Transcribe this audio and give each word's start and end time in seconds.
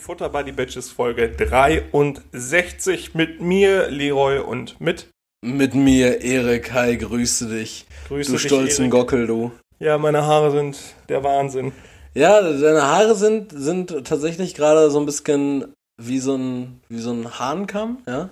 Futter 0.00 0.30
the 0.44 0.52
Bitches 0.52 0.90
Folge 0.90 1.28
63 1.30 3.14
mit 3.14 3.40
mir, 3.40 3.90
Leroy, 3.90 4.38
und 4.38 4.80
mit. 4.80 5.08
Mit 5.44 5.74
mir, 5.74 6.22
Erik. 6.22 6.72
Hi, 6.72 6.96
grüße 6.96 7.48
dich. 7.48 7.86
Grüße 8.08 8.32
du 8.32 8.38
dich, 8.38 8.46
stolzen 8.46 8.84
Erik. 8.84 8.92
Gockel, 8.92 9.26
du. 9.26 9.52
Ja, 9.78 9.98
meine 9.98 10.24
Haare 10.24 10.50
sind 10.52 10.78
der 11.10 11.22
Wahnsinn. 11.22 11.72
Ja, 12.14 12.40
deine 12.40 12.82
Haare 12.82 13.14
sind, 13.14 13.52
sind 13.52 14.06
tatsächlich 14.06 14.54
gerade 14.54 14.90
so 14.90 14.98
ein 14.98 15.06
bisschen 15.06 15.74
wie 16.00 16.18
so 16.18 16.34
ein, 16.34 16.80
wie 16.88 17.00
so 17.00 17.12
ein 17.12 17.38
Hahnkamm, 17.38 17.98
ja? 18.06 18.30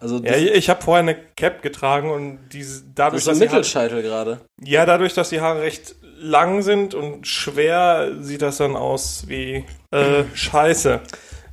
Also 0.00 0.16
Ja, 0.16 0.32
das, 0.32 0.40
ich, 0.40 0.70
habe 0.70 0.80
vorher 0.82 1.02
eine 1.02 1.16
Cap 1.36 1.60
getragen 1.60 2.10
und 2.10 2.38
diese, 2.52 2.80
das 2.82 2.92
dadurch, 2.94 3.18
ist 3.20 3.28
dass 3.28 3.38
die 3.38 3.44
Haare, 3.44 3.56
Mittelscheitel 3.56 4.02
gerade. 4.02 4.40
ja, 4.62 4.86
dadurch, 4.86 5.12
dass 5.12 5.28
die 5.28 5.40
Haare 5.40 5.60
recht 5.62 5.96
lang 6.20 6.62
sind 6.62 6.94
und 6.94 7.26
schwer, 7.26 8.12
sieht 8.20 8.42
das 8.42 8.58
dann 8.58 8.76
aus 8.76 9.24
wie 9.26 9.64
äh, 9.90 10.24
Scheiße. 10.34 11.00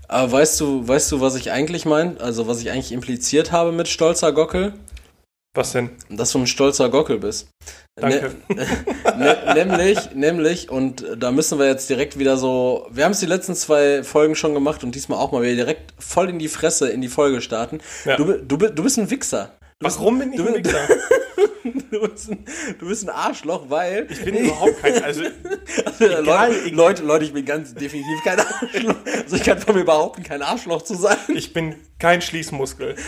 Aber 0.07 0.31
weißt 0.31 0.59
du, 0.59 0.87
weißt 0.87 1.11
du, 1.11 1.21
was 1.21 1.35
ich 1.35 1.51
eigentlich 1.51 1.85
meine? 1.85 2.19
Also 2.19 2.47
was 2.47 2.61
ich 2.61 2.71
eigentlich 2.71 2.91
impliziert 2.91 3.51
habe 3.51 3.71
mit 3.71 3.87
stolzer 3.87 4.31
Gockel? 4.31 4.73
Was 5.55 5.71
denn? 5.71 5.89
Dass 6.09 6.31
du 6.31 6.39
ein 6.39 6.47
stolzer 6.47 6.89
Gockel 6.89 7.17
bist. 7.17 7.47
Danke. 7.95 8.35
Nämlich, 9.55 10.11
nämlich, 10.13 10.69
und 10.69 11.05
da 11.17 11.31
müssen 11.31 11.57
wir 11.59 11.65
jetzt 11.65 11.89
direkt 11.89 12.19
wieder 12.19 12.35
so, 12.35 12.87
wir 12.91 13.05
haben 13.05 13.13
es 13.13 13.21
die 13.21 13.25
letzten 13.25 13.55
zwei 13.55 14.03
Folgen 14.03 14.35
schon 14.35 14.53
gemacht 14.53 14.83
und 14.83 14.95
diesmal 14.95 15.17
auch 15.17 15.31
mal 15.31 15.43
wieder 15.43 15.55
direkt 15.55 15.93
voll 15.97 16.29
in 16.29 16.37
die 16.37 16.49
Fresse 16.49 16.89
in 16.89 16.99
die 16.99 17.07
Folge 17.07 17.39
starten. 17.39 17.79
Ja. 18.03 18.17
Du, 18.17 18.33
du, 18.33 18.57
du 18.57 18.83
bist 18.83 18.99
ein 18.99 19.09
Wichser. 19.09 19.53
Du 19.79 19.85
bist, 19.85 19.97
Warum 19.97 20.19
bin 20.19 20.33
ich 20.33 20.37
du, 20.37 20.45
ein 20.45 20.55
Wichser? 20.55 20.77
du, 21.91 22.07
bist 22.07 22.31
ein, 22.31 22.45
du 22.79 22.87
bist 22.87 23.03
ein 23.03 23.09
Arschloch, 23.09 23.69
weil. 23.69 24.07
Ich 24.09 24.23
bin 24.23 24.35
überhaupt 24.35 24.81
kein, 24.81 25.03
also 25.03 25.23
Leute, 25.99 26.19
egal, 26.19 26.69
Leute, 26.71 27.03
Leute, 27.03 27.25
ich 27.25 27.33
bin 27.33 27.45
ganz 27.45 27.73
definitiv 27.73 28.23
kein 28.23 28.39
Arschloch. 28.39 28.95
Also 29.23 29.35
ich 29.35 29.43
kann 29.43 29.57
von 29.57 29.75
mir 29.75 29.85
behaupten, 29.85 30.23
kein 30.23 30.41
Arschloch 30.41 30.83
zu 30.83 30.95
sein. 30.95 31.17
ich 31.29 31.53
bin 31.53 31.75
kein 31.99 32.21
Schließmuskel. 32.21 32.95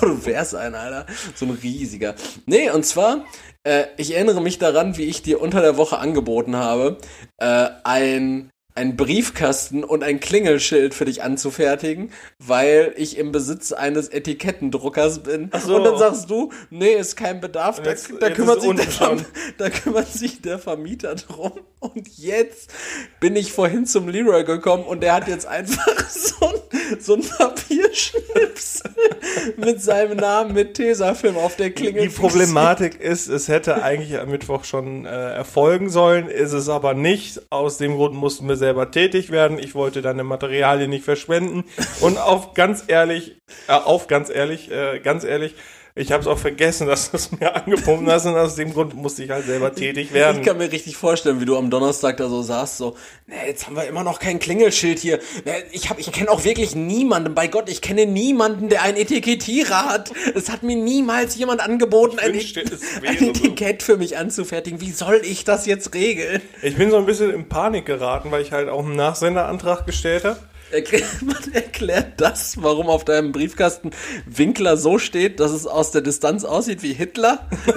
Du 0.00 0.26
wärst 0.26 0.54
ein, 0.54 0.74
Alter. 0.74 1.06
So 1.34 1.46
ein 1.46 1.52
riesiger. 1.62 2.14
Nee, 2.46 2.70
und 2.70 2.84
zwar, 2.84 3.24
äh, 3.64 3.86
ich 3.96 4.14
erinnere 4.14 4.40
mich 4.40 4.58
daran, 4.58 4.96
wie 4.96 5.04
ich 5.04 5.22
dir 5.22 5.40
unter 5.40 5.60
der 5.60 5.76
Woche 5.76 5.98
angeboten 5.98 6.56
habe, 6.56 6.98
äh, 7.38 7.68
ein, 7.84 8.50
ein 8.76 8.96
Briefkasten 8.96 9.84
und 9.84 10.02
ein 10.02 10.18
Klingelschild 10.18 10.94
für 10.94 11.04
dich 11.04 11.22
anzufertigen, 11.22 12.10
weil 12.40 12.92
ich 12.96 13.16
im 13.18 13.30
Besitz 13.30 13.70
eines 13.70 14.08
Etikettendruckers 14.08 15.20
bin. 15.22 15.48
so. 15.64 15.76
Und 15.76 15.84
dann 15.84 15.96
sagst 15.96 16.28
du, 16.28 16.50
nee, 16.70 16.92
ist 16.94 17.14
kein 17.16 17.40
Bedarf, 17.40 17.80
da, 17.80 17.90
Jetzt- 17.90 18.12
da, 18.18 18.26
jetzt 18.26 18.36
kümmert 18.36 18.62
der, 18.64 19.16
da 19.58 19.70
kümmert 19.70 20.08
sich 20.12 20.42
der 20.42 20.58
Vermieter 20.58 21.14
drum. 21.14 21.52
Und 21.78 22.08
jetzt 22.18 22.72
bin 23.20 23.36
ich 23.36 23.52
vorhin 23.52 23.86
zum 23.86 24.08
Leroy 24.08 24.42
gekommen 24.42 24.84
und 24.84 25.02
der 25.02 25.12
hat 25.14 25.28
jetzt 25.28 25.46
einfach 25.46 25.86
so 26.10 26.46
ein, 26.46 26.98
so 26.98 27.14
ein 27.14 27.22
Papierschnipsel 27.22 28.90
mit 29.56 29.82
seinem 29.82 30.16
Namen 30.16 30.52
mit 30.54 30.74
Tesafilm 30.74 31.36
auf 31.36 31.56
der 31.56 31.70
Klingel. 31.70 32.02
Die 32.02 32.08
Problematik 32.08 33.00
ist, 33.00 33.28
es 33.28 33.48
hätte 33.48 33.82
eigentlich 33.82 34.18
am 34.18 34.30
Mittwoch 34.30 34.64
schon 34.64 35.04
äh, 35.06 35.10
erfolgen 35.34 35.90
sollen, 35.90 36.28
ist 36.28 36.52
es 36.52 36.68
aber 36.68 36.94
nicht. 36.94 37.42
Aus 37.50 37.78
dem 37.78 37.96
Grund 37.96 38.14
mussten 38.14 38.48
wir 38.48 38.56
selber 38.64 38.90
tätig 38.90 39.30
werden. 39.30 39.58
Ich 39.58 39.74
wollte 39.74 40.00
deine 40.00 40.24
Materialien 40.24 40.88
nicht 40.90 41.04
verschwenden. 41.04 41.64
Und 42.00 42.18
auf 42.18 42.54
ganz 42.54 42.84
ehrlich, 42.86 43.36
äh, 43.68 43.72
auf 43.72 44.06
ganz 44.06 44.30
ehrlich, 44.30 44.70
äh, 44.70 45.00
ganz 45.00 45.24
ehrlich, 45.24 45.54
ich 45.96 46.10
habe 46.10 46.22
es 46.22 46.26
auch 46.26 46.38
vergessen, 46.38 46.86
dass 46.88 47.10
du 47.10 47.16
es 47.16 47.30
mir 47.30 47.54
angeboten 47.54 48.10
hast 48.10 48.26
und 48.26 48.34
aus 48.34 48.56
dem 48.56 48.72
Grund 48.72 48.94
musste 48.94 49.22
ich 49.22 49.30
halt 49.30 49.46
selber 49.46 49.72
tätig 49.72 50.12
werden. 50.12 50.40
Ich 50.40 50.46
kann 50.46 50.58
mir 50.58 50.70
richtig 50.70 50.96
vorstellen, 50.96 51.40
wie 51.40 51.44
du 51.44 51.56
am 51.56 51.70
Donnerstag 51.70 52.16
da 52.16 52.28
so 52.28 52.42
saßt, 52.42 52.78
so, 52.78 52.96
ne, 53.26 53.36
jetzt 53.46 53.66
haben 53.66 53.76
wir 53.76 53.86
immer 53.86 54.02
noch 54.02 54.18
kein 54.18 54.38
Klingelschild 54.40 54.98
hier. 54.98 55.20
Ne, 55.44 55.52
ich 55.70 55.90
hab, 55.90 55.98
ich 55.98 56.10
kenne 56.10 56.30
auch 56.30 56.44
wirklich 56.44 56.74
niemanden, 56.74 57.34
bei 57.34 57.46
Gott, 57.46 57.68
ich 57.68 57.80
kenne 57.80 58.06
niemanden, 58.06 58.68
der 58.68 58.82
einen 58.82 58.96
Etikettierer 58.96 59.84
hat. 59.84 60.12
Es 60.34 60.50
hat 60.50 60.64
mir 60.64 60.76
niemals 60.76 61.36
jemand 61.36 61.60
angeboten, 61.60 62.18
ein, 62.18 62.32
ein 62.32 62.40
so. 62.40 63.26
Etikett 63.26 63.82
für 63.82 63.96
mich 63.96 64.16
anzufertigen. 64.16 64.80
Wie 64.80 64.90
soll 64.90 65.20
ich 65.24 65.44
das 65.44 65.66
jetzt 65.66 65.94
regeln? 65.94 66.42
Ich 66.62 66.76
bin 66.76 66.90
so 66.90 66.96
ein 66.96 67.06
bisschen 67.06 67.32
in 67.32 67.48
Panik 67.48 67.86
geraten, 67.86 68.32
weil 68.32 68.42
ich 68.42 68.50
halt 68.50 68.68
auch 68.68 68.84
einen 68.84 68.96
Nachsenderantrag 68.96 69.86
gestellt 69.86 70.24
habe. 70.24 70.40
Man 71.22 71.52
erklärt 71.52 72.20
das, 72.20 72.62
warum 72.62 72.88
auf 72.88 73.04
deinem 73.04 73.32
Briefkasten 73.32 73.90
Winkler 74.26 74.76
so 74.76 74.98
steht, 74.98 75.40
dass 75.40 75.52
es 75.52 75.66
aus 75.66 75.90
der 75.90 76.02
Distanz 76.02 76.44
aussieht 76.44 76.82
wie 76.82 76.92
Hitler? 76.92 77.48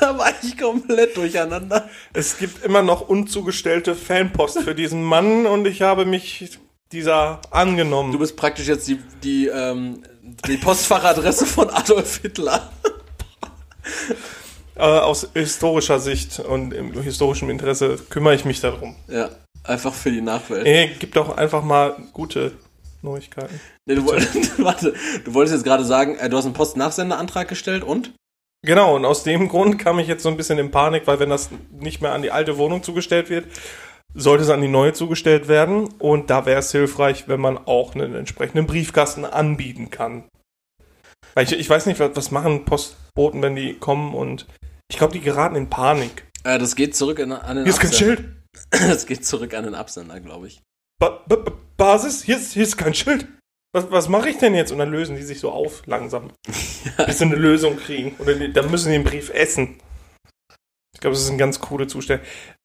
da 0.00 0.18
war 0.18 0.32
ich 0.42 0.58
komplett 0.58 1.16
durcheinander. 1.16 1.88
Es 2.12 2.38
gibt 2.38 2.64
immer 2.64 2.82
noch 2.82 3.08
unzugestellte 3.08 3.94
Fanpost 3.94 4.60
für 4.60 4.74
diesen 4.74 5.02
Mann 5.02 5.46
und 5.46 5.66
ich 5.66 5.82
habe 5.82 6.04
mich 6.04 6.58
dieser 6.92 7.40
angenommen. 7.50 8.12
Du 8.12 8.18
bist 8.18 8.36
praktisch 8.36 8.68
jetzt 8.68 8.88
die, 8.88 8.98
die, 9.22 9.48
ähm, 9.48 10.02
die 10.46 10.56
Postfachadresse 10.56 11.46
von 11.46 11.70
Adolf 11.70 12.20
Hitler. 12.22 12.70
Äh, 14.76 14.82
aus 14.82 15.26
historischer 15.32 16.00
Sicht 16.00 16.38
und 16.38 16.74
im 16.74 16.92
historischen 17.00 17.48
Interesse 17.48 17.96
kümmere 18.10 18.34
ich 18.34 18.44
mich 18.44 18.60
darum. 18.60 18.94
Ja, 19.08 19.30
einfach 19.68 19.94
für 19.94 20.10
die 20.10 20.20
Nachwelt. 20.20 20.66
Ey, 20.66 20.90
gib 20.98 21.14
doch 21.14 21.36
einfach 21.36 21.62
mal 21.62 21.96
gute 22.12 22.52
Neuigkeiten. 23.02 23.60
Nee, 23.86 23.96
du, 23.96 24.04
wolltest, 24.04 24.58
warte, 24.62 24.94
du 25.24 25.34
wolltest 25.34 25.54
jetzt 25.56 25.64
gerade 25.64 25.84
sagen, 25.84 26.16
äh, 26.16 26.28
du 26.28 26.36
hast 26.36 26.44
einen 26.44 26.54
Postnachsendeantrag 26.54 27.48
gestellt 27.48 27.84
und? 27.84 28.12
Genau, 28.62 28.96
und 28.96 29.04
aus 29.04 29.22
dem 29.22 29.48
Grund 29.48 29.78
kam 29.78 29.98
ich 29.98 30.08
jetzt 30.08 30.22
so 30.22 30.28
ein 30.28 30.36
bisschen 30.36 30.58
in 30.58 30.70
Panik, 30.70 31.06
weil 31.06 31.20
wenn 31.20 31.30
das 31.30 31.50
nicht 31.70 32.02
mehr 32.02 32.12
an 32.12 32.22
die 32.22 32.32
alte 32.32 32.58
Wohnung 32.58 32.82
zugestellt 32.82 33.30
wird, 33.30 33.46
sollte 34.14 34.44
es 34.44 34.50
an 34.50 34.60
die 34.60 34.68
neue 34.68 34.92
zugestellt 34.92 35.46
werden. 35.46 35.88
Und 35.98 36.30
da 36.30 36.46
wäre 36.46 36.58
es 36.58 36.72
hilfreich, 36.72 37.28
wenn 37.28 37.40
man 37.40 37.58
auch 37.58 37.94
einen 37.94 38.14
entsprechenden 38.14 38.66
Briefkasten 38.66 39.24
anbieten 39.24 39.90
kann. 39.90 40.24
Weil 41.34 41.44
ich, 41.44 41.52
ich 41.52 41.68
weiß 41.68 41.86
nicht, 41.86 42.00
was, 42.00 42.30
machen 42.30 42.64
Postboten, 42.64 43.42
wenn 43.42 43.56
die 43.56 43.74
kommen 43.74 44.14
und 44.14 44.46
ich 44.90 44.98
glaube, 44.98 45.12
die 45.12 45.20
geraten 45.20 45.56
in 45.56 45.68
Panik. 45.68 46.26
Äh, 46.44 46.58
das 46.58 46.76
geht 46.76 46.96
zurück 46.96 47.18
in, 47.18 47.32
an 47.32 47.56
den 47.56 47.64
Hier 47.64 47.72
ist 47.72 47.80
kein. 47.80 47.92
Schild. 47.92 48.35
Das 48.70 49.06
geht 49.06 49.24
zurück 49.24 49.54
an 49.54 49.64
den 49.64 49.74
Absender, 49.74 50.20
glaube 50.20 50.48
ich. 50.48 50.60
Ba 51.00 51.22
ba 51.28 51.36
ba- 51.36 51.52
Basis, 51.76 52.22
hier 52.22 52.36
ist, 52.36 52.52
hier 52.54 52.62
ist 52.62 52.76
kein 52.76 52.94
Schild. 52.94 53.26
Was, 53.74 53.90
was 53.90 54.08
mache 54.08 54.30
ich 54.30 54.38
denn 54.38 54.54
jetzt? 54.54 54.72
Und 54.72 54.78
dann 54.78 54.90
lösen 54.90 55.16
die 55.16 55.22
sich 55.22 55.40
so 55.40 55.50
auf, 55.50 55.82
langsam. 55.86 56.30
Bis 57.06 57.18
sie 57.18 57.24
eine 57.24 57.36
Lösung 57.36 57.76
kriegen. 57.76 58.16
Oder 58.18 58.48
dann 58.48 58.70
müssen 58.70 58.90
die 58.90 58.96
den 58.96 59.04
Brief 59.04 59.28
essen. 59.30 59.78
Ich 60.94 61.00
glaube, 61.00 61.14
das 61.14 61.24
ist 61.24 61.30
ein 61.30 61.36
ganz 61.38 61.60
coole 61.60 61.86
Zustand. 61.86 62.22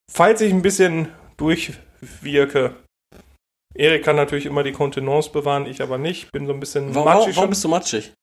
Falls 0.09 0.40
ich 0.40 0.53
ein 0.53 0.62
bisschen 0.62 1.09
durchwirke, 1.35 2.75
Erik 3.75 4.03
kann 4.06 4.16
natürlich 4.16 4.46
immer 4.46 4.63
die 4.63 4.72
Kontenance 4.72 5.29
bewahren, 5.31 5.66
ich 5.66 5.81
aber 5.81 5.97
nicht. 5.97 6.31
Bin 6.31 6.46
so 6.47 6.53
ein 6.53 6.59
bisschen 6.62 6.96
Warum, 6.96 7.06
matschig 7.06 7.35
warum, 7.35 7.35
warum 7.35 7.44
schon. 7.44 7.50
bist 7.50 7.63
du 7.63 7.68
matschig? 7.68 8.13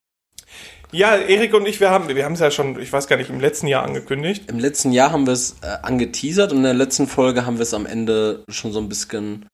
Ja, 0.91 1.15
Erik 1.15 1.53
und 1.53 1.67
ich, 1.67 1.79
wir 1.79 1.91
haben 1.91 2.07
wir 2.07 2.25
haben 2.25 2.33
es 2.33 2.39
ja 2.39 2.49
schon, 2.49 2.79
ich 2.79 2.91
weiß 2.91 3.07
gar 3.07 3.17
nicht, 3.17 3.29
im 3.29 3.39
letzten 3.39 3.67
Jahr 3.67 3.83
angekündigt. 3.83 4.49
Im 4.49 4.57
letzten 4.57 4.91
Jahr 4.91 5.11
haben 5.11 5.27
wir 5.27 5.33
es 5.33 5.57
äh, 5.61 5.77
angeteasert 5.83 6.51
und 6.51 6.57
in 6.59 6.63
der 6.63 6.73
letzten 6.73 7.07
Folge 7.07 7.45
haben 7.45 7.57
wir 7.57 7.63
es 7.63 7.73
am 7.73 7.85
Ende 7.85 8.43
schon 8.49 8.71
so 8.71 8.79
ein 8.79 8.89
bisschen 8.89 9.45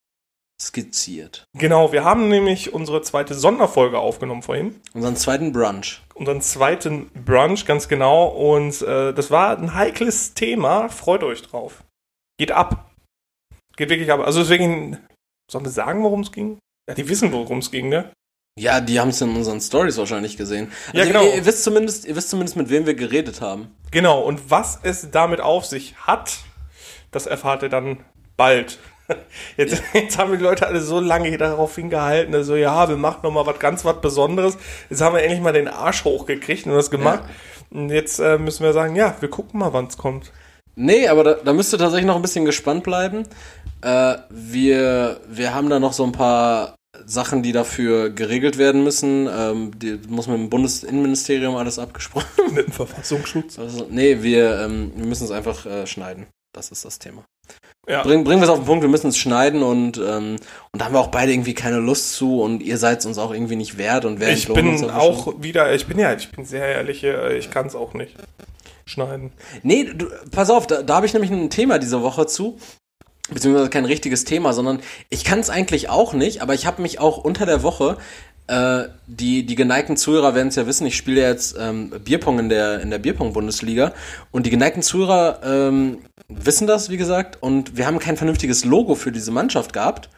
skizziert. 0.62 1.44
Genau, 1.58 1.92
wir 1.92 2.06
haben 2.06 2.30
nämlich 2.30 2.74
unsere 2.74 3.02
zweite 3.02 3.34
Sonderfolge 3.34 4.00
aufgenommen 4.00 4.42
vorhin. 4.42 4.80
Unseren 4.94 5.18
zweiten 5.18 5.52
Brunch. 5.52 6.02
unseren 6.14 6.40
zweiten 6.42 7.10
Brunch, 7.10 7.66
ganz 7.66 7.90
genau. 7.90 8.28
Und 8.28 8.82
äh, 8.82 9.14
das 9.14 9.30
war 9.32 9.58
ein 9.58 9.74
heikles 9.74 10.34
Thema. 10.34 10.88
Freut 10.88 11.24
euch 11.24 11.42
drauf. 11.42 11.84
Geht 12.38 12.54
ab. 12.54 12.90
Geht 13.76 13.90
wirklich 13.90 14.10
ab. 14.10 14.22
Also 14.22 14.40
deswegen, 14.40 14.98
sollen 15.52 15.66
wir 15.66 15.72
sagen, 15.72 16.02
worum 16.04 16.22
es 16.22 16.32
ging? 16.32 16.60
Ja, 16.88 16.96
die 16.96 17.10
wissen, 17.10 17.34
worum 17.34 17.58
es 17.58 17.72
ging, 17.72 17.90
ne? 17.90 18.14
Ja, 18.58 18.80
die 18.80 19.02
haben 19.02 19.10
es 19.10 19.20
in 19.20 19.36
unseren 19.36 19.60
Stories 19.60 19.98
wahrscheinlich 19.98 20.38
gesehen. 20.38 20.72
Also 20.88 20.98
Ja, 20.98 21.04
genau. 21.04 21.24
Ihr, 21.26 21.36
ihr, 21.36 21.46
wisst 21.46 21.64
zumindest, 21.64 22.06
ihr 22.06 22.16
wisst 22.16 22.30
zumindest, 22.30 22.56
mit 22.56 22.70
wem 22.70 22.86
wir 22.86 22.94
geredet 22.94 23.42
haben. 23.42 23.76
Genau. 23.92 24.22
Und 24.22 24.50
was 24.50 24.80
es 24.82 25.12
damit 25.12 25.42
auf 25.42 25.66
sich 25.66 25.96
hat, 25.98 26.38
das 27.12 27.26
erfahrt 27.26 27.64
ihr 27.64 27.70
dann 27.70 28.00
bald. 28.38 28.80
Jetzt, 29.56 29.84
jetzt 29.94 30.18
haben 30.18 30.36
die 30.36 30.44
Leute 30.44 30.66
alle 30.66 30.82
so 30.82 31.00
lange 31.00 31.38
darauf 31.38 31.76
hingehalten, 31.76 32.34
also 32.34 32.56
ja, 32.56 32.90
wir 32.90 32.98
machen 32.98 33.20
noch 33.22 33.30
mal 33.30 33.46
was 33.46 33.60
ganz 33.60 33.86
was 33.86 34.02
Besonderes. 34.02 34.58
Jetzt 34.90 35.00
haben 35.00 35.14
wir 35.14 35.22
endlich 35.22 35.42
mal 35.42 35.54
den 35.54 35.68
Arsch 35.68 36.06
hochgekriegt 36.06 36.66
und 36.66 36.74
das 36.74 36.90
gemacht. 36.90 37.22
Und 37.70 37.92
jetzt 37.92 38.18
äh, 38.18 38.40
müssen 38.40 38.64
wir 38.64 38.74
sagen, 38.74 38.96
ja, 38.96 39.16
wir 39.20 39.30
gucken 39.30 39.60
mal, 39.60 39.74
wann 39.74 39.86
es 39.86 40.00
kommt. 40.00 40.32
Nee, 40.76 41.08
aber 41.08 41.24
da, 41.24 41.34
da 41.36 41.54
müsst 41.54 41.72
ihr 41.72 41.78
tatsächlich 41.78 42.08
noch 42.08 42.16
ein 42.16 42.24
bisschen 42.24 42.46
gespannt 42.46 42.84
bleiben. 42.84 43.28
Äh, 43.84 44.16
wir, 44.32 45.20
wir 45.30 45.54
haben 45.54 45.70
da 45.70 45.80
noch 45.80 45.94
so 45.94 46.04
ein 46.04 46.12
paar 46.12 46.74
Sachen, 47.06 47.44
die 47.44 47.52
dafür 47.52 48.10
geregelt 48.10 48.58
werden 48.58 48.84
müssen. 48.84 49.28
Ähm, 49.32 49.72
die 49.78 50.00
muss 50.08 50.28
mit 50.28 50.38
dem 50.38 50.50
Bundesinnenministerium 50.50 51.56
alles 51.56 51.80
abgesprochen. 51.80 52.26
Mit 52.54 52.68
dem 52.68 52.74
Verfassungsschutz. 52.74 53.60
Also, 53.60 53.88
nee, 53.90 54.22
wir, 54.22 54.62
ähm, 54.62 54.92
wir 54.96 55.06
müssen 55.06 55.26
es 55.26 55.32
einfach 55.32 55.66
äh, 55.66 55.88
schneiden. 55.88 56.28
Das 56.54 56.70
ist 56.72 56.86
das 56.86 57.00
Thema. 57.00 57.24
Ja. 57.88 58.02
Bring, 58.02 58.24
bringen 58.24 58.42
wir 58.42 58.46
es 58.46 58.50
auf 58.50 58.60
den 58.60 58.66
Punkt, 58.66 58.82
wir 58.82 58.90
müssen 58.90 59.08
es 59.08 59.18
schneiden 59.18 59.62
und, 59.62 59.98
ähm, 59.98 60.38
und 60.72 60.82
da 60.82 60.86
haben 60.86 60.94
wir 60.94 61.00
auch 61.00 61.10
beide 61.12 61.32
irgendwie 61.32 61.54
keine 61.54 61.78
Lust 61.78 62.14
zu 62.14 62.42
und 62.42 62.64
ihr 62.64 62.80
seid 62.80 63.00
es 63.00 63.06
uns 63.06 63.20
auch 63.20 63.32
irgendwie 63.32 63.56
nicht 63.56 63.78
wert 63.78 64.06
und 64.06 64.20
wer 64.20 64.32
Ich 64.32 64.48
bin 64.48 64.90
auch 64.90 65.26
schon? 65.26 65.44
wieder, 65.44 65.72
ich 65.74 65.86
bin 65.86 66.00
ja, 66.00 66.14
ich 66.14 66.32
bin 66.32 66.46
sehr 66.46 66.66
ehrlich, 66.66 67.04
äh, 67.04 67.38
ich 67.38 67.52
kann 67.52 67.68
es 67.68 67.76
auch 67.76 67.94
nicht 67.94 68.16
schneiden. 68.86 69.34
Nee, 69.62 69.92
du, 69.94 70.08
pass 70.32 70.50
auf, 70.50 70.66
da, 70.66 70.82
da 70.82 70.96
habe 70.96 71.06
ich 71.06 71.14
nämlich 71.14 71.32
ein 71.32 71.50
Thema 71.52 71.78
diese 71.78 72.02
Woche 72.02 72.26
zu. 72.26 72.58
Beziehungsweise 73.32 73.70
kein 73.70 73.86
richtiges 73.86 74.24
Thema, 74.24 74.54
sondern 74.54 74.82
ich 75.10 75.24
kann 75.24 75.40
es 75.40 75.50
eigentlich 75.50 75.90
auch 75.90 76.14
nicht, 76.14 76.42
aber 76.42 76.54
ich 76.54 76.66
habe 76.66 76.82
mich 76.82 77.00
auch 77.00 77.18
unter 77.18 77.46
der 77.46 77.64
Woche, 77.64 77.98
äh, 78.48 78.84
die, 79.08 79.46
die 79.46 79.56
geneigten 79.56 79.98
Zuhörer 79.98 80.36
werden 80.36 80.50
es 80.50 80.56
ja 80.56 80.68
wissen, 80.68 80.86
ich 80.86 80.96
spiele 80.96 81.22
ja 81.22 81.30
jetzt 81.30 81.56
ähm, 81.60 81.90
Bierpong 81.90 82.38
in 82.38 82.50
der, 82.50 82.80
in 82.82 82.92
der 82.92 83.00
Bierpong-Bundesliga 83.00 83.94
und 84.32 84.46
die 84.46 84.52
geneigten 84.52 84.84
Zuhörer 84.84 85.40
ähm, 85.44 86.00
wissen 86.28 86.68
das, 86.68 86.90
wie 86.90 86.98
gesagt, 86.98 87.42
und 87.42 87.76
wir 87.76 87.88
haben 87.88 88.00
kein 88.00 88.18
vernünftiges 88.18 88.64
Logo 88.66 88.96
für 88.96 89.12
diese 89.12 89.32
Mannschaft 89.32 89.74
gehabt. 89.74 90.10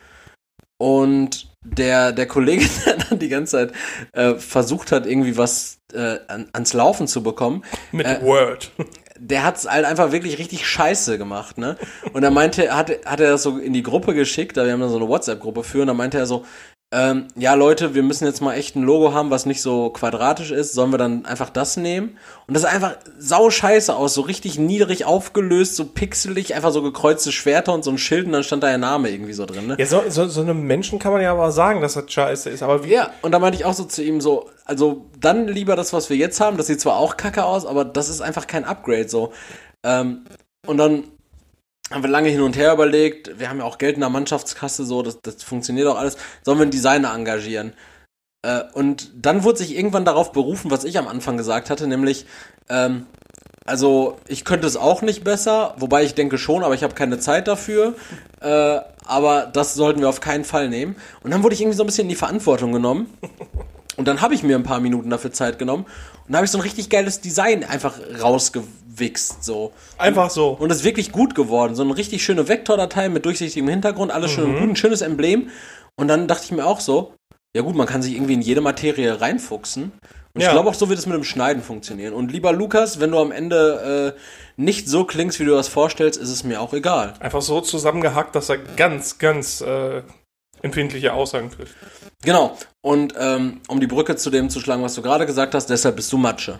Und 0.79 1.49
der, 1.63 2.11
der 2.11 2.27
Kollege, 2.27 2.65
der 2.85 2.97
dann 2.97 3.19
die 3.19 3.29
ganze 3.29 3.51
Zeit 3.51 3.71
äh, 4.13 4.35
versucht 4.35 4.91
hat, 4.91 5.05
irgendwie 5.05 5.37
was 5.37 5.79
äh, 5.93 6.17
an, 6.27 6.49
ans 6.53 6.73
Laufen 6.73 7.07
zu 7.07 7.23
bekommen, 7.23 7.63
Mit 7.91 8.05
Äh, 8.05 8.21
Word. 8.21 8.71
Der 9.19 9.43
hat's 9.43 9.67
halt 9.67 9.85
einfach 9.85 10.11
wirklich 10.11 10.37
richtig 10.37 10.67
scheiße 10.67 11.17
gemacht, 11.17 11.57
ne? 11.57 11.77
Und 12.13 12.23
er 12.23 12.31
meinte, 12.31 12.75
hat, 12.75 12.89
hat 13.05 13.19
er 13.19 13.31
das 13.31 13.43
so 13.43 13.57
in 13.57 13.73
die 13.73 13.83
Gruppe 13.83 14.13
geschickt, 14.13 14.57
da 14.57 14.65
wir 14.65 14.73
haben 14.73 14.81
da 14.81 14.89
so 14.89 14.97
eine 14.97 15.07
WhatsApp-Gruppe 15.07 15.63
für, 15.63 15.81
und 15.81 15.87
da 15.87 15.93
meinte 15.93 16.17
er 16.17 16.25
so, 16.25 16.45
ähm, 16.93 17.27
ja 17.35 17.53
Leute, 17.53 17.95
wir 17.95 18.03
müssen 18.03 18.25
jetzt 18.25 18.39
mal 18.41 18.53
echt 18.53 18.77
ein 18.77 18.83
Logo 18.83 19.13
haben, 19.13 19.29
was 19.29 19.45
nicht 19.45 19.61
so 19.61 19.89
quadratisch 19.89 20.51
ist, 20.51 20.73
sollen 20.73 20.91
wir 20.91 20.97
dann 20.97 21.25
einfach 21.25 21.49
das 21.49 21.75
nehmen? 21.75 22.17
Und 22.47 22.53
das 22.53 22.63
sah 22.63 22.69
einfach 22.69 22.95
sau 23.17 23.49
scheiße 23.49 23.93
aus, 23.93 24.13
so 24.13 24.21
richtig 24.21 24.57
niedrig 24.57 25.03
aufgelöst, 25.03 25.75
so 25.75 25.83
pixelig, 25.83 26.55
einfach 26.55 26.71
so 26.71 26.81
gekreuzte 26.81 27.33
Schwerter 27.33 27.73
und 27.73 27.83
so 27.83 27.91
ein 27.91 27.97
Schild 27.97 28.25
und 28.25 28.31
dann 28.31 28.43
stand 28.43 28.63
da 28.63 28.71
ihr 28.71 28.77
Name 28.77 29.09
irgendwie 29.09 29.33
so 29.33 29.45
drin, 29.45 29.67
ne? 29.67 29.75
Ja, 29.77 29.85
so, 29.85 30.01
so, 30.07 30.27
so 30.27 30.39
einem 30.39 30.61
Menschen 30.61 30.97
kann 30.97 31.11
man 31.11 31.21
ja 31.21 31.33
aber 31.33 31.51
sagen, 31.51 31.81
dass 31.81 31.95
das 31.95 32.09
scheiße 32.09 32.49
ist. 32.49 32.63
Aber 32.63 32.85
wie, 32.85 32.93
Ja, 32.93 33.11
und 33.21 33.33
da 33.33 33.39
meinte 33.39 33.57
ich 33.57 33.65
auch 33.65 33.73
so 33.73 33.83
zu 33.83 34.01
ihm 34.01 34.21
so, 34.21 34.49
also 34.63 35.07
dann 35.19 35.49
lieber 35.49 35.75
das, 35.75 35.91
was 35.91 36.09
wir 36.09 36.15
jetzt 36.15 36.39
haben, 36.39 36.55
das 36.55 36.67
sieht 36.67 36.79
zwar 36.79 36.95
auch 36.95 37.17
kacke 37.17 37.43
aus, 37.43 37.65
aber 37.65 37.83
das 37.83 38.07
ist 38.07 38.21
einfach 38.21 38.47
kein 38.47 38.63
Upgrade 38.63 39.09
so. 39.09 39.33
Ähm, 39.83 40.23
und 40.65 40.77
dann 40.77 41.03
haben 41.91 42.03
wir 42.03 42.09
lange 42.09 42.29
hin 42.29 42.41
und 42.41 42.57
her 42.57 42.73
überlegt, 42.73 43.39
wir 43.39 43.49
haben 43.49 43.59
ja 43.59 43.65
auch 43.65 43.77
Geld 43.77 43.95
in 43.95 44.01
der 44.01 44.09
Mannschaftskasse, 44.09 44.85
so, 44.85 45.01
das, 45.01 45.21
das 45.21 45.43
funktioniert 45.43 45.87
auch 45.87 45.97
alles, 45.97 46.17
sollen 46.43 46.57
wir 46.57 46.63
einen 46.63 46.71
Designer 46.71 47.13
engagieren? 47.13 47.73
Äh, 48.41 48.63
und 48.73 49.11
dann 49.15 49.43
wurde 49.43 49.59
sich 49.59 49.75
irgendwann 49.75 50.05
darauf 50.05 50.31
berufen, 50.31 50.71
was 50.71 50.83
ich 50.83 50.97
am 50.97 51.07
Anfang 51.07 51.37
gesagt 51.37 51.69
hatte, 51.69 51.87
nämlich, 51.87 52.25
ähm, 52.69 53.05
also 53.65 54.17
ich 54.27 54.45
könnte 54.45 54.65
es 54.65 54.77
auch 54.77 55.01
nicht 55.01 55.23
besser, 55.23 55.75
wobei 55.77 56.03
ich 56.03 56.15
denke 56.15 56.37
schon, 56.37 56.63
aber 56.63 56.73
ich 56.73 56.83
habe 56.83 56.95
keine 56.95 57.19
Zeit 57.19 57.49
dafür. 57.49 57.95
Äh, 58.39 58.79
aber 59.05 59.45
das 59.45 59.73
sollten 59.73 59.99
wir 59.99 60.07
auf 60.07 60.21
keinen 60.21 60.45
Fall 60.45 60.69
nehmen. 60.69 60.95
Und 61.21 61.31
dann 61.31 61.43
wurde 61.43 61.53
ich 61.53 61.61
irgendwie 61.61 61.75
so 61.75 61.83
ein 61.83 61.87
bisschen 61.87 62.03
in 62.03 62.09
die 62.09 62.15
Verantwortung 62.15 62.71
genommen. 62.71 63.11
Und 63.97 64.07
dann 64.07 64.21
habe 64.21 64.35
ich 64.35 64.43
mir 64.43 64.55
ein 64.55 64.63
paar 64.63 64.79
Minuten 64.79 65.09
dafür 65.09 65.33
Zeit 65.33 65.59
genommen. 65.59 65.83
Und 65.83 66.27
dann 66.27 66.37
habe 66.37 66.45
ich 66.45 66.51
so 66.51 66.59
ein 66.59 66.61
richtig 66.61 66.89
geiles 66.89 67.19
Design 67.19 67.63
einfach 67.63 67.99
rausgewichst. 68.97 69.43
So. 69.43 69.71
Einfach 69.97 70.29
so. 70.29 70.49
Und 70.49 70.71
es 70.71 70.79
ist 70.79 70.83
wirklich 70.83 71.11
gut 71.11 71.35
geworden. 71.35 71.75
So 71.75 71.83
eine 71.83 71.95
richtig 71.95 72.23
schöne 72.23 72.47
Vektordatei 72.47 73.09
mit 73.09 73.25
durchsichtigem 73.25 73.69
Hintergrund, 73.69 74.11
alles 74.11 74.31
schön 74.31 74.45
und 74.45 74.59
gut, 74.59 74.69
ein 74.69 74.75
schönes 74.75 75.01
Emblem. 75.01 75.49
Und 75.95 76.07
dann 76.07 76.27
dachte 76.27 76.43
ich 76.45 76.51
mir 76.51 76.65
auch 76.65 76.79
so, 76.79 77.13
ja 77.55 77.61
gut, 77.63 77.75
man 77.75 77.87
kann 77.87 78.01
sich 78.01 78.13
irgendwie 78.15 78.33
in 78.33 78.41
jede 78.41 78.61
Materie 78.61 79.19
reinfuchsen. 79.19 79.91
Und 80.33 80.41
Ja. 80.41 80.49
ich 80.49 80.53
glaube 80.53 80.69
auch, 80.69 80.75
so 80.75 80.89
wird 80.89 80.99
es 80.99 81.07
mit 81.07 81.15
dem 81.15 81.23
Schneiden 81.23 81.63
funktionieren. 81.63 82.13
Und 82.13 82.31
lieber 82.31 82.53
Lukas, 82.53 82.99
wenn 82.99 83.11
du 83.11 83.17
am 83.19 83.31
Ende 83.31 84.13
äh, 84.15 84.19
nicht 84.61 84.87
so 84.87 85.05
klingst, 85.05 85.39
wie 85.39 85.45
du 85.45 85.51
das 85.51 85.67
vorstellst, 85.67 86.19
ist 86.19 86.29
es 86.29 86.43
mir 86.43 86.61
auch 86.61 86.73
egal. 86.73 87.13
Einfach 87.19 87.41
so 87.41 87.61
zusammengehackt, 87.61 88.35
dass 88.35 88.49
er 88.49 88.57
ganz, 88.59 89.17
ganz 89.17 89.61
äh, 89.61 90.03
empfindliche 90.61 91.13
Aussagen 91.13 91.49
trifft. 91.49 91.75
Genau. 92.23 92.55
Und 92.81 93.13
ähm, 93.17 93.61
um 93.67 93.79
die 93.79 93.87
Brücke 93.87 94.15
zu 94.15 94.29
dem 94.29 94.49
zu 94.51 94.59
schlagen, 94.59 94.83
was 94.83 94.93
du 94.95 95.01
gerade 95.01 95.25
gesagt 95.25 95.55
hast, 95.55 95.67
deshalb 95.71 95.95
bist 95.95 96.11
du 96.11 96.17
Matsche. 96.17 96.59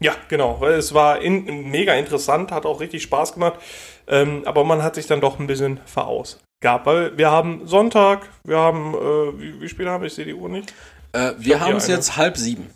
Ja, 0.00 0.14
genau, 0.28 0.62
es 0.66 0.92
war 0.92 1.20
in, 1.20 1.70
mega 1.70 1.94
interessant, 1.94 2.50
hat 2.52 2.66
auch 2.66 2.80
richtig 2.80 3.02
Spaß 3.04 3.34
gemacht, 3.34 3.60
ähm, 4.06 4.42
aber 4.44 4.64
man 4.64 4.82
hat 4.82 4.96
sich 4.96 5.06
dann 5.06 5.20
doch 5.20 5.38
ein 5.38 5.46
bisschen 5.46 5.80
verausgabt, 5.86 6.84
weil 6.84 7.16
wir 7.16 7.30
haben 7.30 7.66
Sonntag, 7.66 8.28
wir 8.44 8.58
haben, 8.58 8.94
äh, 8.94 9.40
wie, 9.40 9.60
wie 9.60 9.68
spät 9.68 9.86
haben 9.86 10.02
wir, 10.02 10.08
ich 10.08 10.14
sehe 10.14 10.26
die 10.26 10.34
Uhr 10.34 10.48
nicht, 10.48 10.74
Äh, 11.12 11.32
wir 11.38 11.60
hab 11.60 11.68
haben 11.68 11.76
es 11.76 11.86
jetzt 11.86 12.16
halb 12.16 12.36
sieben. 12.36 12.70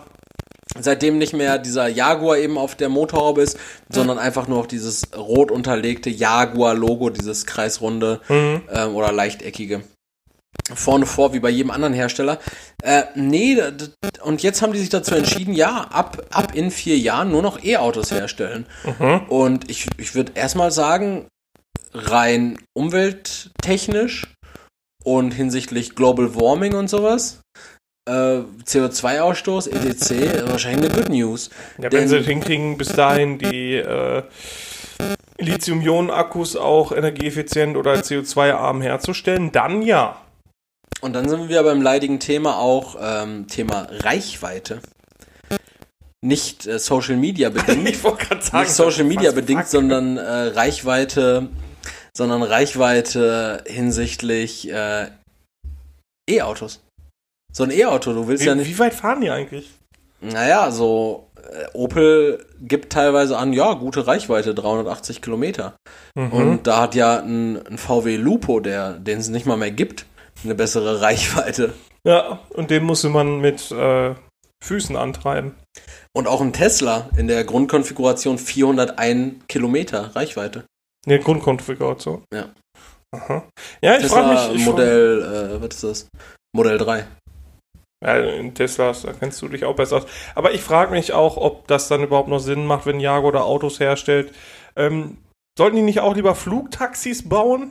seitdem 0.78 1.19
nicht 1.19 1.32
mehr 1.32 1.58
dieser 1.58 1.88
Jaguar 1.88 2.37
eben 2.38 2.58
auf 2.58 2.75
der 2.75 2.88
Motorhaube 2.90 3.43
ist, 3.43 3.58
sondern 3.88 4.19
einfach 4.19 4.46
nur 4.49 4.58
auf 4.58 4.66
dieses 4.69 5.02
rot 5.16 5.50
unterlegte 5.50 6.11
Jaguar-Logo, 6.11 7.11
dieses 7.11 7.46
kreisrunde 7.46 8.20
Mhm. 8.28 8.62
ähm, 8.73 8.94
oder 8.94 9.12
lechteckige. 9.12 9.82
Vorne 10.75 11.07
vor, 11.07 11.33
wie 11.33 11.40
bei 11.40 11.50
jedem 11.50 11.71
anderen 11.71 11.95
Hersteller. 11.95 12.38
Äh, 12.83 13.04
nee, 13.14 13.61
und 14.23 14.42
jetzt 14.42 14.62
haben 14.62 14.73
die 14.73 14.78
sich 14.78 14.88
dazu 14.88 15.14
entschieden, 15.14 15.54
ja, 15.54 15.88
ab, 15.90 16.23
ab 16.30 16.54
in 16.54 16.71
vier 16.71 16.97
Jahren 16.99 17.30
nur 17.30 17.42
noch 17.42 17.62
E-Autos 17.62 18.11
herstellen. 18.11 18.66
Mhm. 18.99 19.23
Und 19.28 19.71
ich, 19.71 19.88
ich 19.97 20.14
würde 20.14 20.33
erstmal 20.35 20.71
sagen, 20.71 21.26
rein 21.92 22.59
umwelttechnisch 22.73 24.33
und 25.04 25.33
hinsichtlich 25.33 25.95
Global 25.95 26.35
Warming 26.37 26.75
und 26.75 26.88
sowas, 26.88 27.40
äh, 28.09 28.40
CO2-Ausstoß, 28.64 29.69
ETC, 29.69 30.49
wahrscheinlich 30.49 30.90
eine 30.90 31.00
Good 31.00 31.11
News. 31.11 31.50
Ja, 31.78 31.85
wenn 31.85 31.90
Denn- 31.90 32.09
sie 32.09 32.23
hinkriegen, 32.23 32.76
bis 32.76 32.88
dahin 32.92 33.38
die 33.38 33.75
äh, 33.76 34.23
Lithium-Ionen-Akkus 35.38 36.57
auch 36.57 36.92
energieeffizient 36.92 37.76
oder 37.76 37.95
CO2-arm 37.95 38.83
herzustellen, 38.83 39.52
dann 39.52 39.83
ja. 39.83 40.21
Und 41.00 41.14
dann 41.14 41.28
sind 41.28 41.49
wir 41.49 41.62
beim 41.62 41.80
leidigen 41.80 42.20
Thema 42.20 42.59
auch 42.59 42.97
ähm, 43.00 43.47
Thema 43.47 43.88
Reichweite. 43.90 44.80
Nicht 46.23 46.66
äh, 46.66 46.78
Social 46.78 47.16
Media 47.16 47.49
bedingt. 47.50 47.88
Ich 47.88 48.04
wollte 48.04 48.26
gerade 48.26 48.42
sagen. 48.42 48.64
nicht 48.64 48.75
Social 48.75 49.04
Media 49.04 49.32
bedingt, 49.32 49.62
fuck? 49.62 49.70
sondern 49.70 50.16
äh, 50.18 50.23
Reichweite, 50.49 51.49
sondern 52.14 52.42
Reichweite 52.42 53.64
hinsichtlich 53.66 54.70
äh, 54.70 55.09
E-Autos. 56.28 56.80
So 57.52 57.64
ein 57.64 57.70
E-Auto, 57.70 58.12
du 58.12 58.28
willst 58.28 58.44
ja 58.44 58.54
Wie, 58.54 58.59
nicht. 58.59 58.68
wie 58.68 58.78
weit 58.78 58.94
fahren 58.94 59.20
die 59.20 59.30
eigentlich? 59.30 59.70
Naja, 60.20 60.70
so 60.70 61.30
äh, 61.37 61.66
Opel 61.73 62.44
gibt 62.61 62.92
teilweise 62.92 63.38
an, 63.38 63.52
ja, 63.52 63.73
gute 63.75 64.06
Reichweite, 64.06 64.54
380 64.54 65.23
Kilometer. 65.23 65.75
Mhm. 66.14 66.32
Und 66.32 66.66
da 66.66 66.82
hat 66.82 66.94
ja 66.94 67.20
ein, 67.20 67.56
ein 67.66 67.78
VW 67.78 68.16
Lupo, 68.16 68.61
der, 68.61 68.92
den 68.92 69.18
es 69.18 69.28
nicht 69.28 69.47
mal 69.47 69.56
mehr 69.56 69.70
gibt, 69.70 70.04
eine 70.44 70.54
bessere 70.54 71.00
Reichweite. 71.00 71.75
Ja, 72.04 72.40
und 72.50 72.70
den 72.70 72.85
musste 72.85 73.09
man 73.09 73.40
mit 73.40 73.70
äh, 73.70 74.14
Füßen 74.64 74.97
antreiben. 74.97 75.54
Und 76.12 76.26
auch 76.26 76.40
ein 76.40 76.52
Tesla 76.52 77.11
in 77.16 77.28
der 77.28 77.44
Grundkonfiguration 77.44 78.38
401 78.38 79.47
Kilometer 79.49 80.14
Reichweite. 80.16 80.64
Ne, 81.06 81.18
Grundkonfiguration. 81.18 82.25
Ja. 82.32 82.50
Aha. 83.12 83.44
Ja, 83.82 83.99
ich 83.99 84.06
frage 84.06 84.28
mich. 84.28 84.61
Ich 84.61 84.66
Modell, 84.66 85.23
äh, 85.23 85.62
was 85.62 85.75
ist 85.76 85.85
das? 85.85 86.09
Modell 86.54 86.78
3. 86.78 87.06
Ja, 88.02 88.16
in 88.16 88.54
Teslas, 88.54 89.02
da 89.02 89.12
kennst 89.12 89.42
du 89.42 89.49
dich 89.49 89.64
auch 89.64 89.76
besser 89.76 89.99
aus. 89.99 90.06
Aber 90.35 90.52
ich 90.52 90.62
frage 90.62 90.92
mich 90.92 91.12
auch, 91.12 91.37
ob 91.37 91.68
das 91.68 91.88
dann 91.88 92.02
überhaupt 92.02 92.28
noch 92.28 92.38
Sinn 92.38 92.64
macht, 92.64 92.87
wenn 92.87 92.99
Jaguar 92.99 93.32
da 93.32 93.42
Autos 93.42 93.78
herstellt. 93.78 94.32
Ähm, 94.75 95.18
sollten 95.59 95.76
die 95.76 95.82
nicht 95.82 96.00
auch 96.00 96.14
lieber 96.14 96.35
Flugtaxis 96.35 97.28
bauen? 97.28 97.70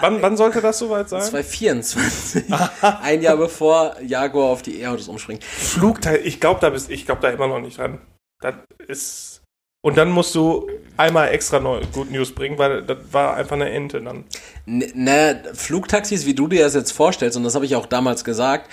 Wann, 0.00 0.22
wann 0.22 0.36
sollte 0.36 0.60
das 0.60 0.78
soweit 0.78 1.08
sein? 1.08 1.22
224. 1.22 2.44
Ein 3.02 3.22
Jahr 3.22 3.36
bevor 3.36 3.96
Jaguar 4.00 4.50
auf 4.50 4.62
die 4.62 4.80
E-Autos 4.80 5.08
umspringt. 5.08 5.44
Flugteil, 5.44 6.20
ich 6.24 6.40
glaube 6.40 6.60
da, 6.60 6.70
bist- 6.70 6.90
ich 6.90 7.06
glaub 7.06 7.20
da 7.20 7.30
immer 7.30 7.48
noch 7.48 7.60
nicht 7.60 7.78
dran. 7.78 7.98
Das 8.40 8.54
ist. 8.88 9.42
Und 9.84 9.96
dann 9.96 10.10
musst 10.10 10.34
du 10.36 10.68
einmal 10.96 11.30
extra 11.30 11.58
neu 11.58 11.80
Good 11.92 12.12
News 12.12 12.32
bringen, 12.32 12.56
weil 12.56 12.82
das 12.84 12.98
war 13.10 13.34
einfach 13.36 13.56
eine 13.56 13.68
Ente 13.70 14.00
dann. 14.00 14.24
Ne, 14.64 15.42
Flugtaxis, 15.54 16.24
wie 16.24 16.34
du 16.34 16.46
dir 16.46 16.62
das 16.64 16.74
jetzt 16.74 16.92
vorstellst, 16.92 17.36
und 17.36 17.42
das 17.42 17.56
habe 17.56 17.64
ich 17.66 17.74
auch 17.74 17.86
damals 17.86 18.22
gesagt, 18.22 18.70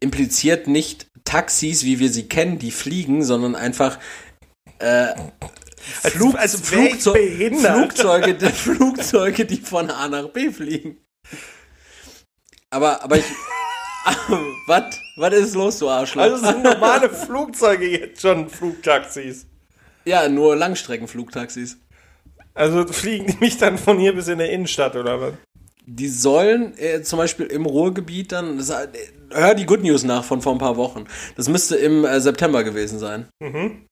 impliziert 0.00 0.66
nicht 0.66 1.06
Taxis, 1.24 1.84
wie 1.84 1.98
wir 1.98 2.10
sie 2.10 2.28
kennen, 2.28 2.58
die 2.58 2.70
fliegen, 2.72 3.22
sondern 3.24 3.54
einfach 3.54 3.98
äh, 4.80 5.06
Flug, 5.80 6.36
als 6.38 6.70
wär 6.70 6.78
ich 6.86 7.02
Flugzeug. 7.02 7.54
Flugzeuge, 7.60 8.34
die- 8.34 8.46
Flugzeuge, 8.52 9.44
die 9.46 9.56
von 9.56 9.90
A 9.90 10.08
nach 10.08 10.28
B 10.28 10.50
fliegen. 10.50 10.98
Aber, 12.70 13.02
aber 13.02 13.16
ich. 13.18 13.24
Was? 14.66 14.84
Was 15.16 15.34
ist 15.34 15.54
los, 15.54 15.78
du 15.78 15.88
Arschloch? 15.88 16.22
Also 16.22 16.36
sind 16.46 16.62
normale 16.62 17.10
Flugzeuge 17.10 17.86
jetzt 17.88 18.22
schon 18.22 18.48
Flugtaxis. 18.48 19.46
ja, 20.04 20.28
nur 20.28 20.56
Langstreckenflugtaxis. 20.56 21.76
Also 22.54 22.86
fliegen 22.86 23.26
die 23.26 23.36
mich 23.38 23.58
dann 23.58 23.76
von 23.78 23.98
hier 23.98 24.14
bis 24.14 24.28
in 24.28 24.38
der 24.38 24.50
Innenstadt 24.50 24.96
oder 24.96 25.20
was? 25.20 25.34
Die 25.86 26.08
sollen 26.08 26.76
äh, 26.78 27.02
zum 27.02 27.18
Beispiel 27.18 27.46
im 27.46 27.66
Ruhrgebiet 27.66 28.32
dann. 28.32 28.56
Das, 28.58 28.70
äh, 28.70 28.88
hör 29.32 29.54
die 29.54 29.66
Good 29.66 29.82
News 29.82 30.04
nach 30.04 30.24
von 30.24 30.40
vor 30.40 30.52
ein 30.52 30.58
paar 30.58 30.76
Wochen. 30.76 31.04
Das 31.36 31.48
müsste 31.48 31.76
im 31.76 32.04
äh, 32.04 32.20
September 32.20 32.64
gewesen 32.64 32.98
sein. 32.98 33.28
Mhm. 33.42 33.86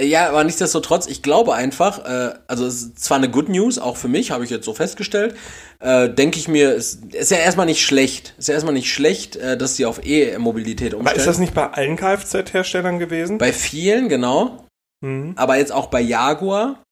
Ja, 0.00 0.28
aber 0.28 0.44
nichtsdestotrotz, 0.44 1.06
ich 1.06 1.22
glaube 1.22 1.54
einfach, 1.54 2.04
äh, 2.04 2.34
also 2.46 2.66
es 2.66 2.82
ist 2.82 3.04
zwar 3.04 3.18
eine 3.18 3.30
Good 3.30 3.48
News, 3.48 3.78
auch 3.78 3.96
für 3.96 4.08
mich, 4.08 4.30
habe 4.30 4.44
ich 4.44 4.50
jetzt 4.50 4.64
so 4.64 4.72
festgestellt, 4.72 5.34
äh, 5.80 6.08
denke 6.08 6.38
ich 6.38 6.48
mir, 6.48 6.74
es 6.74 7.00
ist 7.12 7.30
ja 7.30 7.38
erstmal 7.38 7.66
nicht 7.66 7.84
schlecht. 7.84 8.34
Ist 8.38 8.48
ja 8.48 8.54
erstmal 8.54 8.74
nicht 8.74 8.92
schlecht, 8.92 9.36
äh, 9.36 9.56
dass 9.56 9.76
sie 9.76 9.86
auf 9.86 10.00
E-Mobilität 10.04 10.92
Aber 10.94 11.00
umstellen. 11.00 11.20
ist 11.20 11.26
das 11.26 11.38
nicht 11.38 11.54
bei 11.54 11.68
allen 11.70 11.96
Kfz-Herstellern 11.96 12.98
gewesen? 12.98 13.38
bei 13.38 13.52
vielen, 13.52 14.08
genau. 14.08 14.64
Mhm. 15.00 15.34
Aber 15.36 15.56
jetzt 15.56 15.72
auch 15.72 15.86
bei 15.86 16.00
Jaguar. 16.00 16.82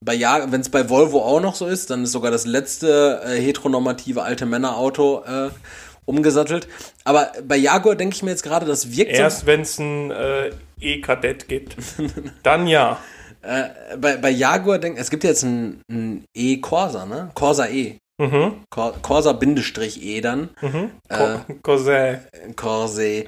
Bei 0.00 0.14
ja 0.14 0.52
wenn 0.52 0.60
es 0.60 0.68
bei 0.68 0.88
Volvo 0.88 1.20
auch 1.22 1.40
noch 1.40 1.56
so 1.56 1.66
ist, 1.66 1.90
dann 1.90 2.04
ist 2.04 2.12
sogar 2.12 2.30
das 2.30 2.46
letzte 2.46 3.20
äh, 3.26 3.40
heteronormative 3.40 4.22
alte 4.22 4.46
Männerauto 4.46 5.24
äh, 5.24 5.50
umgesattelt. 6.08 6.66
Aber 7.04 7.32
bei 7.46 7.56
Jaguar 7.56 7.94
denke 7.94 8.16
ich 8.16 8.22
mir 8.22 8.30
jetzt 8.30 8.42
gerade, 8.42 8.66
das 8.66 8.96
wirkt 8.96 9.14
so 9.14 9.22
Erst 9.22 9.46
wenn 9.46 9.60
es 9.60 9.78
ein 9.78 10.10
äh, 10.10 10.50
E-Kadett 10.80 11.48
gibt. 11.48 11.76
dann 12.42 12.66
ja. 12.66 12.98
Äh, 13.42 13.96
bei, 13.98 14.16
bei 14.16 14.30
Jaguar 14.30 14.78
denk, 14.78 14.98
es 14.98 15.10
gibt 15.10 15.22
jetzt 15.22 15.44
ein, 15.44 15.82
ein 15.90 16.24
E-Corsa, 16.34 17.06
ne? 17.06 17.30
Corsa 17.34 17.66
E. 17.66 17.98
Mhm. 18.18 18.64
Cor 18.68 18.94
Corsa-E 19.00 20.20
dann. 20.20 20.50
Mhm. 20.60 20.90
Äh, 21.08 21.38
Cousin. 21.62 22.18
Corse. 22.56 23.02
Äh, 23.04 23.24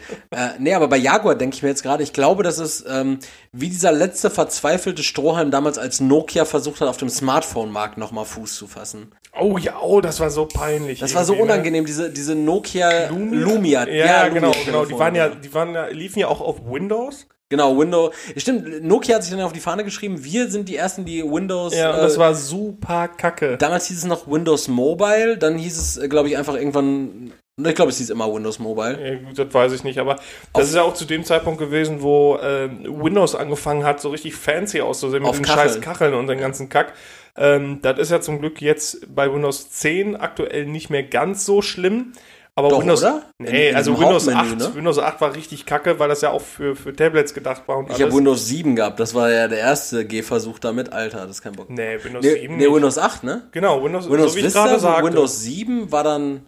nee, 0.59 0.75
aber 0.75 0.89
bei 0.89 0.97
Jaguar 0.97 1.37
denke 1.37 1.55
ich 1.55 1.63
mir 1.63 1.69
jetzt 1.69 1.85
gerade, 1.85 2.03
ich 2.03 2.13
glaube, 2.13 2.43
das 2.43 2.59
ist 2.59 2.85
ähm, 2.89 3.21
wie 3.53 3.69
dieser 3.69 3.93
letzte 3.93 4.31
verzweifelte 4.31 5.05
Strohhalm 5.05 5.53
damals, 5.53 5.79
als 5.79 6.01
Nokia 6.01 6.45
versucht 6.45 6.81
hat, 6.81 6.89
auf 6.89 6.97
dem 6.97 7.09
Smartphone-Markt 7.09 7.99
nochmal 7.99 8.25
Fuß 8.25 8.57
zu 8.57 8.67
fassen. 8.67 9.13
Oh 9.39 9.59
ja, 9.59 9.81
oh, 9.81 10.01
das 10.01 10.19
war 10.19 10.31
so 10.31 10.47
peinlich. 10.47 10.99
Das 10.99 11.15
war 11.15 11.25
so 11.25 11.35
ne? 11.35 11.43
unangenehm, 11.43 11.87
diese, 11.87 12.11
diese 12.11 12.35
Nokia 12.35 13.11
Lumia. 13.11 13.89
Ja, 13.89 14.27
genau, 14.29 14.49
Lumia 14.49 14.65
genau. 14.65 14.85
Die 14.87 14.99
waren 14.99 15.15
ja, 15.15 15.29
die 15.29 15.55
waren 15.55 15.73
ja, 15.73 15.87
liefen 15.87 16.19
ja 16.19 16.27
auch 16.27 16.41
auf 16.41 16.57
Windows. 16.69 17.29
Genau, 17.51 17.77
Windows. 17.77 18.15
Stimmt, 18.37 18.85
Nokia 18.85 19.17
hat 19.17 19.25
sich 19.25 19.33
dann 19.33 19.41
auf 19.41 19.53
die 19.53 19.59
Fahne 19.61 19.83
geschrieben, 19.83 20.23
wir 20.23 20.49
sind 20.49 20.69
die 20.69 20.77
ersten, 20.77 21.05
die 21.05 21.25
Windows. 21.25 21.75
Ja, 21.75 21.91
und 21.91 21.99
äh, 21.99 22.03
das 22.03 22.17
war 22.17 22.33
super 22.37 23.09
kacke. 23.09 23.57
Damals 23.59 23.87
hieß 23.87 23.99
es 23.99 24.05
noch 24.05 24.31
Windows 24.31 24.69
Mobile, 24.69 25.37
dann 25.37 25.59
hieß 25.59 25.77
es, 25.77 26.09
glaube 26.09 26.29
ich, 26.29 26.39
einfach 26.39 26.55
irgendwann. 26.55 27.33
Ich 27.63 27.75
glaube, 27.75 27.91
es 27.91 27.99
hieß 27.99 28.11
immer 28.11 28.33
Windows 28.33 28.61
Mobile. 28.61 28.99
Ja, 29.05 29.17
gut, 29.17 29.37
das 29.37 29.53
weiß 29.53 29.73
ich 29.73 29.83
nicht, 29.83 29.99
aber 29.99 30.17
das 30.55 30.69
ist 30.69 30.77
ja 30.77 30.83
auch 30.83 30.95
zu 30.95 31.05
dem 31.05 31.25
Zeitpunkt 31.25 31.59
gewesen, 31.59 32.03
wo 32.03 32.39
ähm, 32.41 32.85
Windows 33.03 33.35
angefangen 33.35 33.85
hat, 33.85 34.01
so 34.01 34.11
richtig 34.11 34.35
fancy 34.37 34.81
auszusehen 34.81 35.23
mit 35.23 35.29
Auf 35.29 35.37
den 35.37 35.45
Kacheln. 35.45 35.69
scheiß 35.69 35.81
Kacheln 35.81 36.15
und 36.15 36.29
den 36.29 36.39
ganzen 36.39 36.69
Kack. 36.69 36.95
Ähm, 37.37 37.81
das 37.83 37.99
ist 37.99 38.11
ja 38.13 38.21
zum 38.21 38.39
Glück 38.39 38.63
jetzt 38.63 39.13
bei 39.15 39.33
Windows 39.33 39.71
10 39.71 40.15
aktuell 40.17 40.67
nicht 40.67 40.89
mehr 40.89 41.03
ganz 41.03 41.45
so 41.45 41.63
schlimm. 41.63 42.13
Aber 42.61 42.69
Doch, 42.69 42.81
Windows, 42.81 43.03
oder? 43.03 43.23
Nee, 43.39 43.71
In- 43.71 43.75
also 43.77 43.99
Windows 43.99 44.27
Hauptmenü, 44.33 44.63
8, 44.65 44.71
ne? 44.71 44.75
Windows 44.77 44.99
8 44.99 45.21
war 45.21 45.35
richtig 45.35 45.65
kacke, 45.67 45.99
weil 45.99 46.09
das 46.09 46.21
ja 46.21 46.31
auch 46.31 46.43
für, 46.43 46.77
für 46.77 46.95
Tablets 46.95 47.33
gedacht 47.35 47.63
war 47.67 47.79
und 47.79 47.91
Ich 47.91 48.01
habe. 48.03 48.13
Windows 48.15 48.47
7 48.47 48.77
gehabt, 48.77 49.01
das 49.01 49.15
war 49.15 49.31
ja 49.31 49.49
der 49.49 49.59
erste 49.59 50.05
Gehversuch 50.07 50.59
damit. 50.59 50.93
Alter, 50.93 51.23
das 51.27 51.37
ist 51.37 51.43
kein 51.43 51.53
Bock. 51.55 51.71
Nee, 51.71 51.99
Windows 52.05 52.25
Nee, 52.25 52.33
7 52.43 52.57
nee 52.57 52.65
nicht. 52.67 52.75
Windows 52.75 52.99
8, 52.99 53.25
ne? 53.25 53.49
Genau, 53.53 53.83
Windows, 53.83 54.09
Windows 54.11 54.31
so 54.33 54.37
wie 54.37 54.41
ich 54.41 54.47
Vista, 54.47 54.65
gerade 54.67 54.79
sagte. 54.79 55.05
Windows 55.07 55.41
7 55.43 55.91
war 55.91 56.05
dann 56.05 56.47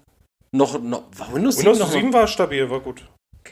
noch, 0.52 0.80
noch 0.82 1.04
war 1.16 1.32
Windows 1.34 1.56
7 1.56 1.66
Windows 1.66 1.78
noch 1.80 1.90
7 1.90 2.12
war 2.12 2.26
stabil, 2.26 2.68
war 2.68 2.80
gut. 2.80 3.02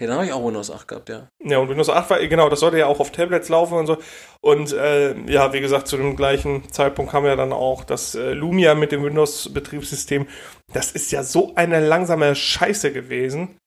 Okay, 0.00 0.06
dann 0.06 0.16
habe 0.16 0.26
ich 0.26 0.32
auch 0.32 0.46
Windows 0.46 0.70
8 0.70 0.88
gehabt, 0.88 1.10
ja. 1.10 1.28
Ja, 1.44 1.58
und 1.58 1.68
Windows 1.68 1.90
8 1.90 2.08
war, 2.08 2.26
genau, 2.26 2.48
das 2.48 2.60
sollte 2.60 2.78
ja 2.78 2.86
auch 2.86 3.00
auf 3.00 3.12
Tablets 3.12 3.50
laufen 3.50 3.74
und 3.74 3.86
so. 3.86 3.98
Und 4.40 4.72
äh, 4.72 5.14
ja, 5.30 5.52
wie 5.52 5.60
gesagt, 5.60 5.88
zu 5.88 5.98
dem 5.98 6.16
gleichen 6.16 6.72
Zeitpunkt 6.72 7.12
kam 7.12 7.26
ja 7.26 7.36
dann 7.36 7.52
auch 7.52 7.84
das 7.84 8.14
äh, 8.14 8.32
Lumia 8.32 8.74
mit 8.74 8.92
dem 8.92 9.04
Windows-Betriebssystem. 9.04 10.26
Das 10.72 10.92
ist 10.92 11.12
ja 11.12 11.22
so 11.22 11.52
eine 11.54 11.86
langsame 11.86 12.34
Scheiße 12.34 12.94
gewesen. 12.94 13.58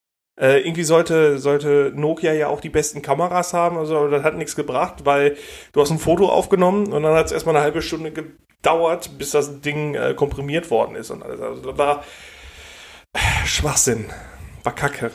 Äh, 0.41 0.61
irgendwie 0.61 0.85
sollte, 0.85 1.37
sollte 1.37 1.91
Nokia 1.93 2.33
ja 2.33 2.47
auch 2.47 2.61
die 2.61 2.69
besten 2.69 3.03
Kameras 3.03 3.53
haben, 3.53 3.77
also 3.77 4.07
das 4.07 4.23
hat 4.23 4.35
nichts 4.35 4.55
gebracht, 4.55 5.05
weil 5.05 5.37
du 5.71 5.81
hast 5.81 5.91
ein 5.91 5.99
Foto 5.99 6.29
aufgenommen 6.29 6.91
und 6.91 7.03
dann 7.03 7.13
hat 7.13 7.27
es 7.27 7.31
erstmal 7.31 7.55
eine 7.55 7.63
halbe 7.63 7.83
Stunde 7.83 8.11
gedauert, 8.11 9.19
bis 9.19 9.29
das 9.29 9.61
Ding 9.61 9.93
äh, 9.93 10.15
komprimiert 10.15 10.71
worden 10.71 10.95
ist 10.95 11.11
und 11.11 11.21
alles. 11.21 11.39
Also 11.39 11.61
das 11.61 11.77
war 11.77 12.03
äh, 13.13 13.45
Schwachsinn. 13.45 14.05
War 14.63 14.73
kacke. 14.73 15.11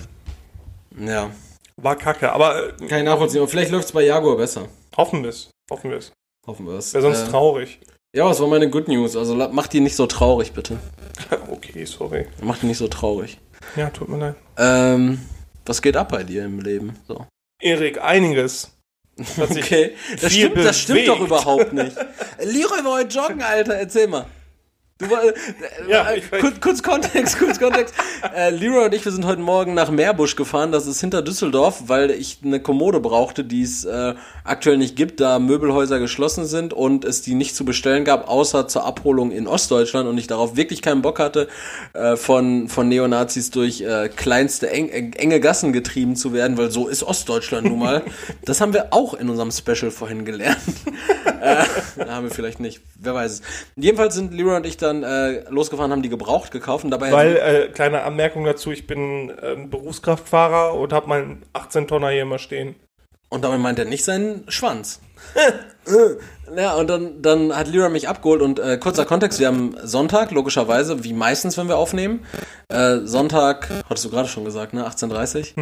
Ja. 0.98 1.30
War 1.76 1.96
kacke. 1.96 2.32
Aber 2.32 2.68
äh, 2.80 2.86
Kann 2.88 2.98
ich 2.98 3.04
nachvollziehen, 3.04 3.40
aber 3.40 3.48
vielleicht 3.48 3.70
läuft 3.70 3.86
es 3.86 3.92
bei 3.92 4.02
Jaguar 4.04 4.36
besser. 4.36 4.68
hoffen 4.96 5.22
wir 5.22 5.30
es. 5.30 5.50
Hoffen 5.70 5.90
wir 5.90 5.98
es. 5.98 6.12
Hoffen 6.46 6.66
wir 6.66 6.74
es. 6.74 6.92
Wäre 6.94 7.02
sonst 7.02 7.22
äh, 7.28 7.30
traurig. 7.30 7.78
Ja, 8.16 8.26
das 8.28 8.40
war 8.40 8.48
meine 8.48 8.68
Good 8.70 8.88
News. 8.88 9.16
Also 9.16 9.34
la- 9.34 9.48
mach 9.52 9.66
die 9.66 9.80
nicht 9.80 9.94
so 9.96 10.06
traurig, 10.06 10.52
bitte. 10.52 10.78
Okay, 11.50 11.84
sorry. 11.84 12.26
Mach 12.40 12.58
die 12.58 12.66
nicht 12.66 12.78
so 12.78 12.88
traurig. 12.88 13.38
Ja, 13.76 13.90
tut 13.90 14.08
mir 14.08 14.18
leid. 14.18 14.34
Ähm, 14.56 15.20
was 15.66 15.82
geht 15.82 15.96
ab 15.96 16.08
bei 16.10 16.22
dir 16.24 16.44
im 16.46 16.60
Leben? 16.60 16.96
So. 17.06 17.26
Erik, 17.60 18.00
einiges. 18.02 18.70
Okay, 19.38 19.92
das 20.20 20.32
stimmt, 20.32 20.56
das 20.58 20.78
stimmt 20.80 21.08
doch 21.08 21.20
überhaupt 21.20 21.72
nicht. 21.72 21.96
Leroy 22.38 22.84
war 22.84 22.98
heute 23.00 23.18
joggen, 23.18 23.42
Alter, 23.42 23.74
erzähl 23.74 24.06
mal. 24.06 24.26
Du 24.98 25.08
war, 25.10 25.22
äh, 25.22 25.32
Ja, 25.88 26.10
äh, 26.10 26.20
kurz, 26.40 26.60
kurz 26.60 26.82
Kontext, 26.82 27.38
kurz 27.38 27.60
Kontext. 27.60 27.94
äh, 28.34 28.50
Leroy 28.50 28.86
und 28.86 28.94
ich, 28.94 29.04
wir 29.04 29.12
sind 29.12 29.24
heute 29.26 29.40
Morgen 29.40 29.72
nach 29.74 29.92
Meerbusch 29.92 30.34
gefahren, 30.34 30.72
das 30.72 30.88
ist 30.88 31.00
hinter 31.00 31.22
Düsseldorf, 31.22 31.84
weil 31.86 32.10
ich 32.10 32.38
eine 32.42 32.58
Kommode 32.58 32.98
brauchte, 32.98 33.44
die 33.44 33.62
es 33.62 33.84
äh, 33.84 34.14
aktuell 34.42 34.76
nicht 34.76 34.96
gibt, 34.96 35.20
da 35.20 35.38
Möbelhäuser 35.38 36.00
geschlossen 36.00 36.46
sind 36.46 36.72
und 36.72 37.04
es 37.04 37.22
die 37.22 37.36
nicht 37.36 37.54
zu 37.54 37.64
bestellen 37.64 38.04
gab, 38.04 38.28
außer 38.28 38.66
zur 38.66 38.84
Abholung 38.84 39.30
in 39.30 39.46
Ostdeutschland 39.46 40.08
und 40.08 40.18
ich 40.18 40.26
darauf 40.26 40.56
wirklich 40.56 40.82
keinen 40.82 41.00
Bock 41.00 41.20
hatte, 41.20 41.46
äh, 41.92 42.16
von, 42.16 42.68
von 42.68 42.88
Neonazis 42.88 43.52
durch 43.52 43.82
äh, 43.82 44.08
kleinste 44.08 44.68
eng, 44.68 44.88
eng, 44.88 45.12
enge 45.12 45.38
Gassen 45.38 45.72
getrieben 45.72 46.16
zu 46.16 46.32
werden, 46.32 46.58
weil 46.58 46.72
so 46.72 46.88
ist 46.88 47.04
Ostdeutschland 47.04 47.68
nun 47.68 47.78
mal. 47.78 48.02
das 48.44 48.60
haben 48.60 48.72
wir 48.72 48.92
auch 48.92 49.14
in 49.14 49.30
unserem 49.30 49.52
Special 49.52 49.92
vorhin 49.92 50.24
gelernt. 50.24 50.58
äh, 51.40 51.64
haben 52.08 52.24
wir 52.24 52.34
vielleicht 52.34 52.58
nicht, 52.58 52.80
wer 52.96 53.14
weiß 53.14 53.32
es. 53.34 53.42
Jedenfalls 53.76 54.16
sind 54.16 54.34
Leroy 54.34 54.56
und 54.56 54.66
ich 54.66 54.76
dann 54.88 55.02
äh, 55.02 55.48
losgefahren, 55.50 55.92
haben 55.92 56.02
die 56.02 56.08
gebraucht 56.08 56.50
gekauft 56.50 56.84
und 56.84 56.90
dabei 56.90 57.12
Weil, 57.12 57.36
äh, 57.36 57.68
kleine 57.68 58.02
Anmerkung 58.02 58.44
dazu, 58.44 58.72
ich 58.72 58.86
bin 58.86 59.32
ähm, 59.42 59.70
Berufskraftfahrer 59.70 60.74
und 60.74 60.92
habe 60.92 61.08
meinen 61.08 61.44
18-Tonner 61.54 62.10
hier 62.10 62.22
immer 62.22 62.38
stehen. 62.38 62.74
Und 63.28 63.44
damit 63.44 63.60
meint 63.60 63.78
er 63.78 63.84
nicht 63.84 64.04
seinen 64.04 64.50
Schwanz. 64.50 65.00
ja, 66.56 66.74
und 66.74 66.88
dann, 66.88 67.22
dann 67.22 67.56
hat 67.56 67.68
Lyra 67.68 67.88
mich 67.88 68.08
abgeholt 68.08 68.42
und 68.42 68.58
äh, 68.58 68.78
kurzer 68.78 69.04
Kontext, 69.04 69.38
wir 69.40 69.48
haben 69.48 69.76
Sonntag, 69.82 70.30
logischerweise, 70.30 71.04
wie 71.04 71.12
meistens, 71.12 71.56
wenn 71.56 71.68
wir 71.68 71.76
aufnehmen. 71.76 72.24
Äh, 72.68 72.98
Sonntag, 73.04 73.68
hattest 73.88 74.04
du 74.04 74.10
gerade 74.10 74.28
schon 74.28 74.44
gesagt, 74.44 74.74
ne? 74.74 74.86
18.30 74.86 75.54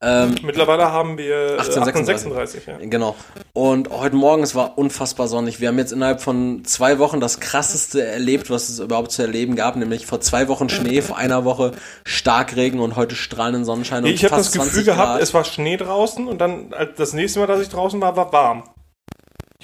Ähm, 0.00 0.34
Mittlerweile 0.42 0.90
haben 0.90 1.16
wir 1.16 1.34
äh, 1.34 1.58
1836. 1.58 2.26
1836, 2.26 2.66
ja. 2.66 2.78
Genau. 2.88 3.14
Und 3.52 3.90
heute 3.90 4.16
Morgen, 4.16 4.42
es 4.42 4.54
war 4.54 4.76
unfassbar 4.76 5.28
sonnig. 5.28 5.60
Wir 5.60 5.68
haben 5.68 5.78
jetzt 5.78 5.92
innerhalb 5.92 6.20
von 6.20 6.64
zwei 6.64 6.98
Wochen 6.98 7.20
das 7.20 7.40
krasseste 7.40 8.02
erlebt, 8.04 8.50
was 8.50 8.68
es 8.68 8.80
überhaupt 8.80 9.12
zu 9.12 9.22
erleben 9.22 9.56
gab, 9.56 9.76
nämlich 9.76 10.06
vor 10.06 10.20
zwei 10.20 10.48
Wochen 10.48 10.68
Schnee, 10.68 11.00
vor 11.02 11.16
einer 11.16 11.44
Woche 11.44 11.72
Starkregen 12.04 12.80
und 12.80 12.96
heute 12.96 13.14
strahlenden 13.14 13.64
Sonnenschein 13.64 14.04
und 14.04 14.10
Ich 14.10 14.24
habe 14.24 14.36
das 14.36 14.52
Gefühl 14.52 14.70
20 14.70 14.84
gehabt, 14.86 15.22
es 15.22 15.32
war 15.34 15.44
Schnee 15.44 15.76
draußen 15.76 16.26
und 16.26 16.40
dann 16.40 16.72
als 16.72 16.90
das 16.96 17.12
nächste 17.12 17.40
Mal, 17.40 17.46
dass 17.46 17.60
ich 17.60 17.68
draußen 17.68 18.00
war, 18.00 18.16
war 18.16 18.32
warm. 18.32 18.64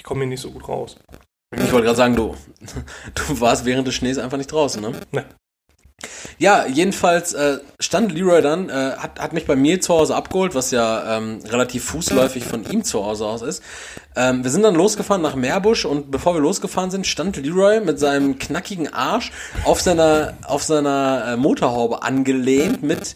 Ich 0.05 0.07
komme 0.07 0.21
hier 0.21 0.29
nicht 0.29 0.41
so 0.41 0.51
gut 0.51 0.69
raus. 0.69 0.97
Ich 1.51 1.71
wollte 1.71 1.85
gerade 1.85 1.95
sagen, 1.95 2.15
du, 2.15 2.35
du 3.15 3.41
warst 3.41 3.65
während 3.65 3.87
des 3.87 3.95
Schnees 3.95 4.19
einfach 4.19 4.37
nicht 4.37 4.51
draußen, 4.51 4.79
ne? 4.79 4.91
Ne. 5.11 5.25
Ja, 6.37 6.67
jedenfalls 6.67 7.33
äh, 7.33 7.57
stand 7.79 8.11
Leroy 8.11 8.43
dann, 8.43 8.69
äh, 8.69 8.91
hat, 8.97 9.19
hat 9.19 9.33
mich 9.33 9.47
bei 9.47 9.55
mir 9.55 9.81
zu 9.81 9.95
Hause 9.95 10.15
abgeholt, 10.15 10.53
was 10.53 10.69
ja 10.69 11.17
ähm, 11.17 11.39
relativ 11.47 11.85
fußläufig 11.85 12.43
von 12.43 12.69
ihm 12.69 12.83
zu 12.83 13.03
Hause 13.03 13.25
aus 13.25 13.41
ist. 13.41 13.63
Ähm, 14.15 14.43
wir 14.43 14.51
sind 14.51 14.61
dann 14.61 14.75
losgefahren 14.75 15.23
nach 15.23 15.33
Meerbusch 15.33 15.85
und 15.85 16.11
bevor 16.11 16.35
wir 16.35 16.41
losgefahren 16.41 16.91
sind, 16.91 17.07
stand 17.07 17.37
Leroy 17.37 17.79
mit 17.79 17.97
seinem 17.97 18.37
knackigen 18.37 18.93
Arsch 18.93 19.31
auf 19.63 19.81
seiner, 19.81 20.37
auf 20.45 20.61
seiner 20.61 21.29
äh, 21.29 21.35
Motorhaube 21.37 22.03
angelehnt 22.03 22.83
mit 22.83 23.15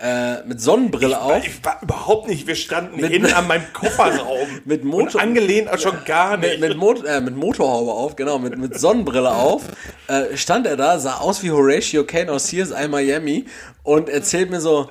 äh, 0.00 0.42
mit 0.44 0.60
Sonnenbrille 0.60 1.20
auf. 1.20 1.44
Ich 1.46 1.64
war 1.64 1.78
überhaupt 1.82 2.28
nicht, 2.28 2.46
wir 2.46 2.54
standen 2.54 3.00
Mit- 3.00 3.10
innen 3.12 3.32
an 3.34 3.46
meinem 3.48 3.64
Kofferraum. 3.72 4.48
Mit 4.64 4.82
Und 4.82 4.88
Motor- 4.90 5.20
angelehnt 5.20 5.68
schon 5.80 6.04
gar 6.04 6.36
nicht. 6.36 6.60
mit, 6.60 6.70
mit, 6.70 6.78
Mot 6.78 7.04
äh, 7.04 7.20
mit 7.20 7.36
Motorhaube 7.36 7.90
auf, 7.92 8.14
genau, 8.16 8.38
mit, 8.38 8.56
mit 8.58 8.78
Sonnenbrille 8.78 9.30
auf, 9.30 9.62
äh, 10.06 10.36
stand 10.36 10.66
er 10.66 10.76
da, 10.76 10.98
sah 10.98 11.16
aus 11.18 11.42
wie 11.42 11.50
Horatio 11.50 12.04
Kane 12.04 12.30
aus 12.32 12.44
CSI 12.46 12.86
Miami 12.88 13.46
und 13.82 14.08
erzählt 14.08 14.50
mir 14.50 14.60
so, 14.60 14.88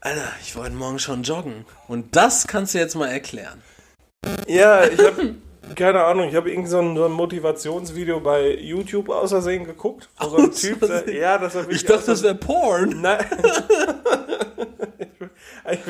Alter, 0.00 0.32
ich 0.42 0.56
wollte 0.56 0.72
morgen 0.74 0.98
schon 0.98 1.22
joggen. 1.22 1.66
Und 1.86 2.16
das 2.16 2.46
kannst 2.46 2.72
du 2.74 2.78
jetzt 2.78 2.94
mal 2.94 3.08
erklären. 3.08 3.60
Ja, 4.46 4.84
ich 4.84 4.98
habe 4.98 5.34
keine 5.76 6.02
Ahnung, 6.02 6.28
ich 6.30 6.34
habe 6.34 6.50
irgend 6.50 6.68
so 6.68 6.78
ein, 6.80 6.96
so 6.96 7.04
ein 7.04 7.12
Motivationsvideo 7.12 8.20
bei 8.20 8.54
YouTube 8.56 9.10
außersehen 9.10 9.64
geguckt, 9.66 10.08
wo 10.18 10.28
so 10.30 10.36
ein 10.38 10.50
Typ, 10.52 10.80
der- 10.80 11.14
ja, 11.14 11.36
das 11.38 11.54
Ich 11.68 11.84
dachte, 11.84 12.06
das 12.06 12.22
wäre 12.22 12.34
Porn. 12.34 13.00
Nein. 13.02 13.24
Ich, 15.72 15.84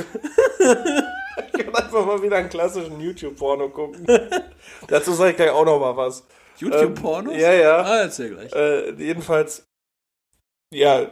kann 1.52 1.74
einfach 1.74 2.06
mal 2.06 2.22
wieder 2.22 2.36
einen 2.36 2.48
klassischen 2.48 3.00
YouTube-Porno 3.00 3.68
gucken. 3.70 4.06
Dazu 4.88 5.12
sage 5.12 5.30
ich 5.30 5.36
gleich 5.36 5.50
auch 5.50 5.64
noch 5.64 5.78
mal 5.78 5.96
was. 5.96 6.26
YouTube-Pornos? 6.58 7.34
Ähm, 7.34 7.40
ja, 7.40 7.52
ja. 7.52 7.82
Ah, 7.82 8.00
erzähl 8.02 8.30
gleich. 8.30 8.52
Äh, 8.52 8.90
jedenfalls, 8.92 9.66
ja, 10.72 11.10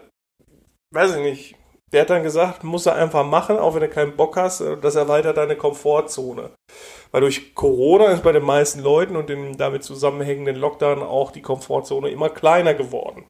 weiß 0.93 1.17
ich 1.17 1.23
nicht. 1.23 1.55
Der 1.93 2.03
hat 2.03 2.11
dann 2.11 2.23
gesagt, 2.23 2.65
muss 2.65 2.85
er 2.85 2.97
einfach 2.97 3.25
machen, 3.25 3.59
auch 3.59 3.75
wenn 3.75 3.81
du 3.81 3.89
keinen 3.89 4.15
Bock 4.15 4.37
hast. 4.37 4.61
äh, 4.61 4.77
Das 4.77 4.95
erweitert 4.95 5.39
deine 5.39 5.57
Komfortzone. 5.57 6.51
Weil 7.11 7.23
durch 7.23 7.55
Corona 7.55 8.07
ist 8.07 8.23
bei 8.23 8.33
den 8.33 8.45
meisten 8.45 8.81
Leuten 8.81 9.17
und 9.17 9.31
dem 9.31 9.57
damit 9.57 9.85
zusammenhängenden 9.85 10.57
Lockdown 10.57 11.03
auch 11.03 11.31
die 11.31 11.41
Komfortzone 11.41 12.11
immer 12.11 12.29
kleiner 12.29 12.75
geworden. 12.75 13.27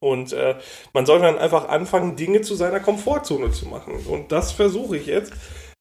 Und 0.00 0.32
äh, 0.32 0.56
man 0.92 1.06
sollte 1.06 1.24
dann 1.24 1.38
einfach 1.38 1.68
anfangen, 1.68 2.16
Dinge 2.16 2.40
zu 2.40 2.54
seiner 2.54 2.80
Komfortzone 2.80 3.50
zu 3.50 3.66
machen. 3.66 3.94
Und 4.08 4.32
das 4.32 4.52
versuche 4.52 4.96
ich 4.96 5.06
jetzt, 5.06 5.32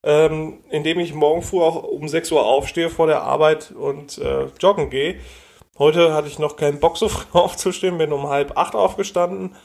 ähm, 0.03 0.59
indem 0.69 0.99
ich 0.99 1.13
morgen 1.13 1.41
früh 1.41 1.61
auch 1.61 1.83
um 1.83 2.07
6 2.07 2.31
Uhr 2.31 2.45
aufstehe 2.45 2.89
vor 2.89 3.07
der 3.07 3.21
Arbeit 3.23 3.71
und 3.71 4.17
äh, 4.17 4.47
joggen 4.59 4.89
gehe. 4.89 5.19
Heute 5.77 6.13
hatte 6.13 6.27
ich 6.27 6.39
noch 6.39 6.57
keinen 6.57 6.79
Bock, 6.79 6.97
so 6.97 7.09
früh 7.09 7.25
aufzustehen, 7.39 7.97
bin 7.97 8.13
um 8.13 8.27
halb 8.27 8.57
acht 8.57 8.75
aufgestanden 8.75 9.55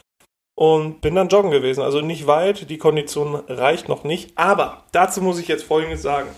und 0.55 1.01
bin 1.01 1.15
dann 1.15 1.29
joggen 1.29 1.51
gewesen. 1.51 1.81
Also 1.81 2.01
nicht 2.01 2.27
weit, 2.27 2.69
die 2.69 2.77
Kondition 2.77 3.35
reicht 3.47 3.89
noch 3.89 4.03
nicht. 4.03 4.31
Aber 4.35 4.85
dazu 4.91 5.21
muss 5.21 5.39
ich 5.39 5.47
jetzt 5.47 5.63
Folgendes 5.63 6.01
sagen. 6.01 6.29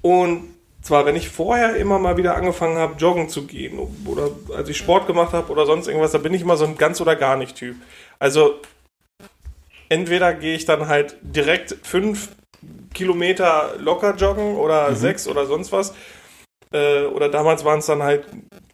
Und 0.00 0.57
zwar, 0.88 1.04
wenn 1.04 1.16
ich 1.16 1.28
vorher 1.28 1.76
immer 1.76 1.98
mal 1.98 2.16
wieder 2.16 2.34
angefangen 2.34 2.78
habe, 2.78 2.94
joggen 2.98 3.28
zu 3.28 3.46
gehen 3.46 3.78
oder 4.06 4.30
als 4.56 4.70
ich 4.70 4.78
Sport 4.78 5.06
gemacht 5.06 5.34
habe 5.34 5.52
oder 5.52 5.66
sonst 5.66 5.86
irgendwas, 5.86 6.12
da 6.12 6.18
bin 6.18 6.32
ich 6.32 6.40
immer 6.40 6.56
so 6.56 6.64
ein 6.64 6.78
ganz 6.78 6.98
oder 7.02 7.14
gar 7.14 7.36
nicht 7.36 7.56
Typ. 7.56 7.76
Also 8.18 8.54
entweder 9.90 10.32
gehe 10.32 10.54
ich 10.54 10.64
dann 10.64 10.88
halt 10.88 11.16
direkt 11.20 11.76
fünf 11.82 12.30
Kilometer 12.94 13.74
locker 13.78 14.16
joggen 14.16 14.56
oder 14.56 14.94
sechs 14.94 15.28
oder 15.28 15.44
sonst 15.44 15.72
was. 15.72 15.94
Äh, 16.72 17.04
oder 17.04 17.28
damals 17.28 17.66
waren 17.66 17.80
es 17.80 17.86
dann 17.86 18.02
halt, 18.02 18.26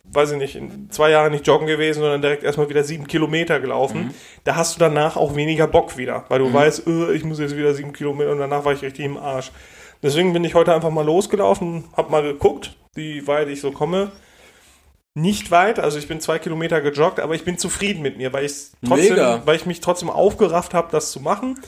weiß 0.04 0.32
ich 0.32 0.38
nicht, 0.38 0.54
in 0.54 0.90
zwei 0.92 1.10
Jahren 1.10 1.32
nicht 1.32 1.46
joggen 1.48 1.66
gewesen, 1.66 2.00
sondern 2.00 2.22
direkt 2.22 2.44
erstmal 2.44 2.68
wieder 2.68 2.84
sieben 2.84 3.08
Kilometer 3.08 3.58
gelaufen. 3.58 4.14
Da 4.44 4.54
hast 4.54 4.76
du 4.76 4.78
danach 4.78 5.16
auch 5.16 5.34
weniger 5.34 5.66
Bock 5.66 5.96
wieder, 5.96 6.26
weil 6.28 6.38
du 6.38 6.52
weißt, 6.52 6.86
äh, 6.86 7.12
ich 7.12 7.24
muss 7.24 7.40
jetzt 7.40 7.56
wieder 7.56 7.74
sieben 7.74 7.92
Kilometer 7.92 8.30
und 8.30 8.38
danach 8.38 8.64
war 8.64 8.72
ich 8.72 8.82
richtig 8.82 9.04
im 9.04 9.16
Arsch. 9.16 9.50
Deswegen 10.04 10.34
bin 10.34 10.44
ich 10.44 10.54
heute 10.54 10.74
einfach 10.74 10.90
mal 10.90 11.04
losgelaufen, 11.04 11.84
hab 11.96 12.10
mal 12.10 12.22
geguckt, 12.22 12.76
wie 12.92 13.26
weit 13.26 13.48
ich 13.48 13.62
so 13.62 13.70
komme. 13.70 14.12
Nicht 15.14 15.50
weit, 15.50 15.78
also 15.78 15.98
ich 15.98 16.08
bin 16.08 16.20
zwei 16.20 16.38
Kilometer 16.38 16.82
gejoggt, 16.82 17.20
aber 17.20 17.34
ich 17.34 17.44
bin 17.44 17.56
zufrieden 17.56 18.02
mit 18.02 18.18
mir, 18.18 18.30
weil, 18.34 18.44
ich's 18.44 18.72
trotzdem, 18.86 19.14
Mega. 19.14 19.42
weil 19.46 19.56
ich 19.56 19.64
mich 19.64 19.80
trotzdem 19.80 20.10
aufgerafft 20.10 20.74
habe, 20.74 20.88
das 20.92 21.10
zu 21.10 21.20
machen. 21.20 21.58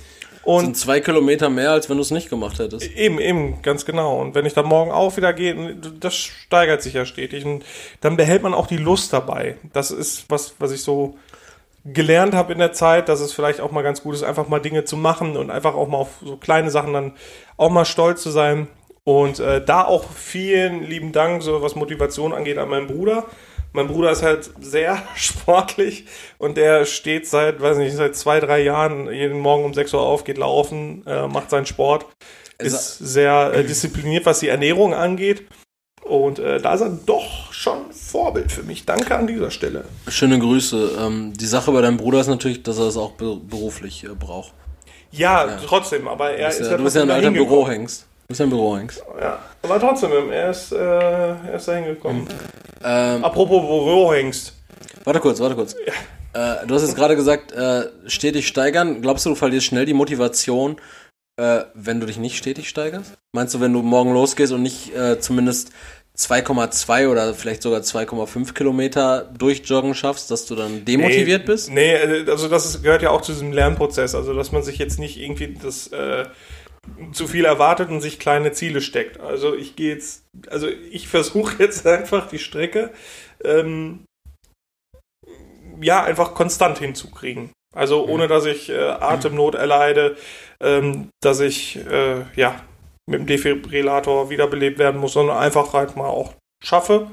Und 0.43 0.65
sind 0.65 0.77
zwei 0.77 1.01
Kilometer 1.01 1.49
mehr, 1.49 1.71
als 1.71 1.89
wenn 1.89 1.97
du 1.97 2.03
es 2.03 2.11
nicht 2.11 2.29
gemacht 2.29 2.59
hättest. 2.59 2.85
Eben, 2.95 3.21
eben, 3.21 3.63
ganz 3.63 3.87
genau. 3.87 4.21
Und 4.21 4.35
wenn 4.35 4.45
ich 4.45 4.53
dann 4.53 4.67
morgen 4.67 4.91
auch 4.91 5.17
wieder 5.17 5.33
gehe, 5.33 5.75
das 5.99 6.15
steigert 6.15 6.83
sich 6.83 6.93
ja 6.93 7.07
stetig. 7.07 7.47
Und 7.47 7.65
dann 8.03 8.19
behält 8.19 8.43
man 8.43 8.53
auch 8.53 8.67
die 8.67 8.77
Lust 8.77 9.15
dabei. 9.15 9.57
Das 9.73 9.91
ist 9.91 10.27
was, 10.29 10.55
was 10.59 10.73
ich 10.73 10.83
so 10.83 11.17
gelernt 11.93 12.35
habe 12.35 12.53
in 12.53 12.59
der 12.59 12.73
Zeit, 12.73 13.09
dass 13.09 13.21
es 13.21 13.33
vielleicht 13.33 13.61
auch 13.61 13.71
mal 13.71 13.83
ganz 13.83 14.03
gut 14.03 14.15
ist, 14.15 14.25
einfach 14.25 14.49
mal 14.49 14.59
Dinge 14.61 14.85
zu 14.85 14.97
machen 14.97 15.37
und 15.37 15.51
einfach 15.51 15.75
auch 15.75 15.89
mal 15.89 15.99
auf 15.99 16.19
so 16.25 16.37
kleine 16.37 16.71
Sachen 16.71 16.93
dann 16.93 17.13
auch 17.57 17.71
mal 17.71 17.85
stolz 17.85 18.23
zu 18.23 18.31
sein. 18.31 18.69
Und 19.05 19.39
äh, 19.39 19.65
da 19.65 19.85
auch 19.85 20.11
vielen 20.11 20.83
lieben 20.83 21.13
Dank, 21.13 21.43
so 21.43 21.63
was 21.63 21.77
Motivation 21.77 22.33
angeht, 22.33 22.59
an 22.59 22.69
meinen 22.69 22.89
Bruder. 22.89 23.27
Mein 23.73 23.89
Bruder 23.89 24.11
ist 24.11 24.23
halt 24.23 24.51
sehr 24.61 25.03
sportlich 25.15 26.07
und 26.39 26.57
der 26.57 26.87
steht 26.87 27.29
seit, 27.29 27.61
weiß 27.61 27.79
nicht, 27.79 27.95
seit 27.95 28.17
zwei, 28.17 28.41
drei 28.41 28.63
Jahren 28.63 29.13
jeden 29.13 29.39
Morgen 29.39 29.65
um 29.65 29.75
6 29.75 29.95
Uhr 29.95 30.01
auf, 30.01 30.25
geht 30.25 30.39
laufen, 30.39 31.07
äh, 31.07 31.29
macht 31.29 31.51
seinen 31.51 31.67
Sport, 31.67 32.07
ist 32.59 32.99
sehr 32.99 33.53
äh, 33.55 33.65
diszipliniert, 33.65 34.27
was 34.27 34.41
die 34.41 34.49
Ernährung 34.49 34.95
angeht. 34.95 35.47
Und 36.03 36.39
äh, 36.39 36.61
da 36.61 36.75
ist 36.75 36.81
er 36.81 36.91
doch 37.05 37.53
schon 37.53 37.93
Vorbild 37.93 38.53
für 38.53 38.63
mich. 38.63 38.87
Danke 38.87 39.17
an 39.17 39.27
dieser 39.27 39.51
Stelle. 39.51 39.85
Schöne 40.09 40.39
Grüße. 40.39 40.93
Ähm, 41.01 41.33
die 41.35 41.47
Sache 41.47 41.73
bei 41.73 41.81
deinem 41.81 41.97
Bruder 41.97 42.21
ist 42.21 42.29
natürlich, 42.29 42.63
dass 42.63 42.79
er 42.79 42.87
es 42.87 42.97
auch 42.97 43.13
be 43.13 43.37
beruflich 43.37 44.05
äh, 44.05 44.09
braucht. 44.09 44.53
Ja, 45.17 45.59
trotzdem, 45.67 46.09
aber 46.09 46.33
er 46.33 46.49
ist 46.49 46.59
bist 46.59 46.71
ja, 46.71 46.77
du 46.77 46.85
bist 46.85 46.97
ja 46.97 47.03
ein 47.03 47.11
alter. 47.11 47.31
Bürohengst. 47.31 48.03
Du 48.03 48.29
bist 48.29 48.41
ja 48.41 48.47
ein 48.47 48.51
Bürohengst. 48.51 49.03
Ja, 49.21 49.39
aber 49.63 49.81
trotzdem, 49.81 50.11
er 50.31 50.51
ist, 50.51 50.73
äh, 50.73 50.77
er 50.79 51.55
ist 51.55 51.69
da 51.69 51.75
hingekommen. 51.75 52.29
Ähm, 52.85 53.25
Apropos 53.25 53.63
Bürohengst. 53.63 54.53
Warte 55.05 55.21
kurz, 55.21 55.41
warte 55.41 55.55
kurz. 55.55 55.75
Äh, 55.75 56.67
du 56.67 56.75
hast 56.75 56.83
jetzt 56.83 56.97
gerade 56.97 57.17
gesagt, 57.17 57.53
äh, 57.53 57.85
stetig 58.07 58.47
steigern. 58.47 59.01
Glaubst 59.01 59.25
du, 59.25 59.31
du 59.31 59.37
verlierst 59.37 59.67
schnell 59.67 59.87
die 59.87 59.95
Motivation, 59.95 60.77
äh, 61.41 61.61
wenn 61.75 62.01
du 62.01 62.07
dich 62.07 62.19
nicht 62.19 62.37
stetig 62.37 62.69
steigerst? 62.69 63.15
Meinst 63.33 63.55
du, 63.55 63.61
wenn 63.61 63.73
du 63.73 63.83
morgen 63.83 64.13
losgehst 64.13 64.53
und 64.53 64.63
nicht 64.63 64.95
äh, 64.95 65.19
zumindest 65.21 65.71
2,2 66.17 67.09
oder 67.09 67.35
vielleicht 67.35 67.63
sogar 67.63 67.81
2,5 67.81 68.55
Kilometer 68.55 69.31
durchjoggen 69.37 69.95
schaffst, 69.95 70.31
dass 70.31 70.47
du 70.47 70.55
dann 70.55 70.85
demotiviert 70.85 71.43
nee, 71.43 71.47
bist? 71.47 71.71
Nee, 71.71 71.93
äh, 71.93 72.31
also 72.31 72.49
das 72.49 72.67
ist, 72.67 72.83
gehört 72.83 73.03
ja 73.03 73.11
auch 73.11 73.21
zu 73.21 73.33
diesem 73.33 73.53
Lernprozess. 73.53 74.15
Also, 74.15 74.33
dass 74.33 74.53
man 74.53 74.63
sich 74.63 74.79
jetzt 74.79 74.99
nicht 74.99 75.19
irgendwie 75.19 75.55
das 75.63 75.89
äh, 75.89 76.27
zu 77.13 77.27
viel 77.27 77.45
erwartet 77.45 77.91
und 77.91 78.01
sich 78.01 78.19
kleine 78.19 78.53
Ziele 78.53 78.81
steckt. 78.81 79.21
Also, 79.21 79.55
ich 79.55 79.77
gehe 79.77 79.93
jetzt, 79.93 80.25
also 80.49 80.69
ich 80.91 81.09
versuche 81.09 81.57
jetzt 81.63 81.87
einfach 81.87 82.29
die 82.29 82.39
Strecke 82.39 82.93
ähm, 83.45 84.05
ja 85.81 86.03
einfach 86.03 86.35
konstant 86.35 86.79
hinzukriegen. 86.79 87.51
Also 87.75 88.07
ohne 88.07 88.27
dass 88.27 88.47
ich 88.47 88.71
äh, 88.71 88.79
Atemnot 88.79 89.55
erleide, 89.55 90.17
ähm, 90.61 91.11
dass 91.21 91.41
ich 91.41 91.77
äh, 91.77 92.23
ja 92.35 92.63
mit 93.09 93.21
dem 93.21 93.27
Defibrillator 93.27 94.31
wiederbelebt 94.31 94.79
werden 94.79 95.01
muss, 95.01 95.13
sondern 95.13 95.39
einfach 95.39 95.73
halt 95.73 95.97
mal 95.97 96.09
auch 96.09 96.35
schaffe. 96.63 97.11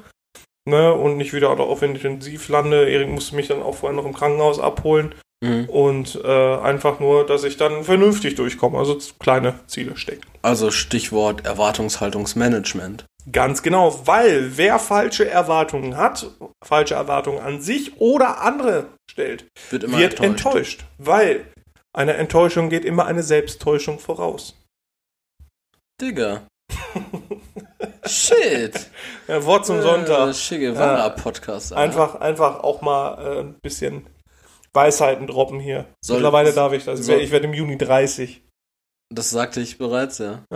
Ne, 0.66 0.94
und 0.94 1.18
nicht 1.18 1.34
wieder 1.34 1.50
auf 1.50 1.82
intensiv 1.82 2.48
lande. 2.48 2.90
Erik 2.90 3.10
musste 3.10 3.36
mich 3.36 3.50
dann 3.50 3.62
auch 3.62 3.76
vorher 3.76 3.98
noch 3.98 4.06
im 4.06 4.14
Krankenhaus 4.14 4.60
abholen. 4.60 5.14
Mhm. 5.44 5.66
Und 5.66 6.22
äh, 6.24 6.56
einfach 6.58 7.02
nur, 7.02 7.26
dass 7.26 7.44
ich 7.44 7.58
dann 7.58 7.84
vernünftig 7.84 8.36
durchkomme. 8.36 8.78
Also 8.78 8.98
kleine 9.20 9.60
Ziele 9.68 9.98
stecken. 9.98 10.22
Also 10.42 10.72
Stichwort 10.72 11.46
Erwartungshaltungsmanagement. 11.46 13.06
Ganz 13.32 13.62
genau, 13.62 14.06
weil 14.06 14.58
wer 14.58 14.80
falsche 14.80 15.30
Erwartungen 15.30 15.98
hat, 15.98 16.32
falsche 16.64 16.96
Erwartungen 16.96 17.40
an 17.40 17.62
sich 17.62 18.00
oder 18.00 18.42
andere 18.42 18.88
stellt, 19.10 19.46
Wird 19.70 19.84
wird 19.92 20.20
enttäuscht. 20.20 20.46
enttäuscht. 20.46 20.86
Weil 20.98 21.46
eine 21.94 22.14
Enttäuschung 22.14 22.70
geht 22.70 22.86
immer 22.86 23.06
eine 23.06 23.24
Selbsttäuschung 23.24 24.00
voraus. 24.00 24.56
Digga. 26.02 26.44
Shit. 28.08 28.90
Ja, 29.28 29.44
Wort 29.46 29.66
zum 29.66 29.82
Sonntag. 29.82 30.30
Äh, 30.30 30.34
schicke 30.34 30.76
Wanderer-Podcast. 30.78 31.74
Einfach, 31.74 32.16
einfach 32.16 32.60
auch 32.64 32.82
mal 32.82 33.18
äh, 33.24 33.40
ein 33.42 33.56
bisschen 33.62 34.08
Weisheiten 34.74 35.28
droppen 35.28 35.60
hier. 35.60 35.86
Soll- 36.04 36.18
Mittlerweile 36.18 36.52
darf 36.54 36.74
ich 36.74 36.84
das. 36.86 37.06
Soll- 37.06 37.22
ich 37.22 37.32
werde 37.32 37.46
im 37.48 37.54
Juni 37.54 37.78
30. 37.78 38.44
Das 39.16 39.30
sagte 39.30 39.62
ich 39.62 39.78
bereits, 39.78 40.18
ja. 40.18 40.40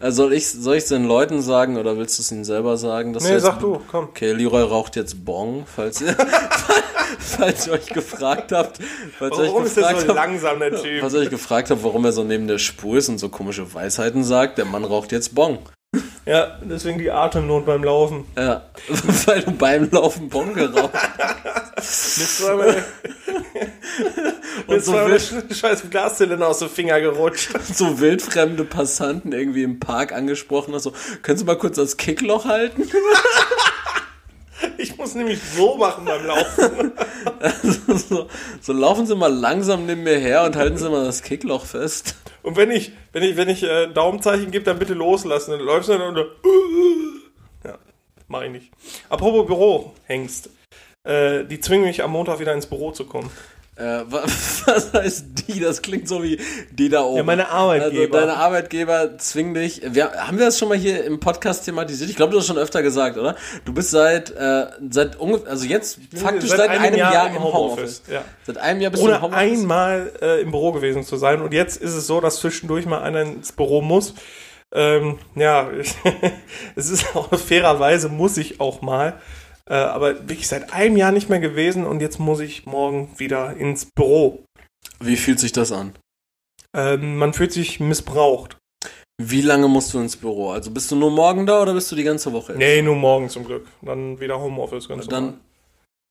Äh, 0.00 0.10
soll 0.10 0.32
ich 0.32 0.48
soll 0.48 0.76
ich 0.76 0.84
den 0.84 1.04
Leuten 1.06 1.42
sagen 1.42 1.76
oder 1.76 1.96
willst 1.96 2.18
du 2.18 2.22
es 2.22 2.30
ihnen 2.32 2.44
selber 2.44 2.76
sagen? 2.76 3.12
Dass 3.12 3.24
Nee, 3.24 3.38
sag 3.38 3.58
du, 3.60 3.80
komm. 3.88 4.06
Okay, 4.06 4.32
Leroy 4.32 4.62
raucht 4.62 4.96
jetzt 4.96 5.24
Bong, 5.24 5.64
falls 5.66 6.00
ihr, 6.00 6.14
falls 7.18 7.66
ihr 7.66 7.74
euch 7.74 7.86
gefragt 7.86 8.52
habt. 8.52 8.78
Falls 9.18 9.38
ihr 9.38 9.44
Warum 9.44 9.62
euch 9.62 9.66
ist 9.68 9.76
der 9.76 9.84
gefragt 9.84 10.06
so 10.06 10.14
langsam, 10.14 10.58
der 10.60 10.80
Typ? 10.80 11.00
falls 11.00 11.14
ihr 11.14 11.20
euch 11.20 11.30
gefragt 11.30 11.70
habt, 11.70 11.82
warum 11.82 12.04
er 12.04 12.12
so 12.12 12.24
neben 12.24 12.46
der 12.46 12.58
Spur 12.58 12.98
ist 12.98 13.08
und 13.08 13.18
so 13.18 13.28
komische 13.28 13.72
Weisheiten 13.74 14.24
sagt, 14.24 14.58
der 14.58 14.64
Mann 14.64 14.84
raucht 14.84 15.12
jetzt 15.12 15.34
Bong. 15.34 15.58
Ja, 16.26 16.58
deswegen 16.62 16.98
die 16.98 17.10
Atemnot 17.10 17.64
beim 17.64 17.82
Laufen. 17.82 18.26
Ja, 18.36 18.68
weil 19.26 19.42
du 19.42 19.52
beim 19.52 19.88
Laufen 19.90 20.28
Bong 20.28 20.52
geraucht 20.52 20.92
Mit 20.92 21.86
zweimal, 21.86 22.84
und 24.66 24.84
so, 24.84 24.92
zweimal 24.92 25.12
wild, 25.12 25.56
scheiß 25.56 25.88
Glaszylinder 25.88 26.48
aus 26.48 26.58
dem 26.58 26.68
Finger 26.68 27.00
gerutscht. 27.00 27.52
so 27.72 28.00
wildfremde 28.00 28.64
Passanten 28.64 29.32
irgendwie 29.32 29.62
im 29.62 29.80
Park 29.80 30.12
angesprochen 30.12 30.74
hast, 30.74 30.82
so, 30.82 30.92
können 31.22 31.38
Sie 31.38 31.46
mal 31.46 31.56
kurz 31.56 31.76
das 31.76 31.96
Kickloch 31.96 32.44
halten? 32.44 32.82
Ich 34.78 34.96
muss 34.96 35.14
nämlich 35.14 35.40
so 35.42 35.76
machen 35.76 36.04
beim 36.04 36.24
Laufen. 36.24 36.92
Also 37.40 37.96
so, 37.96 38.28
so 38.60 38.72
laufen 38.72 39.06
Sie 39.06 39.14
mal 39.14 39.32
langsam 39.32 39.86
neben 39.86 40.02
mir 40.02 40.18
her 40.18 40.44
und 40.44 40.56
halten 40.56 40.76
Sie 40.76 40.88
mal 40.88 41.04
das 41.04 41.22
Kickloch 41.22 41.64
fest. 41.64 42.16
Und 42.42 42.56
wenn 42.56 42.70
ich, 42.70 42.92
wenn 43.12 43.22
ich, 43.22 43.36
wenn 43.36 43.48
ich 43.48 43.62
äh, 43.62 43.88
Daumenzeichen 43.88 44.50
gebe, 44.50 44.64
dann 44.64 44.78
bitte 44.78 44.94
loslassen. 44.94 45.52
Dann 45.52 45.60
läufst 45.60 45.88
du 45.88 45.98
dann 45.98 46.08
und 46.08 46.14
dann, 46.14 46.26
ja, 47.64 47.78
mach 48.28 48.42
ich 48.42 48.50
nicht. 48.50 48.70
Apropos 49.08 49.46
Büro, 49.46 49.94
Hengst. 50.04 50.50
Äh, 51.04 51.44
die 51.44 51.60
zwingen 51.60 51.86
mich 51.86 52.02
am 52.02 52.12
Montag 52.12 52.38
wieder 52.38 52.52
ins 52.52 52.66
Büro 52.66 52.90
zu 52.90 53.04
kommen. 53.04 53.30
Äh, 53.78 54.10
wa- 54.10 54.22
was 54.66 54.92
heißt 54.92 55.24
die? 55.46 55.60
Das 55.60 55.80
klingt 55.82 56.08
so 56.08 56.22
wie 56.22 56.38
die 56.72 56.88
da 56.88 57.02
oben. 57.02 57.18
Ja, 57.18 57.22
meine 57.22 57.48
Arbeitgeber. 57.48 58.16
Also 58.16 58.26
deine 58.26 58.36
Arbeitgeber 58.36 59.18
zwingen 59.18 59.54
dich. 59.54 59.82
Wir, 59.84 60.12
haben 60.12 60.36
wir 60.38 60.46
das 60.46 60.58
schon 60.58 60.68
mal 60.68 60.76
hier 60.76 61.04
im 61.04 61.20
Podcast 61.20 61.64
thematisiert? 61.64 62.10
Ich 62.10 62.16
glaube, 62.16 62.32
du 62.32 62.38
hast 62.38 62.46
schon 62.48 62.58
öfter 62.58 62.82
gesagt, 62.82 63.16
oder? 63.16 63.36
Du 63.64 63.72
bist 63.72 63.90
seit, 63.90 64.30
äh, 64.32 64.66
seit 64.90 65.16
ungefähr, 65.20 65.50
also 65.50 65.64
jetzt 65.64 66.00
faktisch 66.16 66.50
seit, 66.50 66.70
einem, 66.70 66.96
Jahr, 66.96 67.28
im 67.28 67.42
Homeoffice. 67.42 68.02
Ja. 68.10 68.24
Seit 68.46 68.58
einem 68.58 68.80
Jahr 68.80 68.90
bist 68.90 69.02
du 69.02 69.06
im 69.06 69.12
Ohne 69.14 69.22
Homeoffice. 69.22 69.60
einmal 69.60 70.12
äh, 70.20 70.40
im 70.42 70.50
Büro 70.50 70.72
gewesen 70.72 71.04
zu 71.04 71.16
sein. 71.16 71.40
Und 71.40 71.52
jetzt 71.54 71.76
ist 71.80 71.94
es 71.94 72.06
so, 72.06 72.20
dass 72.20 72.40
zwischendurch 72.40 72.84
mal 72.86 73.02
einer 73.02 73.22
ins 73.22 73.52
Büro 73.52 73.80
muss. 73.80 74.14
Ähm, 74.72 75.18
ja, 75.34 75.68
es 76.74 76.90
ist 76.90 77.14
auch 77.16 77.28
fairerweise 77.38 78.08
muss 78.08 78.36
ich 78.36 78.60
auch 78.60 78.82
mal. 78.82 79.14
Äh, 79.68 79.74
aber 79.74 80.28
wirklich 80.28 80.48
seit 80.48 80.72
einem 80.72 80.96
Jahr 80.96 81.12
nicht 81.12 81.28
mehr 81.28 81.40
gewesen 81.40 81.84
und 81.84 82.00
jetzt 82.00 82.18
muss 82.18 82.40
ich 82.40 82.64
morgen 82.66 83.10
wieder 83.18 83.54
ins 83.56 83.86
Büro. 83.86 84.44
Wie 85.00 85.16
fühlt 85.16 85.38
sich 85.38 85.52
das 85.52 85.72
an? 85.72 85.92
Ähm, 86.74 87.16
man 87.16 87.32
fühlt 87.34 87.52
sich 87.52 87.78
missbraucht. 87.78 88.56
Wie 89.20 89.42
lange 89.42 89.68
musst 89.68 89.92
du 89.92 89.98
ins 89.98 90.16
Büro? 90.16 90.52
Also 90.52 90.70
bist 90.70 90.90
du 90.90 90.96
nur 90.96 91.10
morgen 91.10 91.44
da 91.44 91.60
oder 91.60 91.74
bist 91.74 91.90
du 91.90 91.96
die 91.96 92.04
ganze 92.04 92.32
Woche? 92.32 92.52
jetzt? 92.52 92.58
Nee, 92.58 92.82
nur 92.82 92.96
morgen 92.96 93.28
zum 93.28 93.44
Glück. 93.44 93.66
Dann 93.82 94.18
wieder 94.20 94.40
Homeoffice 94.40 94.88
ganz 94.88 95.06
normal. 95.06 95.32
Dann 95.32 95.40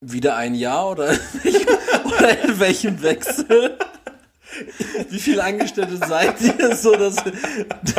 wieder 0.00 0.36
ein 0.36 0.54
Jahr 0.54 0.90
oder 0.90 1.08
oder 2.04 2.44
in 2.44 2.60
welchem 2.60 3.02
Wechsel? 3.02 3.78
Wie 5.10 5.18
viele 5.18 5.44
Angestellte 5.44 5.96
seid 5.96 6.40
ihr 6.40 6.74
so, 6.74 6.92
dass, 6.92 7.16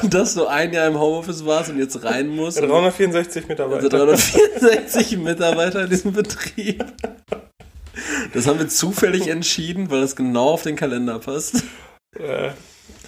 dass 0.10 0.34
du 0.34 0.48
ein 0.48 0.74
Jahr 0.74 0.88
im 0.88 1.00
Homeoffice 1.00 1.46
warst 1.46 1.70
und 1.70 1.80
jetzt 1.80 2.04
rein 2.04 2.28
musst? 2.28 2.60
Ja, 2.60 2.68
364 2.68 3.48
Mitarbeiter. 3.48 3.84
Also 3.84 3.90
364 3.90 5.18
Mitarbeiter 5.18 5.84
in 5.84 5.90
diesem 5.90 6.14
Betrieb. 6.14 6.86
Das 8.34 8.48
haben 8.48 8.60
wir 8.60 8.68
zufällig 8.68 9.28
entschieden, 9.28 9.90
weil 9.90 10.02
das 10.02 10.16
genau 10.16 10.50
auf 10.52 10.64
den 10.64 10.76
Kalender 10.76 11.20
passt. 11.20 11.64
Äh, 12.16 12.52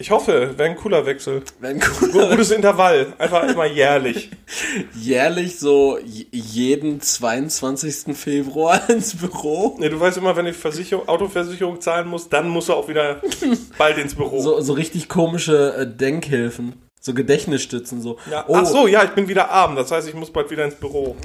ich 0.02 0.10
hoffe, 0.10 0.58
wäre 0.58 0.70
ein 0.70 0.76
cooler 0.76 1.06
Wechsel. 1.06 1.44
Wäre 1.60 1.76
ein 1.76 1.80
cooler 1.80 2.32
Gutes 2.32 2.50
Intervall. 2.50 3.14
Einfach 3.20 3.48
immer 3.48 3.68
jährlich. 3.68 4.32
jährlich 4.96 5.60
so 5.60 6.00
jeden 6.32 7.00
22. 7.00 8.18
Februar 8.18 8.82
ins 8.90 9.16
Büro. 9.16 9.78
Nee, 9.80 9.90
du 9.90 10.00
weißt 10.00 10.18
immer, 10.18 10.36
wenn 10.36 10.48
ich 10.48 10.58
Versicherung, 10.58 11.08
Autoversicherung 11.08 11.80
zahlen 11.80 12.08
muss, 12.08 12.28
dann 12.30 12.50
musst 12.50 12.70
du 12.70 12.74
auch 12.74 12.88
wieder 12.88 13.22
bald 13.78 14.00
ins 14.00 14.16
Büro. 14.16 14.42
So, 14.42 14.60
so 14.62 14.74
richtig 14.74 15.08
komische 15.08 15.76
äh, 15.76 15.88
Denkhilfen. 15.88 16.74
So 17.00 17.14
Gedächtnisstützen, 17.14 18.02
so. 18.02 18.18
Ja. 18.30 18.46
Oh, 18.48 18.56
Ach 18.56 18.66
so, 18.66 18.88
ja, 18.88 19.04
ich 19.04 19.12
bin 19.12 19.28
wieder 19.28 19.52
arm. 19.52 19.76
Das 19.76 19.92
heißt, 19.92 20.08
ich 20.08 20.16
muss 20.16 20.32
bald 20.32 20.50
wieder 20.50 20.66
ins 20.66 20.76
Büro. 20.76 21.16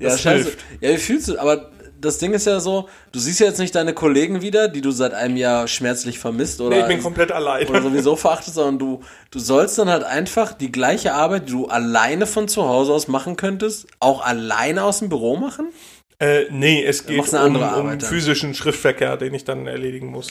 ja, 0.00 0.10
scheiße. 0.10 0.44
hilft. 0.44 0.64
Ja, 0.80 0.90
wie 0.90 0.98
fühlst 0.98 1.28
du? 1.28 1.38
Aber 1.38 1.70
das 2.06 2.18
Ding 2.18 2.32
ist 2.32 2.46
ja 2.46 2.60
so, 2.60 2.88
du 3.12 3.18
siehst 3.18 3.40
ja 3.40 3.46
jetzt 3.46 3.58
nicht 3.58 3.74
deine 3.74 3.92
Kollegen 3.92 4.40
wieder, 4.40 4.68
die 4.68 4.80
du 4.80 4.90
seit 4.90 5.12
einem 5.12 5.36
Jahr 5.36 5.68
schmerzlich 5.68 6.18
vermisst 6.18 6.60
oder, 6.60 6.76
Nee, 6.76 6.82
ich 6.82 6.88
bin 6.88 7.02
komplett 7.02 7.32
allein. 7.32 7.66
oder 7.66 7.82
sowieso 7.82 8.16
verachtest, 8.16 8.54
sondern 8.54 8.78
du, 8.78 9.02
du 9.30 9.38
sollst 9.38 9.78
dann 9.78 9.88
halt 9.88 10.04
einfach 10.04 10.52
die 10.52 10.72
gleiche 10.72 11.12
Arbeit, 11.12 11.48
die 11.48 11.52
du 11.52 11.66
alleine 11.66 12.26
von 12.26 12.48
zu 12.48 12.66
Hause 12.66 12.92
aus 12.92 13.08
machen 13.08 13.36
könntest, 13.36 13.86
auch 14.00 14.24
alleine 14.24 14.84
aus 14.84 15.00
dem 15.00 15.08
Büro 15.08 15.36
machen? 15.36 15.72
Äh, 16.18 16.44
nee, 16.50 16.82
es 16.82 17.06
geht 17.06 17.20
um, 17.20 17.34
andere 17.34 17.80
um 17.80 18.00
physischen 18.00 18.54
Schriftverkehr, 18.54 19.16
den 19.18 19.34
ich 19.34 19.44
dann 19.44 19.66
erledigen 19.66 20.06
muss. 20.06 20.28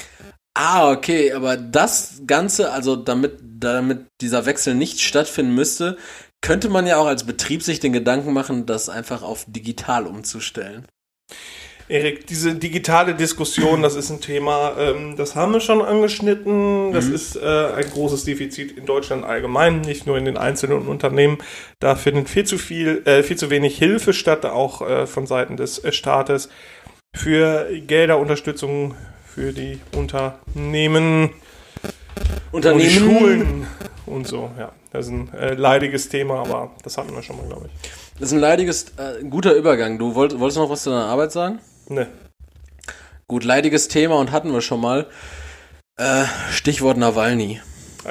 Ah, 0.58 0.92
okay, 0.92 1.34
aber 1.34 1.58
das 1.58 2.22
Ganze, 2.26 2.72
also 2.72 2.96
damit, 2.96 3.40
damit 3.42 4.06
dieser 4.22 4.46
Wechsel 4.46 4.74
nicht 4.74 5.02
stattfinden 5.02 5.54
müsste, 5.54 5.98
könnte 6.42 6.70
man 6.70 6.88
ja 6.88 6.98
auch 6.98 7.08
als 7.08 7.26
Betrieb 7.26 7.62
sich 7.62 7.80
den 7.80 7.92
Gedanken 7.92 8.32
machen, 8.32 8.66
das 8.66 8.88
einfach 8.88 9.22
auf 9.22 9.46
digital 9.48 10.08
umzustellen. 10.08 10.86
Erik, 11.88 12.26
diese 12.26 12.56
digitale 12.56 13.14
Diskussion, 13.14 13.84
das 13.84 13.96
ist 13.96 14.10
ein 14.10 14.20
Thema, 14.20 14.76
ähm, 14.80 15.16
das 15.18 15.36
haben 15.36 15.54
wir 15.54 15.60
schon 15.60 15.84
angeschnitten. 15.84 16.92
Das 16.92 17.06
ist 17.06 17.36
äh, 17.36 17.46
ein 17.76 17.88
großes 17.88 18.24
Defizit 18.24 18.72
in 18.76 18.86
Deutschland 18.86 19.24
allgemein, 19.24 19.82
nicht 19.82 20.08
nur 20.08 20.18
in 20.18 20.26
den 20.26 20.36
einzelnen 20.36 20.88
Unternehmen. 20.88 21.38
Da 21.80 21.96
findet 21.96 22.28
viel 22.28 22.44
zu 22.46 22.58
viel, 22.58 23.04
äh, 23.06 23.22
viel 23.22 23.38
zu 23.38 23.52
wenig 23.52 23.78
Hilfe 23.78 24.14
statt, 24.14 24.46
auch 24.46 24.82
äh, 24.82 25.06
von 25.06 25.28
Seiten 25.28 25.58
des 25.58 25.84
äh, 25.84 25.92
Staates 25.92 26.50
für 27.16 27.68
Gelder, 27.86 28.18
Unterstützung 28.18 28.96
für 29.28 29.54
die 29.54 29.80
Unternehmen 29.96 31.30
und 32.52 32.66
Unternehmen. 32.66 32.90
Schulen 32.90 33.68
und 34.08 34.28
so. 34.28 34.50
Ja, 34.58 34.72
das 34.92 35.06
ist 35.06 35.12
ein 35.12 35.32
äh, 35.36 35.54
leidiges 35.54 36.10
Thema, 36.10 36.40
aber 36.40 36.72
das 36.84 36.98
hatten 36.98 37.14
wir 37.14 37.22
schon 37.22 37.38
mal, 37.38 37.46
glaube 37.46 37.68
ich. 37.68 37.92
Das 38.20 38.30
ist 38.30 38.34
ein 38.34 38.40
leidiges, 38.40 38.86
äh, 38.98 39.24
guter 39.30 39.54
Übergang. 39.54 40.00
Du 40.00 40.16
wollt, 40.16 40.40
wolltest 40.40 40.58
noch 40.58 40.70
was 40.70 40.82
zu 40.82 40.90
deiner 40.90 41.06
Arbeit 41.06 41.32
sagen? 41.32 41.60
Ne. 41.88 42.08
Gut, 43.28 43.44
leidiges 43.44 43.88
Thema 43.88 44.16
und 44.16 44.32
hatten 44.32 44.52
wir 44.52 44.62
schon 44.62 44.82
mal. 44.82 45.08
Äh, 45.98 46.26
Stichwort 46.52 46.98
Nawalny. 46.98 47.62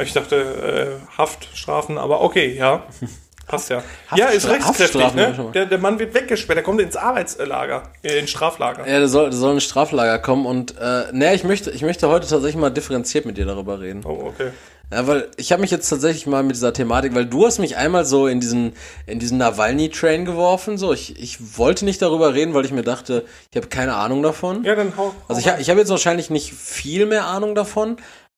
Ich 0.03 0.13
dachte, 0.13 0.37
äh, 0.37 1.19
Haftstrafen, 1.19 1.99
aber 1.99 2.23
okay, 2.23 2.57
ja. 2.57 2.87
Passt 3.47 3.69
ja. 3.69 3.83
ja, 4.17 4.29
ist 4.29 4.49
rechtskräftig, 4.49 5.13
ne? 5.13 5.51
Der, 5.53 5.67
der 5.67 5.77
Mann 5.77 5.99
wird 5.99 6.15
weggesperrt, 6.15 6.57
der 6.57 6.65
kommt 6.65 6.81
ins 6.81 6.97
Arbeitslager, 6.97 7.83
äh, 8.03 8.19
ins 8.19 8.31
Straflager. 8.31 8.89
Ja, 8.89 8.99
der 9.01 9.09
soll, 9.09 9.25
der 9.29 9.39
soll 9.39 9.57
ein 9.57 9.61
Straflager 9.61 10.19
kommen 10.19 10.47
und 10.47 10.79
äh, 10.79 11.13
naja, 11.13 11.35
ich 11.35 11.45
möchte, 11.45 11.71
ich 11.71 11.83
möchte 11.83 12.09
heute 12.09 12.27
tatsächlich 12.27 12.57
mal 12.57 12.71
differenziert 12.71 13.27
mit 13.27 13.37
dir 13.37 13.45
darüber 13.45 13.81
reden. 13.81 14.03
Oh, 14.07 14.29
okay. 14.29 14.51
Ja, 14.93 15.07
weil 15.07 15.31
ich 15.37 15.51
habe 15.53 15.63
mich 15.63 15.71
jetzt 15.71 15.89
tatsächlich 15.89 16.27
mal 16.27 16.43
mit 16.43 16.57
dieser 16.57 16.73
Thematik, 16.73 17.15
weil 17.15 17.27
du 17.27 17.47
hast 17.47 17.59
mich 17.59 17.77
einmal 17.77 18.05
so 18.05 18.27
in 18.27 18.41
diesen 18.41 18.75
in 19.07 19.19
diesen 19.19 19.39
Nawalny-Train 19.39 20.25
geworfen. 20.25 20.79
So, 20.79 20.93
ich, 20.93 21.21
ich 21.21 21.59
wollte 21.59 21.85
nicht 21.85 22.01
darüber 22.03 22.35
reden, 22.35 22.55
weil 22.55 22.65
ich 22.65 22.73
mir 22.73 22.83
dachte, 22.83 23.25
ich 23.51 23.57
habe 23.57 23.69
keine 23.69 23.95
Ahnung 23.95 24.23
davon. 24.23 24.65
Ja, 24.65 24.75
dann 24.75 24.97
hau. 24.97 25.15
also 25.29 25.41
ich, 25.41 25.49
hau 25.49 25.59
ich 25.59 25.71
habe 25.71 25.81
jetzt 25.81 25.91
wahrscheinlich 25.91 26.31
nicht 26.31 26.53
viel 26.53 27.07
mehr 27.07 27.27
Ahnung 27.27 27.55
davon, 27.55 27.97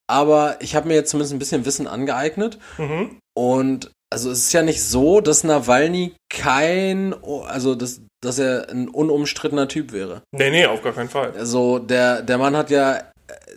aber 0.08 0.56
ich 0.60 0.74
habe 0.76 0.88
mir 0.88 0.94
jetzt 0.94 1.10
zumindest 1.10 1.34
ein 1.34 1.38
bisschen 1.38 1.64
Wissen 1.64 1.86
angeeignet. 1.86 2.58
Mhm. 2.78 3.18
Und 3.34 3.90
also 4.10 4.30
es 4.30 4.38
ist 4.46 4.52
ja 4.52 4.62
nicht 4.62 4.82
so, 4.82 5.20
dass 5.20 5.44
Nawalny 5.44 6.14
kein, 6.30 7.14
also 7.48 7.74
dass, 7.74 8.00
dass 8.22 8.38
er 8.38 8.70
ein 8.70 8.88
unumstrittener 8.88 9.68
Typ 9.68 9.92
wäre. 9.92 10.22
Nee, 10.32 10.50
nee, 10.50 10.66
auf 10.66 10.82
gar 10.82 10.92
keinen 10.92 11.08
Fall. 11.08 11.32
Also 11.36 11.78
der, 11.78 12.22
der 12.22 12.38
Mann 12.38 12.56
hat 12.56 12.70
ja 12.70 13.02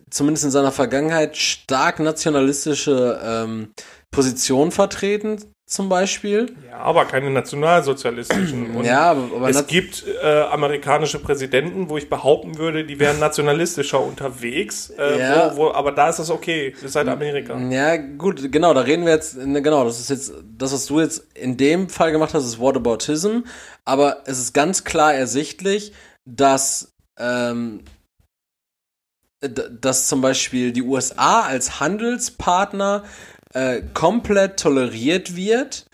zumindest 0.09 0.45
in 0.45 0.51
seiner 0.51 0.71
Vergangenheit 0.71 1.37
stark 1.37 1.99
nationalistische 1.99 3.19
ähm, 3.23 3.71
Positionen 4.11 4.71
vertreten, 4.71 5.37
zum 5.65 5.87
Beispiel. 5.87 6.55
Ja, 6.67 6.77
aber 6.79 7.05
keine 7.05 7.29
nationalsozialistischen. 7.29 8.71
Und 8.75 8.85
ja, 8.85 9.11
aber, 9.11 9.35
aber 9.35 9.49
es 9.49 9.67
gibt 9.67 10.03
äh, 10.23 10.41
amerikanische 10.41 11.19
Präsidenten, 11.19 11.89
wo 11.89 11.97
ich 11.97 12.09
behaupten 12.09 12.57
würde, 12.57 12.85
die 12.85 12.99
wären 12.99 13.19
nationalistischer 13.19 13.99
unterwegs. 13.99 14.89
Äh, 14.97 15.19
Ja. 15.19 15.51
wo, 15.55 15.57
wo, 15.57 15.71
aber 15.71 15.91
da 15.91 16.09
ist 16.09 16.17
das 16.17 16.31
okay. 16.31 16.71
Das 16.73 16.89
ist 16.89 16.95
halt 16.95 17.07
Amerika. 17.07 17.55
Ja, 17.69 17.97
gut, 17.97 18.51
genau, 18.51 18.73
da 18.73 18.81
reden 18.81 19.05
wir 19.05 19.13
jetzt, 19.13 19.37
ne, 19.37 19.61
genau, 19.61 19.83
das 19.83 19.99
ist 19.99 20.09
jetzt, 20.09 20.33
das, 20.57 20.73
was 20.73 20.87
du 20.87 21.01
jetzt 21.01 21.27
in 21.35 21.55
dem 21.55 21.87
Fall 21.87 22.11
gemacht 22.11 22.33
hast, 22.33 22.45
ist 22.45 22.59
Whataboutism, 22.59 23.41
aber 23.85 24.23
es 24.25 24.39
ist 24.39 24.53
ganz 24.53 24.83
klar 24.83 25.13
ersichtlich, 25.13 25.93
dass, 26.25 26.93
ähm, 27.19 27.81
dass 29.41 30.07
zum 30.07 30.21
Beispiel 30.21 30.71
die 30.71 30.81
USA 30.81 31.41
als 31.41 31.79
Handelspartner 31.79 33.03
äh, 33.53 33.81
komplett 33.93 34.59
toleriert 34.59 35.35
wird 35.35 35.85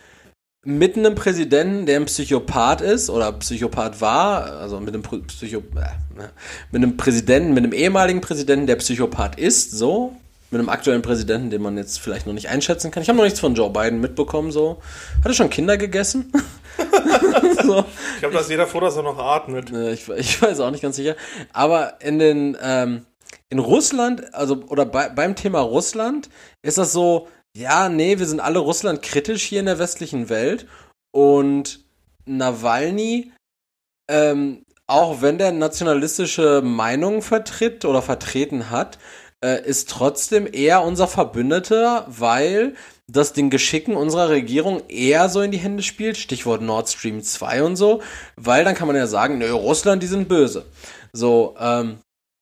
mit 0.65 0.97
einem 0.97 1.13
Präsidenten, 1.13 1.86
der 1.86 1.99
ein 1.99 2.05
Psychopath 2.05 2.81
ist 2.81 3.12
oder 3.12 3.31
Psychopath 3.34 4.01
war, 4.01 4.51
also 4.60 4.79
mit 4.79 4.95
einem 4.95 5.03
Psycho, 5.03 5.60
äh, 5.60 6.17
ne, 6.17 6.31
mit 6.71 6.81
einem 6.81 6.97
Präsidenten, 6.97 7.53
mit 7.53 7.63
einem 7.63 7.73
ehemaligen 7.73 8.19
Präsidenten, 8.19 8.65
der 8.65 8.77
Psychopath 8.77 9.38
ist, 9.38 9.71
so, 9.71 10.15
mit 10.49 10.60
einem 10.60 10.69
aktuellen 10.69 11.03
Präsidenten, 11.03 11.51
den 11.51 11.62
man 11.62 11.77
jetzt 11.77 11.99
vielleicht 11.99 12.25
noch 12.25 12.34
nicht 12.34 12.49
einschätzen 12.49 12.89
kann. 12.89 13.03
Ich 13.03 13.10
habe 13.10 13.17
noch 13.17 13.25
nichts 13.25 13.39
von 13.39 13.53
Joe 13.53 13.69
Biden 13.69 14.01
mitbekommen, 14.01 14.51
so. 14.51 14.81
Hat 15.19 15.27
er 15.27 15.34
schon 15.36 15.51
Kinder 15.51 15.77
gegessen? 15.77 16.31
so. 17.63 17.86
Ich 18.15 18.19
glaube, 18.19 18.34
da 18.34 18.39
ist 18.39 18.49
jeder 18.49 18.65
froh, 18.65 18.79
dass 18.79 18.95
er 18.95 19.03
noch 19.03 19.19
atmet. 19.19 19.71
Äh, 19.71 19.93
Ich, 19.93 20.10
ich 20.10 20.41
weiß 20.41 20.60
auch 20.62 20.71
nicht 20.71 20.81
ganz 20.81 20.95
sicher. 20.95 21.15
Aber 21.53 22.01
in 22.01 22.17
den, 22.17 22.58
ähm, 22.62 23.05
in 23.55 23.59
Russland, 23.59 24.33
also, 24.33 24.63
oder 24.67 24.85
bei, 24.85 25.07
beim 25.07 25.33
Thema 25.37 25.61
Russland, 25.61 26.29
ist 26.61 26.77
das 26.77 26.91
so, 26.91 27.29
ja, 27.55 27.87
nee, 27.87 28.19
wir 28.19 28.25
sind 28.25 28.41
alle 28.41 28.59
Russland 28.59 29.01
kritisch 29.01 29.43
hier 29.43 29.61
in 29.61 29.65
der 29.65 29.79
westlichen 29.79 30.27
Welt. 30.27 30.67
Und 31.13 31.85
Nawalny, 32.25 33.31
ähm, 34.11 34.65
auch 34.87 35.21
wenn 35.21 35.37
der 35.37 35.53
nationalistische 35.53 36.61
Meinungen 36.65 37.21
vertritt 37.21 37.85
oder 37.85 38.01
vertreten 38.01 38.71
hat, 38.71 38.99
äh, 39.41 39.65
ist 39.65 39.89
trotzdem 39.89 40.49
eher 40.51 40.83
unser 40.83 41.07
Verbündeter, 41.07 42.05
weil 42.09 42.75
das 43.07 43.31
den 43.31 43.49
Geschicken 43.49 43.95
unserer 43.95 44.27
Regierung 44.27 44.83
eher 44.89 45.29
so 45.29 45.39
in 45.39 45.51
die 45.51 45.59
Hände 45.59 45.81
spielt, 45.81 46.17
Stichwort 46.17 46.61
Nord 46.61 46.89
Stream 46.89 47.23
2 47.23 47.63
und 47.63 47.75
so, 47.77 48.01
weil 48.35 48.65
dann 48.65 48.75
kann 48.75 48.87
man 48.87 48.97
ja 48.97 49.07
sagen, 49.07 49.37
nö, 49.37 49.49
Russland, 49.51 50.03
die 50.03 50.07
sind 50.07 50.27
böse. 50.27 50.65
So, 51.13 51.55
ähm, 51.57 51.99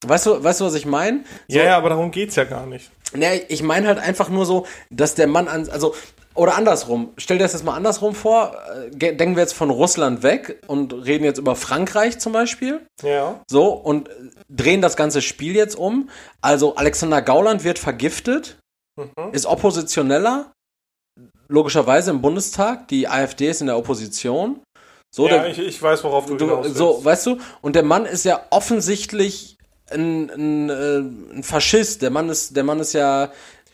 weißt 0.08 0.26
du, 0.28 0.44
weißt 0.44 0.62
du, 0.62 0.66
was 0.66 0.74
ich 0.76 0.86
meine? 0.86 1.24
So, 1.48 1.58
Ja, 1.58 1.64
ja, 1.66 1.78
aber 1.78 1.90
darum 1.90 2.12
geht's 2.12 2.36
ja 2.36 2.44
gar 2.44 2.66
nicht. 2.66 2.90
Ne, 3.14 3.42
ich 3.50 3.62
meine 3.64 3.88
halt 3.88 4.00
einfach 4.00 4.30
nur 4.30 4.46
so, 4.46 4.66
dass 4.90 5.16
der 5.16 5.28
Mann 5.28 5.48
an, 5.48 5.70
also, 5.70 5.94
oder 6.36 6.56
andersrum, 6.56 7.12
stell 7.18 7.38
dir 7.38 7.44
das 7.44 7.54
jetzt 7.54 7.64
mal 7.64 7.76
andersrum 7.76 8.16
vor, 8.16 8.56
äh, 9.00 9.14
denken 9.16 9.36
wir 9.36 9.42
jetzt 9.44 9.54
von 9.54 9.70
Russland 9.70 10.24
weg 10.24 10.60
und 10.66 10.92
reden 10.94 11.24
jetzt 11.24 11.38
über 11.38 11.56
Frankreich 11.56 12.18
zum 12.18 12.34
Beispiel, 12.34 12.82
Ja. 13.04 13.40
so, 13.48 13.68
und 13.68 14.10
äh, 14.10 14.14
drehen 14.50 14.82
das 14.82 14.96
ganze 14.96 15.22
Spiel 15.22 15.56
jetzt 15.56 15.76
um. 15.78 16.10
Also 16.42 16.76
Alexander 16.76 17.22
Gauland 17.22 17.64
wird 17.64 17.78
vergiftet, 17.80 18.58
Mhm. 18.98 19.32
ist 19.32 19.46
Oppositioneller, 19.46 20.52
logischerweise 21.48 22.12
im 22.12 22.22
Bundestag, 22.22 22.88
die 22.88 23.08
AfD 23.08 23.50
ist 23.50 23.62
in 23.62 23.68
der 23.68 23.78
Opposition. 23.78 24.62
So, 25.16 25.28
ja, 25.28 25.34
der, 25.44 25.48
ich, 25.52 25.60
ich 25.60 25.82
weiß, 25.82 26.04
worauf 26.04 26.26
du, 26.26 26.36
du, 26.36 26.46
hinaus 26.46 26.66
willst. 26.66 26.78
so, 26.78 27.06
weißt 27.06 27.26
du, 27.28 27.38
und 27.62 27.76
der 27.76 27.84
Mann 27.84 28.06
ist 28.08 28.24
ja 28.26 28.42
offensichtlich 28.50 29.58
ein, 29.94 30.30
ein, 30.30 30.70
äh, 30.70 31.36
ein 31.38 31.44
Faschist. 31.44 32.02
Der 32.02 32.10
Mann 32.10 32.30
ist, 32.30 32.56
der 32.56 32.64
Mann 32.64 32.80
ist 32.80 32.94
ja 32.94 33.32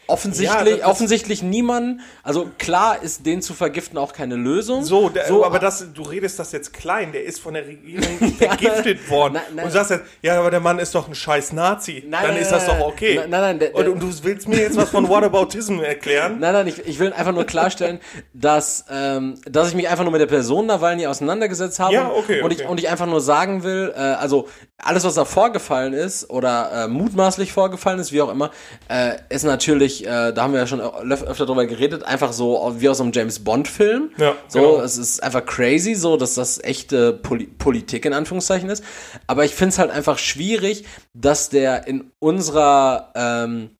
offensichtlich, 0.10 0.80
Ja, 0.80 0.88
offensichtlich 0.88 1.43
niemand. 1.43 2.02
Also 2.24 2.50
klar 2.58 3.02
ist 3.02 3.26
den 3.26 3.41
zu 3.41 3.54
vergiften 3.54 3.98
auch 3.98 4.13
keine 4.13 4.36
Lösung. 4.36 4.84
So, 4.84 5.10
der, 5.10 5.28
So, 5.28 5.45
aber 5.45 5.60
das, 5.60 5.86
du 5.93 6.02
redest 6.02 6.39
das 6.39 6.52
jetzt 6.52 6.74
klein, 6.74 7.12
der 7.12 7.24
ist 7.24 7.39
von 7.39 7.54
der 7.54 7.65
Regierung 7.65 8.17
vergiftet 8.38 9.10
worden. 9.10 9.34
Nein, 9.34 9.43
nein. 9.56 9.65
Und 9.65 9.72
sagst 9.72 9.91
jetzt, 9.91 10.04
ja, 10.22 10.39
aber 10.39 10.52
der 10.52 10.60
Mann 10.60 10.80
ist 10.80 10.93
doch 10.95 11.08
ein 11.08 11.15
scheiß 11.15 11.54
Nazi. 11.54 12.04
Nein, 12.08 12.24
Dann 12.28 12.38
ist 12.38 12.52
das 12.52 12.65
doch 12.65 12.80
okay. 12.80 13.15
nein, 13.22 13.30
nein, 13.30 13.60
der- 13.60 13.76
und, 13.76 13.88
und 13.88 14.00
du 14.02 14.12
willst 14.24 14.48
mir 14.48 14.58
jetzt 14.60 14.78
was 14.78 14.89
von 14.89 15.08
Whataboutism 15.08 15.80
erklären? 15.80 16.38
Nein, 16.39 16.54
nein, 16.54 16.67
ich, 16.67 16.80
ich 16.88 17.00
will 17.00 17.13
einfach 17.13 17.34
nur 17.34 17.45
klarstellen, 17.45 18.00
dass, 18.34 18.86
ähm, 18.91 19.36
dass 19.45 19.69
ich 19.69 19.76
mich 19.76 19.88
einfach 19.88 20.04
nur 20.04 20.12
mit 20.12 20.22
der 20.22 20.28
Person 20.28 20.65
Nawalny 20.65 21.08
auseinandergesetzt 21.08 21.80
habe. 21.80 21.93
Ja, 21.93 22.10
okay, 22.12 22.41
Und, 22.41 22.52
okay. 22.52 22.63
Ich, 22.63 22.67
und 22.69 22.80
ich 22.80 22.89
einfach 22.89 23.06
nur 23.08 23.22
sagen 23.22 23.63
will, 23.63 23.93
äh, 23.95 24.00
also 24.00 24.48
alles, 24.78 25.04
was 25.04 25.15
da 25.15 25.26
vorgefallen 25.26 25.93
ist 25.93 26.30
oder 26.30 26.86
äh, 26.86 26.88
mutmaßlich 26.88 27.52
vorgefallen 27.52 28.00
ist, 28.00 28.12
wie 28.12 28.22
auch 28.22 28.30
immer, 28.32 28.52
äh, 28.88 29.15
ist 29.30 29.43
natürlich, 29.43 29.99
äh, 30.06 30.34
da 30.34 30.44
haben 30.44 30.54
wir 30.54 30.60
ja 30.60 30.68
schon 30.68 30.82
öf- 30.82 31.24
öfter 31.24 31.46
drüber 31.46 31.66
geredet, 31.66 32.04
einfach 32.04 32.32
so 32.34 32.74
wie 32.78 32.90
aus 32.90 33.00
einem 33.02 33.12
James 33.14 33.40
Bond-Film. 33.44 34.12
Ja, 34.18 34.36
so, 34.48 34.60
genau. 34.60 34.82
es 34.82 34.98
ist 34.98 35.22
einfach 35.24 35.46
crazy, 35.46 35.96
so, 35.96 36.18
dass 36.18 36.36
das 36.36 36.64
echte 36.64 37.14
Poli 37.14 37.46
Politik 37.48 38.06
in 38.06 38.14
Anführungszeichen 38.14 38.70
ist. 38.70 38.84
Aber 39.28 39.46
ich 39.46 39.56
finde 39.56 39.70
es 39.70 39.80
halt 39.80 39.92
einfach 39.92 40.18
schwierig, 40.18 40.86
dass 41.14 41.50
der 41.50 41.88
in 41.88 42.12
unserer 42.20 43.12
ähm, 43.16 43.72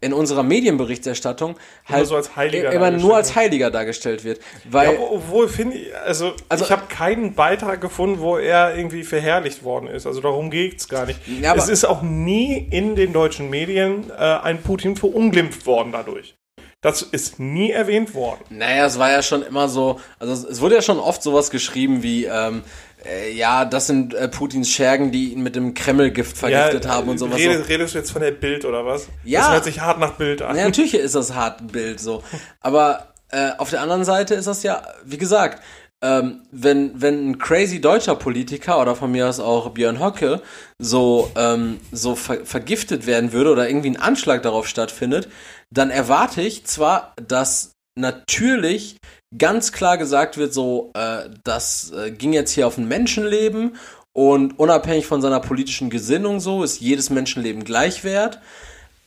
in 0.00 0.12
unserer 0.12 0.42
Medienberichterstattung 0.42 1.56
halt 1.86 2.06
so 2.06 2.16
als 2.16 2.36
Heiliger 2.36 2.70
immer 2.70 2.90
nur 2.90 3.16
als 3.16 3.34
Heiliger 3.34 3.70
dargestellt 3.70 4.24
wird. 4.24 4.40
Weil, 4.70 4.94
Ja, 4.94 5.00
obwohl 5.00 5.48
finde 5.48 5.76
ich, 5.78 5.96
also, 5.96 6.34
Also- 6.48 6.64
ich 6.64 6.70
habe 6.70 6.82
keinen 6.88 7.34
Beitrag 7.34 7.80
gefunden, 7.80 8.20
wo 8.20 8.36
er 8.36 8.76
irgendwie 8.76 9.02
verherrlicht 9.04 9.64
worden 9.64 9.88
ist. 9.88 10.06
Also 10.06 10.20
darum 10.20 10.50
geht's 10.50 10.88
gar 10.88 11.06
nicht. 11.06 11.18
Ja, 11.40 11.54
es 11.54 11.68
ist 11.68 11.84
auch 11.84 12.02
nie 12.02 12.68
in 12.70 12.94
den 12.94 13.12
deutschen 13.12 13.50
Medien 13.50 14.10
äh, 14.10 14.14
ein 14.22 14.62
Putin 14.62 14.96
verunglimpft 14.96 15.66
worden 15.66 15.92
dadurch. 15.92 16.35
Das 16.82 17.02
ist 17.02 17.40
nie 17.40 17.70
erwähnt 17.70 18.14
worden. 18.14 18.44
naja, 18.50 18.86
es 18.86 18.98
war 18.98 19.10
ja 19.10 19.22
schon 19.22 19.42
immer 19.42 19.68
so, 19.68 20.00
also 20.18 20.48
es, 20.48 20.60
wurde 20.60 20.76
ja 20.76 20.82
schon 20.82 20.98
oft 20.98 21.22
sowas 21.22 21.50
geschrieben 21.50 22.02
wie, 22.02 22.26
ähm, 22.26 22.62
äh, 23.04 23.32
ja, 23.32 23.64
das 23.64 23.86
sind 23.86 24.14
äh, 24.14 24.28
Putins 24.28 24.70
Schergen, 24.70 25.10
die 25.10 25.32
ihn 25.32 25.42
mit 25.42 25.56
dem 25.56 25.74
Kremlgift 25.74 26.36
vergiftet 26.36 26.86
haben 26.86 27.08
und 27.08 27.18
sowas. 27.18 27.38
Redest, 27.38 27.64
so. 27.64 27.68
redest 27.68 27.94
du 27.94 27.98
jetzt 27.98 28.10
von 28.10 28.22
der 28.22 28.30
Bild 28.30 28.64
oder 28.64 28.84
was? 28.84 29.08
Ja. 29.24 29.40
Das 29.40 29.50
hört 29.50 29.64
sich 29.64 29.80
hart 29.80 29.98
nach 29.98 30.12
Bild 30.12 30.42
an. 30.42 30.56
Ja, 30.56 30.64
natürlich 30.64 30.94
ist 30.94 31.14
das 31.14 31.34
hart 31.34 31.72
Bild 31.72 32.00
so. 32.00 32.22
Aber 32.60 33.14
äh, 33.30 33.50
auf 33.58 33.70
der 33.70 33.80
anderen 33.80 34.04
Seite 34.04 34.34
ist 34.34 34.46
das 34.46 34.62
ja, 34.62 34.82
wie 35.04 35.18
gesagt, 35.18 35.62
ähm, 36.02 36.42
wenn, 36.50 37.00
wenn 37.00 37.30
ein 37.30 37.38
crazy 37.38 37.80
deutscher 37.80 38.16
Politiker 38.16 38.80
oder 38.80 38.94
von 38.94 39.10
mir 39.10 39.28
aus 39.28 39.40
auch 39.40 39.70
Björn 39.70 39.98
Höcke 39.98 40.42
so, 40.78 41.30
ähm, 41.36 41.80
so 41.90 42.14
ver 42.14 42.44
vergiftet 42.44 43.06
werden 43.06 43.32
würde 43.32 43.50
oder 43.50 43.68
irgendwie 43.68 43.90
ein 43.90 43.96
Anschlag 43.96 44.42
darauf 44.42 44.68
stattfindet, 44.68 45.28
dann 45.74 45.90
erwarte 45.90 46.42
ich 46.42 46.64
zwar, 46.64 47.14
dass 47.16 47.72
natürlich 47.98 48.96
ganz 49.36 49.72
klar 49.72 49.98
gesagt 49.98 50.36
wird, 50.36 50.52
so, 50.52 50.92
äh, 50.94 51.30
das 51.44 51.92
äh, 51.92 52.10
ging 52.10 52.32
jetzt 52.32 52.52
hier 52.52 52.66
auf 52.66 52.78
ein 52.78 52.88
Menschenleben 52.88 53.76
und 54.12 54.58
unabhängig 54.58 55.06
von 55.06 55.20
seiner 55.20 55.40
politischen 55.40 55.90
Gesinnung 55.90 56.40
so 56.40 56.62
ist 56.62 56.80
jedes 56.80 57.10
Menschenleben 57.10 57.64
gleich 57.64 58.04
wert. 58.04 58.40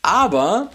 Aber 0.02 0.70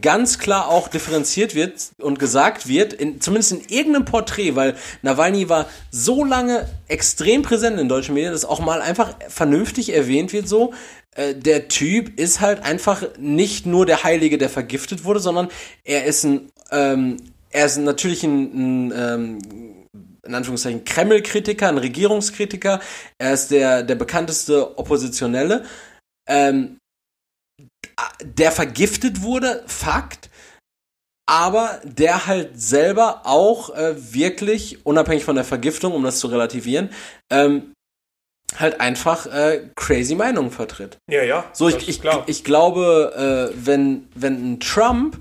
ganz 0.00 0.38
klar 0.38 0.68
auch 0.68 0.88
differenziert 0.88 1.54
wird 1.54 1.90
und 2.00 2.18
gesagt 2.18 2.66
wird, 2.68 2.92
in, 2.92 3.20
zumindest 3.20 3.52
in 3.52 3.60
irgendeinem 3.68 4.04
Porträt, 4.04 4.56
weil 4.56 4.76
Nawalny 5.02 5.48
war 5.48 5.66
so 5.90 6.24
lange 6.24 6.68
extrem 6.88 7.42
präsent 7.42 7.78
in 7.78 7.88
deutschen 7.88 8.14
Medien, 8.14 8.32
dass 8.32 8.44
auch 8.44 8.60
mal 8.60 8.80
einfach 8.80 9.14
vernünftig 9.28 9.94
erwähnt 9.94 10.32
wird, 10.32 10.48
so, 10.48 10.74
äh, 11.16 11.34
der 11.34 11.68
Typ 11.68 12.18
ist 12.18 12.40
halt 12.40 12.62
einfach 12.62 13.04
nicht 13.18 13.66
nur 13.66 13.86
der 13.86 14.04
Heilige, 14.04 14.38
der 14.38 14.48
vergiftet 14.48 15.04
wurde, 15.04 15.20
sondern 15.20 15.48
er 15.84 16.04
ist 16.04 16.24
ein, 16.24 16.50
ähm, 16.70 17.16
er 17.50 17.66
ist 17.66 17.78
natürlich 17.78 18.24
ein, 18.24 18.88
ein 18.88 18.92
ähm, 18.96 19.38
in 20.28 20.34
Anführungszeichen 20.34 20.84
Kreml-Kritiker, 20.84 21.68
ein 21.68 21.78
Regierungskritiker, 21.78 22.80
er 23.18 23.32
ist 23.32 23.50
der, 23.50 23.82
der 23.82 23.94
bekannteste 23.94 24.78
Oppositionelle. 24.78 25.64
Ähm, 26.28 26.78
der 28.22 28.52
vergiftet 28.52 29.22
wurde, 29.22 29.64
Fakt, 29.66 30.30
aber 31.26 31.80
der 31.84 32.26
halt 32.26 32.60
selber 32.60 33.22
auch 33.24 33.70
äh, 33.74 33.94
wirklich, 34.14 34.84
unabhängig 34.86 35.24
von 35.24 35.34
der 35.34 35.44
Vergiftung, 35.44 35.92
um 35.92 36.04
das 36.04 36.20
zu 36.20 36.28
relativieren, 36.28 36.90
ähm, 37.30 37.74
halt 38.56 38.80
einfach 38.80 39.26
äh, 39.26 39.68
crazy 39.76 40.14
Meinungen 40.14 40.50
vertritt. 40.50 40.98
Ja, 41.10 41.22
ja. 41.22 41.44
So, 41.52 41.68
ich, 41.68 41.88
ich, 41.88 42.00
ich 42.26 42.44
glaube, 42.44 43.50
äh, 43.54 43.66
wenn, 43.66 44.08
wenn 44.14 44.52
ein 44.52 44.60
Trump 44.60 45.18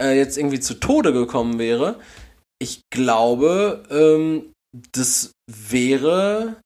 äh, 0.00 0.16
jetzt 0.16 0.38
irgendwie 0.38 0.60
zu 0.60 0.74
Tode 0.74 1.12
gekommen 1.12 1.58
wäre, 1.58 1.96
ich 2.58 2.80
glaube, 2.90 3.82
ähm, 3.90 4.52
das 4.92 5.32
wäre 5.46 6.56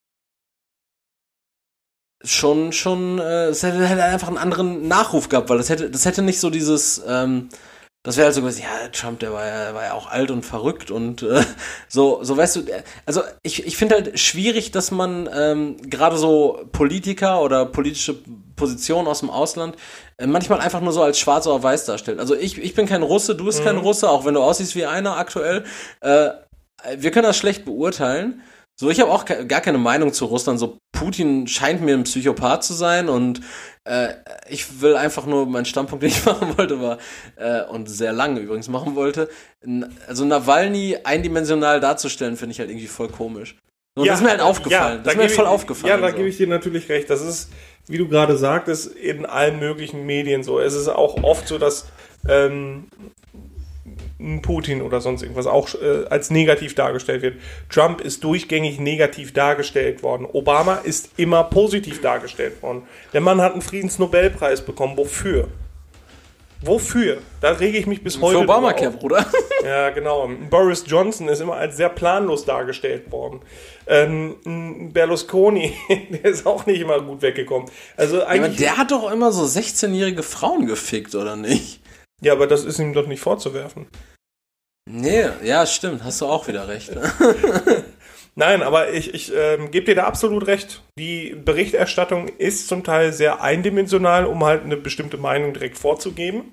schon, 2.24 2.72
schon, 2.72 3.18
äh, 3.18 3.46
es 3.46 3.62
hätte, 3.62 3.86
hätte 3.86 4.04
einfach 4.04 4.28
einen 4.28 4.38
anderen 4.38 4.88
Nachruf 4.88 5.28
gehabt, 5.28 5.48
weil 5.48 5.58
das 5.58 5.68
hätte, 5.68 5.90
das 5.90 6.04
hätte 6.04 6.22
nicht 6.22 6.40
so 6.40 6.50
dieses, 6.50 7.02
ähm, 7.06 7.48
das 8.08 8.16
wäre 8.16 8.24
halt 8.24 8.34
so 8.34 8.40
gewesen, 8.40 8.62
ja, 8.62 8.88
Trump, 8.88 9.20
der 9.20 9.34
war 9.34 9.46
ja, 9.46 9.74
war 9.74 9.84
ja 9.84 9.92
auch 9.92 10.06
alt 10.06 10.30
und 10.30 10.42
verrückt 10.42 10.90
und 10.90 11.22
äh, 11.22 11.42
so, 11.88 12.20
so 12.22 12.38
weißt 12.38 12.56
du, 12.56 12.62
also 13.04 13.20
ich, 13.42 13.66
ich 13.66 13.76
finde 13.76 13.96
halt 13.96 14.18
schwierig, 14.18 14.70
dass 14.70 14.90
man 14.90 15.28
ähm, 15.30 15.76
gerade 15.90 16.16
so 16.16 16.58
Politiker 16.72 17.42
oder 17.42 17.66
politische 17.66 18.16
Positionen 18.56 19.06
aus 19.08 19.20
dem 19.20 19.28
Ausland 19.28 19.76
äh, 20.16 20.26
manchmal 20.26 20.60
einfach 20.60 20.80
nur 20.80 20.94
so 20.94 21.02
als 21.02 21.18
schwarz 21.18 21.46
oder 21.46 21.62
weiß 21.62 21.84
darstellt. 21.84 22.18
Also 22.18 22.34
ich, 22.34 22.56
ich 22.56 22.74
bin 22.74 22.86
kein 22.86 23.02
Russe, 23.02 23.34
du 23.34 23.44
bist 23.44 23.62
kein 23.62 23.76
Russe, 23.76 24.08
auch 24.08 24.24
wenn 24.24 24.32
du 24.32 24.42
aussiehst 24.42 24.74
wie 24.74 24.86
einer 24.86 25.18
aktuell. 25.18 25.64
Äh, 26.00 26.30
wir 26.96 27.10
können 27.10 27.26
das 27.26 27.36
schlecht 27.36 27.66
beurteilen. 27.66 28.40
So, 28.80 28.90
ich 28.90 29.00
habe 29.00 29.10
auch 29.10 29.24
gar 29.24 29.60
keine 29.60 29.78
Meinung 29.78 30.12
zu 30.12 30.26
Russland. 30.26 30.60
So, 30.60 30.78
Putin 30.92 31.48
scheint 31.48 31.80
mir 31.82 31.94
ein 31.94 32.04
Psychopath 32.04 32.62
zu 32.62 32.74
sein 32.74 33.08
und 33.08 33.40
äh, 33.84 34.10
ich 34.48 34.80
will 34.80 34.94
einfach 34.94 35.26
nur 35.26 35.46
meinen 35.46 35.64
Standpunkt, 35.64 36.04
den 36.04 36.10
ich 36.10 36.24
machen 36.26 36.56
wollte, 36.56 36.80
war 36.80 36.98
äh, 37.36 37.64
und 37.64 37.88
sehr 37.90 38.12
lange 38.12 38.38
übrigens 38.38 38.68
machen 38.68 38.94
wollte. 38.94 39.28
Also 40.06 40.24
Nawalny 40.24 40.96
eindimensional 41.02 41.80
darzustellen, 41.80 42.36
finde 42.36 42.52
ich 42.52 42.60
halt 42.60 42.70
irgendwie 42.70 42.86
voll 42.86 43.08
komisch. 43.08 43.56
Und 43.96 44.06
das 44.06 44.18
ist 44.20 44.22
mir 44.24 44.30
halt 44.30 44.40
aufgefallen. 44.42 45.00
das 45.02 45.14
ist 45.14 45.16
mir 45.16 45.22
halt 45.24 45.32
voll 45.32 45.44
ich- 45.46 45.50
aufgefallen. 45.50 45.90
Ja, 45.90 46.00
da 46.00 46.10
so. 46.12 46.16
gebe 46.16 46.28
ich 46.28 46.36
dir 46.36 46.46
natürlich 46.46 46.88
recht. 46.88 47.10
Das 47.10 47.20
ist, 47.20 47.50
wie 47.88 47.98
du 47.98 48.06
gerade 48.06 48.36
sagtest, 48.36 48.86
in 48.94 49.26
allen 49.26 49.58
möglichen 49.58 50.06
Medien 50.06 50.44
so. 50.44 50.60
Es 50.60 50.74
ist 50.74 50.86
auch 50.86 51.24
oft 51.24 51.48
so, 51.48 51.58
dass 51.58 51.86
ähm, 52.28 52.86
Putin 54.42 54.82
oder 54.82 55.00
sonst 55.00 55.22
irgendwas 55.22 55.46
auch 55.46 55.68
äh, 55.74 56.06
als 56.10 56.30
negativ 56.30 56.74
dargestellt 56.74 57.22
wird. 57.22 57.36
Trump 57.70 58.00
ist 58.00 58.24
durchgängig 58.24 58.80
negativ 58.80 59.32
dargestellt 59.32 60.02
worden. 60.02 60.26
Obama 60.32 60.76
ist 60.76 61.10
immer 61.16 61.44
positiv 61.44 62.00
dargestellt 62.00 62.62
worden. 62.62 62.82
Der 63.12 63.20
Mann 63.20 63.40
hat 63.40 63.52
einen 63.52 63.62
Friedensnobelpreis 63.62 64.62
bekommen. 64.62 64.96
Wofür? 64.96 65.48
Wofür? 66.60 67.18
Da 67.40 67.50
rege 67.52 67.78
ich 67.78 67.86
mich 67.86 68.02
bis 68.02 68.20
heute 68.20 68.38
Für 68.38 68.44
Obamacare. 68.44 68.90
Bruder. 68.90 69.24
Ja, 69.64 69.90
genau. 69.90 70.30
Boris 70.48 70.84
Johnson 70.86 71.26
ist 71.26 71.40
immer 71.40 71.56
als 71.56 71.76
sehr 71.76 71.88
planlos 71.88 72.44
dargestellt 72.44 73.10
worden. 73.10 73.40
Ähm, 73.88 74.90
Berlusconi, 74.92 75.72
der 76.10 76.30
ist 76.30 76.46
auch 76.46 76.64
nicht 76.64 76.80
immer 76.80 77.00
gut 77.00 77.22
weggekommen. 77.22 77.68
Also 77.96 78.22
Aber 78.22 78.28
eigentlich. 78.28 78.58
der 78.58 78.76
hat 78.76 78.92
doch 78.92 79.10
immer 79.10 79.32
so 79.32 79.42
16-jährige 79.42 80.22
Frauen 80.22 80.66
gefickt, 80.66 81.16
oder 81.16 81.34
nicht? 81.34 81.77
Ja, 82.20 82.32
aber 82.32 82.46
das 82.46 82.64
ist 82.64 82.78
ihm 82.78 82.92
doch 82.92 83.06
nicht 83.06 83.20
vorzuwerfen. 83.20 83.86
Nee, 84.90 85.26
ja, 85.44 85.66
stimmt, 85.66 86.02
hast 86.02 86.20
du 86.20 86.26
auch 86.26 86.48
wieder 86.48 86.66
recht. 86.66 86.90
Nein, 88.34 88.62
aber 88.62 88.92
ich, 88.92 89.12
ich 89.14 89.32
ähm, 89.34 89.70
gebe 89.70 89.86
dir 89.86 89.96
da 89.96 90.04
absolut 90.04 90.46
recht. 90.46 90.82
Die 90.98 91.34
Berichterstattung 91.34 92.28
ist 92.28 92.68
zum 92.68 92.84
Teil 92.84 93.12
sehr 93.12 93.42
eindimensional, 93.42 94.26
um 94.26 94.44
halt 94.44 94.62
eine 94.62 94.76
bestimmte 94.76 95.18
Meinung 95.18 95.52
direkt 95.52 95.76
vorzugeben. 95.76 96.52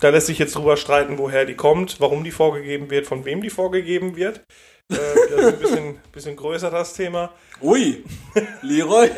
Da 0.00 0.08
lässt 0.08 0.28
sich 0.28 0.38
jetzt 0.38 0.56
drüber 0.56 0.76
streiten, 0.76 1.18
woher 1.18 1.44
die 1.44 1.56
kommt, 1.56 2.00
warum 2.00 2.24
die 2.24 2.30
vorgegeben 2.30 2.90
wird, 2.90 3.06
von 3.06 3.24
wem 3.24 3.42
die 3.42 3.50
vorgegeben 3.50 4.16
wird. 4.16 4.42
Äh, 4.90 4.96
das 4.96 5.30
ist 5.30 5.46
ein 5.46 5.58
bisschen, 5.58 5.98
bisschen 6.12 6.36
größer 6.36 6.70
das 6.70 6.94
Thema. 6.94 7.30
Ui, 7.60 8.04
Leroy, 8.62 9.10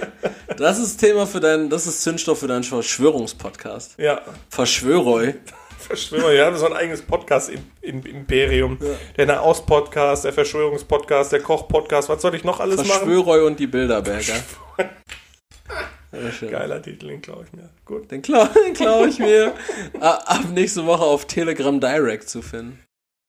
das 0.56 0.78
ist 0.78 0.98
Thema 0.98 1.26
für 1.26 1.40
deinen, 1.40 1.70
das 1.70 1.87
ist 1.87 2.02
Zündstoff 2.02 2.40
für 2.40 2.48
deinen 2.48 2.64
Verschwörungspodcast. 2.64 3.98
Ja, 3.98 4.22
Verschwöroi. 4.48 5.35
Verschwörer, 5.78 6.33
ja, 6.33 6.54
so 6.56 6.66
ein 6.66 6.72
eigenes 6.72 7.02
Podcast-Imperium. 7.02 8.78
Ja. 8.80 8.88
Der 9.16 9.26
Nahost-Podcast, 9.26 10.24
der 10.24 10.33
Verschwörungspodcast, 10.33 11.33
der 11.33 11.40
Koch-Podcast, 11.40 12.09
was 12.09 12.20
soll 12.22 12.35
ich 12.35 12.44
noch 12.44 12.61
alles 12.61 12.76
machen? 12.76 12.90
Verschwöroi 12.90 13.46
und 13.46 13.59
die 13.59 13.66
Bilderberger. 13.66 14.35
Ja. 14.78 16.48
Geiler 16.50 16.83
Titel, 16.83 17.06
den 17.06 17.22
glaube 17.22 17.44
ich 17.46 17.52
mir. 17.52 17.70
Gut. 17.85 18.11
Den 18.11 18.22
klaue 18.22 18.48
klau 18.74 19.04
ich 19.06 19.18
mir 19.18 19.54
ab 20.00 20.44
nächste 20.52 20.85
Woche 20.85 21.04
auf 21.04 21.26
Telegram 21.26 21.80
Direct 21.80 22.28
zu 22.28 22.42
finden. 22.42 22.80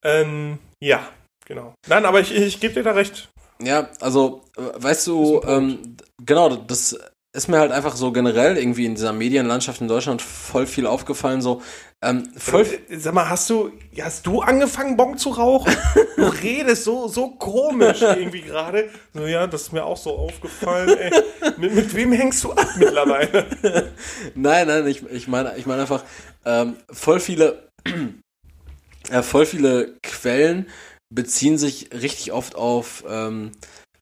Ähm, 0.04 0.58
ja, 0.80 1.08
genau. 1.46 1.74
Nein, 1.88 2.06
aber 2.06 2.20
ich, 2.20 2.34
ich 2.36 2.60
gebe 2.60 2.74
dir 2.74 2.84
da 2.84 2.92
recht. 2.92 3.30
Ja, 3.62 3.90
also, 4.00 4.44
äh, 4.58 4.62
weißt 4.82 5.08
du, 5.08 5.42
ähm, 5.46 5.98
genau, 6.24 6.50
das 6.50 6.98
ist 7.34 7.48
mir 7.48 7.60
halt 7.60 7.72
einfach 7.72 7.96
so 7.96 8.12
generell 8.12 8.58
irgendwie 8.58 8.86
in 8.86 8.96
dieser 8.96 9.14
Medienlandschaft 9.14 9.80
in 9.80 9.88
Deutschland 9.88 10.22
voll 10.22 10.66
viel 10.68 10.86
aufgefallen, 10.86 11.42
so, 11.42 11.62
ähm, 12.04 12.28
voll, 12.36 12.66
Äh, 12.90 12.98
Sag 12.98 13.14
mal, 13.14 13.30
hast 13.30 13.50
du, 13.50 13.72
hast 14.02 14.26
du 14.26 14.42
angefangen, 14.42 14.98
Bon 14.98 15.18
zu 15.18 15.30
rauchen? 15.30 15.76
Du 16.18 16.24
redest 16.44 16.84
so, 16.84 17.08
so 17.08 17.30
komisch 17.30 18.02
irgendwie 18.02 18.42
gerade. 18.42 18.90
So, 19.14 19.28
ja, 19.28 19.48
das 19.48 19.64
ist 19.64 19.74
mir 19.74 19.86
auch 19.86 19.98
so 19.98 20.18
aufgefallen, 20.18 20.98
ey. 20.98 21.12
Mit, 21.58 21.76
mit 21.76 21.96
wem 21.96 22.12
hängst 22.12 22.44
du 22.44 22.52
ab 22.52 22.68
mittlerweile? 22.78 23.46
Nein, 24.36 24.68
nein, 24.68 24.88
ich, 24.88 25.04
ich 25.10 25.28
meine 25.28 25.56
ich 25.58 25.66
meine 25.66 25.82
einfach, 25.82 26.04
ähm, 26.44 26.76
voll 26.92 27.20
viele, 27.20 27.70
äh, 29.10 29.22
voll 29.22 29.46
viele 29.46 29.96
Quellen 30.02 30.68
beziehen 31.12 31.58
sich 31.58 31.90
richtig 31.94 32.32
oft 32.32 32.56
auf, 32.56 33.04
ähm, 33.08 33.52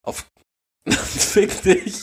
auf, 0.03 0.25
fick 0.89 1.61
dich. 1.63 1.95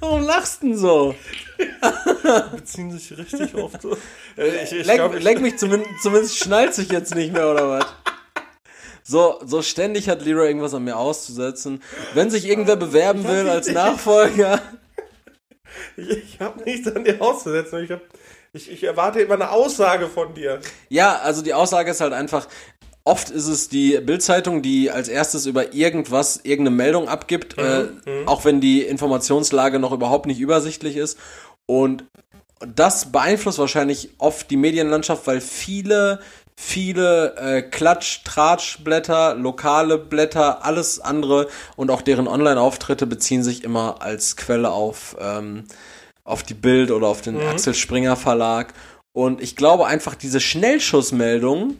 Warum 0.00 0.22
lachst 0.22 0.62
du 0.62 0.68
denn 0.68 0.78
so? 0.78 1.14
Beziehen 2.54 2.90
sich 2.96 3.16
richtig 3.16 3.54
oft 3.54 3.82
so. 3.82 3.96
Äh, 4.36 4.64
Ich, 4.64 4.72
ich 4.72 4.86
leck, 4.86 4.96
glaub, 4.96 5.14
leck 5.20 5.40
mich 5.40 5.56
zumindest, 5.58 5.90
zumindest 6.02 6.36
schnallt 6.38 6.74
sich 6.74 6.90
jetzt 6.90 7.14
nicht 7.14 7.32
mehr, 7.32 7.50
oder 7.50 7.68
was? 7.68 7.86
So, 9.02 9.40
so 9.44 9.62
ständig 9.62 10.08
hat 10.08 10.22
Leroy 10.22 10.46
irgendwas 10.48 10.74
an 10.74 10.84
mir 10.84 10.96
auszusetzen. 10.96 11.82
Wenn 12.14 12.30
sich 12.30 12.44
irgendwer 12.46 12.76
bewerben 12.76 13.24
hab 13.24 13.30
will 13.32 13.44
die- 13.44 13.50
als 13.50 13.68
Nachfolger, 13.72 14.60
ich, 15.96 16.08
ich 16.10 16.40
habe 16.40 16.62
nichts 16.64 16.88
an 16.88 17.04
dir 17.04 17.20
auszusetzen. 17.20 17.82
Ich, 17.84 17.90
hab, 17.90 18.00
ich, 18.52 18.70
ich 18.70 18.84
erwarte 18.84 19.20
immer 19.20 19.34
eine 19.34 19.50
Aussage 19.50 20.08
von 20.08 20.34
dir. 20.34 20.60
Ja, 20.88 21.18
also 21.18 21.42
die 21.42 21.54
Aussage 21.54 21.90
ist 21.90 22.00
halt 22.00 22.12
einfach, 22.12 22.48
oft 23.08 23.30
ist 23.30 23.46
es 23.48 23.70
die 23.70 23.98
Bildzeitung, 24.00 24.60
die 24.60 24.90
als 24.90 25.08
erstes 25.08 25.46
über 25.46 25.72
irgendwas, 25.72 26.40
irgendeine 26.42 26.76
Meldung 26.76 27.08
abgibt, 27.08 27.56
äh, 27.56 27.86
auch 28.26 28.44
wenn 28.44 28.60
die 28.60 28.82
Informationslage 28.82 29.78
noch 29.78 29.92
überhaupt 29.92 30.26
nicht 30.26 30.40
übersichtlich 30.40 30.96
ist. 30.96 31.18
Und 31.64 32.04
das 32.60 33.10
beeinflusst 33.10 33.58
wahrscheinlich 33.58 34.10
oft 34.18 34.50
die 34.50 34.58
Medienlandschaft, 34.58 35.26
weil 35.26 35.40
viele, 35.40 36.20
viele 36.54 37.34
äh, 37.36 37.62
Klatsch, 37.62 38.24
Tratschblätter, 38.24 39.36
lokale 39.36 39.96
Blätter, 39.96 40.64
alles 40.66 41.00
andere 41.00 41.48
und 41.76 41.90
auch 41.90 42.02
deren 42.02 42.28
Online-Auftritte 42.28 43.06
beziehen 43.06 43.42
sich 43.42 43.64
immer 43.64 44.02
als 44.02 44.36
Quelle 44.36 44.70
auf, 44.70 45.16
ähm, 45.18 45.64
auf 46.24 46.42
die 46.42 46.54
Bild 46.54 46.90
oder 46.90 47.06
auf 47.06 47.22
den 47.22 47.40
Axel 47.40 47.72
Springer 47.72 48.16
Verlag. 48.16 48.74
Und 49.12 49.40
ich 49.40 49.56
glaube 49.56 49.86
einfach, 49.86 50.14
diese 50.14 50.40
Schnellschussmeldungen 50.40 51.78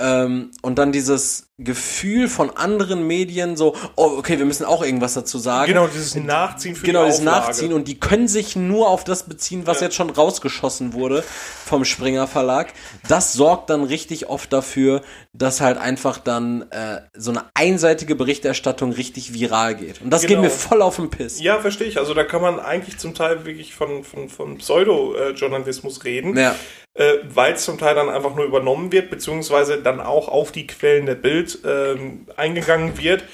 ähm, 0.00 0.50
und 0.62 0.78
dann 0.78 0.92
dieses 0.92 1.44
Gefühl 1.60 2.28
von 2.28 2.50
anderen 2.56 3.04
Medien, 3.08 3.56
so, 3.56 3.74
oh, 3.96 4.12
okay, 4.16 4.38
wir 4.38 4.44
müssen 4.46 4.64
auch 4.64 4.84
irgendwas 4.84 5.14
dazu 5.14 5.38
sagen. 5.38 5.66
Genau, 5.72 5.88
dieses 5.88 6.14
Nachziehen 6.14 6.76
für 6.76 6.86
Genau, 6.86 7.00
die 7.04 7.10
dieses 7.10 7.26
Auflage. 7.26 7.46
Nachziehen 7.48 7.72
und 7.72 7.88
die 7.88 7.98
können 7.98 8.28
sich 8.28 8.54
nur 8.54 8.88
auf 8.88 9.02
das 9.02 9.24
beziehen, 9.24 9.66
was 9.66 9.80
Ja. 9.80 9.86
jetzt 9.86 9.96
schon 9.96 10.08
rausgeschossen 10.10 10.92
wurde 10.92 11.24
vom 11.66 11.84
Springer 11.84 12.28
Verlag. 12.28 12.72
Das 13.08 13.32
sorgt 13.32 13.70
dann 13.70 13.82
richtig 13.82 14.28
oft 14.28 14.52
dafür, 14.52 15.02
dass 15.32 15.60
halt 15.60 15.78
einfach 15.78 16.18
dann 16.18 16.62
äh, 16.70 17.00
so 17.16 17.32
eine 17.32 17.46
einseitige 17.54 18.14
Berichterstattung 18.14 18.92
richtig 18.92 19.34
viral 19.34 19.74
geht. 19.74 20.00
Und 20.00 20.10
das 20.10 20.20
geht 20.22 20.30
Genau. 20.30 20.42
mir 20.42 20.50
voll 20.50 20.80
auf 20.80 20.94
den 20.94 21.10
Piss. 21.10 21.40
Ja, 21.40 21.58
verstehe 21.58 21.88
ich. 21.88 21.98
Also 21.98 22.14
da 22.14 22.22
kann 22.22 22.40
man 22.40 22.60
eigentlich 22.60 22.98
zum 22.98 23.14
Teil 23.14 23.44
wirklich 23.46 23.74
von, 23.74 24.04
von, 24.04 24.28
von 24.28 24.58
Pseudo-Journalismus 24.58 26.04
reden, 26.04 26.36
Ja. 26.36 26.54
Äh, 26.98 27.18
weil 27.32 27.54
es 27.54 27.64
zum 27.64 27.78
Teil 27.78 27.94
dann 27.94 28.08
einfach 28.08 28.34
nur 28.34 28.44
übernommen 28.44 28.92
wird, 28.92 29.08
beziehungsweise 29.08 29.80
dann 29.80 30.00
auch 30.00 30.28
auf 30.28 30.52
die 30.52 30.66
Quellen 30.66 31.06
der 31.06 31.14
Bild 31.14 31.60
ähm, 31.64 32.26
eingegangen 32.36 32.98
wird 32.98 33.24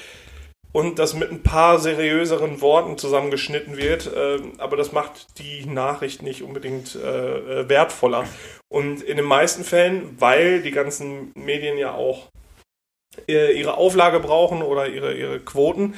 und 0.71 0.99
das 0.99 1.13
mit 1.13 1.31
ein 1.31 1.41
paar 1.41 1.79
seriöseren 1.79 2.61
Worten 2.61 2.97
zusammengeschnitten 2.97 3.77
wird. 3.77 4.11
ähm, 4.15 4.53
aber 4.59 4.77
das 4.77 4.91
macht 4.91 5.39
die 5.39 5.65
Nachricht 5.65 6.21
nicht 6.21 6.43
unbedingt 6.43 6.95
äh, 6.95 7.61
äh, 7.61 7.69
wertvoller. 7.69 8.25
Und 8.69 9.01
in 9.01 9.17
den 9.17 9.25
meisten 9.25 9.63
Fällen, 9.63 10.15
weil 10.19 10.61
die 10.61 10.71
ganzen 10.71 11.31
Medien 11.33 11.77
ja 11.77 11.93
auch 11.93 12.27
äh, 13.27 13.57
ihre 13.57 13.77
Auflage 13.77 14.19
brauchen 14.19 14.61
oder 14.61 14.87
ihre, 14.87 15.13
ihre 15.13 15.39
Quoten, 15.39 15.95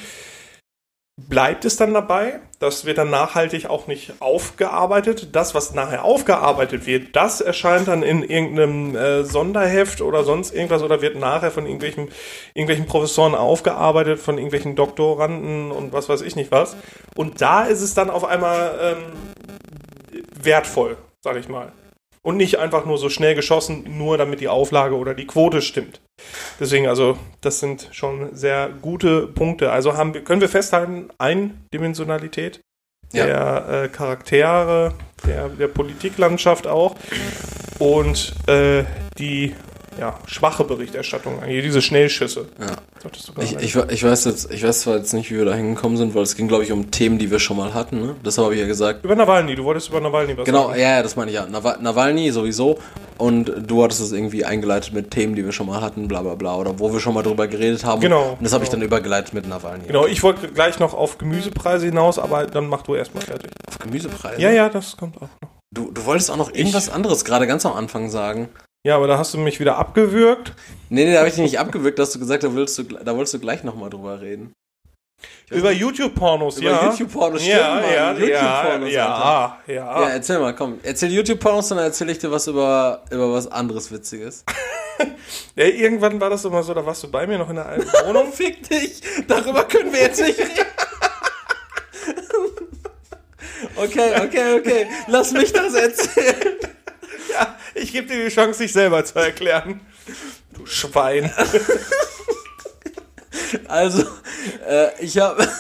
bleibt 1.17 1.65
es 1.65 1.77
dann 1.77 1.93
dabei. 1.93 2.39
Das 2.60 2.86
wird 2.86 2.97
dann 2.97 3.10
nachhaltig 3.10 3.69
auch 3.69 3.88
nicht 3.88 4.13
aufgearbeitet. 4.19 5.36
Das, 5.36 5.56
was 5.56 5.73
nachher 5.73 6.03
aufgearbeitet 6.03 6.86
wird, 6.86 7.15
das 7.15 7.41
erscheint 7.41 7.88
dann 7.88 8.03
in 8.03 8.23
irgendeinem 8.23 8.95
äh, 8.95 9.23
Sonderheft 9.23 10.01
oder 10.01 10.23
sonst 10.23 10.53
irgendwas 10.53 10.84
oder 10.84 11.01
wird 11.01 11.17
nachher 11.17 11.51
von 11.51 11.65
irgendwelchen, 11.65 12.10
irgendwelchen 12.53 12.86
Professoren 12.86 13.36
aufgearbeitet, 13.36 14.19
von 14.19 14.38
irgendwelchen 14.38 14.75
Doktoranden 14.75 15.71
und 15.71 15.93
was 15.93 16.08
weiß 16.08 16.21
ich 16.21 16.36
nicht 16.36 16.51
was. 16.51 16.77
Und 17.15 17.41
da 17.41 17.63
ist 17.63 17.82
es 17.82 17.93
dann 17.93 18.10
auf 18.10 18.23
einmal 18.23 18.80
ähm, 18.82 20.23
wertvoll, 20.41 20.97
sag 21.21 21.36
ich 21.38 21.49
mal. 21.49 21.71
Und 22.27 22.35
nicht 22.35 22.59
einfach 22.59 22.85
nur 22.85 22.97
so 22.97 23.07
schnell 23.07 23.35
geschossen, 23.35 23.85
nur 23.97 24.17
damit 24.17 24.41
die 24.41 24.49
Auflage 24.49 24.97
oder 24.97 25.13
die 25.13 25.25
Quote 25.25 25.61
stimmt. 25.61 26.01
Deswegen, 26.59 26.85
also, 26.85 27.17
das 27.39 27.61
sind 27.61 27.87
schon 27.93 28.35
sehr 28.35 28.67
gute 28.81 29.27
Punkte. 29.27 29.71
Also 29.71 29.95
haben 29.95 30.11
können 30.25 30.41
wir 30.41 30.49
festhalten, 30.49 31.07
Eindimensionalität 31.19 32.59
Ja. 33.13 33.25
der 33.25 33.83
äh, 33.83 33.87
Charaktere, 33.87 34.93
der, 35.25 35.47
der 35.47 35.69
Politiklandschaft 35.69 36.67
auch 36.67 36.97
und 37.79 38.35
äh, 38.47 38.83
die 39.17 39.55
ja, 39.99 40.19
schwache 40.25 40.63
Berichterstattung, 40.63 41.41
eigentlich 41.41 41.63
diese 41.63 41.81
Schnellschüsse. 41.81 42.45
Ja. 42.60 42.67
Ich, 43.41 43.55
ich, 43.57 43.75
ich 43.75 44.03
weiß 44.03 44.25
jetzt, 44.25 44.51
ich 44.51 44.63
weiß 44.63 44.81
zwar 44.81 44.97
jetzt 44.97 45.13
nicht, 45.13 45.31
wie 45.31 45.38
wir 45.38 45.45
da 45.45 45.53
hingekommen 45.53 45.97
sind, 45.97 46.15
weil 46.15 46.23
es 46.23 46.36
ging, 46.36 46.47
glaube 46.47 46.63
ich, 46.63 46.71
um 46.71 46.91
Themen, 46.91 47.17
die 47.19 47.29
wir 47.31 47.39
schon 47.39 47.57
mal 47.57 47.73
hatten, 47.73 47.99
ne? 48.01 48.15
Das 48.23 48.38
habe 48.38 48.53
ich 48.55 48.60
ja 48.62 48.67
gesagt. 48.67 49.03
über 49.05 49.15
Nawalny, 49.15 49.55
du 49.55 49.63
wolltest 49.63 49.89
über 49.89 49.99
Nawalny 49.99 50.38
was 50.38 50.45
Genau, 50.45 50.67
sagen. 50.69 50.79
ja, 50.79 50.95
ja, 50.97 51.03
das 51.03 51.15
meine 51.15 51.31
ich 51.31 51.36
ja. 51.36 51.45
Nawa- 51.45 51.77
Nawalny 51.81 52.31
sowieso. 52.31 52.79
Und 53.17 53.51
du 53.65 53.83
hattest 53.83 53.99
es 54.01 54.12
irgendwie 54.12 54.45
eingeleitet 54.45 54.93
mit 54.93 55.10
Themen, 55.10 55.33
die 55.36 55.43
wir 55.43 55.51
schon 55.51 55.65
mal 55.65 55.81
hatten, 55.81 56.07
bla 56.07 56.21
bla 56.21 56.36
bla. 56.36 56.55
Oder 56.55 56.77
wo 56.79 56.93
wir 56.93 56.99
schon 56.99 57.15
mal 57.15 57.23
drüber 57.23 57.47
geredet 57.47 57.83
haben. 57.83 57.99
Genau, 58.01 58.33
Und 58.38 58.43
das 58.43 58.53
habe 58.53 58.63
ich 58.63 58.69
genau. 58.69 58.81
dann 58.81 58.86
übergeleitet 58.88 59.33
mit 59.33 59.47
Nawalny. 59.47 59.86
Genau, 59.88 60.05
ich 60.05 60.21
wollte 60.21 60.47
gleich 60.49 60.77
noch 60.79 60.93
auf 60.93 61.17
Gemüsepreise 61.17 61.86
hinaus, 61.88 62.19
aber 62.19 62.45
dann 62.45 62.67
mach 62.67 62.83
du 62.83 62.93
erstmal 62.95 63.23
fertig. 63.23 63.49
Auf 63.67 63.79
Gemüsepreise. 63.79 64.39
Ja, 64.41 64.51
ja, 64.51 64.69
das 64.69 64.97
kommt 64.97 65.17
auch 65.17 65.21
noch. 65.21 65.49
Du, 65.73 65.91
du 65.91 66.05
wolltest 66.05 66.29
auch 66.31 66.38
noch 66.38 66.53
irgendwas 66.53 66.89
anderes 66.89 67.25
gerade 67.25 67.47
ganz 67.47 67.65
am 67.65 67.73
Anfang 67.73 68.10
sagen. 68.10 68.49
Ja, 68.85 68.95
aber 68.95 69.07
da 69.07 69.17
hast 69.17 69.33
du 69.33 69.37
mich 69.37 69.59
wieder 69.59 69.77
abgewürgt. 69.77 70.53
Nee, 70.89 71.05
nee, 71.05 71.13
da 71.13 71.19
habe 71.19 71.27
ich 71.27 71.35
dich 71.35 71.43
nicht 71.43 71.59
abgewürgt, 71.59 71.99
dass 71.99 72.11
du 72.11 72.19
gesagt 72.19 72.43
hast, 72.43 72.51
da 72.51 72.55
wolltest 72.55 72.77
du, 72.77 72.83
da 72.83 73.15
wolltest 73.15 73.33
du 73.33 73.39
gleich 73.39 73.63
nochmal 73.63 73.89
drüber 73.89 74.21
reden. 74.21 74.53
Über 75.49 75.71
YouTube-Pornos, 75.71 76.57
über 76.59 76.71
ja. 76.71 76.85
YouTube-Pornos, 76.89 77.41
stimmt, 77.41 77.57
ja, 77.57 77.75
Mann, 77.75 77.83
ja, 77.85 77.91
ja, 77.91 78.11
YouTube-Pornos, 78.11 78.91
ja, 78.91 79.59
ja, 79.65 79.73
Ja, 79.73 80.09
erzähl 80.09 80.39
mal, 80.39 80.53
komm. 80.53 80.79
Erzähl 80.83 81.11
YouTube-Pornos, 81.11 81.69
dann 81.69 81.79
erzähl 81.79 82.09
ich 82.09 82.19
dir 82.19 82.29
was 82.29 82.47
über, 82.47 83.03
über 83.09 83.31
was 83.31 83.49
anderes 83.49 83.91
Witziges. 83.91 84.43
ja. 85.55 85.65
Irgendwann 85.65 86.19
war 86.19 86.29
das 86.29 86.45
immer 86.45 86.62
so, 86.63 86.73
da 86.73 86.85
warst 86.85 87.02
du 87.04 87.10
bei 87.10 87.25
mir 87.25 87.37
noch 87.37 87.49
in 87.49 87.56
der 87.56 87.65
alten 87.65 87.87
Wohnung. 88.06 88.31
Fick 88.33 88.67
dich! 88.67 89.02
Darüber 89.27 89.63
können 89.63 89.91
wir 89.93 90.02
jetzt 90.02 90.21
nicht 90.21 90.39
reden. 90.39 90.52
Okay, 93.75 94.12
okay, 94.23 94.58
okay. 94.60 94.87
Lass 95.08 95.31
mich 95.31 95.54
das 95.54 95.75
erzählen. 95.75 96.58
ja, 97.34 97.58
ich 97.75 97.92
gebe 97.92 98.08
dir 98.08 98.25
die 98.25 98.34
Chance, 98.34 98.63
dich 98.63 98.73
selber 98.73 99.04
zu 99.04 99.19
erklären. 99.19 99.82
Du 100.54 100.65
Schwein. 100.65 101.32
Also, 103.69 104.04
äh, 104.67 104.90
ich 105.00 105.17
habe. 105.17 105.48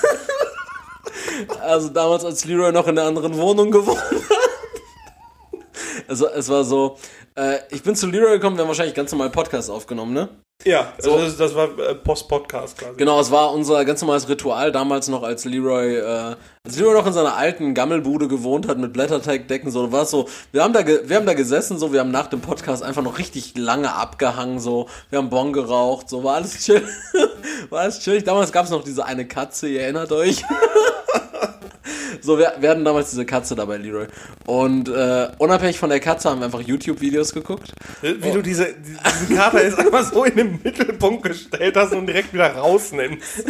Also 1.61 1.89
damals, 1.89 2.25
als 2.25 2.43
Leroy 2.45 2.71
noch 2.71 2.87
in 2.87 2.95
der 2.95 3.05
anderen 3.05 3.37
Wohnung 3.37 3.69
gewohnt 3.69 4.01
hat. 4.01 5.61
Also, 6.07 6.27
es 6.29 6.49
war 6.49 6.63
so. 6.63 6.97
Äh, 7.35 7.59
ich 7.69 7.83
bin 7.83 7.95
zu 7.95 8.07
Leroy 8.07 8.33
gekommen, 8.33 8.57
wir 8.57 8.63
haben 8.63 8.69
wahrscheinlich 8.69 8.95
ganz 8.95 9.11
normal 9.11 9.29
Podcast 9.29 9.69
aufgenommen, 9.69 10.13
ne? 10.13 10.29
Ja, 10.65 10.91
So. 10.97 11.13
also 11.13 11.25
das, 11.25 11.37
das 11.37 11.55
war 11.55 11.77
äh, 11.77 11.93
Post-Podcast 11.95 12.79
quasi. 12.79 12.97
Genau, 12.97 13.19
es 13.19 13.29
war 13.31 13.53
unser 13.53 13.85
ganz 13.85 14.01
normales 14.01 14.27
Ritual 14.27 14.71
damals 14.71 15.07
noch, 15.07 15.21
als 15.23 15.45
Leroy, 15.45 15.97
äh, 15.97 16.35
als 16.65 16.77
Leroy 16.77 16.93
noch 16.95 17.05
in 17.05 17.13
seiner 17.13 17.37
alten 17.37 17.73
Gammelbude 17.75 18.27
gewohnt 18.27 18.67
hat 18.67 18.77
mit 18.79 18.91
Blätterteigdecken, 18.91 19.69
so 19.69 19.91
war 19.91 20.05
so. 20.05 20.27
Wir 20.51 20.63
haben 20.63 20.73
da, 20.73 20.81
ge- 20.81 21.01
wir 21.05 21.15
haben 21.17 21.27
da 21.27 21.35
gesessen, 21.35 21.77
so, 21.77 21.93
wir 21.93 21.99
haben 21.99 22.11
nach 22.11 22.27
dem 22.27 22.41
Podcast 22.41 22.81
einfach 22.83 23.03
noch 23.03 23.19
richtig 23.19 23.55
lange 23.55 23.93
abgehangen, 23.93 24.59
so, 24.59 24.87
wir 25.11 25.19
haben 25.19 25.29
Bon 25.29 25.53
geraucht, 25.53 26.09
so, 26.09 26.23
war 26.23 26.35
alles 26.35 26.57
chill, 26.65 26.81
war 27.69 27.81
alles 27.81 27.99
chillig. 27.99 28.23
Damals 28.23 28.51
gab 28.51 28.65
es 28.65 28.71
noch 28.71 28.83
diese 28.83 29.05
eine 29.05 29.27
Katze, 29.27 29.67
ihr 29.69 29.81
erinnert 29.83 30.11
euch. 30.11 30.43
So, 32.27 32.37
wir, 32.37 32.55
wir 32.59 32.71
hatten 32.71 32.83
damals 32.83 33.11
diese 33.11 33.25
Katze 33.25 33.55
dabei, 33.55 33.77
Leroy. 33.77 34.05
Und 34.45 34.89
äh, 34.89 35.29
unabhängig 35.37 35.79
von 35.79 35.89
der 35.89 36.01
Katze 36.01 36.29
haben 36.29 36.41
wir 36.41 36.45
einfach 36.45 36.59
YouTube-Videos 36.59 37.33
geguckt. 37.33 37.71
Wie 38.01 38.31
du 38.31 38.41
diese, 38.41 38.73
diesen 38.73 39.37
Kater 39.37 39.63
jetzt 39.63 39.79
einfach 39.79 40.11
so 40.11 40.25
in 40.25 40.35
den 40.35 40.59
Mittelpunkt 40.61 41.23
gestellt 41.23 41.77
hast 41.77 41.93
und 41.93 42.05
direkt 42.05 42.33
wieder 42.33 42.53
rausnimmst. 42.53 43.45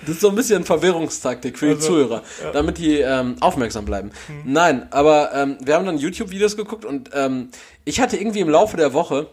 Das 0.00 0.16
ist 0.16 0.20
so 0.20 0.30
ein 0.30 0.34
bisschen 0.34 0.64
Verwirrungstaktik 0.64 1.56
für 1.56 1.66
die 1.66 1.74
Also, 1.74 1.86
Zuhörer, 1.86 2.22
damit 2.52 2.78
die 2.78 2.98
ähm, 2.98 3.36
aufmerksam 3.38 3.84
bleiben. 3.84 4.10
Nein, 4.44 4.88
aber 4.90 5.32
ähm, 5.32 5.56
wir 5.62 5.74
haben 5.74 5.86
dann 5.86 5.98
YouTube-Videos 5.98 6.56
geguckt 6.56 6.84
und 6.84 7.10
ähm, 7.14 7.50
ich 7.84 8.00
hatte 8.00 8.16
irgendwie 8.16 8.40
im 8.40 8.48
Laufe 8.48 8.76
der 8.76 8.94
Woche, 8.94 9.28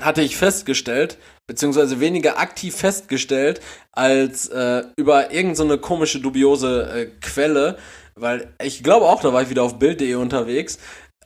hatte 0.00 0.22
ich 0.22 0.36
festgestellt, 0.36 1.18
beziehungsweise 1.46 2.00
weniger 2.00 2.38
aktiv 2.38 2.76
festgestellt, 2.76 3.60
als 3.92 4.48
äh, 4.48 4.84
über 4.96 5.32
irgendeine 5.32 5.74
so 5.74 5.78
komische, 5.78 6.20
dubiose 6.20 6.90
äh, 6.92 7.06
Quelle, 7.20 7.76
weil 8.14 8.52
ich 8.62 8.82
glaube 8.82 9.06
auch, 9.06 9.20
da 9.20 9.32
war 9.32 9.42
ich 9.42 9.50
wieder 9.50 9.62
auf 9.62 9.78
Bild.de 9.78 10.14
unterwegs, 10.14 10.78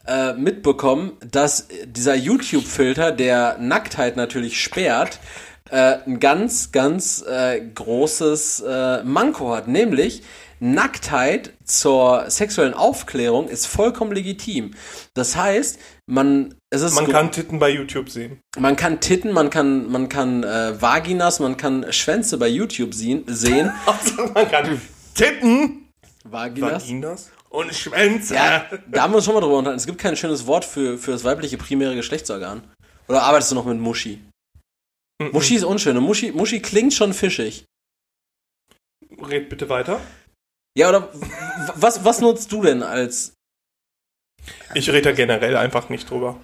äh, 0.06 0.32
mitbekommen, 0.34 1.12
dass 1.30 1.68
dieser 1.86 2.14
YouTube-Filter, 2.14 3.12
der 3.12 3.58
Nacktheit 3.58 4.16
natürlich 4.16 4.60
sperrt, 4.60 5.18
äh, 5.70 5.98
ein 6.06 6.20
ganz, 6.20 6.72
ganz 6.72 7.22
äh, 7.22 7.60
großes 7.74 8.60
äh, 8.60 9.02
Manko 9.02 9.54
hat. 9.54 9.68
Nämlich, 9.68 10.22
Nacktheit 10.60 11.52
zur 11.64 12.30
sexuellen 12.30 12.74
Aufklärung 12.74 13.48
ist 13.48 13.66
vollkommen 13.66 14.12
legitim. 14.12 14.72
Das 15.14 15.36
heißt, 15.36 15.78
man, 16.06 16.54
es 16.70 16.82
ist 16.82 16.94
Man 16.94 17.08
kann 17.08 17.32
Titten 17.32 17.58
bei 17.58 17.70
YouTube 17.70 18.10
sehen. 18.10 18.40
man 18.58 18.76
kann 18.76 19.00
Titten, 19.00 19.32
man 19.32 19.50
kann, 19.50 19.90
man 19.90 20.08
kann 20.08 20.44
äh, 20.44 20.80
Vaginas, 20.80 21.40
man 21.40 21.56
kann 21.56 21.92
Schwänze 21.92 22.38
bei 22.38 22.48
YouTube 22.48 22.94
sehen. 22.94 23.24
sehen. 23.26 23.72
man 24.34 24.50
kann 24.50 24.80
Titten, 25.14 25.88
Vaginas. 26.24 26.82
Vaginas 26.82 27.30
und 27.50 27.72
Schwänze. 27.74 28.34
Ja, 28.34 28.68
da 28.88 29.02
haben 29.02 29.12
wir 29.12 29.16
uns 29.16 29.24
schon 29.24 29.34
mal 29.34 29.40
drüber 29.40 29.58
unterhalten. 29.58 29.78
Es 29.78 29.86
gibt 29.86 29.98
kein 29.98 30.16
schönes 30.16 30.46
Wort 30.46 30.64
für, 30.64 30.98
für 30.98 31.12
das 31.12 31.24
weibliche 31.24 31.56
primäre 31.56 31.94
Geschlechtsorgan. 31.94 32.62
Oder 33.08 33.22
arbeitest 33.22 33.52
du 33.52 33.54
noch 33.54 33.64
mit 33.64 33.78
Muschi? 33.78 34.20
Mhm. 35.20 35.30
Muschi 35.32 35.54
ist 35.54 35.64
unschön. 35.64 35.96
und 35.96 36.04
Muschi, 36.04 36.32
Muschi 36.32 36.60
klingt 36.60 36.94
schon 36.94 37.12
fischig. 37.12 37.64
Red 39.22 39.48
bitte 39.48 39.68
weiter. 39.68 40.00
Ja, 40.76 40.88
oder 40.88 41.08
was, 41.76 42.04
was 42.04 42.20
nutzt 42.20 42.50
du 42.50 42.62
denn 42.62 42.82
als. 42.82 43.32
Ich 44.74 44.88
rede 44.90 45.02
da 45.02 45.12
generell 45.12 45.56
einfach 45.56 45.88
nicht 45.88 46.10
drüber. 46.10 46.40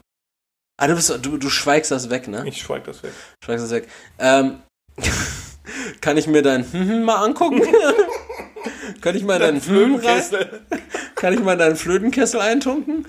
Ah, 0.78 0.86
du, 0.86 0.94
bist, 0.94 1.10
du, 1.22 1.36
du 1.36 1.50
schweigst 1.50 1.90
das 1.90 2.08
weg, 2.10 2.26
ne? 2.28 2.42
Ich 2.46 2.58
schweig 2.62 2.84
das 2.84 3.02
weg. 3.02 3.12
Schweigst 3.44 3.64
das 3.64 3.70
weg. 3.72 3.88
Ähm, 4.18 4.60
kann 6.00 6.16
ich 6.16 6.26
mir 6.26 6.42
dein 6.42 6.70
Hm 6.72 7.02
mal 7.04 7.22
angucken? 7.24 7.62
kann 9.00 9.14
ich 9.16 9.24
mal 9.24 9.38
deinen 9.38 9.60
Hm 9.62 9.96
rein? 9.96 10.22
Flötenkessel. 10.22 10.60
Kann 11.16 11.34
ich 11.34 11.40
mal 11.40 11.52
in 11.52 11.58
deinen 11.58 11.76
Flötenkessel 11.76 12.40
eintunken? 12.40 13.06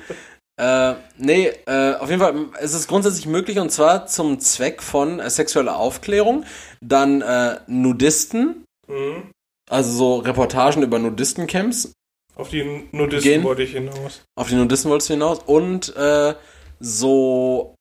Äh, 0.59 0.95
nee, 1.17 1.47
äh, 1.65 1.95
auf 1.95 2.09
jeden 2.09 2.21
Fall 2.21 2.35
es 2.59 2.73
ist 2.73 2.87
grundsätzlich 2.87 3.25
möglich 3.25 3.57
und 3.57 3.71
zwar 3.71 4.05
zum 4.07 4.39
Zweck 4.41 4.83
von 4.83 5.19
äh, 5.19 5.29
sexueller 5.29 5.77
Aufklärung. 5.77 6.45
Dann 6.81 7.21
äh, 7.21 7.59
Nudisten, 7.67 8.65
Mhm. 8.87 9.31
also 9.69 9.91
so 9.91 10.15
Reportagen 10.17 10.83
über 10.83 10.99
Nudistencamps. 10.99 11.93
Auf 12.35 12.49
die 12.49 12.87
Nudisten 12.91 13.21
Gehen. 13.31 13.43
wollte 13.43 13.63
ich 13.63 13.71
hinaus. 13.73 14.23
Auf 14.35 14.47
die 14.49 14.55
Nudisten 14.55 14.89
wolltest 14.89 15.09
du 15.09 15.13
hinaus. 15.13 15.39
Und 15.45 15.95
äh, 15.95 16.33
so, 16.79 17.75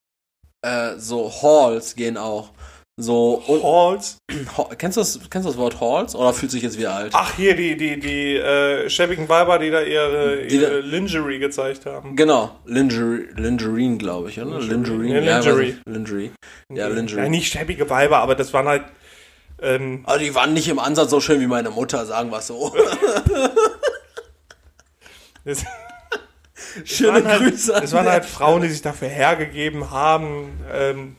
äh, 0.63 0.95
so 0.99 1.33
Halls 1.43 1.95
gehen 1.95 2.17
auch. 2.17 2.51
So, 3.01 3.43
Halls. 3.49 4.19
Ha- 4.59 4.69
kennst, 4.77 4.99
du 4.99 5.01
das, 5.01 5.19
kennst 5.31 5.47
du 5.47 5.51
das 5.53 5.57
Wort 5.59 5.81
Halls? 5.81 6.15
Oder 6.15 6.35
fühlt 6.35 6.53
sich 6.53 6.63
jetzt 6.63 6.77
wieder 6.79 6.95
alt? 6.95 7.13
Ach, 7.15 7.35
hier 7.35 7.57
die, 7.57 7.75
die, 7.77 7.99
die 7.99 8.37
äh, 8.37 8.91
schäbigen 8.91 9.27
Weiber, 9.31 9.59
die 9.59 9.71
da 9.71 9.81
ihre, 9.81 10.43
Die 10.47 10.59
da- 10.61 10.69
ihre 10.69 10.81
Lingerie 10.81 11.39
gezeigt 11.39 11.87
haben. 11.87 12.15
Genau, 12.15 12.51
Lingerie, 12.67 13.29
Lingerine, 13.37 13.97
glaube 13.97 14.29
ich, 14.29 14.39
oder? 14.39 14.61
Lingerie. 14.61 15.13
Ja, 15.15 15.39
Lingerie. 15.39 15.67
nicht. 15.67 15.87
Lingerie. 15.87 16.31
Ja, 16.75 16.89
Lingerie. 16.89 17.23
Ja, 17.23 17.29
nicht 17.31 17.51
schäbige 17.51 17.89
Weiber, 17.89 18.19
aber 18.19 18.35
das 18.35 18.53
waren 18.53 18.67
halt. 18.69 18.85
Ähm, 19.63 20.03
Also 20.05 20.23
die 20.23 20.35
waren 20.35 20.53
nicht 20.53 20.69
im 20.69 20.79
Ansatz 20.79 21.09
so 21.11 21.21
schön 21.21 21.41
wie 21.41 21.47
meine 21.47 21.71
Mutter, 21.71 22.05
sagen 22.05 22.31
wir 22.31 22.43
so. 22.43 22.75
das, 25.45 25.65
Schöne 26.85 27.25
halt, 27.25 27.41
Grüße. 27.43 27.75
an 27.75 27.83
es 27.85 27.93
waren 27.93 28.05
der- 28.05 28.13
halt 28.13 28.25
Frauen, 28.25 28.63
die 28.63 28.69
sich 28.69 28.83
dafür 28.83 29.09
hergegeben 29.09 29.91
haben, 29.91 30.53
ähm, 30.73 31.17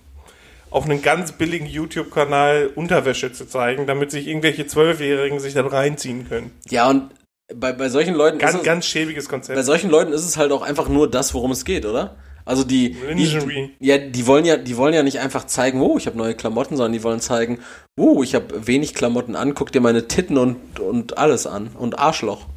auf 0.69 0.85
einen 0.85 1.01
ganz 1.01 1.33
billigen 1.33 1.65
YouTube-Kanal 1.65 2.69
Unterwäsche 2.75 3.33
zu 3.33 3.45
zeigen, 3.45 3.87
damit 3.87 4.11
sich 4.11 4.27
irgendwelche 4.27 4.65
Zwölfjährigen 4.67 5.39
sich 5.39 5.53
dann 5.53 5.67
reinziehen 5.67 6.29
können. 6.29 6.51
Ja, 6.69 6.89
und 6.89 7.09
bei, 7.53 7.73
bei 7.73 7.89
solchen 7.89 8.13
Leuten 8.15 8.37
Ganz, 8.37 8.53
ist 8.53 8.59
es, 8.61 8.65
ganz 8.65 8.85
schäbiges 8.85 9.25
bei 9.25 9.31
Konzept. 9.31 9.65
solchen 9.65 9.89
Leuten 9.89 10.13
ist 10.13 10.23
es 10.25 10.37
halt 10.37 10.53
auch 10.53 10.61
einfach 10.61 10.87
nur 10.87 11.09
das, 11.11 11.33
worum 11.33 11.51
es 11.51 11.65
geht, 11.65 11.85
oder? 11.85 12.15
Also 12.45 12.63
die, 12.63 12.95
die 13.15 13.75
ja, 13.79 13.97
die 13.97 14.25
wollen 14.25 14.45
ja, 14.45 14.57
die 14.57 14.75
wollen 14.77 14.93
ja 14.93 15.03
nicht 15.03 15.19
einfach 15.19 15.45
zeigen, 15.45 15.81
oh, 15.81 15.97
ich 15.97 16.07
habe 16.07 16.17
neue 16.17 16.33
Klamotten, 16.33 16.75
sondern 16.77 16.93
die 16.93 17.03
wollen 17.03 17.19
zeigen, 17.19 17.59
oh, 17.99 18.23
ich 18.23 18.33
habe 18.33 18.65
wenig 18.65 18.95
Klamotten 18.95 19.35
an, 19.35 19.53
guck 19.53 19.71
dir 19.71 19.81
meine 19.81 20.07
Titten 20.07 20.37
und 20.37 20.79
und 20.79 21.17
alles 21.17 21.45
an 21.45 21.67
und 21.77 21.99
Arschloch. 21.99 22.47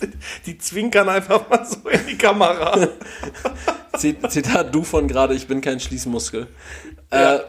Die 0.46 0.58
zwinkern 0.58 1.08
einfach 1.08 1.48
mal 1.48 1.64
so 1.64 1.88
in 1.88 2.06
die 2.06 2.18
Kamera. 2.18 2.88
Zit- 3.96 4.30
Zitat 4.30 4.74
du 4.74 4.82
von 4.84 5.08
gerade, 5.08 5.34
ich 5.34 5.46
bin 5.46 5.60
kein 5.60 5.80
Schließmuskel. 5.80 6.46
Ja. 7.12 7.36
Äh, 7.36 7.40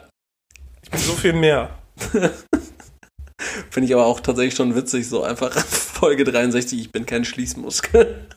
Ich 0.84 0.90
bin 0.92 1.00
so 1.00 1.14
viel 1.14 1.34
mehr. 1.34 1.78
Finde 3.72 3.88
ich 3.88 3.94
aber 3.94 4.06
auch 4.06 4.20
tatsächlich 4.20 4.56
schon 4.56 4.76
witzig, 4.76 5.08
so 5.10 5.24
einfach 5.24 5.52
Folge 5.66 6.24
63, 6.24 6.80
ich 6.80 6.92
bin 6.92 7.06
kein 7.06 7.26
Schließmuskel. 7.26 8.28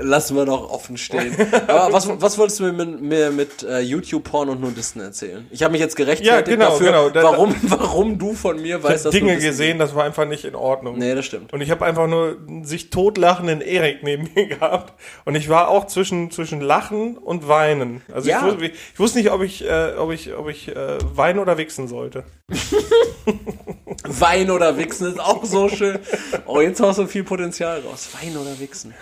Lassen 0.00 0.36
wir 0.36 0.44
doch 0.44 0.70
offen 0.70 0.96
stehen. 0.96 1.36
Aber 1.66 1.92
was, 1.92 2.08
was 2.20 2.38
wolltest 2.38 2.60
du 2.60 2.64
mir 2.64 2.72
mit, 2.72 3.00
mir 3.00 3.30
mit 3.30 3.62
äh, 3.62 3.80
YouTube-Porn 3.80 4.48
und 4.48 4.60
Nudisten 4.60 5.00
erzählen? 5.02 5.46
Ich 5.50 5.62
habe 5.62 5.72
mich 5.72 5.80
jetzt 5.80 5.96
gerechtfertigt 5.96 6.48
Ja, 6.48 6.54
genau, 6.56 6.70
dafür, 6.70 6.86
genau. 6.86 7.10
Da- 7.10 7.22
warum, 7.22 7.54
warum 7.62 8.18
du 8.18 8.34
von 8.34 8.60
mir 8.60 8.76
Ich 8.78 8.82
weißt, 8.82 9.06
dass 9.06 9.12
Dinge 9.12 9.32
Nudisten- 9.32 9.46
gesehen, 9.48 9.78
das 9.78 9.94
war 9.94 10.04
einfach 10.04 10.26
nicht 10.26 10.44
in 10.44 10.54
Ordnung. 10.54 10.98
Nee, 10.98 11.14
das 11.14 11.24
stimmt. 11.26 11.52
Und 11.52 11.60
ich 11.60 11.70
habe 11.70 11.84
einfach 11.84 12.06
nur 12.06 12.36
sich 12.62 12.90
totlachenden 12.90 13.60
Erik 13.60 14.02
neben 14.02 14.28
mir 14.34 14.46
gehabt. 14.48 14.92
Und 15.24 15.34
ich 15.34 15.48
war 15.48 15.68
auch 15.68 15.86
zwischen, 15.86 16.30
zwischen 16.30 16.60
Lachen 16.60 17.16
und 17.18 17.48
Weinen. 17.48 18.02
Also 18.12 18.28
Ja. 18.30 18.38
ich, 18.38 18.44
wusste, 18.54 18.64
ich 18.66 18.98
wusste 19.00 19.18
nicht, 19.18 19.30
ob 19.30 19.42
ich, 19.42 19.64
äh, 19.64 19.92
ob 19.98 20.12
ich, 20.12 20.34
ob 20.34 20.48
ich 20.48 20.68
äh, 20.68 20.98
weinen 21.14 21.38
oder 21.38 21.58
wichsen 21.58 21.88
sollte. 21.88 22.24
Wein 24.04 24.50
oder 24.50 24.76
Wichsen 24.78 25.08
ist 25.08 25.20
auch 25.20 25.44
so 25.44 25.68
schön. 25.68 25.98
Oh, 26.46 26.60
jetzt 26.60 26.80
hast 26.80 26.98
du 26.98 27.06
viel 27.06 27.24
Potenzial 27.24 27.80
raus. 27.80 28.08
Wein 28.20 28.36
oder 28.36 28.58
Wichsen. 28.58 28.94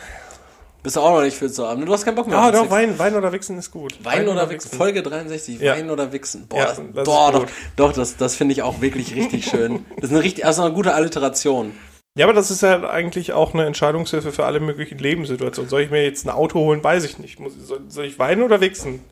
Bist 0.83 0.97
du 0.97 1.01
auch 1.01 1.11
noch 1.17 1.23
nicht 1.23 1.37
für 1.37 1.51
zu 1.51 1.67
haben. 1.67 1.85
Du 1.85 1.93
hast 1.93 2.05
keinen 2.05 2.15
Bock 2.15 2.29
mehr. 2.29 2.39
Ah, 2.39 2.51
doch. 2.53 2.71
Wein, 2.71 2.99
Wein 2.99 3.17
oder 3.17 3.33
Wichsen 3.33 3.59
ist 3.59 3.71
gut. 3.71 3.99
Wein 4.05 4.29
oder 4.29 4.49
Wichsen. 4.49 4.71
Folge 4.77 5.03
63, 5.03 5.61
Ja. 5.61 5.75
Wein 5.77 5.91
oder 5.91 6.13
Wichsen. 6.13 6.47
Boah, 6.47 6.59
Ja, 6.59 6.65
das, 6.67 6.81
das 6.95 7.05
boah 7.05 7.33
doch, 7.33 7.47
doch, 7.77 7.93
das, 7.93 8.17
das 8.17 8.37
finde 8.37 8.53
ich 8.53 8.63
auch 8.63 8.81
wirklich 8.81 9.15
richtig 9.15 9.45
schön. 9.51 9.85
Das 9.97 10.05
ist 10.11 10.11
eine 10.17 10.23
richtig, 10.23 10.47
also 10.47 10.63
eine 10.63 10.73
gute 10.73 10.95
Alliteration. 10.95 11.73
Ja, 12.17 12.27
aber 12.27 12.33
das 12.33 12.51
ist 12.51 12.63
halt 12.63 12.85
eigentlich 12.85 13.33
auch 13.33 13.55
eine 13.55 13.67
Entscheidungshilfe 13.67 14.33
für 14.33 14.45
alle 14.45 14.61
möglichen 14.61 14.99
Lebenssituationen. 14.99 15.69
Soll 15.69 15.83
ich 15.83 15.91
mir 15.91 16.05
jetzt 16.05 16.27
ein 16.27 16.31
Auto 16.31 16.59
holen, 16.61 16.83
weiß 16.83 17.05
ich 17.05 17.19
nicht. 17.19 17.39
Muss, 17.39 17.53
soll, 17.61 17.81
soll 17.89 18.07
ich 18.07 18.19
weinen 18.19 18.43
oder 18.43 18.61
wichsen? 18.61 19.05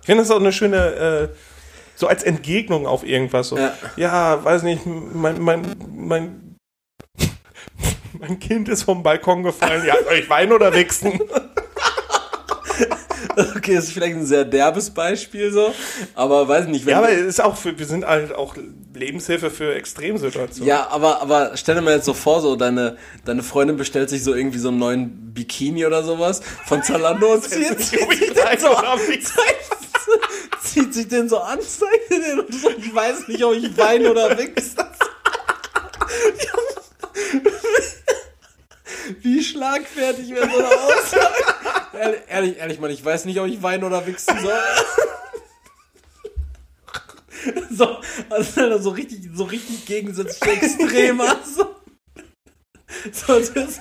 Ich 0.00 0.06
finde 0.06 0.22
das 0.22 0.30
auch 0.30 0.40
eine 0.40 0.52
schöne, 0.52 0.76
äh, 0.76 1.28
so 1.94 2.08
als 2.08 2.22
Entgegnung 2.24 2.86
auf 2.86 3.04
irgendwas. 3.06 3.48
So. 3.48 3.56
Ja. 3.58 3.74
Ja. 3.96 4.44
weiß 4.44 4.64
nicht, 4.64 4.82
mein, 4.86 5.40
mein, 5.40 5.76
mein, 5.94 6.51
mein 8.22 8.38
Kind 8.38 8.68
ist 8.68 8.84
vom 8.84 9.02
Balkon 9.02 9.42
gefallen. 9.42 9.84
Ja, 9.84 9.96
soll 10.02 10.14
ich 10.14 10.30
weinen 10.30 10.52
oder 10.52 10.72
wichsen? 10.72 11.20
Okay, 13.34 13.76
das 13.76 13.84
ist 13.84 13.92
vielleicht 13.92 14.14
ein 14.14 14.26
sehr 14.26 14.44
derbes 14.44 14.90
Beispiel 14.90 15.50
so, 15.50 15.72
aber 16.14 16.46
weiß 16.48 16.66
nicht, 16.66 16.86
Ja, 16.86 16.98
aber 16.98 17.10
es 17.10 17.20
ist 17.22 17.40
auch 17.40 17.56
für, 17.56 17.78
wir 17.78 17.86
sind 17.86 18.04
halt 18.04 18.34
auch 18.34 18.56
Lebenshilfe 18.92 19.50
für 19.50 19.74
Extremsituationen. 19.74 20.68
Ja, 20.68 20.88
aber, 20.90 21.22
aber 21.22 21.52
stell 21.54 21.76
dir 21.76 21.80
mal 21.80 21.94
jetzt 21.94 22.04
so 22.04 22.12
vor, 22.12 22.42
so 22.42 22.56
deine, 22.56 22.98
deine 23.24 23.42
Freundin 23.42 23.78
bestellt 23.78 24.10
sich 24.10 24.22
so 24.22 24.34
irgendwie 24.34 24.58
so 24.58 24.68
einen 24.68 24.78
neuen 24.78 25.32
Bikini 25.32 25.86
oder 25.86 26.02
sowas 26.02 26.42
von 26.66 26.82
Zalando 26.82 27.32
und 27.32 27.44
zieht, 27.48 27.80
zieht, 27.80 28.00
den 28.02 28.36
weine 28.36 28.60
so 28.60 28.68
an, 28.68 28.98
zieht 30.62 30.92
sich 30.92 31.08
den 31.08 31.28
so 31.30 31.38
an, 31.38 31.58
zeigt 31.60 32.10
den 32.10 32.40
und 32.40 32.54
so, 32.54 32.68
ich 32.68 32.94
weiß 32.94 33.28
nicht, 33.28 33.42
ob 33.44 33.54
ich 33.54 33.74
weine 33.78 34.10
oder 34.10 34.36
wichse. 34.36 34.76
Wie 39.20 39.42
schlagfertig 39.62 40.30
wäre 40.30 40.50
so 40.50 40.56
eine 40.58 40.68
Aussage? 40.68 41.34
Ehrlich, 41.98 42.20
ehrlich, 42.28 42.58
ehrlich, 42.58 42.80
Mann, 42.80 42.90
ich 42.90 43.04
weiß 43.04 43.26
nicht, 43.26 43.38
ob 43.38 43.46
ich 43.46 43.62
weinen 43.62 43.84
oder 43.84 44.06
wichsen 44.06 44.34
soll. 44.40 44.58
so, 47.70 47.98
also 48.30 48.78
so 48.78 48.90
richtig, 48.90 49.28
so 49.34 49.44
richtig 49.44 49.84
gegensätzliche 49.84 50.52
Extreme. 50.52 51.36
so, 51.54 51.76
so, 53.12 53.38
das 53.38 53.50
ist 53.50 53.80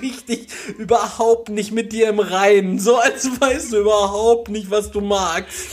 richtig 0.00 0.46
überhaupt 0.78 1.48
nicht 1.48 1.72
mit 1.72 1.92
dir 1.92 2.08
im 2.08 2.20
Reinen. 2.20 2.78
So 2.78 2.96
als 2.96 3.28
weißt 3.40 3.72
du 3.72 3.80
überhaupt 3.80 4.48
nicht, 4.48 4.70
was 4.70 4.92
du 4.92 5.00
magst. 5.00 5.70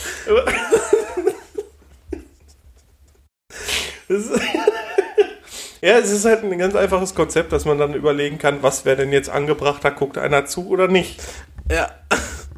Das 4.08 4.26
ist- 4.26 4.40
ja, 5.80 5.98
es 5.98 6.10
ist 6.10 6.24
halt 6.24 6.44
ein 6.44 6.58
ganz 6.58 6.74
einfaches 6.74 7.14
Konzept, 7.14 7.52
dass 7.52 7.64
man 7.64 7.78
dann 7.78 7.94
überlegen 7.94 8.38
kann, 8.38 8.62
was 8.62 8.84
wäre 8.84 8.96
denn 8.96 9.12
jetzt 9.12 9.30
angebracht, 9.30 9.84
da 9.84 9.90
guckt 9.90 10.18
einer 10.18 10.46
zu 10.46 10.68
oder 10.68 10.88
nicht. 10.88 11.20
Ja, 11.70 11.90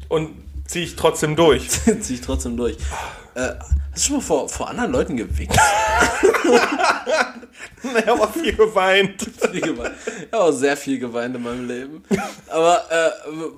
Und 0.09 0.31
ziehe 0.65 0.85
ich 0.85 0.95
trotzdem 0.95 1.35
durch. 1.35 1.69
zieh 2.01 2.15
ich 2.15 2.21
trotzdem 2.21 2.57
durch. 2.57 2.77
Äh, 3.33 3.53
hast 3.91 3.95
du 3.95 4.01
schon 4.01 4.15
mal 4.17 4.21
vor, 4.21 4.49
vor 4.49 4.69
anderen 4.69 4.91
Leuten 4.91 5.15
gewichst? 5.17 5.57
naja, 7.83 8.13
aber 8.13 8.27
viel 8.29 8.53
geweint. 8.55 9.21
viel 9.51 9.61
geweint. 9.61 9.93
Ich 10.05 10.31
habe 10.33 10.43
auch 10.43 10.51
sehr 10.51 10.77
viel 10.77 10.99
geweint 10.99 11.35
in 11.35 11.43
meinem 11.43 11.67
Leben. 11.67 12.03
Aber 12.49 12.83
äh, 12.89 13.09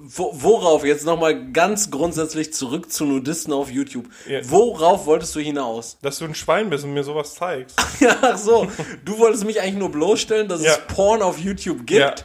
wo, 0.03 0.31
worauf, 0.33 0.85
jetzt 0.85 1.05
nochmal 1.05 1.51
ganz 1.51 1.89
grundsätzlich 1.91 2.53
zurück 2.53 2.91
zu 2.91 3.05
Nudisten 3.05 3.51
auf 3.53 3.69
YouTube. 3.71 4.05
Ja. 4.27 4.39
Worauf 4.43 5.05
wolltest 5.05 5.35
du 5.35 5.39
hinaus? 5.39 5.97
Dass 6.01 6.19
du 6.19 6.25
ein 6.25 6.35
Schwein 6.35 6.69
bist 6.69 6.83
und 6.83 6.93
mir 6.93 7.03
sowas 7.03 7.35
zeigst. 7.35 7.75
Ja, 7.99 8.17
ach 8.21 8.37
so, 8.37 8.67
du 9.05 9.17
wolltest 9.17 9.45
mich 9.45 9.61
eigentlich 9.61 9.75
nur 9.77 9.89
bloßstellen, 9.91 10.47
dass 10.49 10.61
Ja. 10.61 10.71
es 10.73 10.79
Porn 10.93 11.21
auf 11.21 11.37
YouTube 11.39 11.85
gibt. 11.85 11.99
Ja. 12.01 12.15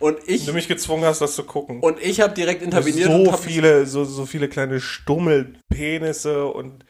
Und 0.00 0.18
ich, 0.26 0.46
Du 0.46 0.52
mich 0.52 0.66
gezwungen 0.66 1.04
hast, 1.04 1.20
das 1.20 1.34
zu 1.36 1.44
gucken. 1.44 1.80
und 1.80 2.00
ich 2.02 2.20
habe 2.20 2.34
direkt 2.34 2.62
interveniert 2.62 3.08
und 3.10 3.26
so 3.26 3.32
hab 3.32 3.44
mich- 3.44 3.54
viele, 3.54 3.86
so, 3.86 4.04
so 4.04 4.26
viele 4.26 4.48
kleine 4.48 4.80
Stummelpenisse 4.80 6.46
und. 6.46 6.84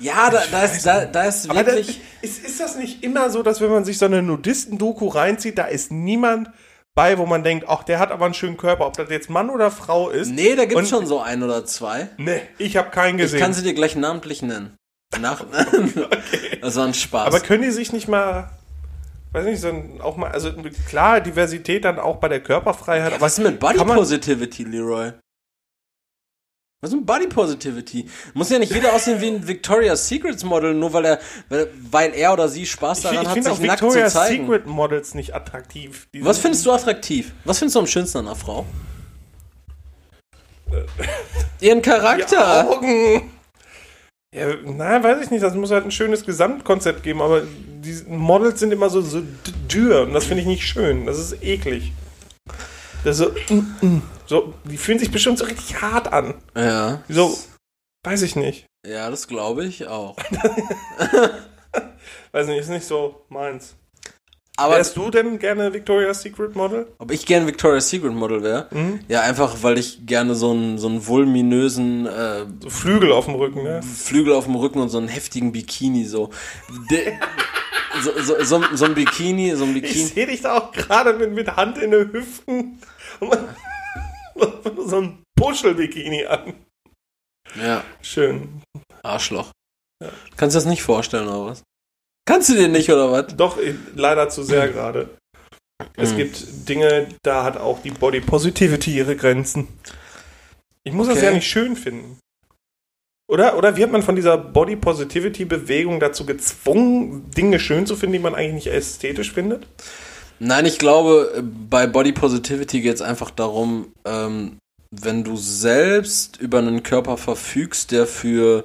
Ja, 0.00 0.30
da, 0.30 0.42
da 0.50 0.62
ist, 0.64 0.84
da, 0.86 1.04
da 1.04 1.24
ist 1.24 1.52
wirklich. 1.54 2.00
ist, 2.22 2.44
ist 2.44 2.58
das 2.60 2.76
nicht 2.76 3.02
immer 3.04 3.30
so, 3.30 3.42
dass 3.42 3.60
wenn 3.60 3.70
man 3.70 3.84
sich 3.84 3.98
so 3.98 4.06
eine 4.06 4.22
Nudisten-Doku 4.22 5.08
reinzieht, 5.08 5.58
da 5.58 5.64
ist 5.64 5.90
niemand 5.92 6.50
bei, 6.94 7.18
wo 7.18 7.26
man 7.26 7.44
denkt, 7.44 7.66
ach, 7.68 7.82
der 7.84 7.98
hat 7.98 8.10
aber 8.10 8.24
einen 8.24 8.34
schönen 8.34 8.56
Körper, 8.56 8.86
ob 8.86 8.96
das 8.96 9.08
jetzt 9.10 9.30
Mann 9.30 9.48
oder 9.50 9.70
Frau 9.70 10.10
ist. 10.10 10.30
Nee, 10.30 10.56
da 10.56 10.64
gibt's 10.64 10.76
Und- 10.76 10.88
schon 10.88 11.06
so 11.06 11.20
ein 11.20 11.42
oder 11.42 11.64
zwei. 11.64 12.08
Nee, 12.18 12.40
ich 12.58 12.76
habe 12.76 12.90
keinen 12.90 13.18
Ich 13.18 13.24
gesehen. 13.26 13.40
kann 13.40 13.52
sie 13.52 13.62
dir 13.62 13.74
gleich 13.74 13.94
namentlich 13.96 14.42
nennen. 14.42 14.74
Nach 15.20 15.44
Das 16.60 16.76
war 16.76 16.86
ein 16.86 16.94
Spaß. 16.94 17.26
aber 17.26 17.40
können 17.40 17.62
die 17.62 17.70
sich 17.70 17.92
nicht 17.92 18.06
mal, 18.08 18.50
weiß 19.32 19.44
nicht, 19.44 19.60
so 19.60 19.68
ein, 19.68 20.00
auch 20.00 20.16
mal, 20.16 20.30
also 20.30 20.50
klar, 20.88 21.20
Diversität 21.20 21.84
dann 21.84 21.98
auch 21.98 22.16
bei 22.16 22.28
der 22.28 22.40
Körperfreiheit, 22.40 23.12
ja, 23.12 23.20
was 23.20 23.38
ist 23.38 23.44
mit 23.44 23.58
Body 23.60 23.78
Positivity, 23.78 24.64
Leroy? 24.64 25.12
Was 26.82 26.92
ist 26.92 26.96
mit 26.96 27.04
Body 27.04 27.26
Positivity? 27.26 28.08
Muss 28.32 28.48
ja 28.48 28.58
nicht 28.58 28.72
jeder 28.72 28.94
aussehen 28.94 29.20
wie 29.20 29.26
ein 29.26 29.46
Victoria's 29.46 30.08
Secrets 30.08 30.44
Model, 30.44 30.72
nur 30.72 30.94
weil 30.94 31.04
er, 31.04 31.20
weil, 31.90 32.14
er 32.14 32.32
oder 32.32 32.48
sie 32.48 32.64
Spaß 32.64 32.98
ich, 32.98 33.04
daran 33.04 33.20
ich 33.20 33.28
hat, 33.28 33.34
finde 33.34 33.50
sich 33.50 33.58
auch 33.58 33.66
nackt 33.66 33.78
zu 33.80 33.86
Victoria's 33.86 34.12
zeigen. 34.14 34.46
Secret 34.46 34.66
Models 34.66 35.14
nicht 35.14 35.34
attraktiv. 35.34 36.08
Die 36.14 36.24
Was 36.24 36.38
findest 36.38 36.64
du 36.64 36.72
attraktiv? 36.72 37.32
Was 37.44 37.58
findest 37.58 37.76
du 37.76 37.80
am 37.80 37.86
schönsten 37.86 38.18
an 38.18 38.28
einer 38.28 38.36
Frau? 38.36 38.64
Ihren 41.60 41.82
Die 41.82 41.90
Charakter. 41.90 42.70
Augen. 42.70 43.30
Ja, 44.34 44.54
na, 44.64 45.02
weiß 45.02 45.24
ich 45.24 45.30
nicht. 45.30 45.42
Das 45.42 45.54
muss 45.54 45.70
halt 45.70 45.84
ein 45.84 45.90
schönes 45.90 46.24
Gesamtkonzept 46.24 47.02
geben, 47.02 47.20
aber 47.20 47.42
die 47.42 48.04
Models 48.08 48.58
sind 48.58 48.72
immer 48.72 48.88
so, 48.88 49.02
so 49.02 49.20
dürr 49.70 50.04
und 50.04 50.14
das 50.14 50.24
finde 50.24 50.40
ich 50.40 50.46
nicht 50.46 50.66
schön. 50.66 51.04
Das 51.04 51.18
ist 51.18 51.42
eklig. 51.42 51.92
Das 53.04 53.16
so, 53.18 53.30
mm, 53.48 53.86
mm. 53.86 54.02
so, 54.26 54.54
die 54.64 54.76
fühlen 54.76 54.98
sich 54.98 55.10
bestimmt 55.10 55.38
so 55.38 55.44
richtig 55.44 55.80
hart 55.80 56.12
an. 56.12 56.34
Ja. 56.54 57.02
So, 57.08 57.36
weiß 58.04 58.22
ich 58.22 58.36
nicht. 58.36 58.66
Ja, 58.86 59.10
das 59.10 59.26
glaube 59.28 59.64
ich 59.64 59.86
auch. 59.86 60.16
Weiß 62.32 62.46
nicht, 62.46 62.58
ist 62.60 62.70
nicht 62.70 62.86
so 62.86 63.22
meins. 63.28 63.76
Aber 64.56 64.76
Wärst 64.76 64.96
du 64.96 65.10
denn 65.10 65.38
gerne 65.38 65.72
Victoria's 65.72 66.20
Secret 66.20 66.54
Model? 66.54 66.86
ob 66.98 67.10
ich 67.10 67.24
gern 67.24 67.46
Victoria's 67.46 67.88
Secret 67.88 68.12
Model 68.12 68.42
wäre? 68.42 68.66
Mhm. 68.70 69.00
Ja, 69.08 69.22
einfach 69.22 69.62
weil 69.62 69.78
ich 69.78 70.04
gerne 70.04 70.34
so 70.34 70.50
einen, 70.50 70.76
so 70.76 70.88
einen 70.88 71.06
vulminösen 71.06 72.04
äh, 72.06 72.44
So 72.60 72.68
Flügel 72.68 73.12
auf 73.12 73.24
dem 73.24 73.36
Rücken, 73.36 73.62
ne? 73.62 73.82
Flügel 73.82 74.34
auf 74.34 74.44
dem 74.44 74.56
Rücken 74.56 74.80
und 74.80 74.90
so 74.90 74.98
einen 74.98 75.08
heftigen 75.08 75.52
Bikini 75.52 76.04
so. 76.04 76.28
De, 76.90 77.14
so, 78.02 78.10
so, 78.22 78.44
so, 78.44 78.62
so 78.74 78.84
ein 78.84 78.94
Bikini, 78.94 79.56
so 79.56 79.64
ein 79.64 79.74
Ich 79.76 79.82
Bikini. 79.82 80.04
sehe 80.04 80.26
dich 80.26 80.42
da 80.42 80.58
auch 80.58 80.72
gerade 80.72 81.14
mit, 81.14 81.32
mit 81.32 81.56
Hand 81.56 81.78
in 81.78 81.90
den 81.92 82.12
Hüften 82.12 82.80
so 84.86 85.00
ein 85.00 85.22
Puschel-Bikini 85.38 86.26
an. 86.26 86.54
Ja, 87.56 87.84
Schön. 88.02 88.62
Arschloch. 89.02 89.50
Kannst 90.36 90.54
du 90.54 90.58
das 90.58 90.66
nicht 90.66 90.82
vorstellen, 90.82 91.28
oder 91.28 91.46
was? 91.46 91.62
Kannst 92.26 92.48
du 92.48 92.54
dir 92.54 92.68
nicht, 92.68 92.90
oder 92.90 93.10
was? 93.10 93.34
Doch, 93.36 93.58
eh, 93.58 93.74
leider 93.94 94.28
zu 94.28 94.42
sehr 94.42 94.68
gerade. 94.68 95.10
Es 95.96 96.12
Mhm. 96.12 96.16
gibt 96.16 96.68
Dinge, 96.68 97.08
da 97.22 97.42
hat 97.44 97.56
auch 97.56 97.82
die 97.82 97.90
Body 97.90 98.20
Positivity 98.20 98.94
ihre 98.96 99.16
Grenzen. 99.16 99.68
Ich 100.84 100.92
muss 100.92 101.08
das 101.08 101.16
Okay. 101.16 101.26
ja 101.26 101.32
nicht 101.32 101.48
schön 101.48 101.76
finden. 101.76 102.18
Oder, 103.30 103.56
oder 103.56 103.76
wird 103.76 103.92
man 103.92 104.02
von 104.02 104.16
dieser 104.16 104.36
Body 104.36 104.76
Positivity 104.76 105.44
Bewegung 105.44 106.00
dazu 106.00 106.26
gezwungen, 106.26 107.30
Dinge 107.30 107.60
schön 107.60 107.86
zu 107.86 107.96
finden, 107.96 108.14
die 108.14 108.18
man 108.18 108.34
eigentlich 108.34 108.66
nicht 108.66 108.74
ästhetisch 108.74 109.32
findet? 109.32 109.66
Nein, 110.42 110.64
ich 110.64 110.78
glaube, 110.78 111.44
bei 111.68 111.86
Body 111.86 112.12
Positivity 112.12 112.80
geht 112.80 112.94
es 112.94 113.02
einfach 113.02 113.30
darum, 113.30 113.92
ähm, 114.06 114.56
wenn 114.90 115.22
du 115.22 115.36
selbst 115.36 116.38
über 116.38 116.58
einen 116.58 116.82
Körper 116.82 117.16
verfügst, 117.16 117.92
der 117.92 118.06
für 118.06 118.64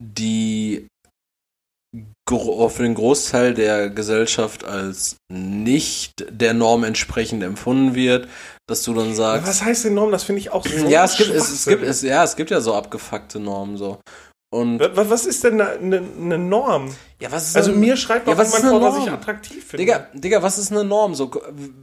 die 0.00 0.86
gro- 2.28 2.68
für 2.68 2.82
den 2.82 2.94
Großteil 2.94 3.54
der 3.54 3.88
Gesellschaft 3.88 4.64
als 4.64 5.16
nicht 5.32 6.26
der 6.30 6.52
Norm 6.52 6.84
entsprechend 6.84 7.42
empfunden 7.42 7.94
wird, 7.94 8.28
dass 8.68 8.82
du 8.82 8.92
dann 8.92 9.14
sagst, 9.14 9.48
was 9.48 9.64
heißt 9.64 9.86
denn 9.86 9.94
Norm? 9.94 10.12
Das 10.12 10.24
finde 10.24 10.40
ich 10.40 10.50
auch 10.50 10.64
so 10.66 10.86
ja, 10.88 11.04
es 11.04 11.16
gibt, 11.16 11.30
es, 11.30 11.50
es 11.50 11.64
gibt, 11.64 11.82
es, 11.82 12.02
ja, 12.02 12.22
es 12.22 12.36
gibt 12.36 12.50
ja 12.50 12.60
so 12.60 12.74
abgefuckte 12.74 13.40
Normen 13.40 13.78
so. 13.78 13.98
Und 14.50 14.80
Wa- 14.80 14.96
wa- 14.96 15.04
Was 15.10 15.26
ist 15.26 15.44
denn 15.44 15.60
eine, 15.60 15.70
eine, 15.78 16.02
eine 16.18 16.38
Norm? 16.38 16.94
ja, 17.20 17.30
was 17.30 17.48
ist 17.48 17.56
Also 17.56 17.70
denn- 17.70 17.80
mir 17.80 17.96
schreibt 17.98 18.26
Ja, 18.26 18.32
doch 18.32 18.40
was 18.40 18.48
ist 18.48 18.56
jemand 18.62 18.74
eine 18.82 18.90
vor, 18.92 18.98
was 19.00 19.06
ich 19.06 19.12
attraktiv 19.12 19.64
finde. 19.64 19.76
Digga, 19.84 20.06
Digga, 20.14 20.42
was 20.42 20.56
ist 20.58 20.72
eine 20.72 20.84
Norm? 20.84 21.14
So, 21.14 21.30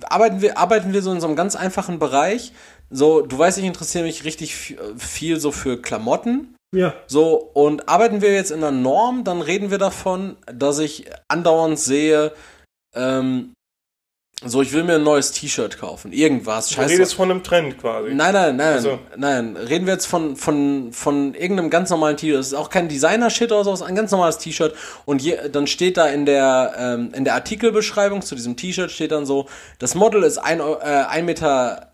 arbeiten 0.09 0.41
wir, 0.41 0.57
arbeiten 0.57 0.91
wir 0.91 1.01
so 1.03 1.11
in 1.11 1.22
so 1.22 1.28
einem 1.28 1.36
ganz 1.36 1.55
einfachen 1.55 1.99
Bereich. 1.99 2.53
So, 2.89 3.22
du 3.22 3.38
weißt, 3.38 3.57
ich 3.59 3.66
interessiere 3.66 4.03
mich 4.05 4.24
richtig 4.24 4.55
viel 4.97 5.39
so 5.39 5.51
für 5.51 5.80
Klamotten. 5.82 6.55
Ja. 6.76 6.93
So, 7.07 7.36
und 7.53 7.88
arbeiten 7.88 8.22
wir 8.22 8.34
jetzt 8.34 8.49
in 8.51 8.57
einer 8.63 8.72
Norm, 8.72 9.24
dann 9.24 9.41
reden 9.41 9.70
wir 9.70 9.78
davon, 9.78 10.36
dass 10.51 10.80
ich 10.80 11.05
andauernd 11.28 11.78
sehe, 11.80 12.34
ähm, 12.95 13.53
so, 14.43 14.61
ich 14.61 14.73
will 14.73 14.83
mir 14.83 14.95
ein 14.95 15.03
neues 15.03 15.31
T-Shirt 15.31 15.79
kaufen. 15.79 16.11
Irgendwas. 16.11 16.67
Du 16.67 16.75
Scheiße. 16.75 16.93
redest 16.93 17.13
von 17.13 17.31
einem 17.31 17.41
Trend 17.41 17.77
quasi. 17.79 18.13
Nein, 18.13 18.33
nein, 18.33 18.55
nein, 18.57 18.73
Also. 18.73 18.99
nein. 19.15 19.55
Reden 19.55 19.86
wir 19.86 19.93
jetzt 19.93 20.07
von, 20.07 20.36
von, 20.36 20.91
von 20.91 21.33
irgendeinem 21.33 21.69
ganz 21.69 21.89
normalen 21.89 22.17
T-Shirt. 22.17 22.38
Das 22.38 22.47
ist 22.47 22.53
auch 22.53 22.69
kein 22.69 22.89
Designer-Shit 22.89 23.51
oder 23.51 23.63
so, 23.63 23.71
es 23.73 23.79
ist 23.79 23.86
ein 23.88 23.95
ganz 23.95 24.11
normales 24.11 24.38
T-Shirt. 24.38 24.75
Und 25.05 25.21
je, 25.21 25.38
dann 25.49 25.67
steht 25.67 25.95
da 25.97 26.07
in 26.07 26.25
der, 26.25 26.73
ähm, 26.77 27.11
in 27.15 27.23
der 27.23 27.33
Artikelbeschreibung 27.36 28.21
zu 28.21 28.36
diesem 28.36 28.57
T-Shirt 28.57 28.91
steht 28.91 29.11
dann 29.11 29.25
so, 29.25 29.47
das 29.79 29.95
Model 29.95 30.23
ist 30.23 30.38
ein, 30.38 30.59
äh, 30.59 30.63
1,80 30.63 31.23
Meter 31.23 31.91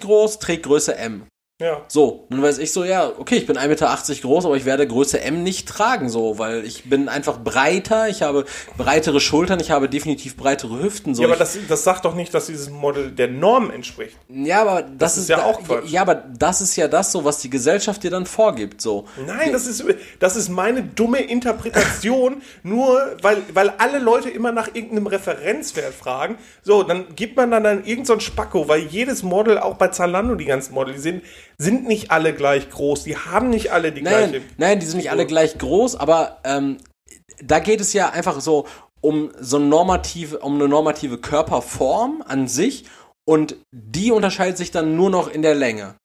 groß, 0.00 0.38
trägt 0.40 0.64
Größe 0.64 0.96
M. 0.96 1.26
Ja. 1.58 1.80
So, 1.88 2.26
dann 2.28 2.42
weiß 2.42 2.58
ich 2.58 2.70
so, 2.70 2.84
ja, 2.84 3.10
okay, 3.16 3.36
ich 3.36 3.46
bin 3.46 3.56
1,80 3.56 3.68
Meter 3.68 3.96
groß, 4.20 4.44
aber 4.44 4.58
ich 4.58 4.66
werde 4.66 4.86
Größe 4.86 5.22
M 5.22 5.42
nicht 5.42 5.66
tragen, 5.66 6.10
so, 6.10 6.38
weil 6.38 6.66
ich 6.66 6.84
bin 6.84 7.08
einfach 7.08 7.38
breiter, 7.42 8.10
ich 8.10 8.20
habe 8.20 8.44
breitere 8.76 9.20
Schultern, 9.20 9.58
ich 9.58 9.70
habe 9.70 9.88
definitiv 9.88 10.36
breitere 10.36 10.82
Hüften, 10.82 11.14
so. 11.14 11.22
Ja, 11.22 11.28
aber 11.28 11.38
das, 11.38 11.56
das 11.66 11.82
sagt 11.82 12.04
doch 12.04 12.14
nicht, 12.14 12.34
dass 12.34 12.44
dieses 12.44 12.68
Model 12.68 13.10
der 13.10 13.28
Norm 13.28 13.70
entspricht. 13.70 14.18
ja, 14.28 14.60
aber 14.60 14.82
das, 14.82 15.16
ist 15.16 15.30
ja 15.30 15.38
da- 15.38 15.44
auch 15.44 15.62
Quatsch. 15.64 15.88
Ja, 15.88 16.02
aber 16.02 16.16
das 16.16 16.60
ist 16.60 16.76
ja 16.76 16.88
das 16.88 17.10
so, 17.10 17.24
was 17.24 17.38
die 17.38 17.48
Gesellschaft 17.48 18.02
dir 18.02 18.10
dann 18.10 18.26
vorgibt, 18.26 18.82
so. 18.82 19.06
Nein, 19.26 19.50
das 19.52 19.66
ist, 19.66 19.82
das 20.18 20.36
ist 20.36 20.50
meine 20.50 20.82
dumme 20.82 21.20
Interpretation, 21.22 22.42
nur 22.64 23.00
weil, 23.22 23.38
weil 23.54 23.70
alle 23.78 23.98
Leute 23.98 24.28
immer 24.28 24.52
nach 24.52 24.74
irgendeinem 24.74 25.06
Referenzwert 25.06 25.94
fragen. 25.94 26.36
So, 26.62 26.82
dann 26.82 27.16
gibt 27.16 27.38
man 27.38 27.50
dann, 27.50 27.64
dann 27.64 27.78
irgendein 27.78 28.04
so 28.04 28.20
Spacko, 28.20 28.68
weil 28.68 28.80
jedes 28.80 29.22
Model, 29.22 29.58
auch 29.58 29.76
bei 29.76 29.88
Zalando, 29.88 30.34
die 30.34 30.44
ganzen 30.44 30.74
Model, 30.74 30.92
die 30.92 31.00
sind, 31.00 31.22
sind 31.58 31.86
nicht 31.86 32.10
alle 32.10 32.34
gleich 32.34 32.70
groß, 32.70 33.04
die 33.04 33.16
haben 33.16 33.50
nicht 33.50 33.72
alle 33.72 33.92
die 33.92 34.02
Nein, 34.02 34.30
gleiche. 34.30 34.46
nein, 34.58 34.80
die 34.80 34.86
sind 34.86 34.98
nicht 34.98 35.10
alle 35.10 35.26
gleich 35.26 35.58
groß, 35.58 35.96
aber 35.96 36.40
ähm, 36.44 36.78
da 37.42 37.58
geht 37.58 37.80
es 37.80 37.92
ja 37.92 38.10
einfach 38.10 38.40
so 38.40 38.66
um 39.00 39.30
so 39.38 39.56
eine 39.56 39.66
normative, 39.66 40.38
um 40.40 40.54
eine 40.54 40.68
normative 40.68 41.18
Körperform 41.18 42.22
an 42.26 42.48
sich 42.48 42.84
und 43.26 43.56
die 43.72 44.10
unterscheidet 44.10 44.56
sich 44.56 44.70
dann 44.70 44.96
nur 44.96 45.10
noch 45.10 45.28
in 45.28 45.42
der 45.42 45.54
Länge. 45.54 45.96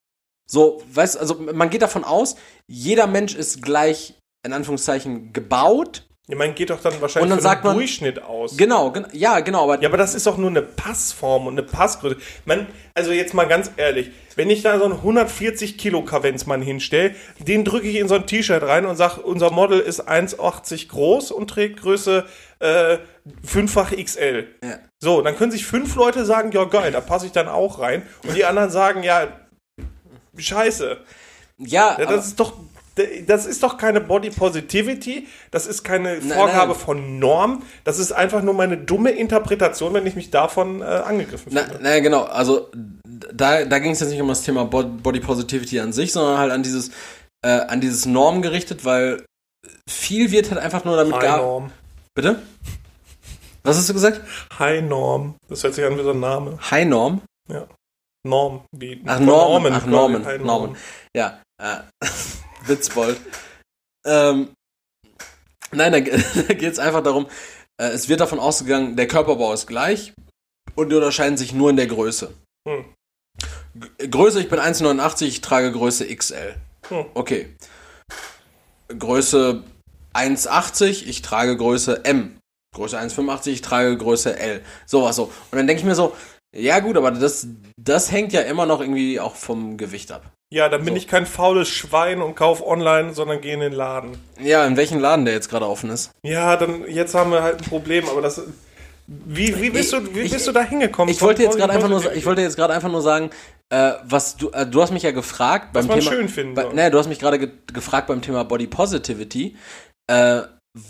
So, 0.49 0.83
weißt, 0.91 1.17
also 1.17 1.35
man 1.35 1.69
geht 1.69 1.81
davon 1.81 2.03
aus, 2.03 2.35
jeder 2.67 3.07
Mensch 3.07 3.35
ist 3.35 3.61
gleich 3.61 4.15
in 4.45 4.53
Anführungszeichen 4.53 5.33
gebaut 5.33 6.07
Ja, 6.31 6.37
man 6.37 6.55
geht 6.55 6.69
doch 6.69 6.81
dann 6.81 6.93
wahrscheinlich 7.01 7.23
Und 7.23 7.29
dann 7.29 7.39
von 7.39 7.43
sagt 7.43 7.63
einem 7.65 7.71
man- 7.73 7.77
Durchschnitt 7.77 8.23
aus. 8.23 8.55
Genau, 8.57 8.91
gen 8.91 9.05
ja, 9.11 9.39
genau, 9.41 9.63
aber 9.63 9.81
Ja, 9.81 9.89
aber 9.89 9.97
das 9.97 10.15
ist 10.15 10.25
doch 10.25 10.37
nur 10.37 10.49
eine 10.49 10.61
Passform 10.61 11.47
und 11.47 11.53
eine 11.53 11.63
Passgröße. 11.63 12.17
Man, 12.45 12.67
also 12.95 13.11
jetzt 13.11 13.33
mal 13.33 13.45
ganz 13.47 13.69
ehrlich, 13.77 14.11
wenn 14.35 14.49
ich 14.49 14.61
da 14.63 14.77
so 14.79 14.85
einen 14.85 14.93
140 14.93 15.77
Kilo 15.77 16.03
Kavenzmann 16.03 16.61
hinstelle, 16.61 17.13
den 17.39 17.65
drücke 17.65 17.87
ich 17.87 17.97
in 17.97 18.07
so 18.07 18.15
ein 18.15 18.25
T-Shirt 18.25 18.63
rein 18.63 18.85
und 18.85 18.95
sage, 18.95 19.21
unser 19.21 19.51
Model 19.51 19.79
ist 19.79 20.07
1,80 20.07 20.87
groß 20.87 21.31
und 21.31 21.49
trägt 21.49 21.81
Größe 21.81 22.25
äh, 22.59 22.97
fünffach 23.43 23.91
XL. 23.91 24.47
Ja. 24.63 24.79
So, 24.99 25.21
dann 25.21 25.35
können 25.35 25.51
sich 25.51 25.65
fünf 25.65 25.95
Leute 25.95 26.23
sagen, 26.25 26.51
ja 26.53 26.63
geil, 26.63 26.91
da 26.91 27.01
passe 27.01 27.25
ich 27.25 27.31
dann 27.33 27.49
auch 27.49 27.79
rein. 27.79 28.03
Und 28.25 28.35
die 28.37 28.45
anderen 28.45 28.69
sagen, 28.71 29.03
ja, 29.03 29.27
scheiße. 30.37 30.97
ja, 31.57 31.97
Ja, 31.99 32.05
das 32.05 32.27
ist 32.27 32.39
doch, 32.39 32.53
das 33.27 33.45
ist 33.45 33.63
doch 33.63 33.77
keine 33.77 34.01
Body 34.01 34.29
Positivity, 34.31 35.27
das 35.49 35.65
ist 35.65 35.83
keine 35.83 36.21
Vorgabe 36.21 36.73
nein. 36.73 36.79
von 36.81 37.19
Norm, 37.19 37.63
das 37.83 37.99
ist 37.99 38.11
einfach 38.11 38.41
nur 38.41 38.53
meine 38.53 38.77
dumme 38.77 39.11
Interpretation, 39.11 39.93
wenn 39.93 40.05
ich 40.05 40.15
mich 40.15 40.29
davon 40.29 40.81
äh, 40.81 40.85
angegriffen 40.85 41.51
na, 41.53 41.63
fühle. 41.63 41.79
na 41.81 41.99
genau, 41.99 42.23
also 42.23 42.69
da, 43.33 43.63
da 43.65 43.79
ging 43.79 43.91
es 43.93 44.01
jetzt 44.01 44.09
nicht 44.09 44.21
um 44.21 44.27
das 44.27 44.41
Thema 44.43 44.65
Bo- 44.65 44.83
Body 44.83 45.19
Positivity 45.21 45.79
an 45.79 45.93
sich, 45.93 46.11
sondern 46.11 46.37
halt 46.37 46.51
an 46.51 46.63
dieses, 46.63 46.91
äh, 47.45 47.49
an 47.49 47.79
dieses 47.79 48.05
Norm 48.05 48.41
gerichtet, 48.41 48.83
weil 48.83 49.23
viel 49.89 50.31
wird 50.31 50.51
halt 50.51 50.59
einfach 50.61 50.83
nur 50.83 50.97
damit 50.97 51.15
High. 51.15 51.37
Norm. 51.37 51.71
Bitte? 52.13 52.41
Was 53.63 53.77
hast 53.77 53.87
du 53.89 53.93
gesagt? 53.93 54.21
High 54.59 54.81
Norm. 54.83 55.35
Das 55.47 55.63
hört 55.63 55.75
sich 55.75 55.85
an 55.85 55.97
wie 55.97 56.03
so 56.03 56.11
ein 56.11 56.19
Name. 56.19 56.57
High 56.71 56.85
Norm? 56.87 57.21
Ja. 57.49 57.67
Norm. 58.27 58.61
Wie 58.75 59.01
Ach, 59.05 59.17
von 59.17 59.25
Norman. 59.25 59.73
Ach. 59.73 59.85
Norman. 59.85 60.25
High 60.25 60.41
Norman. 60.41 60.75
Ja, 61.15 61.41
äh, 61.61 61.77
Witzbold. 62.67 63.19
ähm, 64.05 64.53
nein, 65.71 65.91
da, 65.91 65.99
da 66.47 66.53
geht 66.53 66.73
es 66.73 66.79
einfach 66.79 67.03
darum, 67.03 67.27
äh, 67.81 67.89
es 67.89 68.09
wird 68.09 68.19
davon 68.19 68.39
ausgegangen, 68.39 68.95
der 68.95 69.07
Körperbau 69.07 69.53
ist 69.53 69.67
gleich 69.67 70.13
und 70.75 70.89
die 70.89 70.95
unterscheiden 70.95 71.37
sich 71.37 71.53
nur 71.53 71.69
in 71.69 71.77
der 71.77 71.87
Größe. 71.87 72.33
Hm. 72.67 72.85
Größe, 73.97 74.41
ich 74.41 74.49
bin 74.49 74.59
1,89, 74.59 75.25
ich 75.25 75.41
trage 75.41 75.71
Größe 75.71 76.13
XL. 76.13 76.55
Hm. 76.89 77.05
Okay. 77.13 77.55
Größe 78.87 79.63
1,80, 80.13 81.05
ich 81.05 81.21
trage 81.21 81.55
Größe 81.55 82.03
M. 82.03 82.37
Größe 82.75 82.99
1,85, 82.99 83.49
ich 83.49 83.61
trage 83.61 83.97
Größe 83.97 84.37
L. 84.37 84.63
Sowas 84.85 85.15
so. 85.15 85.25
Und 85.25 85.57
dann 85.57 85.67
denke 85.67 85.81
ich 85.81 85.85
mir 85.85 85.95
so, 85.95 86.15
ja 86.55 86.79
gut, 86.79 86.97
aber 86.97 87.11
das, 87.11 87.47
das 87.79 88.11
hängt 88.11 88.33
ja 88.33 88.41
immer 88.41 88.65
noch 88.65 88.81
irgendwie 88.81 89.19
auch 89.19 89.35
vom 89.35 89.77
Gewicht 89.77 90.11
ab. 90.11 90.31
Ja, 90.53 90.67
dann 90.67 90.83
bin 90.83 90.93
So. 90.93 90.97
ich 90.97 91.07
kein 91.07 91.25
faules 91.25 91.69
Schwein 91.69 92.21
und 92.21 92.35
kauf 92.35 92.65
online, 92.65 93.13
sondern 93.13 93.39
gehe 93.39 93.53
in 93.53 93.61
den 93.61 93.71
Laden. 93.73 94.17
Ja, 94.39 94.65
in 94.65 94.75
welchem 94.75 94.99
Laden 94.99 95.23
der 95.25 95.33
jetzt 95.33 95.49
gerade 95.49 95.65
offen 95.67 95.89
ist. 95.89 96.11
Ja, 96.23 96.57
dann 96.57 96.83
jetzt 96.89 97.15
haben 97.15 97.31
wir 97.31 97.41
halt 97.41 97.59
ein 97.61 97.69
Problem, 97.69 98.09
aber 98.09 98.21
das 98.21 98.41
wie, 99.07 99.59
wie 99.61 99.69
bist 99.69 99.91
du 99.93 100.13
wie 100.13 100.21
Ich- 100.21 100.31
bist 100.31 100.47
du 100.47 100.51
da 100.51 100.61
hingekommen? 100.63 101.13
Ich 101.13 101.21
wollte 101.21 101.43
jetzt 101.43 101.57
gerade 101.57 101.71
einfach 101.73 101.87
nur, 101.89 101.97
Positivity? 101.97 102.19
ich 102.19 102.25
wollte 102.25 102.41
jetzt 102.41 102.55
gerade 102.57 102.73
einfach 102.73 102.91
nur 102.91 103.01
sagen, 103.01 103.29
äh, 103.69 103.93
was 104.03 104.35
du, 104.37 104.49
äh, 104.51 104.65
du 104.65 104.81
hast 104.81 104.91
mich 104.91 105.03
ja 105.03 105.11
gefragt 105.11 105.71
beim 105.73 105.87
man 105.87 105.99
Thema, 105.99 106.11
schön 106.11 106.27
finden 106.29 106.53
bei, 106.53 106.65
nee, 106.73 106.89
du 106.89 106.97
hast 106.97 107.07
mich 107.07 107.19
gerade 107.19 107.39
ge 107.39 107.49
gefragt 107.73 108.07
beim 108.07 108.21
Thema 108.21 108.43
Body 108.43 108.67
Positivity, 108.67 109.55
äh, 110.07 110.41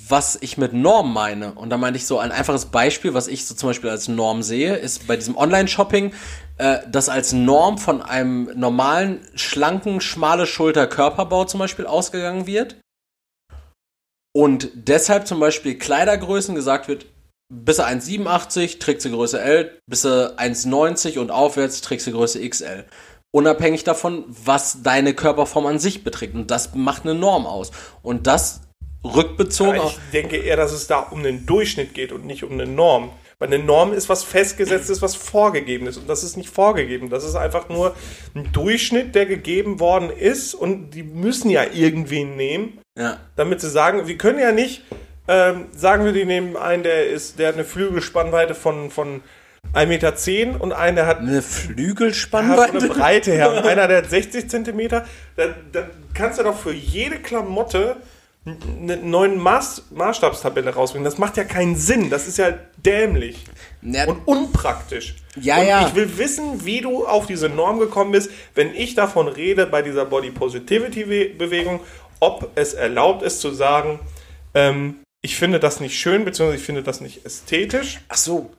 was 0.07 0.37
ich 0.41 0.57
mit 0.57 0.73
Norm 0.73 1.11
meine. 1.13 1.53
Und 1.53 1.69
da 1.71 1.77
meinte 1.77 1.97
ich 1.97 2.05
so, 2.05 2.19
ein 2.19 2.31
einfaches 2.31 2.65
Beispiel, 2.65 3.13
was 3.15 3.27
ich 3.27 3.45
so 3.47 3.55
zum 3.55 3.69
Beispiel 3.69 3.89
als 3.89 4.07
Norm 4.07 4.43
sehe, 4.43 4.75
ist 4.75 5.07
bei 5.07 5.15
diesem 5.15 5.35
Online-Shopping, 5.37 6.13
äh, 6.61 6.87
dass 6.87 7.09
als 7.09 7.33
Norm 7.33 7.79
von 7.79 8.03
einem 8.03 8.51
normalen, 8.53 9.27
schlanken, 9.33 9.99
schmale 9.99 10.45
Schulter 10.45 10.85
Körperbau 10.85 11.45
zum 11.45 11.59
Beispiel 11.59 11.87
ausgegangen 11.87 12.45
wird. 12.45 12.75
Und 14.31 14.69
deshalb 14.75 15.25
zum 15.25 15.39
Beispiel 15.39 15.79
Kleidergrößen 15.79 16.53
gesagt 16.53 16.87
wird, 16.87 17.07
bis 17.51 17.79
er 17.79 17.87
1,87 17.87 18.77
trägt 18.77 19.01
sie 19.01 19.09
Größe 19.09 19.41
L, 19.41 19.75
bis 19.89 20.05
er 20.05 20.37
1,90 20.37 21.17
und 21.17 21.31
aufwärts 21.31 21.81
trägt 21.81 22.03
sie 22.03 22.11
Größe 22.11 22.47
XL. 22.47 22.85
Unabhängig 23.33 23.83
davon, 23.83 24.25
was 24.27 24.83
deine 24.83 25.15
Körperform 25.15 25.65
an 25.65 25.79
sich 25.79 26.03
beträgt. 26.03 26.35
Und 26.35 26.51
das 26.51 26.75
macht 26.75 27.05
eine 27.05 27.15
Norm 27.15 27.47
aus. 27.47 27.71
Und 28.03 28.27
das 28.27 28.61
rückbezogen 29.03 29.77
Ja, 29.77 29.87
ich 29.87 29.99
denke 30.13 30.37
eher, 30.37 30.57
dass 30.57 30.73
es 30.73 30.85
da 30.85 30.99
um 30.99 31.23
den 31.23 31.47
Durchschnitt 31.47 31.95
geht 31.95 32.11
und 32.11 32.27
nicht 32.27 32.43
um 32.43 32.51
eine 32.51 32.67
Norm. 32.67 33.09
Weil 33.41 33.51
eine 33.51 33.57
Norm 33.63 33.91
ist 33.91 34.07
was 34.07 34.23
festgesetztes, 34.23 35.01
was 35.01 35.15
vorgegeben 35.15 35.87
ist. 35.87 35.97
Und 35.97 36.07
das 36.07 36.23
ist 36.23 36.37
nicht 36.37 36.51
vorgegeben. 36.51 37.09
Das 37.09 37.23
ist 37.23 37.33
einfach 37.35 37.69
nur 37.69 37.95
ein 38.35 38.51
Durchschnitt, 38.51 39.15
der 39.15 39.25
gegeben 39.25 39.79
worden 39.79 40.11
ist. 40.11 40.53
Und 40.53 40.91
die 40.91 41.01
müssen 41.01 41.49
ja 41.49 41.63
irgendwen 41.73 42.35
nehmen, 42.35 42.77
Ja. 42.95 43.17
damit 43.35 43.59
sie 43.59 43.71
sagen, 43.71 44.05
wir 44.07 44.15
können 44.19 44.37
ja 44.37 44.51
nicht, 44.51 44.83
ähm, 45.27 45.65
sagen 45.75 46.05
wir, 46.05 46.13
die 46.13 46.25
nehmen 46.25 46.55
einen, 46.55 46.83
der 46.83 47.07
ist, 47.09 47.39
der 47.39 47.47
hat 47.47 47.55
eine 47.55 47.63
Flügelspannweite 47.65 48.53
von, 48.53 48.91
von 48.91 49.21
1,10 49.73 49.85
Meter 49.87 50.61
und 50.61 50.71
einen, 50.71 50.95
der 50.97 51.07
hat 51.07 51.17
Eine 51.17 51.33
Ja, 51.37 51.41
von 51.41 51.67
der 51.67 51.75
Flügelspannweite? 51.75 52.87
Breite 52.89 53.31
her. 53.31 53.51
Und 53.53 53.65
einer, 53.65 53.87
der 53.87 54.03
hat 54.03 54.09
60 54.11 54.51
Zentimeter. 54.51 55.03
Dann, 55.35 55.55
dann 55.71 55.85
kannst 56.13 56.37
du 56.39 56.43
doch 56.43 56.59
für 56.59 56.73
jede 56.73 57.17
Klamotte 57.17 57.95
eine 58.45 58.97
neuen 58.97 59.37
Maß, 59.37 59.83
Maßstabstabelle 59.91 60.73
rausbringen. 60.73 61.05
Das 61.05 61.19
macht 61.19 61.37
ja 61.37 61.43
keinen 61.43 61.75
Sinn. 61.75 62.09
Das 62.09 62.27
ist 62.27 62.37
ja 62.39 62.53
dämlich 62.77 63.45
Ja, 63.83 64.05
und 64.07 64.27
unpraktisch. 64.27 65.15
Ja, 65.39 65.59
und 65.59 65.67
ja. 65.67 65.87
ich 65.87 65.93
will 65.95 66.17
wissen, 66.17 66.65
wie 66.65 66.81
du 66.81 67.05
auf 67.05 67.27
diese 67.27 67.49
Norm 67.49 67.77
gekommen 67.79 68.11
bist, 68.11 68.31
wenn 68.55 68.73
ich 68.73 68.95
davon 68.95 69.27
rede 69.27 69.67
bei 69.67 69.83
dieser 69.83 70.05
Body 70.05 70.31
Positivity 70.31 71.07
We- 71.07 71.29
Bewegung, 71.37 71.81
ob 72.19 72.49
es 72.55 72.73
erlaubt 72.73 73.21
ist 73.21 73.41
zu 73.41 73.51
sagen, 73.51 73.99
ähm, 74.55 74.95
ich 75.23 75.35
finde 75.35 75.59
das 75.59 75.79
nicht 75.79 75.97
schön, 75.99 76.25
beziehungsweise 76.25 76.59
ich 76.59 76.65
finde 76.65 76.81
das 76.81 76.99
nicht 76.99 77.23
ästhetisch. 77.25 77.99
ach 78.09 78.17
so. 78.17 78.51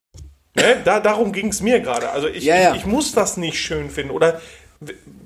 Ne? 0.54 0.76
Da, 0.84 1.00
darum 1.00 1.32
ging 1.32 1.48
es 1.48 1.60
mir 1.60 1.80
gerade. 1.80 2.10
Also 2.10 2.28
ich, 2.28 2.44
Ja, 2.44 2.70
ich, 2.72 2.80
ich 2.82 2.86
muss 2.86 3.12
das 3.12 3.36
nicht 3.36 3.58
schön 3.58 3.90
finden. 3.90 4.12
Oder 4.12 4.40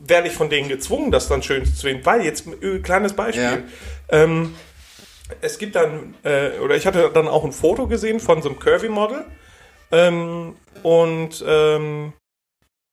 werde 0.09 0.29
ich 0.29 0.35
von 0.35 0.51
denen 0.51 0.69
gezwungen, 0.69 1.11
das 1.11 1.29
dann 1.29 1.43
schön 1.43 1.65
zu 1.65 1.87
finden? 1.87 2.05
Weil, 2.05 2.25
jetzt 2.25 2.47
ein 2.47 2.55
ö- 2.61 2.81
kleines 2.81 3.13
Beispiel. 3.15 3.43
Ja. 3.43 3.59
Ähm, 4.11 4.55
es 5.41 5.59
gibt 5.59 5.75
dann, 5.75 6.15
äh, 6.23 6.59
oder 6.63 6.77
ich 6.77 6.87
hatte 6.87 7.11
dann 7.13 7.29
auch 7.29 7.45
ein 7.45 7.53
Foto 7.53 7.87
gesehen 7.87 8.21
von 8.21 8.43
so 8.43 8.49
einem 8.49 8.59
Curvy-Model. 8.59 9.25
Ähm, 9.91 10.57
und 10.83 11.45
ähm, 11.47 12.13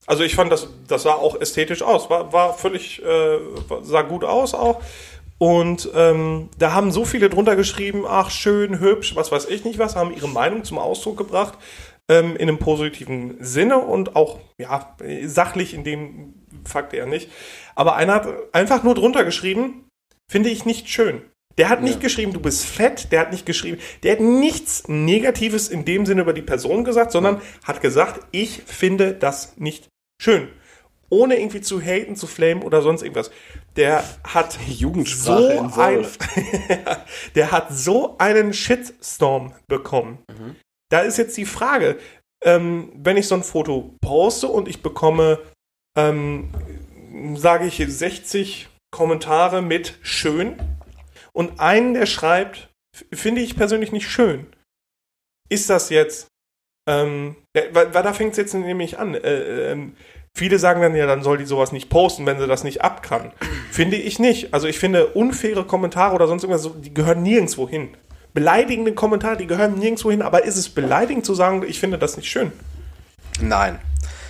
also 0.06 0.24
ich 0.24 0.36
fand, 0.36 0.52
das, 0.52 0.68
das 0.88 1.04
sah 1.04 1.14
auch 1.14 1.40
ästhetisch 1.40 1.82
aus. 1.82 2.10
War, 2.10 2.34
war 2.34 2.54
völlig, 2.54 3.04
äh, 3.04 3.40
sah 3.84 4.02
gut 4.02 4.24
aus 4.24 4.54
auch. 4.54 4.82
Und 5.38 5.90
ähm, 5.96 6.50
da 6.58 6.74
haben 6.74 6.92
so 6.92 7.06
viele 7.06 7.30
drunter 7.30 7.56
geschrieben, 7.56 8.06
ach 8.08 8.30
schön, 8.30 8.80
hübsch, 8.80 9.16
was 9.16 9.32
weiß 9.32 9.46
ich 9.48 9.66
nicht 9.66 9.80
was, 9.80 9.96
haben 9.96 10.14
ihre 10.14 10.30
Meinung 10.30 10.64
zum 10.64 10.78
Ausdruck 10.78 11.18
gebracht 11.18 11.58
ähm, 12.08 12.36
in 12.36 12.48
einem 12.48 12.60
positiven 12.60 13.38
Sinne 13.44 13.80
und 13.80 14.16
auch 14.16 14.40
ja 14.58 14.96
sachlich 15.26 15.74
in 15.74 15.84
dem 15.84 16.43
Fakt 16.66 16.94
eher 16.94 17.06
nicht. 17.06 17.30
Aber 17.76 17.96
einer 17.96 18.14
hat 18.14 18.28
einfach 18.54 18.84
nur 18.84 18.96
drunter 18.96 19.24
geschrieben, 19.24 19.88
finde 20.32 20.50
ich 20.50 20.66
nicht 20.66 20.90
schön. 20.90 21.22
Der 21.58 21.70
hat 21.70 21.84
nicht 21.84 21.96
Ja. 21.96 22.02
geschrieben, 22.02 22.34
du 22.34 22.40
bist 22.40 22.66
fett, 22.66 23.12
der 23.12 23.20
hat 23.22 23.32
nicht 23.32 23.46
geschrieben, 23.46 23.80
der 24.02 24.14
hat 24.14 24.20
nichts 24.22 24.88
Negatives 24.88 25.70
in 25.70 25.86
dem 25.86 26.06
Sinne 26.06 26.22
über 26.22 26.34
die 26.34 26.42
Person 26.42 26.84
gesagt, 26.84 27.12
sondern 27.12 27.42
hat 27.64 27.82
gesagt, 27.82 28.26
ich 28.32 28.64
finde 28.66 29.14
das 29.14 29.56
nicht 29.58 29.88
schön. 30.22 30.48
Ohne 31.10 31.38
irgendwie 31.38 31.62
zu 31.62 31.80
haten, 31.80 32.16
zu 32.16 32.26
flamen 32.26 32.64
oder 32.64 32.82
sonst 32.82 33.04
irgendwas. 33.04 33.30
Der 33.76 34.04
hat 34.24 34.58
Jugendsprache 34.68 35.42
so 35.42 35.50
in 35.50 35.72
ein, 35.80 36.08
der 37.36 37.52
hat 37.52 37.68
so 37.72 38.18
einen 38.18 38.52
Shitstorm 38.54 39.54
bekommen. 39.68 40.20
Mhm. 40.30 40.56
Da 40.90 41.02
ist 41.02 41.18
jetzt 41.18 41.38
die 41.38 41.46
Frage, 41.46 41.98
ähm, 42.44 42.92
wenn 42.96 43.18
ich 43.18 43.28
so 43.28 43.36
ein 43.36 43.44
Foto 43.44 43.96
poste 44.02 44.48
und 44.48 44.68
ich 44.68 44.82
bekomme, 44.82 45.40
ähm, 45.96 46.50
sage 47.36 47.66
ich 47.66 47.78
60 47.78 48.70
Kommentare 48.92 49.62
mit 49.62 49.98
schön 50.02 50.56
und 51.32 51.60
einen, 51.60 51.94
der 51.94 52.06
schreibt, 52.06 52.70
finde 53.12 53.42
ich 53.42 53.56
persönlich 53.56 53.92
nicht 53.92 54.10
schön. 54.10 54.48
Ist 55.50 55.70
das 55.70 55.90
jetzt, 55.90 56.28
ähm, 56.88 57.36
weil, 57.54 57.94
weil 57.94 58.04
da 58.04 58.14
fängt 58.14 58.32
es 58.32 58.38
jetzt 58.38 58.54
nämlich 58.54 59.00
an. 59.00 59.16
Äh, 59.16 59.72
ähm, 59.72 59.96
viele 60.36 60.60
sagen 60.60 60.82
dann 60.82 60.96
ja, 60.96 61.06
dann 61.06 61.24
soll 61.24 61.38
die 61.38 61.46
sowas 61.46 61.72
nicht 61.72 61.90
posten, 61.90 62.26
wenn 62.26 62.40
sie 62.40 62.48
das 62.48 62.64
nicht 62.64 62.82
ab 62.82 63.04
kann. 63.04 63.32
Finde 63.72 63.98
ich 63.98 64.20
nicht. 64.20 64.54
Also 64.54 64.68
ich 64.68 64.80
finde 64.80 65.08
unfaire 65.08 65.66
Kommentare 65.66 66.16
oder 66.16 66.28
sonst 66.28 66.44
irgendwas, 66.44 66.70
die 66.82 66.94
gehören 66.94 67.24
nirgendwo 67.24 67.68
hin. 67.68 67.90
Beleidigende 68.34 68.94
Kommentare, 68.94 69.38
die 69.38 69.48
gehören 69.48 69.78
nirgendwo 69.78 70.10
hin, 70.10 70.22
aber 70.22 70.44
ist 70.44 70.58
es 70.58 70.70
beleidigend 70.70 71.26
zu 71.26 71.36
sagen, 71.36 71.64
ich 71.68 71.80
finde 71.80 72.00
das 72.00 72.18
nicht 72.18 72.30
schön? 72.30 72.52
Nein. 73.40 73.80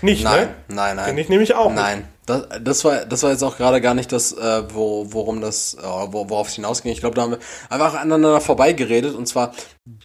Nicht, 0.04 0.24
Nein, 0.26 0.48
ne? 0.48 0.76
nein, 0.76 0.96
nein. 0.98 1.06
Finde 1.06 1.22
ich 1.22 1.30
nämlich 1.30 1.56
auch. 1.56 1.74
Nein, 1.74 2.06
das, 2.26 2.48
das, 2.62 2.84
war, 2.84 3.06
das 3.06 3.24
war 3.24 3.32
jetzt 3.32 3.42
auch 3.42 3.56
gerade 3.56 3.80
gar 3.80 3.94
nicht 3.94 4.12
das, 4.12 4.34
äh, 4.34 4.64
wo, 4.74 5.08
worum 5.14 5.40
das, 5.40 5.76
äh, 5.76 5.82
wo, 5.82 6.30
worauf 6.30 6.50
es 6.50 6.56
hinausging. 6.56 6.92
Ich 6.92 7.00
glaube, 7.00 7.16
da 7.16 7.22
haben 7.22 7.32
wir 7.32 7.40
einfach 7.70 7.94
aneinander 7.94 8.42
vorbeigeredet. 8.42 9.16
Und 9.16 9.28
zwar, 9.28 9.54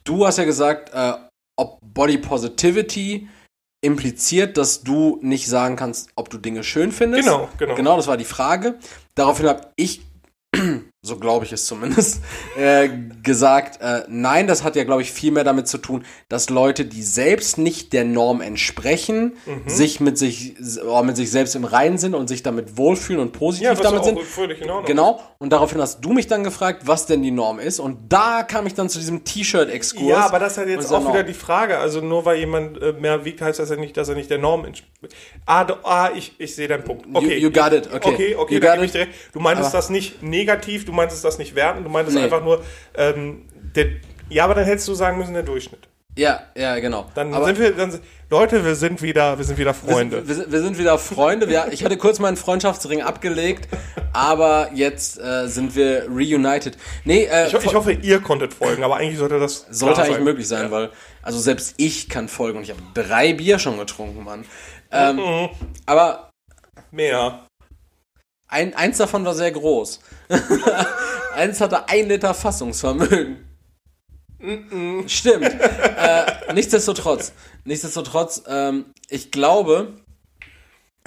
du 0.04 0.24
hast 0.24 0.38
ja 0.38 0.44
gesagt, 0.44 0.92
äh, 0.94 1.14
ob 1.56 1.80
Body 1.82 2.16
Positivity 2.18 3.28
impliziert, 3.80 4.56
dass 4.56 4.82
du 4.82 5.18
nicht 5.20 5.48
sagen 5.48 5.74
kannst, 5.74 6.10
ob 6.14 6.30
du 6.30 6.38
Dinge 6.38 6.62
schön 6.62 6.92
findest. 6.92 7.24
Genau, 7.24 7.48
genau. 7.58 7.74
Genau, 7.74 7.96
das 7.96 8.06
war 8.06 8.16
die 8.16 8.24
Frage. 8.24 8.78
Daraufhin 9.16 9.48
habe 9.48 9.72
ich 9.74 10.02
so 11.08 11.16
glaube 11.18 11.44
ich 11.44 11.52
es 11.52 11.66
zumindest, 11.66 12.20
äh, 12.56 12.88
gesagt, 13.22 13.80
äh, 13.82 14.02
nein, 14.08 14.46
das 14.46 14.62
hat 14.62 14.76
ja, 14.76 14.84
glaube 14.84 15.02
ich, 15.02 15.10
viel 15.10 15.32
mehr 15.32 15.44
damit 15.44 15.66
zu 15.66 15.78
tun, 15.78 16.04
dass 16.28 16.50
Leute, 16.50 16.84
die 16.84 17.02
selbst 17.02 17.58
nicht 17.58 17.92
der 17.92 18.04
Norm 18.04 18.40
entsprechen, 18.40 19.32
Mhm. 19.46 19.68
sich 19.68 20.00
mit 20.00 20.18
sich, 20.18 20.54
oh, 20.86 21.02
mit 21.02 21.16
sich 21.16 21.30
selbst 21.30 21.54
im 21.56 21.64
Reinen 21.64 21.98
sind 21.98 22.14
und 22.14 22.28
sich 22.28 22.42
damit 22.42 22.76
wohlfühlen 22.76 23.20
und 23.20 23.32
positiv 23.32 23.66
Ja, 23.66 23.74
damit 23.74 24.04
sind. 24.04 24.18
Genau, 24.86 25.20
und 25.38 25.52
daraufhin 25.52 25.80
hast 25.80 26.00
du 26.04 26.12
mich 26.12 26.26
dann 26.26 26.44
gefragt, 26.44 26.82
was 26.86 27.06
denn 27.06 27.22
die 27.22 27.30
Norm 27.30 27.58
ist. 27.58 27.80
Und 27.80 28.12
da 28.12 28.42
kam 28.42 28.66
ich 28.66 28.74
dann 28.74 28.88
zu 28.88 28.98
diesem 28.98 29.24
T-Shirt-Exkurs. 29.24 30.08
Ja, 30.08 30.26
aber 30.26 30.38
das 30.38 30.52
ist 30.52 30.58
halt 30.58 30.68
jetzt 30.68 30.92
auch 30.92 31.08
wieder 31.08 31.22
die 31.22 31.34
Frage. 31.34 31.78
Also 31.78 32.00
nur 32.00 32.24
weil 32.24 32.38
jemand 32.38 32.80
äh, 32.82 32.92
mehr 32.92 33.24
wiegt, 33.24 33.40
heißt 33.40 33.58
das 33.58 33.70
ja 33.70 33.76
nicht, 33.76 33.96
dass 33.96 34.08
er 34.08 34.14
nicht 34.14 34.30
der 34.30 34.38
Norm 34.38 34.64
entspricht. 34.64 35.14
Ah, 35.46 35.66
ah 35.84 36.10
ich, 36.14 36.34
ich 36.38 36.54
sehe 36.54 36.68
deinen 36.68 36.84
Punkt. 36.84 37.06
Okay. 37.12 37.38
you 37.38 37.50
got 37.50 37.72
it, 37.72 37.86
okay. 37.92 38.08
Okay, 38.12 38.34
okay, 38.36 38.54
You 38.54 38.60
da 38.60 38.66
got 38.66 38.74
gebe 38.74 38.86
ich 38.86 38.92
dir. 38.92 39.06
Du 39.32 39.40
meintest 39.40 39.70
Aber- 39.70 39.78
das 39.78 39.90
nicht 39.90 40.22
negativ, 40.22 40.84
du 40.84 40.92
meintest 40.98 41.24
das 41.24 41.38
nicht 41.38 41.54
werten, 41.54 41.84
du 41.84 41.90
meintest 41.90 42.16
Nee. 42.16 42.24
einfach 42.24 42.42
nur, 42.44 42.62
ähm, 42.96 43.46
der, 43.74 43.86
ja, 44.28 44.44
aber 44.44 44.54
dann 44.54 44.64
hättest 44.64 44.86
du 44.88 44.94
sagen 44.94 45.16
müssen, 45.18 45.32
der 45.34 45.42
Durchschnitt. 45.42 45.88
Ja, 46.16 46.40
ja, 46.56 46.76
genau. 46.80 47.06
Dann 47.14 47.32
aber 47.32 47.46
sind 47.46 47.60
wir, 47.60 47.72
dann, 47.76 47.96
Leute, 48.28 48.64
wir 48.64 48.74
sind 48.74 49.00
wieder, 49.02 49.38
wir 49.38 49.44
sind 49.44 49.56
wieder 49.56 49.70
wir 49.70 49.74
Freunde. 49.92 50.26
wir, 50.26 50.34
sind, 50.34 50.50
wir 50.50 50.60
sind 50.60 50.76
wieder 50.76 50.98
Freunde. 50.98 51.48
Wir, 51.48 51.68
ich 51.70 51.84
hatte 51.84 51.96
kurz 51.96 52.18
meinen 52.18 52.36
Freundschaftsring 52.36 53.02
abgelegt, 53.02 53.68
aber 54.12 54.70
jetzt 54.74 55.20
äh, 55.20 55.46
sind 55.46 55.76
wir 55.76 56.06
reunited. 56.10 56.76
Nee, 57.04 57.24
äh, 57.30 57.46
ich, 57.46 57.54
ho- 57.54 57.60
ich 57.62 57.72
hoffe, 57.74 57.92
ihr 57.92 58.20
konntet 58.20 58.52
folgen, 58.52 58.82
aber 58.82 58.96
eigentlich 58.96 59.18
sollte 59.18 59.38
das 59.38 59.66
Sollte 59.70 60.00
eigentlich 60.02 60.16
sein. 60.16 60.24
möglich 60.24 60.48
sein, 60.48 60.70
weil, 60.72 60.90
also 61.22 61.38
selbst 61.38 61.74
ich 61.76 62.08
kann 62.08 62.28
folgen 62.28 62.58
und 62.58 62.64
ich 62.64 62.70
habe 62.70 62.80
drei 62.94 63.32
Bier 63.34 63.60
schon 63.60 63.78
getrunken, 63.78 64.24
Mann. 64.24 64.44
Ähm, 64.90 65.16
Mhm. 65.16 65.48
aber 65.86 66.30
Mehr. 66.90 67.46
Ein, 68.48 68.74
eins 68.74 68.98
davon 68.98 69.24
war 69.24 69.34
sehr 69.34 69.52
groß. 69.52 70.00
eins 71.34 71.60
hatte 71.60 71.88
ein 71.88 72.08
Liter 72.08 72.34
Fassungsvermögen. 72.34 73.44
Stimmt. 75.06 75.44
äh, 75.44 76.52
nichtsdestotrotz, 76.54 77.32
nichtsdestotrotz, 77.64 78.42
ähm, 78.46 78.86
ich 79.08 79.30
glaube, 79.30 79.94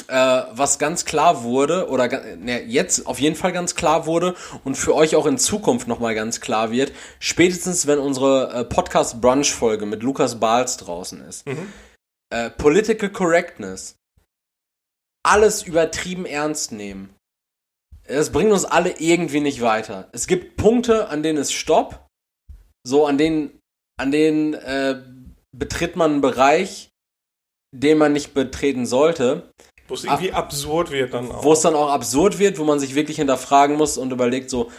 äh, 0.07 0.43
was 0.51 0.79
ganz 0.79 1.05
klar 1.05 1.43
wurde, 1.43 1.87
oder 1.89 2.09
ne, 2.35 2.61
jetzt 2.63 3.07
auf 3.07 3.19
jeden 3.19 3.35
Fall 3.37 3.53
ganz 3.53 3.75
klar 3.75 4.05
wurde 4.05 4.35
und 4.63 4.75
für 4.75 4.93
euch 4.93 5.15
auch 5.15 5.25
in 5.25 5.37
Zukunft 5.37 5.87
nochmal 5.87 6.13
ganz 6.13 6.41
klar 6.41 6.71
wird, 6.71 6.91
spätestens 7.19 7.87
wenn 7.87 7.99
unsere 7.99 8.53
äh, 8.53 8.63
Podcast-Brunch-Folge 8.65 9.85
mit 9.85 10.03
Lukas 10.03 10.39
Bahls 10.39 10.77
draußen 10.77 11.21
ist. 11.21 11.45
Äh, 12.29 12.49
Political 12.49 13.09
Correctness. 13.09 13.95
Alles 15.23 15.63
übertrieben 15.63 16.25
ernst 16.25 16.71
nehmen. 16.71 17.15
Es 18.11 18.31
bringt 18.31 18.51
uns 18.51 18.65
alle 18.65 18.95
irgendwie 18.99 19.39
nicht 19.39 19.61
weiter. 19.61 20.09
Es 20.11 20.27
gibt 20.27 20.57
Punkte, 20.57 21.09
an 21.09 21.23
denen 21.23 21.37
es 21.37 21.51
Stopp. 21.51 22.07
So, 22.85 23.05
an 23.05 23.17
denen, 23.17 23.59
an 23.99 24.11
denen 24.11 24.53
äh, 24.53 25.01
betritt 25.55 25.95
man 25.95 26.11
einen 26.11 26.21
Bereich, 26.21 26.89
den 27.75 27.97
man 27.97 28.13
nicht 28.13 28.33
betreten 28.33 28.85
sollte. 28.85 29.49
Wo 29.87 29.93
es 29.93 30.03
irgendwie 30.03 30.33
absurd 30.33 30.91
wird 30.91 31.13
dann 31.13 31.31
auch. 31.31 31.43
wo 31.43 31.53
es 31.53 31.61
dann 31.61 31.75
auch 31.75 31.89
absurd 31.89 32.39
wird, 32.39 32.57
wo 32.59 32.63
man 32.63 32.79
sich 32.79 32.95
wirklich 32.95 33.17
hinterfragen 33.17 33.75
muss 33.75 33.97
und 33.97 34.11
überlegt, 34.11 34.49
so, 34.49 34.71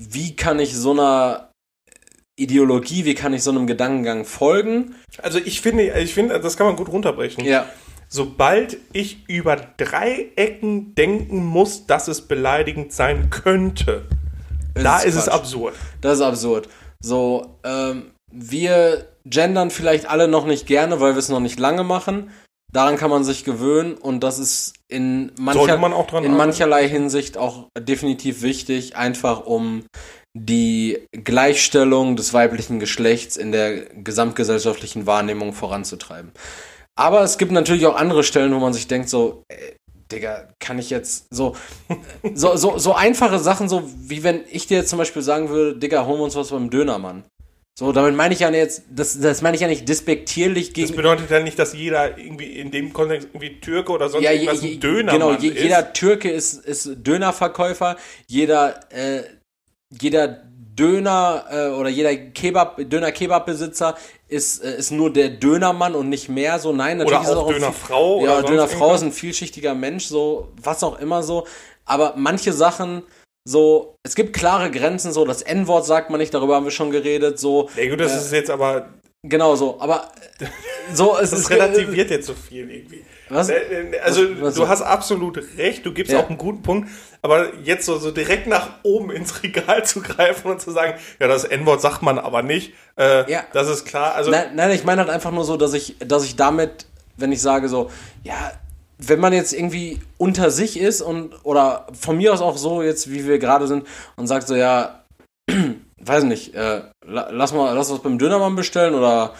wie 0.00 0.36
kann 0.36 0.58
ich 0.58 0.74
so 0.76 0.92
einer 0.92 1.50
Ideologie, 2.38 3.04
wie 3.04 3.14
kann 3.14 3.34
ich 3.34 3.42
so 3.42 3.50
einem 3.50 3.66
Gedankengang 3.66 4.24
folgen? 4.24 4.94
Also 5.18 5.38
ich 5.38 5.60
finde, 5.60 5.98
ich 5.98 6.14
finde, 6.14 6.40
das 6.40 6.56
kann 6.56 6.66
man 6.66 6.76
gut 6.76 6.88
runterbrechen. 6.88 7.44
Ja. 7.44 7.68
Sobald 8.12 8.76
ich 8.92 9.28
über 9.28 9.54
drei 9.76 10.32
Ecken 10.34 10.96
denken 10.96 11.44
muss, 11.44 11.86
dass 11.86 12.08
es 12.08 12.22
beleidigend 12.22 12.92
sein 12.92 13.30
könnte, 13.30 14.04
da 14.74 14.98
ist 14.98 15.14
es 15.14 15.26
Quatsch. 15.26 15.34
absurd. 15.34 15.74
Das 16.00 16.14
ist 16.14 16.22
absurd. 16.22 16.68
So, 17.00 17.58
ähm, 17.62 18.10
wir 18.32 19.06
gendern 19.24 19.70
vielleicht 19.70 20.10
alle 20.10 20.26
noch 20.26 20.44
nicht 20.44 20.66
gerne, 20.66 21.00
weil 21.00 21.14
wir 21.14 21.20
es 21.20 21.28
noch 21.28 21.38
nicht 21.38 21.60
lange 21.60 21.84
machen. 21.84 22.30
Daran 22.72 22.96
kann 22.96 23.10
man 23.10 23.22
sich 23.22 23.44
gewöhnen 23.44 23.94
und 23.94 24.24
das 24.24 24.38
ist 24.40 24.74
in, 24.88 25.32
mancher, 25.38 25.76
man 25.78 25.92
in 26.24 26.36
mancherlei 26.36 26.88
Hinsicht 26.88 27.36
auch 27.36 27.68
definitiv 27.78 28.42
wichtig, 28.42 28.96
einfach 28.96 29.44
um 29.44 29.84
die 30.34 30.98
Gleichstellung 31.12 32.16
des 32.16 32.32
weiblichen 32.32 32.78
Geschlechts 32.78 33.36
in 33.36 33.50
der 33.50 33.86
gesamtgesellschaftlichen 33.86 35.06
Wahrnehmung 35.06 35.52
voranzutreiben. 35.52 36.32
Aber 37.00 37.22
es 37.22 37.38
gibt 37.38 37.50
natürlich 37.50 37.86
auch 37.86 37.96
andere 37.96 38.22
Stellen, 38.22 38.54
wo 38.54 38.58
man 38.58 38.74
sich 38.74 38.86
denkt, 38.86 39.08
so, 39.08 39.42
äh, 39.48 39.72
Digga, 40.12 40.48
kann 40.58 40.78
ich 40.78 40.90
jetzt 40.90 41.28
so, 41.30 41.56
so, 42.34 42.56
so, 42.56 42.76
so 42.76 42.92
einfache 42.92 43.38
Sachen, 43.38 43.70
so 43.70 43.88
wie 43.96 44.22
wenn 44.22 44.42
ich 44.50 44.66
dir 44.66 44.76
jetzt 44.78 44.90
zum 44.90 44.98
Beispiel 44.98 45.22
sagen 45.22 45.48
würde, 45.48 45.78
Digga, 45.78 46.04
holen 46.04 46.18
wir 46.18 46.24
uns 46.24 46.36
was 46.36 46.50
beim 46.50 46.68
Dönermann. 46.68 47.24
So, 47.78 47.92
damit 47.92 48.14
meine 48.14 48.34
ich 48.34 48.40
ja 48.40 48.50
jetzt, 48.50 48.82
das, 48.90 49.18
das 49.18 49.40
meine 49.40 49.54
ich 49.54 49.62
ja 49.62 49.68
nicht 49.68 49.88
despektierlich 49.88 50.68
Das 50.68 50.74
gegen. 50.74 50.96
bedeutet 50.96 51.30
ja 51.30 51.40
nicht, 51.40 51.58
dass 51.58 51.72
jeder 51.72 52.18
irgendwie 52.18 52.58
in 52.58 52.70
dem 52.70 52.92
Kontext 52.92 53.28
irgendwie 53.32 53.58
Türke 53.60 53.92
oder 53.92 54.10
sonst 54.10 54.22
Ja, 54.22 54.32
je, 54.32 54.40
irgendwas 54.44 54.62
je, 54.62 54.72
ein 54.74 54.80
Döner 54.80 55.12
genau, 55.12 55.32
je, 55.32 55.48
ist. 55.48 55.62
jeder 55.62 55.92
Türke 55.94 56.30
ist, 56.30 56.66
ist 56.66 56.90
Dönerverkäufer, 56.96 57.96
jeder, 58.26 58.80
äh, 58.92 59.22
jeder 59.98 60.42
Döner 60.80 61.44
äh, 61.50 61.68
oder 61.78 61.90
jeder 61.90 62.14
Kebab, 62.16 62.78
Döner-Kebab-Besitzer 62.78 63.96
ist, 64.28 64.64
äh, 64.64 64.78
ist 64.78 64.90
nur 64.90 65.12
der 65.12 65.28
Dönermann 65.28 65.94
und 65.94 66.08
nicht 66.08 66.28
mehr 66.28 66.58
so. 66.58 66.72
Nein, 66.72 66.98
natürlich 66.98 67.18
Oder 67.18 67.28
ist 67.28 67.30
es 67.30 67.36
auch 67.36 67.48
ein 67.48 67.54
Dönerfrau 67.54 68.16
oder 68.16 68.32
Ja, 68.36 68.42
Dönerfrau 68.42 68.94
ist 68.94 69.02
ein 69.02 69.12
vielschichtiger 69.12 69.74
Mensch, 69.74 70.06
so, 70.06 70.48
was 70.62 70.82
auch 70.82 70.98
immer 70.98 71.22
so. 71.22 71.46
Aber 71.84 72.14
manche 72.16 72.52
Sachen, 72.52 73.02
so, 73.44 73.96
es 74.02 74.14
gibt 74.14 74.34
klare 74.34 74.70
Grenzen, 74.70 75.12
so, 75.12 75.24
das 75.24 75.42
N-Wort 75.42 75.84
sagt 75.84 76.10
man 76.10 76.18
nicht, 76.20 76.32
darüber 76.32 76.54
haben 76.56 76.64
wir 76.64 76.70
schon 76.70 76.90
geredet, 76.90 77.38
so. 77.38 77.68
Ja 77.76 77.88
gut, 77.90 78.00
das 78.00 78.12
Äh, 78.12 78.16
ist 78.18 78.32
jetzt 78.32 78.50
aber, 78.50 78.88
Genau 79.22 79.54
so, 79.54 79.78
aber 79.78 80.10
so, 80.94 81.14
es 81.18 81.30
das 81.30 81.40
ist 81.40 81.50
relativiert 81.50 82.10
jetzt 82.10 82.26
so 82.26 82.32
viel 82.32 82.70
irgendwie. 82.70 83.04
Was? 83.30 83.48
Äh, 83.48 83.54
äh, 83.56 83.98
Also 84.00 84.22
Was- 84.34 84.40
was 84.40 84.54
du 84.54 84.68
hast 84.68 84.82
absolut 84.82 85.40
recht, 85.56 85.86
du 85.86 85.92
gibst 85.94 86.12
Ja. 86.12 86.20
auch 86.20 86.28
einen 86.28 86.36
guten 86.38 86.62
Punkt, 86.62 86.88
aber 87.22 87.54
jetzt 87.62 87.86
so, 87.86 87.98
so 87.98 88.10
direkt 88.10 88.46
nach 88.46 88.68
oben 88.82 89.10
ins 89.18 89.42
Regal 89.42 89.84
zu 89.84 90.00
greifen 90.02 90.50
und 90.50 90.60
zu 90.60 90.70
sagen, 90.72 90.94
ja, 91.18 91.28
das 91.28 91.44
N-Wort 91.44 91.80
sagt 91.80 92.02
man 92.02 92.18
aber 92.18 92.42
nicht, 92.42 92.74
äh, 92.98 93.30
Ja. 93.30 93.44
das 93.52 93.68
ist 93.68 93.84
klar. 93.86 94.14
Also 94.14 94.30
Nein, 94.30 94.56
nein, 94.56 94.70
ich 94.72 94.84
meine 94.84 95.00
halt 95.00 95.10
einfach 95.10 95.30
nur 95.30 95.44
so, 95.44 95.56
dass 95.56 95.72
ich, 95.72 95.96
dass 96.00 96.24
ich 96.24 96.36
damit, 96.36 96.86
wenn 97.16 97.32
ich 97.32 97.40
sage 97.40 97.68
so, 97.68 97.90
ja, 98.24 98.52
wenn 98.98 99.18
man 99.20 99.32
jetzt 99.32 99.54
irgendwie 99.54 100.00
unter 100.18 100.50
sich 100.50 100.78
ist 100.78 101.00
und 101.00 101.34
oder 101.44 101.86
von 101.98 102.18
mir 102.18 102.34
aus 102.34 102.42
auch 102.42 102.58
so 102.58 102.82
jetzt, 102.82 103.10
wie 103.10 103.26
wir 103.26 103.38
gerade 103.38 103.66
sind, 103.66 103.86
und 104.16 104.26
sagt 104.26 104.46
so, 104.46 104.54
ja, 104.54 105.00
weiß 106.02 106.24
nicht, 106.24 106.54
äh, 106.54 106.82
la- 107.06 107.28
lass 107.30 107.52
mal, 107.52 107.74
lass 107.74 107.90
was 107.90 108.00
beim 108.00 108.18
Dönermann 108.18 108.56
bestellen 108.56 108.94
oder 108.94 109.32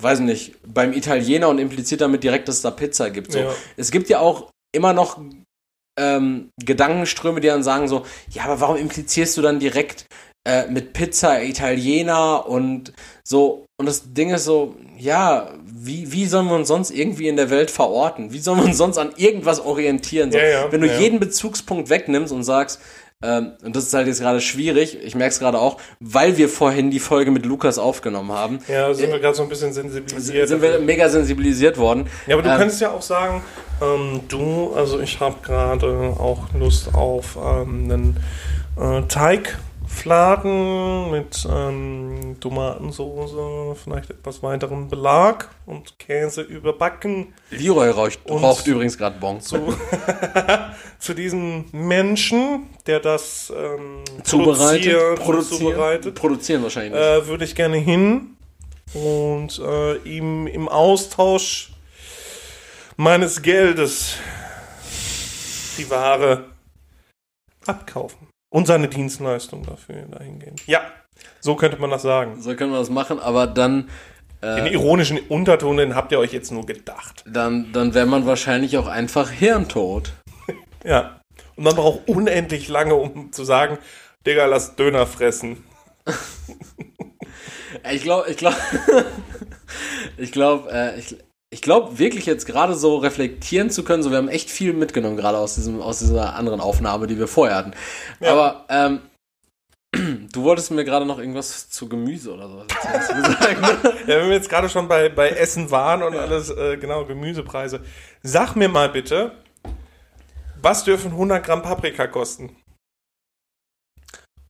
weiß 0.00 0.20
nicht, 0.20 0.54
beim 0.66 0.92
Italiener 0.92 1.48
und 1.48 1.58
impliziert 1.58 2.00
damit 2.00 2.24
direkt, 2.24 2.48
dass 2.48 2.56
es 2.56 2.62
da 2.62 2.70
Pizza 2.70 3.10
gibt. 3.10 3.32
So. 3.32 3.38
Ja. 3.38 3.54
Es 3.76 3.90
gibt 3.90 4.08
ja 4.08 4.18
auch 4.18 4.50
immer 4.74 4.92
noch 4.92 5.20
ähm, 5.98 6.50
Gedankenströme, 6.64 7.40
die 7.40 7.48
dann 7.48 7.62
sagen 7.62 7.88
so, 7.88 8.04
ja, 8.30 8.44
aber 8.44 8.60
warum 8.60 8.76
implizierst 8.76 9.36
du 9.36 9.42
dann 9.42 9.60
direkt 9.60 10.06
äh, 10.46 10.66
mit 10.66 10.92
Pizza 10.92 11.42
Italiener 11.42 12.46
und 12.48 12.92
so, 13.24 13.64
und 13.80 13.86
das 13.86 14.12
Ding 14.12 14.30
ist 14.30 14.44
so, 14.44 14.76
ja, 14.98 15.50
wie, 15.64 16.12
wie 16.12 16.26
sollen 16.26 16.46
wir 16.46 16.54
uns 16.54 16.68
sonst 16.68 16.90
irgendwie 16.90 17.28
in 17.28 17.36
der 17.36 17.50
Welt 17.50 17.70
verorten? 17.70 18.32
Wie 18.32 18.38
sollen 18.38 18.58
wir 18.58 18.66
uns 18.66 18.76
sonst 18.76 18.98
an 18.98 19.12
irgendwas 19.16 19.60
orientieren? 19.60 20.30
So, 20.30 20.38
Ja, 20.38 20.44
ja, 20.44 20.72
wenn 20.72 20.80
du 20.80 20.98
jeden 20.98 21.18
Bezugspunkt 21.18 21.90
wegnimmst 21.90 22.32
und 22.32 22.44
sagst, 22.44 22.80
und 23.64 23.74
das 23.76 23.84
ist 23.84 23.94
halt 23.94 24.06
jetzt 24.06 24.20
gerade 24.20 24.40
schwierig, 24.40 24.98
ich 25.02 25.14
merke 25.14 25.32
es 25.32 25.38
gerade 25.38 25.58
auch, 25.58 25.78
weil 26.00 26.36
wir 26.36 26.48
vorhin 26.48 26.90
die 26.90 27.00
Folge 27.00 27.30
mit 27.30 27.46
Lukas 27.46 27.78
aufgenommen 27.78 28.32
haben, 28.32 28.58
ja, 28.68 28.92
sind 28.92 29.10
wir 29.10 29.18
gerade 29.20 29.34
so 29.36 29.42
ein 29.42 29.48
bisschen 29.48 29.72
sensibilisiert. 29.72 30.48
sind 30.48 30.60
wir 30.62 30.78
mega 30.80 31.08
sensibilisiert 31.08 31.78
worden. 31.78 32.06
Ja, 32.26 32.34
aber 32.34 32.42
du 32.42 32.50
Ähm, 32.50 32.58
könntest 32.58 32.80
ja 32.80 32.90
auch 32.90 33.02
sagen, 33.02 33.42
ähm, 33.82 34.20
du, 34.28 34.72
also 34.74 35.00
ich 35.00 35.18
habe 35.20 35.36
gerade 35.42 35.86
auch 36.18 36.44
Lust 36.58 36.94
auf 36.94 37.36
ähm, 37.36 37.90
einen 37.90 38.16
äh, 38.78 39.02
Teigfladen 39.94 41.10
mit 41.10 41.46
ähm, 41.50 42.36
Tomatensoße, 42.40 43.76
vielleicht 43.82 44.10
etwas 44.10 44.42
weiteren 44.42 44.88
Belag 44.88 45.48
und 45.66 45.98
Käse 45.98 46.42
überbacken. 46.42 47.32
Leroy 47.50 47.90
raucht, 47.90 48.18
raucht 48.28 48.66
übrigens 48.66 48.98
gerade 48.98 49.18
Bon. 49.18 49.40
Zu, 49.40 49.74
zu 50.98 51.14
diesem 51.14 51.66
Menschen, 51.72 52.66
der 52.86 53.00
das 53.00 53.52
ähm, 53.56 54.02
Zubereitet, 54.24 54.94
produziert, 54.94 55.20
produzieren, 55.20 55.58
zubereitet 55.58 56.14
produzieren 56.14 56.62
wahrscheinlich 56.62 57.00
äh, 57.00 57.26
würde 57.26 57.44
ich 57.44 57.54
gerne 57.54 57.76
hin 57.76 58.36
und 58.94 59.58
äh, 59.58 59.96
ihm 59.98 60.46
im 60.46 60.68
Austausch 60.68 61.72
meines 62.96 63.42
Geldes 63.42 64.16
die 65.78 65.88
Ware 65.88 66.44
abkaufen 67.66 68.23
und 68.54 68.68
seine 68.68 68.86
Dienstleistung 68.86 69.66
dafür 69.66 70.06
dahingehend. 70.12 70.64
Ja, 70.68 70.82
so 71.40 71.56
könnte 71.56 71.76
man 71.80 71.90
das 71.90 72.02
sagen. 72.02 72.40
So 72.40 72.54
können 72.54 72.70
wir 72.70 72.78
das 72.78 72.88
machen, 72.88 73.18
aber 73.18 73.48
dann, 73.48 73.90
Den 74.40 74.66
äh, 74.66 74.72
ironischen 74.72 75.18
Unterton, 75.18 75.76
den 75.76 75.96
habt 75.96 76.12
ihr 76.12 76.20
euch 76.20 76.32
jetzt 76.32 76.52
nur 76.52 76.64
gedacht. 76.64 77.24
dann, 77.26 77.72
dann 77.72 77.94
wäre 77.94 78.06
man 78.06 78.26
wahrscheinlich 78.26 78.78
auch 78.78 78.86
einfach 78.86 79.30
hirntot. 79.30 80.12
Ja. 80.84 81.18
Und 81.56 81.64
man 81.64 81.74
braucht 81.74 82.06
unendlich 82.08 82.68
lange, 82.68 82.94
um 82.94 83.32
zu 83.32 83.42
sagen, 83.42 83.78
Digga, 84.26 84.44
lass 84.44 84.76
Döner 84.76 85.06
fressen. 85.06 85.64
Ich 87.92 88.02
glaube, 88.02 88.30
ich 88.30 88.38
glaube, 88.38 88.56
ich 90.16 90.32
glaube, 90.32 90.70
äh, 90.72 90.98
ich, 90.98 91.18
ich 91.54 91.62
glaube 91.62 91.98
wirklich 92.00 92.26
jetzt 92.26 92.46
gerade 92.46 92.74
so 92.74 92.96
reflektieren 92.96 93.70
zu 93.70 93.84
können, 93.84 94.02
so 94.02 94.10
wir 94.10 94.18
haben 94.18 94.28
echt 94.28 94.50
viel 94.50 94.72
mitgenommen 94.72 95.16
gerade 95.16 95.38
aus 95.38 95.54
diesem 95.54 95.80
aus 95.80 96.00
dieser 96.00 96.34
anderen 96.34 96.60
Aufnahme, 96.60 97.06
die 97.06 97.16
wir 97.16 97.28
vorher 97.28 97.56
hatten. 97.56 97.72
Ja. 98.18 98.32
Aber 98.32 98.64
ähm, 98.68 99.00
du 100.32 100.42
wolltest 100.42 100.72
mir 100.72 100.84
gerade 100.84 101.06
noch 101.06 101.20
irgendwas 101.20 101.70
zu 101.70 101.88
Gemüse 101.88 102.34
oder 102.34 102.48
so 102.48 102.64
hast 102.84 103.10
du 103.10 103.14
gesagt, 103.14 103.60
ne? 103.60 103.92
Ja, 104.08 104.18
wenn 104.20 104.28
wir 104.28 104.34
jetzt 104.36 104.48
gerade 104.50 104.68
schon 104.68 104.88
bei, 104.88 105.08
bei 105.08 105.28
Essen 105.30 105.70
waren 105.70 106.02
und 106.02 106.16
alles, 106.16 106.50
äh, 106.50 106.76
genau, 106.76 107.04
Gemüsepreise. 107.04 107.80
Sag 108.24 108.56
mir 108.56 108.68
mal 108.68 108.88
bitte, 108.88 109.30
was 110.60 110.82
dürfen 110.82 111.12
100 111.12 111.44
Gramm 111.46 111.62
Paprika 111.62 112.08
kosten? 112.08 112.56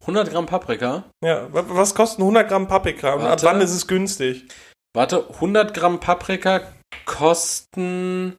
100 0.01 0.31
Gramm 0.31 0.47
Paprika. 0.47 1.05
Ja, 1.23 1.53
wa- 1.53 1.65
was 1.69 1.95
kosten 1.95 2.23
100 2.23 2.49
Gramm 2.49 2.67
Paprika 2.69 3.13
und 3.15 3.23
ab 3.23 3.43
wann 3.43 3.61
ist 3.61 3.73
es 3.73 3.87
günstig? 3.87 4.47
Warte, 4.95 5.29
100 5.35 5.75
Gramm 5.75 5.99
Paprika 6.01 6.61
kosten 7.05 8.37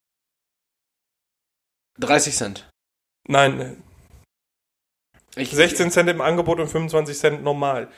30 1.99 2.35
Cent. 2.35 2.69
Nein, 3.27 3.81
Ich, 5.37 5.51
16 5.51 5.91
Cent 5.91 6.09
im 6.09 6.21
Angebot 6.21 6.59
und 6.59 6.67
25 6.67 7.17
Cent 7.17 7.43
normal. 7.43 7.89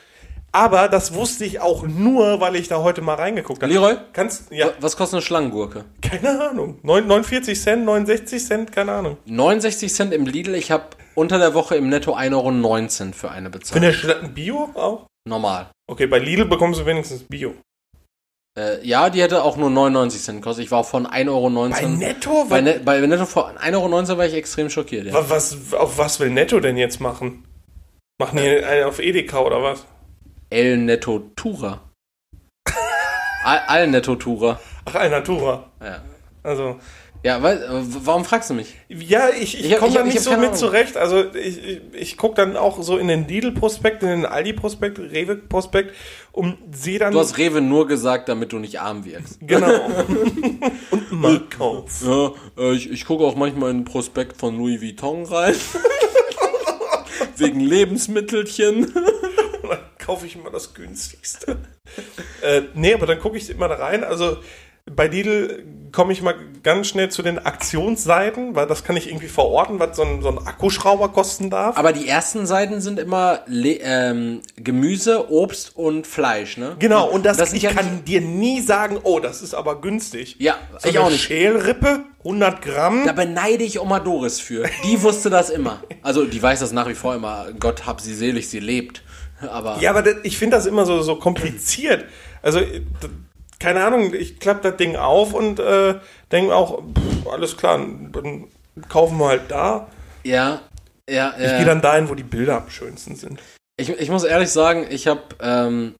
Aber 0.53 0.87
das 0.87 1.13
wusste 1.13 1.43
ich 1.45 1.59
auch 1.59 1.83
nur, 1.83 2.39
weil 2.39 2.55
ich 2.55 2.67
da 2.67 2.77
heute 2.81 3.01
mal 3.01 3.15
reingeguckt 3.15 3.61
habe. 3.61 3.71
Leroy, 3.71 3.97
Kannst, 4.13 4.49
ja, 4.51 4.67
wa- 4.67 4.73
was 4.79 4.95
kostet 4.95 5.17
eine 5.17 5.21
Schlangengurke? 5.21 5.85
keine 6.01 6.49
Ahnung. 6.49 6.79
9 6.83 7.05
49 7.05 7.59
Cent, 7.61 7.85
69 7.85 8.43
Cent, 8.45 8.71
keine 8.71 8.93
Ahnung. 8.93 9.17
69 9.25 9.93
Cent 9.93 10.13
im 10.13 10.25
Lidl. 10.25 10.55
Ich 10.55 10.71
habe 10.71 10.85
unter 11.15 11.37
der 11.37 11.53
Woche 11.53 11.75
im 11.75 11.89
Netto 11.89 12.15
1,19 12.15 12.33
Euro 13.07 13.13
für 13.13 13.29
eine 13.31 13.49
Für 13.51 13.57
bezahlt. 13.59 13.83
eine 13.83 13.91
Schla- 13.93 14.27
Bio 14.29 14.69
auch? 14.73 15.05
Normal. 15.27 15.69
Okay, 15.89 16.07
bei 16.07 16.19
Lidl 16.19 16.45
bekommst 16.45 16.79
du 16.79 16.85
wenigstens 16.85 17.23
Bio. 17.23 17.53
Äh, 18.57 18.83
ja, 18.85 19.09
die 19.11 19.21
hätte 19.21 19.43
auch 19.43 19.55
nur 19.55 19.69
99 19.69 20.21
Cent 20.21 20.41
gekostet. 20.41 20.65
Ich 20.65 20.71
war 20.71 20.83
von 20.83 21.05
1,19 21.05 21.27
Euro. 21.29 21.49
Bei 21.69 21.81
Netto? 21.85 22.45
Bei, 22.49 22.61
Ne- 22.61 22.81
bei 22.83 22.99
Netto 23.01 23.25
von 23.27 23.43
1,19 23.57 23.73
Euro 23.75 24.17
war 24.17 24.25
ich 24.25 24.33
extrem 24.33 24.69
schockiert. 24.69 25.05
Ja. 25.05 25.13
Wa- 25.13 25.25
Was, 25.27 25.55
auf 25.73 25.97
was 25.97 26.19
will 26.19 26.29
Netto 26.31 26.59
denn 26.59 26.75
jetzt 26.77 26.99
machen? 26.99 27.45
Machen 28.19 28.37
die 28.39 28.63
einen 28.63 28.85
auf 28.85 28.97
Edeka 28.99 29.39
oder 29.39 29.61
was? 29.61 29.85
El 30.49 30.77
Netto 30.77 31.19
Tura. 31.35 31.81
Al, 33.43 33.59
Al 33.67 33.87
Netto 33.87 34.15
Tura. 34.15 34.59
Ach, 34.85 34.95
Alnatura. 34.95 35.65
Ja. 35.81 36.01
Also, 36.43 36.79
Ja, 37.23 37.43
weil, 37.43 37.57
äh, 37.61 37.67
warum 38.05 38.23
fragst 38.25 38.49
du 38.49 38.53
mich? 38.53 38.75
ja, 38.87 39.29
ich, 39.29 39.59
ich, 39.59 39.71
Ich 39.71 39.77
komme 39.77 39.93
da 39.93 40.03
nicht 40.03 40.19
so 40.21 40.31
mit 40.31 40.39
Ahnung. 40.39 40.53
zurecht. 40.55 40.95
Also, 40.97 41.25
ich, 41.33 41.63
ich, 41.63 41.81
ich 41.93 42.17
gucke 42.17 42.35
dann 42.35 42.55
auch 42.57 42.81
so 42.81 42.97
in 42.97 43.07
den 43.09 43.27
Lidl-Prospekt, 43.27 44.01
in 44.03 44.09
den 44.09 44.25
Aldi-Prospekt, 44.25 44.97
Rewe-Prospekt 44.99 45.93
und 46.37 46.55
sehe 46.71 46.99
dann. 46.99 47.13
Du 47.13 47.19
hast 47.19 47.39
Rewe 47.39 47.61
nur 47.61 47.87
gesagt, 47.87 48.29
damit 48.29 48.53
du 48.53 48.59
nicht 48.59 48.79
arm 48.79 49.05
wirkst. 49.05 49.39
genau. 49.41 49.67
und 50.91 51.11
Marktkauf. 51.11 52.03
Ja, 52.05 52.31
äh, 52.57 52.73
ich, 52.73 52.91
ich 52.91 53.05
gucke 53.05 53.23
auch 53.23 53.35
manchmal 53.35 53.71
in 53.71 53.79
den 53.79 53.85
Prospekt 53.85 54.37
von 54.37 54.55
Louis 54.55 54.79
Vuitton 54.79 55.25
rein. 55.25 55.55
Wegen 57.37 57.59
Lebensmittelchen. 57.59 58.93
dann 59.63 59.79
kaufe 59.97 60.27
ich 60.27 60.35
immer 60.35 60.51
das 60.51 60.75
günstigste. 60.75 61.57
äh, 62.43 62.61
nee, 62.75 62.93
aber 62.93 63.07
dann 63.07 63.19
gucke 63.19 63.37
ich 63.37 63.49
immer 63.49 63.67
da 63.67 63.75
rein. 63.75 64.03
Also 64.03 64.37
bei 64.95 65.07
Lidl 65.07 65.63
komme 65.91 66.13
ich 66.13 66.21
mal 66.21 66.35
ganz 66.63 66.87
schnell 66.87 67.09
zu 67.09 67.23
den 67.23 67.39
Aktionsseiten, 67.39 68.55
weil 68.55 68.67
das 68.67 68.83
kann 68.83 68.97
ich 68.97 69.07
irgendwie 69.07 69.27
verorten, 69.27 69.79
was 69.79 69.95
so 69.95 70.03
ein, 70.03 70.21
so 70.21 70.29
ein 70.29 70.37
Akkuschrauber 70.37 71.09
kosten 71.09 71.49
darf. 71.49 71.77
Aber 71.77 71.93
die 71.93 72.07
ersten 72.07 72.45
Seiten 72.45 72.81
sind 72.81 72.99
immer 72.99 73.39
Le 73.47 73.79
ähm, 73.81 74.41
Gemüse, 74.57 75.31
Obst 75.31 75.75
und 75.75 76.05
Fleisch, 76.05 76.57
ne? 76.57 76.75
Genau, 76.79 77.07
und 77.07 77.25
das, 77.25 77.37
sind 77.37 77.63
ich 77.63 77.63
kann 77.63 78.03
dir 78.05 78.21
nie 78.21 78.61
sagen, 78.61 78.99
oh, 79.01 79.19
das 79.19 79.41
ist 79.41 79.53
aber 79.53 79.81
günstig. 79.81 80.35
Ja, 80.39 80.57
so 80.77 80.89
ich 80.89 80.99
auch 80.99 81.09
nicht. 81.09 81.23
Schälrippe, 81.23 82.03
100 82.19 82.61
Gramm. 82.61 83.03
Da 83.05 83.13
beneide 83.13 83.63
ich 83.63 83.79
Oma 83.79 83.99
Doris 83.99 84.39
für. 84.39 84.65
Die 84.83 85.01
wusste 85.01 85.29
das 85.29 85.49
immer. 85.49 85.81
Also, 86.01 86.25
die 86.25 86.41
weiß 86.41 86.59
das 86.59 86.73
nach 86.73 86.87
wie 86.87 86.95
vor 86.95 87.15
immer. 87.15 87.47
Gott 87.59 87.85
hab 87.85 88.01
sie 88.01 88.13
selig, 88.13 88.49
sie 88.49 88.59
lebt. 88.59 89.03
Aber 89.49 89.77
Ja, 89.79 89.91
aber 89.91 90.01
das, 90.01 90.15
ich 90.23 90.37
finde 90.37 90.57
das 90.57 90.65
immer 90.65 90.85
so, 90.85 91.01
so 91.01 91.15
kompliziert. 91.15 92.05
Also, 92.41 92.59
keine 93.59 93.83
Ahnung, 93.83 94.13
ich 94.13 94.39
klappe 94.39 94.69
das 94.69 94.77
Ding 94.77 94.95
auf 94.95 95.33
und 95.33 95.59
äh, 95.59 95.95
denke 96.31 96.55
auch, 96.55 96.79
pff, 96.79 97.27
alles 97.27 97.57
klar, 97.57 97.77
dann 97.77 98.47
kaufen 98.89 99.17
wir 99.17 99.27
halt 99.27 99.49
da. 99.49 99.87
ja, 100.23 100.61
ja, 101.09 101.33
Ich 101.37 101.43
ja. 101.43 101.57
gehe 101.57 101.65
dann 101.65 101.81
dahin, 101.81 102.09
wo 102.09 102.15
die 102.15 102.23
Bilder 102.23 102.57
am 102.57 102.69
schönsten 102.69 103.15
sind. 103.15 103.39
Ich, 103.79 103.89
ich 103.89 104.09
muss 104.09 104.23
ehrlich 104.23 104.49
sagen, 104.49 104.85
ich 104.89 105.07
habe, 105.07 105.21
ähm, 105.39 105.95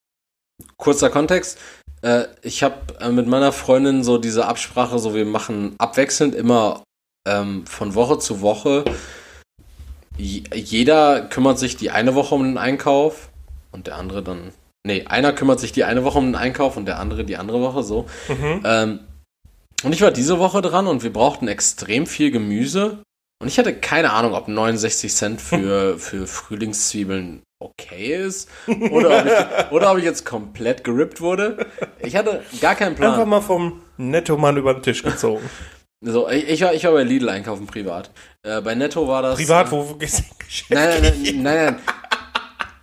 kurzer 0.78 1.10
Kontext, 1.10 1.60
äh, 2.02 2.26
ich 2.42 2.64
habe 2.64 2.76
äh, 3.00 3.10
mit 3.10 3.28
meiner 3.28 3.52
Freundin 3.52 4.04
so 4.04 4.18
diese 4.18 4.46
Absprache, 4.46 5.00
so 5.00 5.14
wir 5.14 5.26
machen 5.26 5.76
abwechselnd 5.78 6.36
immer 6.36 6.84
ähm, 7.28 7.66
von 7.66 7.96
Woche 7.96 8.20
zu 8.20 8.42
Woche. 8.42 8.86
Jeder 10.18 11.22
kümmert 11.22 11.60
sich 11.60 11.78
die 11.78 11.92
eine 11.92 12.16
Woche 12.16 12.34
um 12.34 12.44
den 12.44 12.58
Einkauf 12.58 13.30
und 13.72 13.88
der 13.88 13.98
andere 13.98 14.24
dann. 14.24 14.52
Nee, 14.88 15.04
einer 15.06 15.34
kümmert 15.34 15.60
sich 15.60 15.74
die 15.74 15.84
eine 15.84 16.06
Woche 16.06 16.18
um 16.18 16.28
den 16.28 16.36
Einkauf 16.36 16.78
und 16.78 16.86
der 16.86 16.98
andere 16.98 17.26
die 17.26 17.36
andere 17.36 17.60
Woche 17.60 17.84
so. 17.84 18.06
Mhm. 18.30 18.62
Ähm, 18.64 19.00
und 19.84 19.94
ich 19.94 20.02
war 20.02 20.12
diese 20.12 20.40
Woche 20.40 20.62
dran 20.62 20.88
und 20.88 21.04
wir 21.04 21.12
brauchten 21.12 21.50
extrem 21.50 22.08
viel 22.08 22.32
Gemüse. 22.32 23.00
Und 23.42 23.50
ich 23.50 23.60
hatte 23.60 23.76
keine 23.76 24.14
Ahnung, 24.14 24.34
ob 24.34 24.48
69 24.48 25.14
Cent 25.14 25.42
für, 25.42 26.00
für 26.00 26.26
Frühlingszwiebeln 26.26 27.44
okay 27.60 28.16
ist 28.16 28.50
oder 28.92 29.20
ob, 29.20 29.26
ich, 29.26 29.72
oder 29.72 29.92
ob 29.92 29.98
ich 29.98 30.06
jetzt 30.06 30.26
komplett 30.26 30.86
gerippt 30.86 31.20
wurde. 31.20 31.68
Ich 32.00 32.16
hatte 32.16 32.42
gar 32.62 32.76
keinen 32.76 32.96
Einfach 32.96 33.16
Plan. 33.16 33.30
mal 33.30 33.42
vom 33.42 33.82
Nettomann 33.98 34.56
über 34.56 34.74
den 34.74 34.84
Tisch 34.84 35.04
gezogen. 35.04 35.48
So, 36.00 36.30
ich, 36.30 36.48
ich, 36.48 36.62
war, 36.62 36.76
ich 36.76 36.84
war 36.84 36.92
bei 36.92 37.02
Lidl 37.02 37.28
einkaufen 37.28 37.66
privat. 37.66 38.12
Äh, 38.44 38.62
bei 38.62 38.76
Netto 38.76 39.08
war 39.08 39.24
das. 39.24 39.36
Privat, 39.36 39.72
wo 39.72 39.90
wo 39.90 39.96
gehst 39.96 40.20
du 40.20 40.76
nein, 40.76 41.02
nein, 41.02 41.14
nein, 41.24 41.42
nein. 41.42 41.80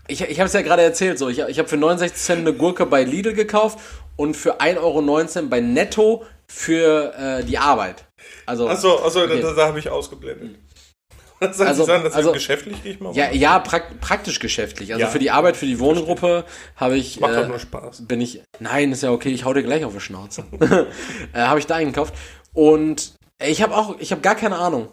Ich, 0.08 0.20
ich 0.20 0.38
habe 0.38 0.46
es 0.46 0.52
ja 0.52 0.62
gerade 0.62 0.82
erzählt, 0.82 1.18
so. 1.18 1.28
Ich, 1.28 1.38
ich 1.38 1.58
habe 1.58 1.68
für 1.68 1.76
69 1.76 2.18
Cent 2.20 2.40
eine 2.40 2.52
Gurke 2.52 2.86
bei 2.86 3.04
Lidl 3.04 3.32
gekauft 3.32 3.78
und 4.16 4.36
für 4.36 4.60
1,19 4.60 4.76
Euro 4.78 5.48
bei 5.48 5.60
Netto 5.60 6.24
für 6.46 7.14
äh, 7.14 7.44
die 7.44 7.58
Arbeit. 7.58 8.04
Also, 8.46 8.68
Achso, 8.68 8.98
achso 9.02 9.22
Okay. 9.22 9.40
da, 9.40 9.52
da 9.52 9.66
habe 9.68 9.78
ich 9.78 9.88
ausgeblendet. 9.88 10.56
Was 11.40 11.56
soll 11.56 11.66
Also- 11.66 11.84
sagen, 11.84 12.04
das 12.04 12.14
also- 12.14 12.30
ist 12.30 12.34
geschäftlich, 12.34 12.82
gehe 12.82 12.92
ich 12.92 13.00
mal 13.00 13.14
ja, 13.14 13.32
ja 13.32 13.58
prak 13.58 14.00
praktisch 14.00 14.38
geschäftlich. 14.40 14.92
Also 14.92 15.04
Ja. 15.06 15.10
für 15.10 15.18
die 15.18 15.30
Arbeit, 15.30 15.56
für 15.56 15.66
die 15.66 15.78
Wohngruppe 15.80 16.44
habe 16.76 16.96
ich. 16.96 17.20
Macht 17.20 17.34
doch 17.34 17.44
äh, 17.44 17.48
nur 17.48 17.58
Spaß. 17.58 18.06
bin 18.06 18.20
ich. 18.20 18.42
Nein, 18.60 18.92
ist 18.92 19.02
ja 19.02 19.10
okay, 19.10 19.30
ich 19.30 19.44
hau 19.44 19.52
dir 19.54 19.62
gleich 19.62 19.84
auf 19.84 19.94
die 19.94 20.00
Schnauze. 20.00 20.44
äh, 21.32 21.38
habe 21.40 21.58
ich 21.58 21.66
da 21.66 21.76
eingekauft. 21.76 22.14
Und 22.52 23.14
ich 23.42 23.62
habe 23.62 23.74
auch, 23.76 23.96
ich 23.98 24.12
habe 24.12 24.20
gar 24.20 24.36
keine 24.36 24.56
Ahnung. 24.56 24.88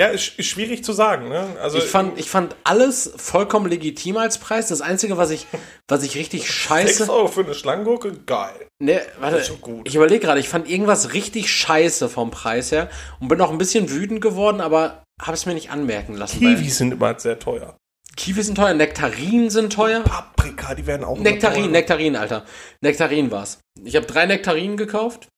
Ja, 0.00 0.06
ist, 0.06 0.38
ist 0.38 0.46
schwierig 0.46 0.82
zu 0.82 0.94
sagen, 0.94 1.28
ne? 1.28 1.46
Also, 1.60 1.76
ich 1.76 1.84
fand, 1.84 2.18
ich 2.18 2.30
fand 2.30 2.56
alles 2.64 3.12
vollkommen 3.16 3.66
legitim 3.66 4.16
als 4.16 4.38
Preis. 4.38 4.68
Das 4.68 4.80
Einzige, 4.80 5.18
was 5.18 5.30
ich, 5.30 5.46
was 5.88 6.02
ich 6.02 6.14
richtig 6.14 6.44
6 6.44 6.52
scheiße. 6.54 7.12
Euro 7.12 7.28
für 7.28 7.44
eine 7.44 7.52
Schlangengurke, 7.52 8.12
geil. 8.24 8.66
Ne, 8.82 9.02
warte, 9.18 9.42
ich 9.84 9.94
überlege 9.94 10.24
gerade, 10.24 10.40
ich 10.40 10.48
fand 10.48 10.70
irgendwas 10.70 11.12
richtig 11.12 11.50
scheiße 11.50 12.08
vom 12.08 12.30
Preis 12.30 12.72
her 12.72 12.88
und 13.20 13.28
bin 13.28 13.42
auch 13.42 13.50
ein 13.50 13.58
bisschen 13.58 13.90
wütend 13.90 14.22
geworden, 14.22 14.62
aber 14.62 15.02
habe 15.20 15.34
es 15.34 15.44
mir 15.44 15.52
nicht 15.52 15.70
anmerken 15.70 16.14
lassen. 16.14 16.38
Kiwis 16.38 16.78
sind 16.78 16.94
immer 16.94 17.20
sehr 17.20 17.38
teuer. 17.38 17.76
Kiwis 18.16 18.46
sind 18.46 18.54
teuer, 18.54 18.72
Nektarinen 18.72 19.50
sind 19.50 19.70
teuer. 19.70 20.00
Paprika, 20.00 20.74
die 20.74 20.86
werden 20.86 21.04
auch 21.04 21.16
immer 21.16 21.24
Nektarin, 21.24 21.64
teurer. 21.64 21.72
Nektarin, 21.72 22.16
Alter. 22.16 22.46
Nektarin 22.80 23.30
war's. 23.30 23.58
Ich 23.84 23.96
habe 23.96 24.06
drei 24.06 24.24
Nektarinen 24.24 24.78
gekauft. 24.78 25.28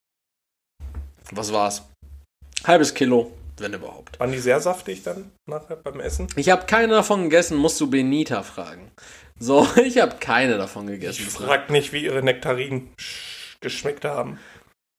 Was 1.32 1.52
war's? 1.52 1.82
Halbes 2.64 2.94
Kilo, 2.94 3.32
wenn 3.62 3.72
überhaupt. 3.72 4.18
Waren 4.20 4.32
die 4.32 4.38
sehr 4.38 4.60
saftig 4.60 5.02
dann 5.02 5.30
nachher 5.46 5.76
beim 5.76 6.00
Essen? 6.00 6.26
Ich 6.36 6.50
habe 6.50 6.66
keine 6.66 6.92
davon 6.94 7.22
gegessen, 7.24 7.56
musst 7.56 7.80
du 7.80 7.88
Benita 7.88 8.42
fragen. 8.42 8.90
So, 9.38 9.66
ich 9.84 9.98
habe 9.98 10.16
keine 10.20 10.58
davon 10.58 10.86
gegessen. 10.86 11.24
Fragt 11.24 11.70
nicht, 11.70 11.92
wie 11.92 12.04
ihre 12.04 12.22
Nektarinen 12.22 12.90
sch- 12.98 13.56
geschmeckt 13.60 14.04
haben. 14.04 14.38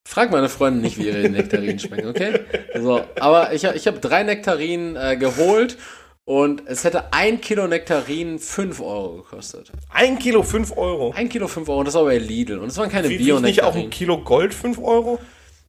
Frag 0.07 0.31
meine 0.31 0.49
Freundin 0.49 0.81
nicht, 0.81 0.97
wie 0.97 1.07
ihre 1.07 1.29
Nektarinen 1.29 1.79
schmecken, 1.79 2.07
okay? 2.09 2.39
So, 2.75 3.01
aber 3.19 3.53
ich, 3.53 3.65
hab- 3.65 3.75
ich 3.75 3.87
habe 3.87 3.99
drei 3.99 4.23
Nektarinen 4.23 4.95
äh, 4.97 5.15
geholt 5.17 5.77
und 6.25 6.63
es 6.67 6.83
hätte 6.83 7.11
ein 7.13 7.41
Kilo 7.41 7.67
Nektarinen 7.67 8.39
5 8.39 8.79
Euro 8.81 9.17
gekostet. 9.17 9.71
Ein 9.89 10.19
Kilo 10.19 10.41
5 10.43 10.75
Euro. 10.77 11.11
Ein 11.15 11.29
Kilo 11.29 11.47
5 11.47 11.67
Euro, 11.69 11.79
und 11.79 11.85
das 11.85 11.95
war 11.95 12.03
bei 12.05 12.17
Lidl. 12.17 12.59
Und 12.59 12.67
es 12.69 12.77
waren 12.77 12.89
keine 12.89 13.09
Wie, 13.09 13.19
wie 13.19 13.23
nicht 13.23 13.31
auch 13.33 13.37
ein 13.37 13.43
Bio-Nektarinen. 13.43 13.89
Kilo 13.91 14.17
Gold 14.19 14.53
5 14.53 14.77
Euro? 14.79 15.19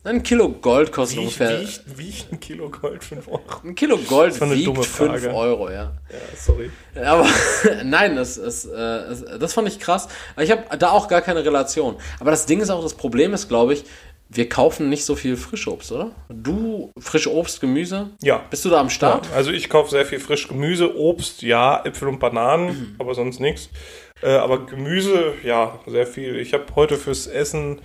Ein 0.06 0.22
Kilo 0.22 0.50
Gold 0.50 0.92
kostet 0.92 1.16
Wie, 1.16 1.22
ungefähr. 1.22 1.60
wie, 1.62 1.96
wie 2.10 2.14
ein 2.30 2.38
Kilo 2.38 2.68
Gold 2.68 3.02
5 3.02 3.26
Euro? 3.26 3.40
Ein 3.64 3.74
Kilo 3.74 3.96
Gold 3.96 4.38
dumme 4.38 4.54
wiegt 4.54 4.84
5 4.84 4.86
Frage. 4.86 5.34
Euro, 5.34 5.70
ja. 5.70 5.92
Ja, 6.10 6.18
sorry. 6.36 6.70
Aber 6.94 7.26
nein, 7.84 8.14
das, 8.16 8.36
ist, 8.36 8.66
äh, 8.66 9.38
das 9.38 9.54
fand 9.54 9.66
ich 9.68 9.78
krass. 9.80 10.08
Ich 10.38 10.50
habe 10.50 10.76
da 10.78 10.90
auch 10.90 11.08
gar 11.08 11.22
keine 11.22 11.42
Relation. 11.42 11.96
Aber 12.20 12.30
das 12.30 12.44
Ding 12.44 12.60
ist 12.60 12.68
auch, 12.68 12.82
das 12.82 12.92
Problem 12.94 13.32
ist, 13.32 13.48
glaube 13.48 13.72
ich, 13.72 13.84
wir 14.28 14.46
kaufen 14.48 14.90
nicht 14.90 15.04
so 15.06 15.16
viel 15.16 15.38
Frischobst, 15.38 15.92
oder? 15.92 16.10
Du, 16.28 16.90
frische 16.98 17.32
Obst, 17.32 17.60
Gemüse? 17.62 18.10
Ja. 18.22 18.42
Bist 18.50 18.64
du 18.66 18.70
da 18.70 18.80
am 18.80 18.90
Start? 18.90 19.26
Ja, 19.26 19.32
also 19.36 19.52
ich 19.52 19.70
kaufe 19.70 19.90
sehr 19.90 20.04
viel 20.04 20.20
frisch 20.20 20.48
Gemüse, 20.48 20.94
Obst, 20.98 21.40
ja, 21.42 21.82
Äpfel 21.84 22.08
und 22.08 22.18
Bananen, 22.18 22.66
Mhm. 22.66 22.96
aber 22.98 23.14
sonst 23.14 23.40
nichts. 23.40 23.70
Äh, 24.22 24.32
aber 24.32 24.66
Gemüse, 24.66 25.32
ja, 25.44 25.78
sehr 25.86 26.06
viel. 26.06 26.36
Ich 26.40 26.52
habe 26.52 26.64
heute 26.74 26.96
fürs 26.96 27.26
Essen 27.26 27.80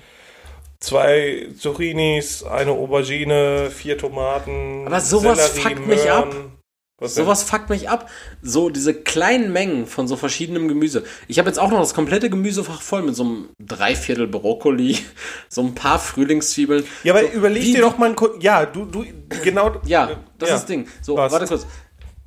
zwei 0.80 1.48
Zucchinis, 1.58 2.44
eine 2.44 2.72
Aubergine, 2.72 3.70
vier 3.72 3.98
Tomaten. 3.98 4.84
Aber 4.86 5.02
sowas 5.02 5.50
fuckt 5.50 5.86
mich 5.88 6.10
ab. 6.10 6.34
Was 7.02 7.14
denn? 7.14 7.24
Sowas 7.24 7.44
fuckt 7.44 7.70
mich 7.70 7.90
ab. 7.90 8.10
So 8.42 8.70
diese 8.70 8.94
kleinen 8.94 9.54
Mengen 9.54 9.88
von 9.88 10.08
so 10.08 10.18
verschiedenem 10.18 10.68
Gemüse. 10.68 11.06
Ich 11.30 11.40
habe 11.40 11.48
jetzt 11.48 11.58
auch 11.58 11.72
noch 11.72 11.80
das 11.80 11.94
komplette 11.94 12.30
Gemüsefach 12.30 12.82
voll 12.82 13.04
mit 13.04 13.16
so 13.16 13.24
einem 13.24 13.50
Dreiviertel 13.58 14.28
Brokkoli, 14.28 14.98
so 15.50 15.62
ein 15.62 15.76
paar 15.76 16.00
Frühlingszwiebeln. 16.00 16.84
Ja, 17.04 17.14
aber 17.14 17.24
so, 17.24 17.32
überleg 17.32 17.64
dir 17.64 17.82
doch 17.82 17.98
mal, 17.98 18.10
ein 18.10 18.16
Ko- 18.18 18.38
ja, 18.42 18.66
du, 18.66 18.84
du, 18.86 19.06
genau. 19.44 19.78
Ja, 19.86 20.08
das 20.38 20.50
ist 20.50 20.56
das 20.56 20.66
Ding. 20.66 20.88
So, 21.02 21.16
Was? 21.16 21.32
warte 21.32 21.48
kurz. 21.48 21.66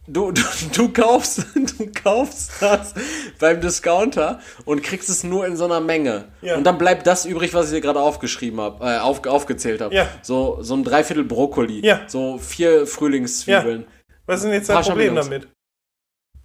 Du, 0.09 0.33
du, 0.33 0.43
du 0.75 0.93
kaufst, 0.93 1.47
du 1.55 1.91
kaufst 1.93 2.51
das 2.61 2.93
beim 3.39 3.61
Discounter 3.61 4.41
und 4.65 4.83
kriegst 4.83 5.09
es 5.09 5.23
nur 5.23 5.47
in 5.47 5.57
so 5.57 5.65
einer 5.65 5.81
Menge. 5.81 6.29
Ja. 6.41 6.57
Und 6.57 6.65
dann 6.65 6.77
bleibt 6.77 7.07
das 7.07 7.25
übrig, 7.25 7.55
was 7.55 7.67
ich 7.67 7.73
dir 7.77 7.81
gerade 7.81 8.01
aufgeschrieben 8.01 8.61
habe, 8.61 8.85
äh, 8.85 8.99
auf, 8.99 9.25
aufgezählt 9.27 9.81
habe. 9.81 9.95
Ja. 9.95 10.09
So, 10.23 10.59
so 10.61 10.75
ein 10.75 10.83
Dreiviertel 10.83 11.25
Brokkoli. 11.25 11.87
Ja. 11.87 12.01
So 12.09 12.39
vier 12.39 12.87
Frühlingszwiebeln. 12.87 13.87
Was 14.27 14.39
ist 14.41 14.45
denn 14.45 14.53
jetzt 14.53 14.69
dein 14.69 14.83
Problem 14.83 15.15
damit? 15.15 15.49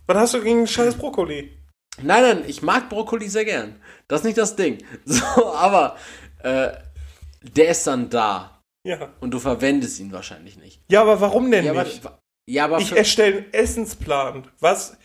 Was 0.05 0.17
hast 0.17 0.33
du 0.35 0.41
gegen 0.43 0.67
scheiß 0.67 0.95
Brokkoli? 0.95 1.57
Nein, 2.01 2.21
nein, 2.21 2.43
ich 2.47 2.61
mag 2.61 2.89
Brokkoli 2.89 3.27
sehr 3.27 3.45
gern. 3.45 3.81
Das 4.07 4.21
ist 4.21 4.25
nicht 4.25 4.37
das 4.37 4.55
Ding. 4.55 4.77
So, 5.05 5.23
aber 5.55 5.97
äh, 6.43 6.69
der 7.41 7.69
ist 7.69 7.87
dann 7.87 8.09
da 8.11 8.61
Ja. 8.83 9.09
und 9.19 9.31
du 9.31 9.39
verwendest 9.39 9.99
ihn 9.99 10.11
wahrscheinlich 10.11 10.57
nicht. 10.57 10.79
Ja, 10.89 11.01
aber 11.01 11.19
warum 11.21 11.49
denn 11.49 11.65
Ja, 11.65 11.71
aber, 11.71 11.83
nicht? 11.85 12.03
Ja, 12.47 12.65
aber 12.65 12.79
Ich 12.79 12.91
erstelle 12.95 13.37
einen 13.37 13.53
Essensplan. 13.53 14.47
Was? 14.59 14.97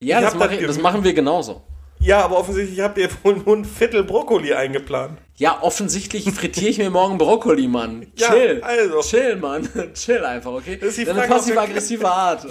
ja 0.00 0.20
das, 0.20 0.34
mach 0.34 0.48
das 0.48 0.60
ich, 0.60 0.66
das 0.66 0.78
machen 0.78 1.04
wir 1.04 1.14
genauso. 1.14 1.62
Ja, 2.00 2.24
aber 2.24 2.38
offensichtlich 2.38 2.80
habt 2.80 2.96
ihr 2.98 3.08
wohl 3.22 3.36
nur 3.36 3.56
ein 3.56 3.64
Viertel 3.64 4.04
Brokkoli 4.04 4.54
eingeplant. 4.54 5.18
Ja, 5.36 5.62
offensichtlich 5.62 6.30
frittiere 6.30 6.70
ich 6.70 6.78
mir 6.78 6.90
morgen 6.90 7.18
Brokkoli, 7.18 7.66
Mann. 7.66 8.06
Ja, 8.16 8.30
Chill. 8.32 8.60
also. 8.62 9.00
Chill, 9.00 9.36
Mann. 9.36 9.68
Chill 9.94 10.24
einfach, 10.24 10.52
okay? 10.52 10.76
Das 10.76 10.90
ist 10.90 10.98
die 10.98 11.06
Frage, 11.06 11.22
ob 11.22 11.28
passiv-aggressive 11.28 12.08
Art. 12.08 12.44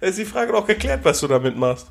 Es 0.00 0.10
ist 0.10 0.18
die 0.18 0.24
Frage 0.24 0.52
doch 0.52 0.66
geklärt, 0.66 1.00
was 1.04 1.20
du 1.20 1.28
damit 1.28 1.56
machst. 1.56 1.88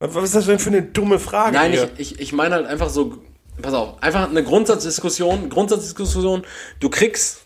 Was 0.00 0.24
ist 0.24 0.34
das 0.34 0.46
denn 0.46 0.58
für 0.58 0.70
eine 0.70 0.82
dumme 0.82 1.18
Frage 1.18 1.54
Nein, 1.54 1.72
hier? 1.72 1.90
ich, 1.96 2.12
ich, 2.12 2.20
ich 2.20 2.32
meine 2.32 2.56
halt 2.56 2.66
einfach 2.66 2.90
so, 2.90 3.18
pass 3.60 3.72
auf, 3.72 4.02
einfach 4.02 4.28
eine 4.28 4.42
Grundsatzdiskussion, 4.42 5.48
Grundsatzdiskussion, 5.48 6.44
du 6.80 6.90
kriegst 6.90 7.43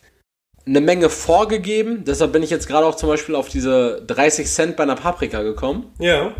eine 0.68 0.80
Menge 0.80 1.08
vorgegeben, 1.08 2.04
deshalb 2.04 2.32
bin 2.32 2.42
ich 2.42 2.50
jetzt 2.50 2.68
gerade 2.68 2.86
auch 2.86 2.94
zum 2.96 3.08
Beispiel 3.08 3.34
auf 3.34 3.48
diese 3.48 4.02
30 4.06 4.46
Cent 4.46 4.76
bei 4.76 4.82
einer 4.82 4.96
Paprika 4.96 5.42
gekommen, 5.42 5.92
Ja. 5.98 6.34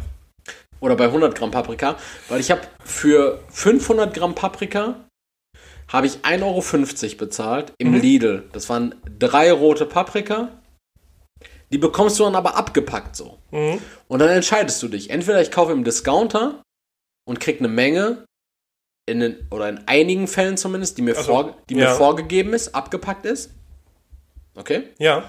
oder 0.81 0.97
bei 0.97 1.07
100 1.07 1.35
Gramm 1.35 1.51
Paprika, 1.51 1.97
weil 2.29 2.41
ich 2.41 2.51
habe 2.51 2.61
für 2.85 3.41
500 3.51 4.13
Gramm 4.15 4.35
Paprika 4.35 5.05
habe 5.89 6.07
ich 6.07 6.19
1,50 6.23 6.43
Euro 7.13 7.17
bezahlt 7.17 7.73
im 7.79 7.93
Mhm. 7.93 8.01
Lidl. 8.01 8.45
Das 8.53 8.69
waren 8.69 8.95
drei 9.19 9.51
rote 9.51 9.87
Paprika. 9.87 10.51
Die 11.73 11.79
bekommst 11.79 12.19
du 12.19 12.25
dann 12.25 12.35
aber 12.37 12.57
abgepackt 12.57 13.17
so. 13.17 13.39
Mhm. 13.51 13.81
Und 14.07 14.19
dann 14.19 14.29
entscheidest 14.29 14.83
du 14.83 14.89
dich. 14.89 15.09
Entweder 15.11 15.41
ich 15.41 15.51
kaufe 15.51 15.73
im 15.73 15.85
Discounter 15.85 16.63
und 17.27 17.41
krieg 17.41 17.59
eine 17.59 17.69
Menge, 17.69 18.25
in 19.09 19.21
den, 19.21 19.49
oder 19.51 19.71
in 19.71 19.81
einigen 19.87 20.29
Fällen 20.29 20.59
zumindest, 20.59 20.99
die, 20.99 21.03
mir, 21.03 21.17
Also, 21.17 21.33
vor, 21.33 21.57
die 21.71 21.77
ja. 21.77 21.89
mir 21.91 21.95
vorgegeben 21.97 22.53
ist, 22.53 22.75
abgepackt 22.75 23.25
ist. 23.25 23.51
Okay? 24.59 24.85
Ja. 24.99 25.25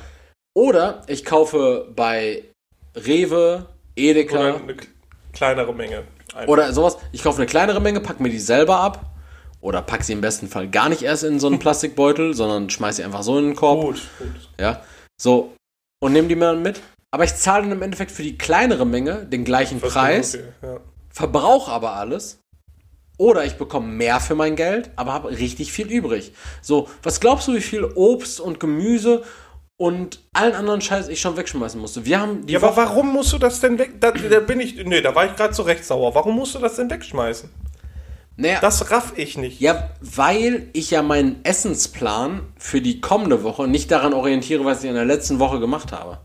Oder 0.55 1.03
ich 1.07 1.23
kaufe 1.23 1.87
bei 1.95 2.43
Rewe, 2.95 3.67
Edeka 3.95 4.35
Oder 4.35 4.55
oder, 4.55 4.63
eine 4.63 4.75
kleinere 5.33 5.73
Menge. 5.73 6.03
Ein- 6.35 6.73
sowas. 6.73 6.97
Ich 7.11 7.23
kaufe 7.23 7.37
eine 7.37 7.45
kleinere 7.45 7.79
Menge, 7.79 8.01
pack 8.01 8.19
mir 8.19 8.29
die 8.29 8.39
selber 8.39 8.77
ab. 8.77 9.05
Oder 9.61 9.81
pack 9.81 10.03
sie 10.03 10.13
im 10.13 10.21
besten 10.21 10.47
Fall 10.47 10.69
gar 10.69 10.89
nicht 10.89 11.01
erst 11.01 11.23
in 11.23 11.39
so 11.39 11.47
einen 11.47 11.59
Plastikbeutel, 11.65 12.33
sondern 12.33 12.69
schmeiß 12.69 12.97
sie 12.97 13.03
einfach 13.03 13.23
so 13.23 13.37
in 13.37 13.45
den 13.45 13.55
Korb. 13.55 13.81
Gut, 13.81 14.01
gut. 14.17 14.49
Ja, 14.59 14.83
so. 15.21 15.53
Und 16.01 16.13
nehme 16.13 16.27
die 16.27 16.35
mir 16.35 16.45
dann 16.45 16.61
mit. 16.61 16.81
Aber 17.11 17.23
ich 17.23 17.35
zahle 17.35 17.63
dann 17.63 17.71
im 17.73 17.81
Endeffekt 17.81 18.11
für 18.11 18.23
die 18.23 18.37
kleinere 18.37 18.85
Menge 18.85 19.25
den 19.25 19.43
gleichen 19.43 19.81
Preis, 19.81 20.33
genug, 20.33 20.47
ja. 20.61 20.79
verbrauche 21.09 21.71
aber 21.71 21.93
alles. 21.93 22.39
Oder 23.19 23.43
ich 23.43 23.55
bekomme 23.57 23.87
mehr 23.87 24.21
für 24.21 24.33
mein 24.33 24.55
Geld, 24.55 24.91
aber 24.95 25.11
habe 25.11 25.29
richtig 25.29 25.73
viel 25.73 25.87
übrig. 25.91 26.31
So, 26.61 26.87
was 27.03 27.19
glaubst 27.19 27.49
du, 27.49 27.53
wie 27.53 27.59
viel 27.61 27.83
Obst 27.83 28.39
und 28.39 28.61
Gemüse 28.61 29.23
und 29.75 30.21
allen 30.31 30.53
anderen 30.55 30.79
Scheiß 30.79 31.09
ich 31.09 31.19
schon 31.19 31.35
wegschmeißen 31.35 31.81
musste? 31.81 32.05
Wir 32.05 32.21
haben 32.21 32.45
die 32.45 32.53
Ja, 32.53 32.63
aber 32.63 32.77
warum 32.77 33.11
musst 33.11 33.33
du 33.33 33.37
das 33.37 33.59
denn 33.59 33.77
weg? 33.77 33.99
Da, 33.99 34.11
da 34.11 34.39
bin 34.39 34.61
ich. 34.61 34.83
Nee, 34.85 35.01
da 35.01 35.13
war 35.13 35.25
ich 35.25 35.35
gerade 35.35 35.53
so 35.53 35.63
recht 35.63 35.83
sauer. 35.83 36.15
Warum 36.15 36.35
musst 36.37 36.55
du 36.55 36.59
das 36.59 36.77
denn 36.77 36.89
wegschmeißen? 36.89 37.49
naja, 38.37 38.59
Das 38.61 38.89
raff 38.89 39.11
ich 39.17 39.37
nicht. 39.37 39.59
ja, 39.59 39.89
weil 39.99 40.69
ich 40.71 40.91
ja 40.91 41.01
meinen 41.01 41.43
Essensplan 41.43 42.39
für 42.57 42.79
die 42.79 43.01
kommende 43.01 43.43
Woche 43.43 43.67
nicht 43.67 43.91
daran 43.91 44.13
orientiere, 44.13 44.63
was 44.63 44.81
ich 44.81 44.89
in 44.89 44.95
der 44.95 45.03
letzten 45.03 45.39
Woche 45.39 45.59
gemacht 45.59 45.91
habe. 45.91 46.19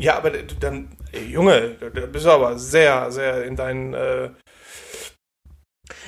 Ja, 0.00 0.16
aber 0.16 0.30
du 0.30 0.54
dann, 0.60 0.88
Junge, 1.28 1.76
da 1.80 1.90
da 1.90 2.06
bist 2.06 2.24
du 2.24 2.30
aber 2.30 2.56
sehr, 2.56 3.10
sehr 3.10 3.44
in 3.44 3.56
deinen 3.56 3.94
äh, 3.94 4.30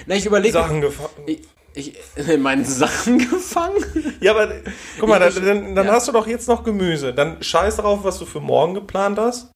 Na, 0.07 0.15
ich 0.15 0.27
überlege, 0.27 0.53
Sachen 0.53 0.81
gefangen. 0.81 1.11
ich, 1.27 1.43
ich 1.75 1.95
in 2.29 2.43
meinen 2.43 2.65
Sachen 2.65 3.19
gefangen. 3.31 3.85
Ja, 4.21 4.33
aber 4.33 4.53
guck 4.99 5.09
mal, 5.09 5.27
Ich- 5.29 5.35
dann, 5.37 5.75
dann, 5.75 5.87
ja. 5.87 5.93
hast 5.93 6.09
du 6.09 6.13
doch 6.13 6.27
jetzt 6.27 6.49
noch 6.49 6.65
Gemüse. 6.65 7.13
Dann 7.15 7.43
scheiß 7.43 7.77
darauf, 7.77 8.05
was 8.05 8.19
du 8.19 8.27
für 8.27 8.41
morgen 8.41 8.75
geplant 8.75 9.19
hast. 9.19 9.51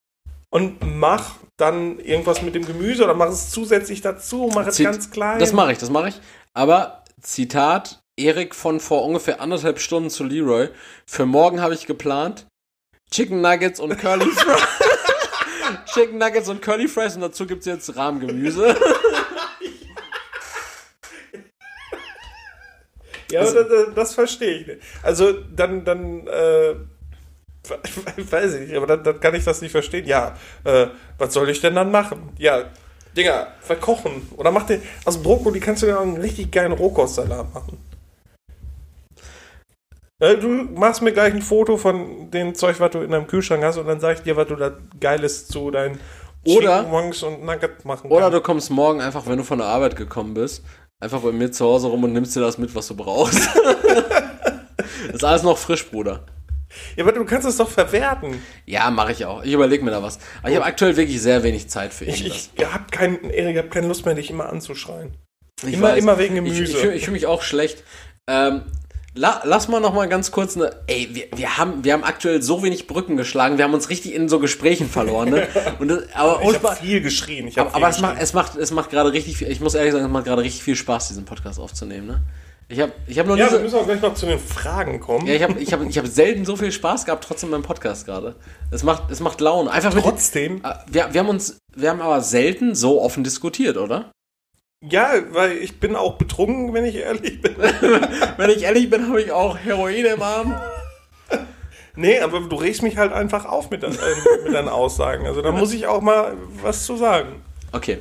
Und 0.50 0.78
mach 0.98 1.34
dann 1.58 1.98
irgendwas 1.98 2.40
mit 2.42 2.54
dem 2.54 2.64
Gemüse 2.64 3.04
oder 3.04 3.14
mach 3.14 3.28
es 3.28 3.50
zusätzlich 3.50 4.00
dazu, 4.00 4.50
mach 4.54 4.66
es 4.66 4.76
Zit- 4.76 4.84
ganz 4.86 5.10
klein. 5.10 5.38
Das 5.38 5.52
mache 5.52 5.72
ich, 5.72 5.78
das 5.78 5.90
mache 5.90 6.08
ich. 6.08 6.20
Aber 6.54 7.02
Zitat 7.20 7.98
Erik 8.18 8.54
von 8.54 8.80
vor 8.80 9.04
ungefähr 9.04 9.40
anderthalb 9.40 9.78
Stunden 9.80 10.08
zu 10.08 10.24
Leroy. 10.24 10.68
Für 11.06 11.26
morgen 11.26 11.60
habe 11.60 11.74
ich 11.74 11.86
geplant 11.86 12.46
Chicken 13.10 13.40
Nuggets 13.42 13.78
und 13.80 13.98
Curly 13.98 14.24
Fries. 14.30 14.62
Chicken 15.92 16.18
Nuggets 16.18 16.48
und 16.48 16.62
Curly 16.62 16.88
Fries 16.88 17.14
und 17.16 17.22
dazu 17.22 17.46
gibt 17.46 17.60
es 17.60 17.66
jetzt 17.66 17.96
Rahmgemüse. 17.96 18.76
Ja, 23.30 23.40
aber 23.42 23.64
das, 23.64 23.94
das, 23.94 24.14
verstehe 24.14 24.58
ich 24.58 24.66
nicht. 24.66 24.80
Also 25.02 25.32
dann, 25.54 25.84
dann, 25.84 26.26
äh, 26.26 26.74
weiß 28.30 28.54
ich 28.54 28.60
nicht, 28.68 28.76
aber 28.76 28.86
dann, 28.86 29.02
dann 29.04 29.18
kann 29.20 29.34
ich 29.34 29.44
das 29.44 29.60
nicht 29.60 29.72
verstehen. 29.72 30.06
Ja, 30.06 30.36
äh, 30.64 30.86
was 31.18 31.32
soll 31.34 31.48
ich 31.50 31.60
denn 31.60 31.74
dann 31.74 31.90
machen? 31.90 32.30
Ja, 32.38 32.64
Digga, 33.16 33.48
verkochen. 33.60 34.28
Oder 34.36 34.50
mach 34.50 34.64
den, 34.66 34.82
aus 35.04 35.22
Brokkoli 35.22 35.58
kannst 35.58 35.82
du 35.82 35.86
ja 35.86 35.96
auch 35.98 36.02
einen 36.02 36.18
richtig 36.20 36.52
geilen 36.52 36.72
Rohkostsalat 36.72 37.52
machen. 37.54 37.78
Äh, 40.18 40.36
Du 40.36 40.48
machst 40.48 41.02
mir 41.02 41.12
gleich 41.12 41.32
ein 41.34 41.42
Foto 41.42 41.76
von 41.76 42.30
dem 42.30 42.54
Zeug, 42.54 42.78
was 42.80 42.90
du 42.90 43.00
in 43.00 43.10
deinem 43.10 43.26
Kühlschrank 43.26 43.62
hast 43.64 43.76
und 43.78 43.86
dann 43.86 44.00
sag 44.00 44.16
ich 44.18 44.22
dir, 44.22 44.36
was 44.36 44.48
du 44.48 44.56
da 44.56 44.72
Geiles 45.00 45.48
zu 45.48 45.70
deinen 45.70 45.98
Oder- 46.46 46.84
Chicken 46.84 46.92
und 47.24 47.44
Nugget 47.44 47.84
machen 47.84 48.10
Oder 48.10 48.22
kannst. 48.26 48.36
du 48.36 48.40
kommst 48.42 48.70
morgen 48.70 49.00
einfach, 49.00 49.26
wenn 49.26 49.38
du 49.38 49.44
von 49.44 49.58
der 49.58 49.66
Arbeit 49.66 49.96
gekommen 49.96 50.34
bist, 50.34 50.62
einfach 51.00 51.20
bei 51.20 51.32
mir 51.32 51.50
zu 51.52 51.64
Hause 51.64 51.88
rum 51.88 52.04
und 52.04 52.12
nimmst 52.12 52.34
dir 52.36 52.40
das 52.40 52.58
mit, 52.58 52.74
was 52.74 52.88
du 52.88 52.96
brauchst. 52.96 53.48
das 55.06 55.14
ist 55.14 55.24
alles 55.24 55.42
noch 55.42 55.58
frisch, 55.58 55.88
Bruder. 55.90 56.24
Ja, 56.96 57.04
aber 57.04 57.12
du 57.12 57.24
kannst 57.24 57.46
es 57.46 57.56
doch 57.56 57.70
verwerten. 57.70 58.42
Ja, 58.66 58.90
mache 58.90 59.12
ich 59.12 59.24
auch. 59.24 59.42
Ich 59.44 59.52
überlege 59.52 59.84
mir 59.84 59.92
da 59.92 60.02
was. 60.02 60.18
Aber 60.40 60.50
ich 60.50 60.56
habe 60.56 60.66
aktuell 60.66 60.96
wirklich 60.96 61.20
sehr 61.22 61.42
wenig 61.42 61.68
Zeit 61.68 61.92
für 61.94 62.04
Ich, 62.04 62.20
irgendwas. 62.22 62.50
ich 62.54 62.64
hab 62.72 62.90
keinen, 62.92 63.30
Erik, 63.30 63.56
ich 63.56 63.62
hab 63.62 63.70
keine 63.70 63.86
Lust 63.86 64.04
mehr, 64.04 64.14
dich 64.14 64.30
immer 64.30 64.48
anzuschreien. 64.50 65.14
Ich 65.66 65.74
immer- 65.74 65.88
weiß. 65.92 65.98
immer 66.02 66.18
wegen 66.18 66.36
Ich, 66.36 66.42
Gemüse. 66.42 66.62
ich, 66.64 66.76
fühl- 66.76 66.92
ich 66.92 67.04
fühle 67.04 67.12
mich 67.14 67.26
auch 67.26 67.42
schlecht. 67.42 67.82
Ähm, 68.28 68.62
la, 69.16 69.40
lass 69.44 69.68
mal 69.68 69.80
noch 69.80 69.92
mal 69.94 70.08
ganz 70.08 70.30
kurz 70.30 70.56
eine. 70.56 70.70
Ey, 70.86 71.08
wir, 71.12 71.24
wir, 71.34 71.58
haben, 71.58 71.82
wir 71.84 71.92
haben 71.92 72.04
aktuell 72.04 72.42
so 72.42 72.62
wenig 72.62 72.86
Brücken 72.86 73.16
geschlagen. 73.16 73.58
Wir 73.58 73.64
haben 73.64 73.74
uns 73.74 73.90
richtig 73.90 74.14
in 74.14 74.28
so 74.28 74.38
Gesprächen 74.38 74.88
verloren. 74.88 75.30
Ne? 75.30 75.48
Und 75.78 75.88
das, 75.88 76.04
aber 76.14 76.40
Ich 76.42 76.54
habe 76.54 76.76
viel 76.76 77.00
geschrien. 77.00 77.48
Ich 77.48 77.58
hab 77.58 77.74
aber, 77.74 77.74
viel 77.74 77.82
aber 77.84 77.90
es 77.90 78.00
macht, 78.00 78.10
geschrien. 78.12 78.24
es 78.24 78.32
macht, 78.34 78.56
es 78.56 78.70
macht 78.70 78.90
gerade 78.90 79.12
richtig 79.12 79.36
viel. 79.36 79.50
Ich 79.50 79.60
muss 79.60 79.74
ehrlich 79.74 79.92
sagen, 79.92 80.04
es 80.04 80.10
macht 80.10 80.26
gerade 80.26 80.42
richtig 80.42 80.62
viel 80.62 80.76
Spaß, 80.76 81.08
diesen 81.08 81.24
Podcast 81.24 81.58
aufzunehmen. 81.58 82.06
Ne? 82.06 82.22
Ich 82.68 82.80
habe 82.80 82.92
ich 83.06 83.18
hab 83.18 83.26
noch 83.26 83.36
Ja, 83.36 83.48
so, 83.48 83.56
wir 83.56 83.60
müssen 83.62 83.76
auch 83.76 83.86
gleich 83.86 84.02
noch 84.02 84.14
zu 84.14 84.26
den 84.26 84.40
Fragen 84.40 84.98
kommen. 85.00 85.26
ja, 85.26 85.34
ich 85.34 85.42
habe 85.42 85.60
ich 85.60 85.72
hab, 85.72 85.82
ich 85.88 85.98
hab 85.98 86.06
selten 86.06 86.44
so 86.44 86.56
viel 86.56 86.72
Spaß 86.72 87.04
gehabt, 87.04 87.22
trotzdem 87.24 87.50
beim 87.52 87.62
Podcast 87.62 88.06
gerade. 88.06 88.34
Es 88.72 88.82
macht, 88.82 89.10
es 89.10 89.20
macht 89.20 89.40
Laune. 89.40 89.70
Einfach 89.70 89.94
mit, 89.94 90.02
Trotzdem. 90.02 90.60
Ah, 90.64 90.80
wir, 90.88 91.08
wir 91.12 91.20
haben 91.20 91.28
uns, 91.28 91.58
wir 91.76 91.90
haben 91.90 92.00
aber 92.00 92.20
selten 92.22 92.74
so 92.74 93.00
offen 93.00 93.22
diskutiert, 93.22 93.76
oder? 93.76 94.10
Ja, 94.82 95.14
weil 95.30 95.52
ich 95.52 95.80
bin 95.80 95.96
auch 95.96 96.18
betrunken, 96.18 96.74
wenn 96.74 96.84
ich 96.84 96.96
ehrlich 96.96 97.40
bin. 97.40 97.56
Wenn 98.36 98.50
ich 98.50 98.62
ehrlich 98.62 98.90
bin, 98.90 99.08
habe 99.08 99.22
ich 99.22 99.32
auch 99.32 99.56
Heroin 99.56 100.04
im 100.04 100.22
Arm. 100.22 100.60
nee, 101.96 102.20
aber 102.20 102.40
du 102.40 102.56
regst 102.56 102.82
mich 102.82 102.98
halt 102.98 103.12
einfach 103.12 103.46
auf 103.46 103.70
mit, 103.70 103.82
dein, 103.82 103.92
äh, 103.92 104.44
mit 104.44 104.52
deinen 104.52 104.68
Aussagen. 104.68 105.26
Also 105.26 105.40
da 105.40 105.50
muss 105.50 105.72
ich 105.72 105.86
auch 105.86 106.02
mal 106.02 106.34
was 106.62 106.84
zu 106.84 106.96
sagen. 106.96 107.42
Okay. 107.72 107.98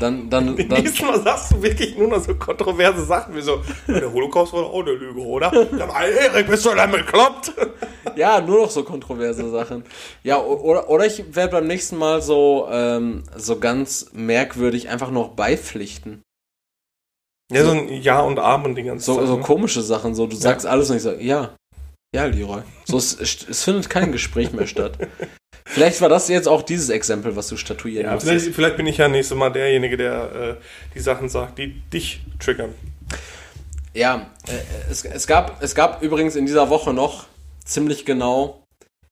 Dann, 0.00 0.28
dann, 0.30 0.56
dann, 0.56 0.68
Nächstes 0.68 1.02
Mal 1.02 1.20
sagst 1.22 1.52
du 1.52 1.62
wirklich 1.62 1.96
nur 1.96 2.08
noch 2.08 2.22
so 2.22 2.34
kontroverse 2.34 3.04
Sachen 3.04 3.34
wie 3.34 3.40
so, 3.40 3.62
der 3.86 4.12
Holocaust 4.12 4.52
war 4.52 4.62
doch 4.62 4.72
auch 4.72 4.82
eine 4.82 4.92
Lüge, 4.92 5.20
oder? 5.20 5.52
Ja, 5.76 5.84
aber 5.84 6.06
Erik, 6.06 6.48
bist 6.48 6.64
du 6.66 6.74
denn 6.74 6.90
bekloppt? 6.90 7.52
ja, 8.16 8.40
nur 8.40 8.62
noch 8.62 8.70
so 8.70 8.82
kontroverse 8.84 9.48
Sachen. 9.50 9.84
Ja, 10.22 10.40
oder, 10.40 10.88
oder 10.90 11.06
ich 11.06 11.34
werde 11.34 11.52
beim 11.52 11.66
nächsten 11.66 11.96
Mal 11.96 12.22
so, 12.22 12.68
ähm, 12.70 13.22
so 13.36 13.58
ganz 13.58 14.10
merkwürdig 14.12 14.88
einfach 14.88 15.10
noch 15.10 15.30
beipflichten. 15.30 16.22
Ja, 17.52 17.64
so 17.64 17.70
ein 17.70 17.88
Ja 17.88 18.20
und 18.20 18.38
Arm 18.38 18.64
und 18.64 18.74
die 18.74 18.82
ganze 18.82 19.04
So, 19.04 19.16
Zeit. 19.16 19.26
so 19.28 19.36
ne? 19.36 19.42
komische 19.42 19.82
Sachen, 19.82 20.14
so 20.14 20.26
du 20.26 20.36
sagst 20.36 20.66
alles 20.66 20.90
und 20.90 20.96
ich 20.96 21.02
sage, 21.02 21.22
ja, 21.22 21.54
ja, 22.14 22.24
Leroy. 22.24 22.62
So, 22.84 22.96
es, 22.98 23.18
es 23.20 23.62
findet 23.64 23.90
kein 23.90 24.10
Gespräch 24.12 24.52
mehr 24.52 24.66
statt. 24.66 24.98
Vielleicht 25.68 26.00
war 26.00 26.08
das 26.08 26.28
jetzt 26.28 26.46
auch 26.48 26.62
dieses 26.62 26.88
Exempel, 26.90 27.34
was 27.36 27.48
du 27.48 27.56
statuieren 27.56 28.06
Ja, 28.06 28.12
musstest. 28.14 28.30
vielleicht, 28.44 28.54
vielleicht 28.54 28.76
bin 28.76 28.86
ich 28.86 28.98
ja 28.98 29.08
nächstes 29.08 29.36
Mal 29.36 29.50
derjenige, 29.50 29.96
der 29.96 30.58
äh, 30.60 30.64
die 30.94 31.00
Sachen 31.00 31.28
sagt, 31.28 31.58
die 31.58 31.74
dich 31.92 32.20
triggern. 32.38 32.72
Ja, 33.92 34.30
äh, 34.46 34.52
es, 34.90 35.04
es, 35.04 35.26
gab, 35.26 35.62
es 35.62 35.74
gab 35.74 36.02
übrigens 36.02 36.36
in 36.36 36.46
dieser 36.46 36.68
Woche 36.70 36.92
noch 36.94 37.26
ziemlich 37.64 38.04
genau 38.04 38.62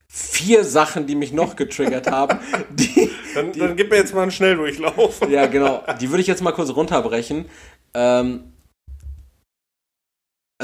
vier 0.07 0.62
Sachen, 0.64 1.07
die 1.09 1.16
mich 1.16 1.32
noch 1.32 1.57
getriggert 1.57 2.09
haben. 2.09 2.38
Die, 2.70 3.11
Dann, 3.34 3.52
dann 3.52 3.74
gib 3.76 3.90
mir 3.90 3.96
jetzt 3.96 4.14
mal 4.14 4.22
einen 4.22 4.30
Schnelldurchlauf. 4.30 5.20
ja, 5.28 5.46
genau. 5.46 5.82
Die 6.00 6.09
würde 6.11 6.20
ich 6.20 6.28
jetzt 6.28 6.40
mal 6.40 6.52
kurz 6.52 6.70
runterbrechen. 6.70 7.46
Ähm, 7.94 8.44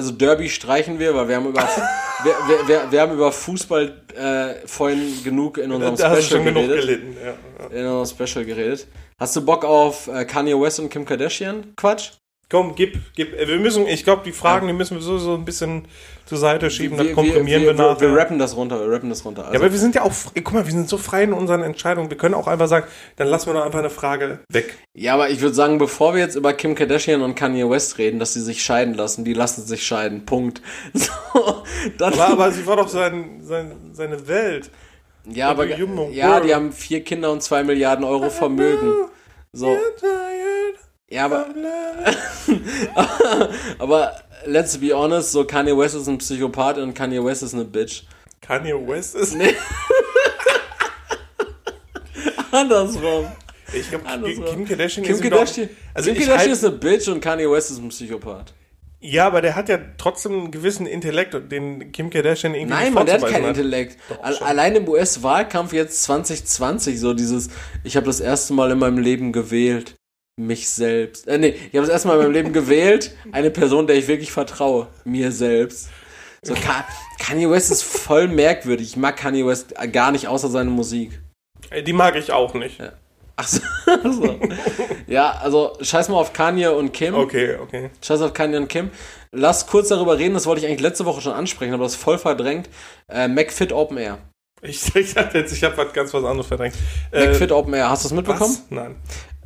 also 0.01 0.13
Derby 0.13 0.49
streichen 0.49 0.99
wir, 0.99 1.15
weil 1.15 1.29
wir 1.29 1.37
haben 1.37 1.47
über, 1.47 1.61
wir, 2.25 2.33
wir, 2.49 2.69
wir, 2.69 2.91
wir 2.93 3.01
haben 3.03 3.13
über 3.13 3.31
Fußball 3.31 4.01
äh, 4.17 4.67
vorhin 4.67 5.23
genug 5.23 5.59
in 5.59 5.71
unserem 5.71 5.95
da 5.95 6.17
Special 6.17 6.23
schon 6.23 6.45
genug 6.47 6.69
geredet. 6.69 6.87
gelitten. 6.87 7.17
Ja, 7.23 7.35
ja. 7.71 7.81
In 7.81 7.87
unserem 7.87 8.27
Special 8.27 8.45
geredet. 8.47 8.87
Hast 9.19 9.37
du 9.37 9.45
Bock 9.45 9.63
auf 9.63 10.09
äh, 10.09 10.25
Kanye 10.25 10.59
West 10.59 10.81
und 10.81 10.89
Kim 10.89 11.05
Kardashian? 11.05 11.75
Quatsch? 11.77 12.13
Komm, 12.51 12.75
gib, 12.75 12.99
gib. 13.15 13.39
Wir 13.39 13.59
müssen, 13.61 13.87
ich 13.87 14.03
glaube, 14.03 14.23
die 14.25 14.33
Fragen, 14.33 14.67
die 14.67 14.73
müssen 14.73 14.97
wir 14.97 15.03
so, 15.03 15.19
so 15.19 15.35
ein 15.35 15.45
bisschen 15.45 15.87
zur 16.27 16.37
Seite 16.37 16.69
schieben, 16.69 16.99
dann 16.99 17.13
komprimieren 17.15 17.63
wir, 17.63 17.69
wir, 17.69 17.75
nachher. 17.75 18.01
wir 18.01 18.17
rappen 18.17 18.41
das 18.41 18.57
runter, 18.57 18.81
wir 18.81 18.93
rappen 18.93 19.09
das 19.09 19.25
runter. 19.25 19.43
Also, 19.43 19.55
ja, 19.55 19.61
aber 19.61 19.71
wir 19.71 19.79
sind 19.79 19.95
ja 19.95 20.03
auch, 20.03 20.13
guck 20.35 20.53
mal, 20.53 20.65
wir 20.67 20.73
sind 20.73 20.89
so 20.89 20.99
frei 20.99 21.23
in 21.23 21.33
unseren 21.33 21.63
Entscheidungen. 21.63 22.11
Wir 22.11 22.17
können 22.17 22.35
auch 22.35 22.49
einfach 22.49 22.67
sagen, 22.67 22.87
dann 23.15 23.29
lassen 23.29 23.47
wir 23.47 23.55
doch 23.55 23.65
einfach 23.65 23.79
eine 23.79 23.89
Frage 23.91 24.41
weg. 24.49 24.77
Ja, 24.95 25.15
aber 25.15 25.31
ich 25.31 25.41
würde 25.41 25.55
sagen, 25.55 25.79
bevor 25.79 26.15
wir 26.15 26.21
jetzt 26.21 26.35
über 26.35 26.53
Kim 26.53 26.75
Kardashian 26.75 27.23
und 27.23 27.37
Kanye 27.37 27.71
West 27.71 27.99
reden, 27.99 28.19
dass 28.19 28.35
sie 28.35 28.41
sich 28.41 28.65
scheiden 28.65 28.95
lassen, 28.95 29.25
die 29.25 29.33
lassen 29.33 29.65
sich 29.65 29.87
scheiden. 29.87 30.27
Punkt. 30.27 30.61
So, 30.93 31.63
Aber, 32.05 32.29
aber 32.29 32.53
sie 32.53 32.67
war 32.67 32.77
doch 32.77 32.89
sein, 32.89 33.41
sein, 33.43 33.73
seine 33.93 34.27
Welt. 34.29 34.71
ja, 35.25 35.49
aber, 35.51 35.67
ja, 35.67 36.41
die 36.41 36.55
haben 36.55 36.73
vier 36.73 37.03
Kinder 37.05 37.31
und 37.31 37.43
zwei 37.43 37.63
Milliarden 37.63 38.05
Euro 38.05 38.29
Vermögen. 38.29 38.93
So, 39.53 39.77
ja, 41.11 41.25
aber, 41.25 41.47
aber 43.79 44.23
let's 44.47 44.79
be 44.79 44.95
honest, 44.95 45.33
so 45.33 45.45
Kanye 45.45 45.77
West 45.77 45.97
ist 45.97 46.07
ein 46.09 46.19
Psychopath 46.19 46.79
und 46.79 46.95
Kanye 46.95 47.25
West 47.25 47.43
ist 47.43 47.55
eine 47.55 47.65
Bitch. 47.65 48.05
Kanye 48.41 48.75
West 48.87 49.17
ist. 49.17 49.37
Andersrum. 52.53 53.27
Ich 53.73 53.89
glaube. 53.89 54.05
Kim 54.51 54.67
Kardashian 54.67 55.05
Kim 55.05 55.15
ist 55.15 55.23
Kardashian, 55.23 55.69
Doch, 55.69 55.75
also 55.95 56.11
Kim 56.11 56.19
Kardashian 56.19 56.39
halt, 56.39 56.53
ist 56.53 56.65
eine 56.65 56.77
Bitch 56.77 57.09
und 57.09 57.21
Kanye 57.21 57.51
West 57.51 57.71
ist 57.71 57.79
ein 57.79 57.89
Psychopath. 57.91 58.53
ja, 59.01 59.27
aber 59.27 59.43
der 59.43 59.55
hat 59.55 59.69
ja 59.69 59.79
trotzdem 59.99 60.33
einen 60.33 60.51
gewissen 60.51 60.87
Intellekt, 60.87 61.35
den 61.53 61.93
Kim 61.93 62.11
Kardashian 62.11 62.55
irgendwie 62.55 62.75
Nein, 62.75 62.95
man, 62.95 63.07
der 63.07 63.21
hat 63.21 63.29
keinen 63.29 63.47
Intellekt. 63.47 63.97
Al 64.23 64.35
schon. 64.35 64.47
allein 64.47 64.75
im 64.75 64.89
US-Wahlkampf 64.89 65.73
jetzt 65.73 66.03
2020, 66.03 66.99
so 66.99 67.15
dieses, 67.15 67.49
ich 67.85 67.97
habe 67.97 68.07
das 68.07 68.21
erste 68.21 68.55
Mal 68.55 68.73
in 68.73 68.79
meinem 68.79 68.99
Leben 68.99 69.33
gewählt. 69.33 69.95
Mich 70.41 70.71
selbst. 70.71 71.29
Äh, 71.29 71.37
nee, 71.37 71.49
ich 71.49 71.77
habe 71.77 71.87
das 71.87 71.91
erste 71.91 72.09
Mal 72.09 72.15
in 72.15 72.23
meinem 72.23 72.33
Leben 72.33 72.53
gewählt. 72.55 73.15
Eine 73.31 73.51
Person, 73.51 73.87
der 73.87 73.97
ich 73.97 74.09
wirklich 74.09 74.33
vertraue. 74.33 74.87
Mir 75.05 75.33
selbst. 75.33 75.91
So, 76.43 76.55
Ka 76.55 76.87
Kanye 77.19 77.51
West 77.51 77.71
ist 77.71 77.83
voll 77.83 78.27
merkwürdig. 78.27 78.89
Ich 78.89 78.97
mag 78.97 79.19
Kanye 79.19 79.45
West 79.45 79.75
gar 79.93 80.11
nicht, 80.11 80.29
außer 80.29 80.49
seine 80.49 80.71
Musik. 80.71 81.21
Die 81.87 81.93
mag 81.93 82.17
ich 82.17 82.33
auch 82.33 82.55
nicht. 82.55 82.81
Ach 83.37 83.47
so. 83.47 83.61
ach 83.87 84.13
so. 84.13 84.39
ja, 85.07 85.31
also 85.43 85.77
scheiß 85.81 86.09
mal 86.09 86.17
auf 86.17 86.33
Kanye 86.33 86.69
und 86.69 86.93
Kim. 86.93 87.15
Okay, 87.15 87.57
okay. 87.57 87.91
Scheiß 88.03 88.23
auf 88.23 88.33
Kanye 88.33 88.57
und 88.57 88.69
Kim. 88.69 88.91
Lass 89.33 89.67
kurz 89.67 89.89
darüber 89.89 90.19
reden, 90.19 90.33
das 90.33 90.47
wollte 90.47 90.63
ich 90.63 90.67
eigentlich 90.67 90.81
letzte 90.81 91.05
Woche 91.05 91.21
schon 91.21 91.35
ansprechen, 91.35 91.75
aber 91.75 91.85
das 91.85 91.97
ist 91.97 92.03
voll 92.03 92.19
verdrängt. 92.19 92.71
Äh, 93.09 93.29
McFit 93.29 93.73
Open 93.73 93.99
Air. 93.99 94.19
Ich, 94.63 94.95
ich 94.97 95.15
dachte 95.15 95.39
jetzt, 95.39 95.53
ich 95.53 95.63
habe 95.65 95.77
was 95.77 95.93
ganz 95.93 96.15
was 96.15 96.25
anderes 96.25 96.47
verdrängt. 96.47 96.75
Äh, 97.13 97.29
McFit 97.29 97.53
Open 97.53 97.75
Air, 97.75 97.91
hast 97.91 98.05
du 98.05 98.09
das 98.09 98.17
mitbekommen? 98.17 98.55
was? 98.55 98.71
Nein. 98.71 98.97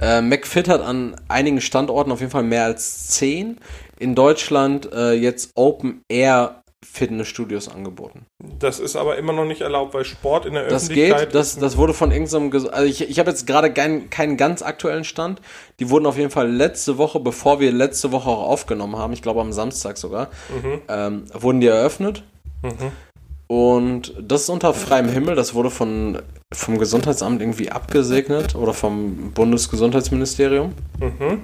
Äh, 0.01 0.21
McFit 0.23 0.69
hat 0.69 0.81
an 0.83 1.17
einigen 1.29 1.61
Standorten 1.61 2.11
auf 2.13 2.21
jeden 2.21 2.33
Fall 2.33 2.43
mehr 2.43 2.65
als 2.65 3.09
10 3.11 3.59
in 3.99 4.15
Deutschland 4.15 4.93
äh, 4.93 5.13
jetzt 5.13 5.53
Open 5.55 6.03
Air 6.09 6.63
Fitnessstudios 6.85 7.69
angeboten. 7.69 8.27
Das 8.59 8.79
ist 8.79 8.95
aber 8.95 9.17
immer 9.17 9.33
noch 9.33 9.47
nicht 9.47 9.63
erlaubt, 9.63 9.95
weil 9.95 10.05
Sport 10.05 10.47
in 10.47 10.55
der 10.55 10.69
Das 10.69 10.85
Öffentlichkeit. 10.85 11.21
geht, 11.29 11.35
das, 11.35 11.57
das 11.59 11.77
wurde 11.77 11.95
von 11.95 12.13
irgendeinem, 12.13 12.51
Ges- 12.51 12.69
also 12.69 12.87
ich, 12.87 13.09
ich 13.09 13.19
habe 13.19 13.31
jetzt 13.31 13.47
gerade 13.47 13.73
keinen, 13.73 14.11
keinen 14.11 14.37
ganz 14.37 14.63
aktuellen 14.63 15.05
Stand. 15.05 15.41
Die 15.81 15.89
wurden 15.91 16.05
auf 16.07 16.19
jeden 16.19 16.31
Fall 16.31 16.51
letzte 16.51 16.99
Woche, 16.99 17.21
bevor 17.21 17.59
wir 17.59 17.73
letzte 17.73 18.13
Woche 18.13 18.29
auch 18.29 18.43
aufgenommen 18.49 18.97
haben, 18.97 19.13
ich 19.15 19.23
glaube 19.23 19.41
am 19.41 19.53
Samstag 19.53 19.97
sogar, 19.97 20.29
ähm, 20.89 21.25
wurden 21.33 21.61
die 21.61 21.69
eröffnet. 21.69 22.23
Und 23.47 24.15
das 24.21 24.43
ist 24.43 24.49
unter 24.49 24.73
freiem 24.73 25.09
Himmel, 25.09 25.35
das 25.35 25.55
wurde 25.55 25.71
von, 25.71 26.23
vom 26.53 26.79
Gesundheitsamt 26.79 27.41
irgendwie 27.43 27.71
abgesegnet 27.71 28.55
oder 28.55 28.73
vom 28.73 29.33
Bundesgesundheitsministerium. 29.33 30.73
Mhm. 30.99 31.43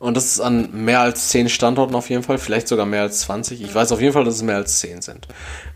Und 0.00 0.16
das 0.16 0.26
ist 0.26 0.40
an 0.40 0.84
mehr 0.84 1.00
als 1.00 1.28
10 1.30 1.48
Standorten 1.48 1.94
auf 1.94 2.08
jeden 2.08 2.22
Fall, 2.22 2.38
vielleicht 2.38 2.68
sogar 2.68 2.86
mehr 2.86 3.02
als 3.02 3.20
20. 3.20 3.62
Ich 3.62 3.74
weiß 3.74 3.90
auf 3.92 4.00
jeden 4.00 4.12
Fall, 4.12 4.24
dass 4.24 4.34
es 4.34 4.42
mehr 4.42 4.56
als 4.56 4.78
10 4.80 5.02
sind. 5.02 5.26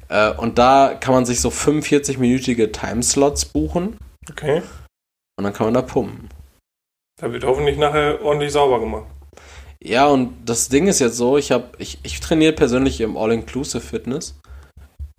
Äh, 0.08 0.30
und 0.32 0.58
da 0.58 0.94
kann 0.98 1.14
man 1.14 1.24
sich 1.24 1.40
so 1.40 1.48
45-minütige 1.48 2.70
Timeslots 2.72 3.46
buchen 3.46 3.96
Okay. 4.30 4.62
und 5.36 5.44
dann 5.44 5.52
kann 5.52 5.66
man 5.66 5.74
da 5.74 5.82
pumpen. 5.82 6.28
Da 7.20 7.32
wird 7.32 7.44
hoffentlich 7.44 7.78
nachher 7.78 8.22
ordentlich 8.22 8.52
sauber 8.52 8.78
gemacht. 8.80 9.06
Ja, 9.82 10.06
und 10.06 10.34
das 10.44 10.68
Ding 10.68 10.86
ist 10.86 11.00
jetzt 11.00 11.16
so, 11.16 11.36
ich 11.36 11.50
habe 11.50 11.70
ich, 11.78 11.98
ich 12.04 12.20
trainiere 12.20 12.52
persönlich 12.52 13.00
im 13.00 13.16
All-Inclusive 13.16 13.80
Fitness 13.80 14.38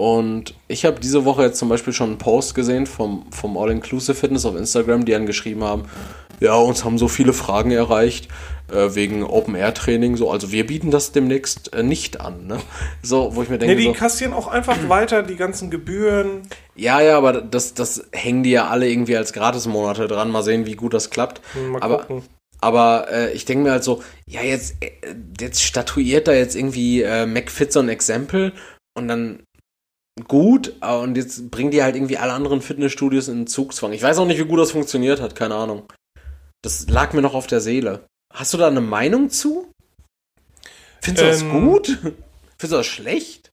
und 0.03 0.53
ich 0.67 0.83
habe 0.83 0.99
diese 0.99 1.23
Woche 1.23 1.43
jetzt 1.43 1.57
zum 1.57 1.69
Beispiel 1.69 1.93
schon 1.93 2.09
einen 2.09 2.17
Post 2.17 2.55
gesehen 2.55 2.87
vom, 2.87 3.25
vom 3.31 3.57
All-Inclusive 3.57 4.15
Fitness 4.15 4.45
auf 4.45 4.57
Instagram, 4.57 5.05
die 5.05 5.13
dann 5.13 5.25
geschrieben 5.25 5.63
haben, 5.63 5.85
ja, 6.41 6.55
uns 6.55 6.83
haben 6.83 6.97
so 6.97 7.07
viele 7.07 7.31
Fragen 7.31 7.71
erreicht 7.71 8.27
äh, 8.69 8.95
wegen 8.95 9.23
Open-Air-Training, 9.23 10.17
so, 10.17 10.29
also 10.29 10.51
wir 10.51 10.67
bieten 10.67 10.91
das 10.91 11.13
demnächst 11.13 11.73
äh, 11.73 11.83
nicht 11.83 12.19
an, 12.19 12.47
ne? 12.47 12.57
So, 13.01 13.33
wo 13.37 13.43
ich 13.43 13.49
mir 13.49 13.59
denke, 13.59 13.75
Nee, 13.75 13.81
die 13.81 13.87
so, 13.87 13.93
kassieren 13.93 14.33
auch 14.33 14.47
einfach 14.47 14.77
weiter 14.89 15.23
die 15.23 15.37
ganzen 15.37 15.71
Gebühren. 15.71 16.41
ja, 16.75 16.99
ja, 16.99 17.17
aber 17.17 17.39
das, 17.39 17.73
das 17.73 18.03
hängen 18.11 18.43
die 18.43 18.51
ja 18.51 18.67
alle 18.67 18.89
irgendwie 18.89 19.15
als 19.15 19.31
Gratis-Monate 19.31 20.09
dran, 20.09 20.31
mal 20.31 20.43
sehen, 20.43 20.65
wie 20.65 20.75
gut 20.75 20.93
das 20.93 21.11
klappt. 21.11 21.39
Mal 21.71 21.81
Aber 21.81 21.99
gucken. 21.99 22.23
Aber 22.59 23.07
äh, 23.09 23.31
ich 23.31 23.45
denke 23.45 23.63
mir 23.63 23.71
halt 23.71 23.85
so, 23.85 24.03
ja, 24.25 24.41
jetzt, 24.41 24.83
äh, 24.83 24.91
jetzt 25.39 25.63
statuiert 25.63 26.27
da 26.27 26.33
jetzt 26.33 26.57
irgendwie 26.57 27.03
äh, 27.03 27.25
McFit 27.25 27.71
so 27.71 27.79
ein 27.79 27.87
Exempel 27.87 28.51
und 28.95 29.07
dann 29.07 29.43
gut, 30.27 30.73
und 30.81 31.15
jetzt 31.17 31.49
bringen 31.51 31.71
die 31.71 31.81
halt 31.83 31.95
irgendwie 31.95 32.17
alle 32.17 32.33
anderen 32.33 32.61
Fitnessstudios 32.61 33.27
in 33.27 33.47
Zugzwang. 33.47 33.93
Ich 33.93 34.01
weiß 34.03 34.17
auch 34.19 34.25
nicht, 34.25 34.39
wie 34.39 34.45
gut 34.47 34.59
das 34.59 34.71
funktioniert 34.71 35.19
hat, 35.21 35.35
keine 35.35 35.55
Ahnung. 35.55 35.91
Das 36.63 36.87
lag 36.89 37.13
mir 37.13 37.21
noch 37.21 37.33
auf 37.33 37.47
der 37.47 37.59
Seele. 37.61 38.05
Hast 38.33 38.53
du 38.53 38.57
da 38.57 38.67
eine 38.67 38.81
Meinung 38.81 39.29
zu? 39.29 39.71
Findest 41.01 41.23
du 41.23 41.27
das 41.29 41.41
Ähm, 41.41 41.51
gut? 41.65 41.87
Findest 42.57 42.61
du 42.61 42.67
das 42.67 42.85
schlecht? 42.85 43.49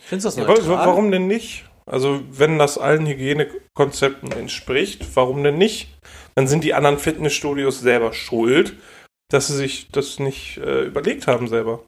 Findest 0.00 0.24
du 0.24 0.28
das 0.28 0.36
Ja, 0.36 0.46
neutral? 0.46 0.68
wa- 0.68 0.86
warum 0.86 1.10
denn 1.10 1.26
nicht? 1.26 1.64
Also, 1.86 2.22
wenn 2.30 2.58
das 2.58 2.78
allen 2.78 3.06
Hygienekonzepten 3.06 4.30
entspricht, 4.32 5.04
warum 5.16 5.42
denn 5.42 5.58
nicht? 5.58 5.88
Dann 6.36 6.46
sind 6.46 6.62
die 6.62 6.74
anderen 6.74 6.98
Fitnessstudios 6.98 7.80
selber 7.80 8.12
schuld, 8.12 8.76
dass 9.28 9.48
sie 9.48 9.56
sich 9.56 9.88
das 9.90 10.20
nicht 10.20 10.58
äh, 10.58 10.84
überlegt 10.84 11.26
haben 11.26 11.48
selber. 11.48 11.84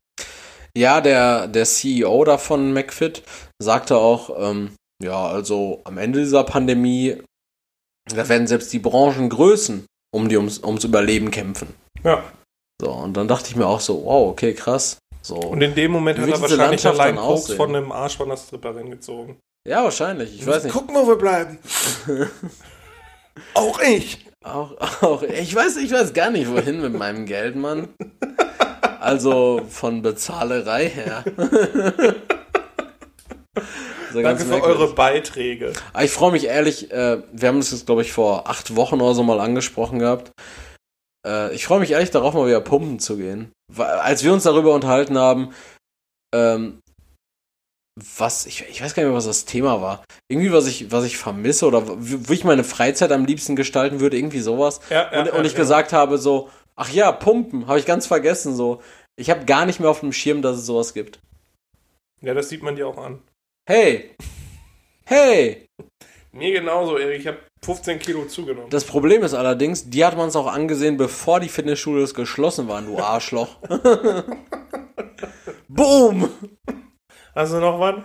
Ja, 0.77 1.01
der, 1.01 1.49
der 1.49 1.65
CEO 1.65 2.25
davon, 2.25 2.73
McFit, 2.73 3.23
sagte 3.59 3.97
auch, 3.97 4.31
ähm, 4.39 4.75
ja, 5.03 5.27
also 5.27 5.81
am 5.85 5.99
Ende 5.99 6.21
dieser 6.21 6.45
Pandemie, 6.45 7.19
da 8.07 8.29
werden 8.29 8.47
selbst 8.47 8.73
die 8.73 8.79
Branchengrößen 8.79 9.87
um 10.15 10.29
die 10.29 10.37
ums, 10.37 10.61
ums 10.61 10.85
Überleben 10.85 11.31
kämpfen. 11.31 11.75
Ja. 12.05 12.25
So, 12.81 12.91
und 12.91 13.17
dann 13.17 13.29
dachte 13.29 13.49
ich 13.49 13.57
mir 13.57 13.67
auch 13.67 13.81
so, 13.81 14.05
wow, 14.05 14.31
okay, 14.31 14.55
krass. 14.55 14.99
So. 15.23 15.37
Und 15.37 15.63
in 15.63 15.75
dem 15.75 15.93
Moment 15.93 16.19
hat 16.19 16.29
er 16.29 16.41
wahrscheinlich 16.41 16.83
Landschaft 16.83 17.01
allein 17.01 17.17
Koks 17.17 17.53
von 17.53 17.73
dem 17.73 17.93
Arsch 17.93 18.17
von 18.17 18.29
der 18.29 18.37
Stripperin 18.37 18.91
gezogen. 18.91 19.39
ja, 19.69 19.85
wahrscheinlich, 19.85 20.35
ich 20.35 20.47
weiß 20.47 20.65
nicht. 20.65 20.73
Gucken, 20.73 20.95
wo 20.95 21.07
wir 21.07 21.17
bleiben. 21.17 21.59
auch 23.55 23.81
ich. 23.81 24.27
Auch, 24.45 25.03
auch, 25.03 25.23
ich 25.23 25.55
weiß, 25.55 25.77
ich 25.77 25.93
weiß 25.93 26.13
gar 26.13 26.31
nicht, 26.31 26.51
wohin 26.51 26.81
mit 26.81 26.95
meinem 26.95 27.27
Geld, 27.27 27.55
Mann. 27.55 27.89
Also 29.03 29.63
von 29.69 30.01
Bezahlerei 30.03 30.89
her. 30.89 31.25
So 34.13 34.21
ganz 34.21 34.41
Danke 34.41 34.45
für 34.45 34.51
merkwürdig. 34.51 34.81
eure 34.83 34.95
Beiträge. 34.95 35.73
Aber 35.95 36.05
ich 36.05 36.11
freue 36.11 36.33
mich 36.33 36.45
ehrlich, 36.45 36.91
äh, 36.91 37.23
wir 37.33 37.49
haben 37.49 37.59
das 37.61 37.71
jetzt, 37.71 37.87
glaube 37.87 38.03
ich, 38.03 38.13
vor 38.13 38.47
acht 38.47 38.77
Wochen 38.77 39.01
oder 39.01 39.15
so 39.15 39.23
mal 39.23 39.41
angesprochen 39.41 39.99
gehabt. 40.01 40.33
Äh, 41.27 41.55
ich 41.55 41.65
freue 41.65 41.81
mich 41.81 41.93
ehrlich 41.93 42.11
darauf, 42.11 42.35
mal 42.35 42.47
wieder 42.47 42.61
pumpen 42.61 42.99
zu 42.99 43.17
gehen. 43.17 43.53
Als 43.75 44.23
wir 44.23 44.35
uns 44.35 44.43
darüber 44.43 44.75
unterhalten 44.75 45.17
haben, 45.17 45.55
ähm, 46.35 46.81
was, 47.99 48.45
ich, 48.45 48.67
ich 48.69 48.83
weiß 48.83 48.95
gar 48.95 49.03
nicht 49.03 49.09
mehr, 49.09 49.17
was 49.17 49.25
das 49.27 49.47
Thema 49.47 49.81
war. 49.81 50.05
Irgendwie, 50.31 50.53
was 50.53 50.67
ich, 50.67 50.91
was 50.93 51.05
ich 51.05 51.17
vermisse 51.17 51.67
oder 51.67 51.85
wie, 51.99 52.35
ich 52.35 52.45
meine 52.45 52.65
Freizeit 52.65 53.13
am 53.13 53.25
liebsten 53.25 53.57
gestalten 53.57 54.01
würde, 54.01 54.19
irgendwie 54.19 54.41
sowas. 54.41 54.81
Ja, 54.91 55.11
ja, 55.11 55.21
und, 55.21 55.27
ja, 55.27 55.33
und 55.33 55.45
ich 55.47 55.55
gesagt 55.55 55.95
habe, 55.95 56.19
so, 56.19 56.51
ach 56.77 56.91
ja, 56.91 57.13
pumpen, 57.13 57.67
habe 57.67 57.79
ich 57.79 57.87
ganz 57.87 58.07
vergessen, 58.07 58.55
so. 58.55 58.83
Ich 59.17 59.31
habe 59.31 59.45
gar 59.45 59.67
nicht 59.67 59.81
mehr 59.81 59.91
auf 59.91 60.01
dem 60.01 60.13
Schirm, 60.13 60.43
dass 60.43 60.57
es 60.57 60.67
sowas 60.67 60.95
gibt. 60.95 61.21
Ja, 62.21 62.35
das 62.35 62.49
sieht 62.49 62.63
man 62.63 62.77
dir 62.77 62.89
auch 62.89 62.99
an. 62.99 63.21
Hey! 63.69 64.15
Hey! 65.05 65.67
Mir 66.33 66.53
genauso, 66.53 66.97
Erik. 66.97 67.21
Ich 67.21 67.27
habe 67.27 67.39
15 67.65 67.99
Kilo 67.99 68.25
zugenommen. 68.25 68.71
Das 68.71 68.85
Problem 68.85 69.23
ist 69.23 69.35
allerdings, 69.35 69.91
die 69.91 70.05
hat 70.05 70.17
man 70.17 70.29
es 70.29 70.37
auch 70.37 70.47
angesehen, 70.47 70.97
bevor 70.97 71.41
die 71.41 71.49
Fitnessstudios 71.49 72.15
geschlossen 72.15 72.69
waren, 72.69 72.87
du 72.87 72.99
Arschloch. 72.99 73.57
Boom! 75.69 76.29
Hast 77.35 77.53
du 77.53 77.59
noch 77.59 77.79
was? 77.79 77.97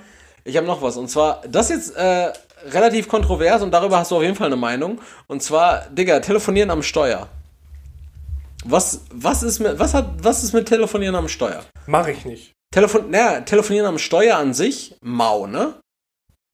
Ich 0.44 0.58
habe 0.58 0.68
noch 0.68 0.82
was. 0.82 0.98
Und 0.98 1.10
zwar, 1.10 1.42
das 1.48 1.70
ist 1.70 1.88
jetzt 1.88 1.98
äh, 1.98 2.34
relativ 2.70 3.08
kontrovers 3.08 3.62
und 3.62 3.72
darüber 3.72 3.98
hast 3.98 4.12
du 4.12 4.18
auf 4.18 4.24
jeden 4.24 4.36
Fall 4.36 4.48
eine 4.48 4.56
Meinung. 4.56 5.00
Und 5.28 5.42
zwar, 5.42 5.90
Digga, 5.90 6.20
telefonieren 6.20 6.70
am 6.70 6.84
Steuer. 6.84 7.30
Was, 8.70 9.06
was, 9.12 9.44
ist 9.44 9.60
mit, 9.60 9.80
was, 9.80 9.94
hat, 9.94 10.24
was 10.24 10.44
ist 10.44 10.54
mit 10.54 10.68
Telefonieren 10.68 11.16
am 11.16 11.30
Steuer? 11.30 11.64
Mache 11.86 12.12
ich 12.12 12.26
nicht. 12.26 12.54
Telefon, 12.72 13.10
naja, 13.10 13.42
telefonieren 13.42 13.88
am 13.88 13.98
Steuer 13.98 14.38
an 14.38 14.54
sich, 14.54 14.96
mau, 15.02 15.48
ne? 15.48 15.80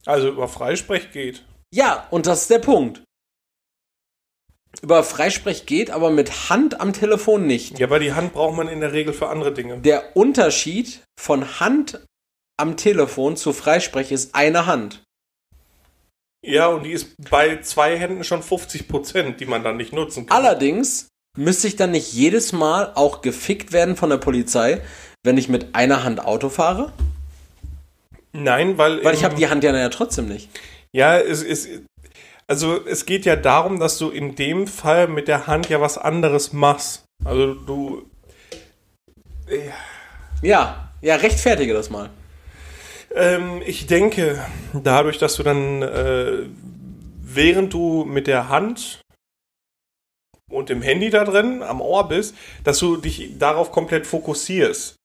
Also 0.06 0.30
über 0.30 0.48
Freisprech 0.48 1.12
geht. 1.12 1.44
Ja, 1.74 2.08
und 2.12 2.28
das 2.28 2.44
ist 2.44 2.50
der 2.52 2.60
Punkt. 2.60 3.04
Über 4.82 5.04
Freisprech 5.04 5.66
geht, 5.66 5.90
aber 5.90 6.12
mit 6.12 6.50
Hand 6.50 6.80
am 6.80 6.94
Telefon 6.94 7.48
nicht. 7.48 7.80
Ja, 7.80 7.90
weil 7.90 8.00
die 8.00 8.14
Hand 8.14 8.34
braucht 8.34 8.58
man 8.58 8.68
in 8.68 8.82
der 8.82 8.94
Regel 8.94 9.14
für 9.14 9.30
andere 9.30 9.52
Dinge. 9.52 9.80
Der 9.80 10.16
Unterschied 10.16 11.02
von 11.20 11.60
Hand 11.60 12.06
am 12.58 12.78
Telefon 12.78 13.38
zu 13.38 13.54
Freisprech 13.54 14.12
ist 14.12 14.36
eine 14.36 14.68
Hand. 14.68 15.04
Ja, 16.46 16.68
und 16.68 16.84
die 16.84 16.92
ist 16.92 17.16
bei 17.30 17.62
zwei 17.62 17.98
Händen 17.98 18.24
schon 18.24 18.44
50 18.44 18.88
Prozent, 18.88 19.40
die 19.40 19.46
man 19.46 19.64
dann 19.64 19.78
nicht 19.78 19.94
nutzen 19.94 20.26
kann. 20.28 20.38
Allerdings 20.38 21.08
müsste 21.38 21.68
ich 21.68 21.76
dann 21.76 21.92
nicht 21.92 22.14
jedes 22.14 22.52
Mal 22.54 22.92
auch 22.96 23.22
gefickt 23.22 23.72
werden 23.72 23.96
von 23.96 24.10
der 24.10 24.18
Polizei, 24.18 24.82
wenn 25.24 25.38
ich 25.38 25.50
mit 25.50 25.76
einer 25.76 26.04
Hand 26.04 26.24
Auto 26.24 26.50
fahre? 26.50 26.92
Nein, 28.34 28.78
weil. 28.78 29.04
Weil 29.04 29.14
ich 29.14 29.24
habe 29.24 29.36
die 29.36 29.48
Hand 29.48 29.64
ja 29.64 29.76
ja 29.76 29.90
trotzdem 29.90 30.28
nicht. 30.28 30.50
Ja, 30.92 31.18
es 31.18 31.44
ist. 31.44 31.70
Also 32.48 32.86
es 32.86 33.06
geht 33.06 33.26
ja 33.26 33.36
darum, 33.36 33.80
dass 33.80 33.98
du 33.98 34.10
in 34.10 34.36
dem 34.36 34.68
Fall 34.68 35.08
mit 35.08 35.28
der 35.28 35.48
Hand 35.48 35.70
ja 35.70 35.80
was 35.80 35.98
anderes 35.98 36.52
machst. 36.52 37.06
Also 37.24 37.54
du. 37.54 38.04
Ja, 40.42 40.90
ja, 41.02 41.16
rechtfertige 41.16 41.74
das 41.74 41.90
mal. 41.90 42.10
Ähm, 43.16 43.62
ich 43.66 43.86
denke, 43.88 44.44
dadurch, 44.74 45.20
dass 45.20 45.36
du 45.36 45.44
dann, 45.44 45.82
äh, 45.84 46.46
während 47.22 47.74
du 47.74 48.06
mit 48.06 48.28
der 48.28 48.50
Hand 48.50 49.03
und 50.54 50.70
dem 50.70 50.82
Handy 50.82 51.10
da 51.10 51.24
drin 51.26 51.62
am 51.64 51.82
Ohr 51.82 52.08
bist, 52.08 52.36
dass 52.64 52.80
du 52.80 52.98
dich 52.98 53.38
darauf 53.38 53.72
komplett 53.72 54.08
fokussierst. 54.08 54.96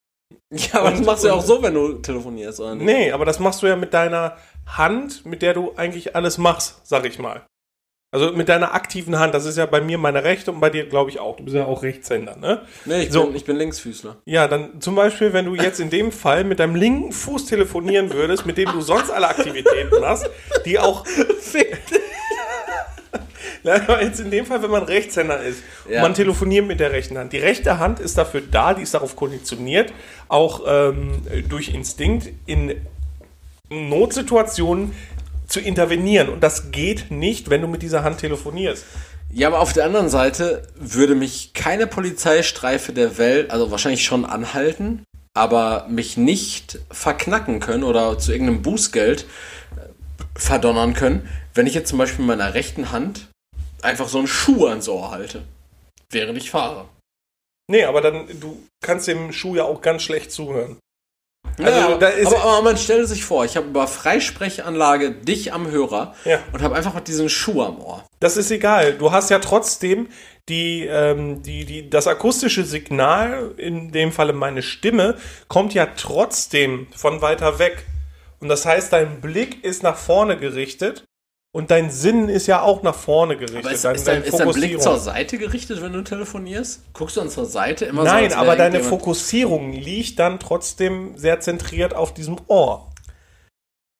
Ja, 0.52 0.80
aber 0.80 0.90
das 0.90 1.00
Und- 1.00 1.06
machst 1.06 1.24
du 1.24 1.28
ja 1.28 1.34
auch 1.34 1.44
so, 1.44 1.62
wenn 1.62 1.74
du 1.74 1.94
telefonierst, 1.94 2.60
oder 2.60 2.74
nicht? 2.74 2.84
Nee, 2.84 3.12
aber 3.12 3.24
das 3.24 3.38
machst 3.38 3.62
du 3.62 3.66
ja 3.66 3.76
mit 3.76 3.94
deiner 3.94 4.36
Hand, 4.66 5.24
mit 5.24 5.40
der 5.42 5.54
du 5.54 5.72
eigentlich 5.76 6.14
alles 6.14 6.38
machst, 6.38 6.80
sag 6.84 7.04
ich 7.06 7.18
mal. 7.18 7.46
Also 8.10 8.32
mit 8.32 8.48
deiner 8.48 8.72
aktiven 8.72 9.18
Hand, 9.18 9.34
das 9.34 9.44
ist 9.44 9.58
ja 9.58 9.66
bei 9.66 9.82
mir 9.82 9.98
meine 9.98 10.24
rechte 10.24 10.50
und 10.50 10.60
bei 10.60 10.70
dir, 10.70 10.86
glaube 10.88 11.10
ich, 11.10 11.20
auch. 11.20 11.36
Du 11.36 11.44
bist 11.44 11.54
ja 11.54 11.66
auch 11.66 11.82
Rechtshänder, 11.82 12.36
ne? 12.36 12.62
Nee, 12.86 13.02
ich, 13.02 13.12
So. 13.12 13.26
bin, 13.26 13.36
ich 13.36 13.44
bin 13.44 13.56
Linksfüßler. 13.56 14.16
Ja, 14.24 14.48
dann 14.48 14.80
zum 14.80 14.94
Beispiel, 14.94 15.34
wenn 15.34 15.44
du 15.44 15.54
jetzt 15.54 15.78
in 15.78 15.90
dem 15.90 16.10
Fall 16.10 16.44
mit 16.44 16.58
deinem 16.58 16.74
linken 16.74 17.12
Fuß 17.12 17.44
telefonieren 17.44 18.10
würdest, 18.14 18.46
mit 18.46 18.56
dem 18.56 18.72
du 18.72 18.80
sonst 18.80 19.10
alle 19.10 19.28
Aktivitäten 19.28 20.00
machst, 20.00 20.28
die 20.64 20.78
auch. 20.78 21.04
Jetzt 23.64 24.20
in 24.20 24.30
dem 24.30 24.46
Fall, 24.46 24.62
wenn 24.62 24.70
man 24.70 24.82
Rechtshänder 24.84 25.40
ist 25.42 25.62
Ja. 25.88 25.96
und 25.96 26.02
man 26.02 26.14
telefoniert 26.14 26.66
mit 26.66 26.80
der 26.80 26.92
rechten 26.92 27.18
Hand. 27.18 27.32
Die 27.32 27.38
rechte 27.38 27.78
Hand 27.78 28.00
ist 28.00 28.16
dafür 28.18 28.42
da, 28.50 28.74
die 28.74 28.82
ist 28.82 28.94
darauf 28.94 29.16
konditioniert, 29.16 29.92
auch 30.28 30.62
ähm, 30.66 31.22
durch 31.48 31.68
Instinkt 31.74 32.28
in 32.46 32.74
Notsituationen 33.70 34.92
zu 35.46 35.60
intervenieren. 35.60 36.28
Und 36.28 36.42
das 36.42 36.70
geht 36.70 37.10
nicht, 37.10 37.50
wenn 37.50 37.62
du 37.62 37.68
mit 37.68 37.82
dieser 37.82 38.04
Hand 38.04 38.18
telefonierst. 38.18 38.84
Ja, 39.30 39.48
aber 39.48 39.60
auf 39.60 39.72
der 39.72 39.84
anderen 39.84 40.08
Seite 40.08 40.62
würde 40.76 41.14
mich 41.14 41.52
keine 41.52 41.86
Polizeistreife 41.86 42.92
der 42.92 43.18
Welt, 43.18 43.50
also 43.50 43.70
wahrscheinlich 43.70 44.04
schon 44.04 44.24
anhalten, 44.24 45.04
aber 45.34 45.86
mich 45.88 46.16
nicht 46.16 46.78
verknacken 46.90 47.60
können 47.60 47.84
oder 47.84 48.18
zu 48.18 48.32
irgendeinem 48.32 48.62
Bußgeld 48.62 49.22
äh, 49.76 49.80
verdonnern 50.34 50.94
können, 50.94 51.28
wenn 51.54 51.66
ich 51.66 51.74
jetzt 51.74 51.90
zum 51.90 51.98
Beispiel 51.98 52.24
mit 52.24 52.38
meiner 52.38 52.54
rechten 52.54 52.90
Hand 52.90 53.28
einfach 53.82 54.08
so 54.08 54.18
einen 54.18 54.26
Schuh 54.26 54.66
ans 54.66 54.88
Ohr 54.88 55.10
halte, 55.10 55.42
während 56.10 56.38
ich 56.38 56.50
fahre. 56.50 56.88
Nee, 57.70 57.84
aber 57.84 58.00
dann, 58.00 58.26
du 58.40 58.62
kannst 58.82 59.08
dem 59.08 59.32
Schuh 59.32 59.56
ja 59.56 59.64
auch 59.64 59.80
ganz 59.82 60.02
schlecht 60.02 60.32
zuhören. 60.32 60.78
Also, 61.58 61.70
ja, 61.78 61.96
da 61.98 62.08
ist- 62.08 62.26
aber, 62.28 62.42
aber 62.42 62.62
man 62.62 62.76
stelle 62.76 63.06
sich 63.06 63.24
vor, 63.24 63.44
ich 63.44 63.56
habe 63.56 63.66
über 63.68 63.86
Freisprechanlage 63.86 65.10
dich 65.12 65.52
am 65.52 65.70
Hörer 65.70 66.14
Ja. 66.24 66.40
und 66.52 66.62
habe 66.62 66.74
einfach 66.76 66.98
diesen 67.00 67.28
Schuh 67.28 67.62
am 67.62 67.80
Ohr. 67.80 68.04
Das 68.20 68.36
ist 68.36 68.50
egal. 68.50 68.94
Du 68.94 69.12
hast 69.12 69.30
ja 69.30 69.38
trotzdem 69.38 70.08
die, 70.48 70.84
ähm, 70.86 71.42
die, 71.42 71.64
die, 71.64 71.90
das 71.90 72.06
akustische 72.06 72.64
Signal, 72.64 73.52
in 73.56 73.92
dem 73.92 74.12
Falle 74.12 74.32
meine 74.32 74.62
Stimme, 74.62 75.18
kommt 75.48 75.74
ja 75.74 75.86
trotzdem 75.86 76.86
von 76.96 77.20
weiter 77.22 77.58
weg. 77.58 77.84
Und 78.40 78.48
das 78.48 78.64
heißt, 78.64 78.92
dein 78.92 79.20
Blick 79.20 79.64
ist 79.64 79.82
nach 79.82 79.96
vorne 79.96 80.38
gerichtet 80.38 81.04
und 81.52 81.70
dein 81.70 81.90
Sinn 81.90 82.28
ist 82.28 82.46
ja 82.46 82.62
auch 82.62 82.82
nach 82.82 82.94
vorne 82.94 83.36
gerichtet. 83.36 83.64
Aber 83.64 83.72
ist, 83.72 83.84
Dein- 83.84 83.94
ist, 83.96 84.06
dein, 84.06 84.22
ist 84.22 84.38
dein 84.38 84.50
Blick 84.52 84.80
zur 84.80 84.98
Seite 84.98 85.38
gerichtet, 85.38 85.80
wenn 85.82 85.92
du 85.92 86.02
telefonierst? 86.02 86.82
Guckst 86.92 87.16
du 87.16 87.20
dann 87.20 87.30
zur 87.30 87.46
Seite 87.46 87.86
immer 87.86 88.02
so? 88.02 88.08
Nein, 88.08 88.30
wär 88.30 88.38
aber 88.38 88.56
deine 88.56 88.80
Fokussierung 88.80 89.72
liegt 89.72 90.18
dann 90.18 90.38
trotzdem 90.38 91.16
sehr 91.16 91.40
zentriert 91.40 91.94
auf 91.94 92.12
diesem 92.14 92.36
Ohr. 92.48 92.90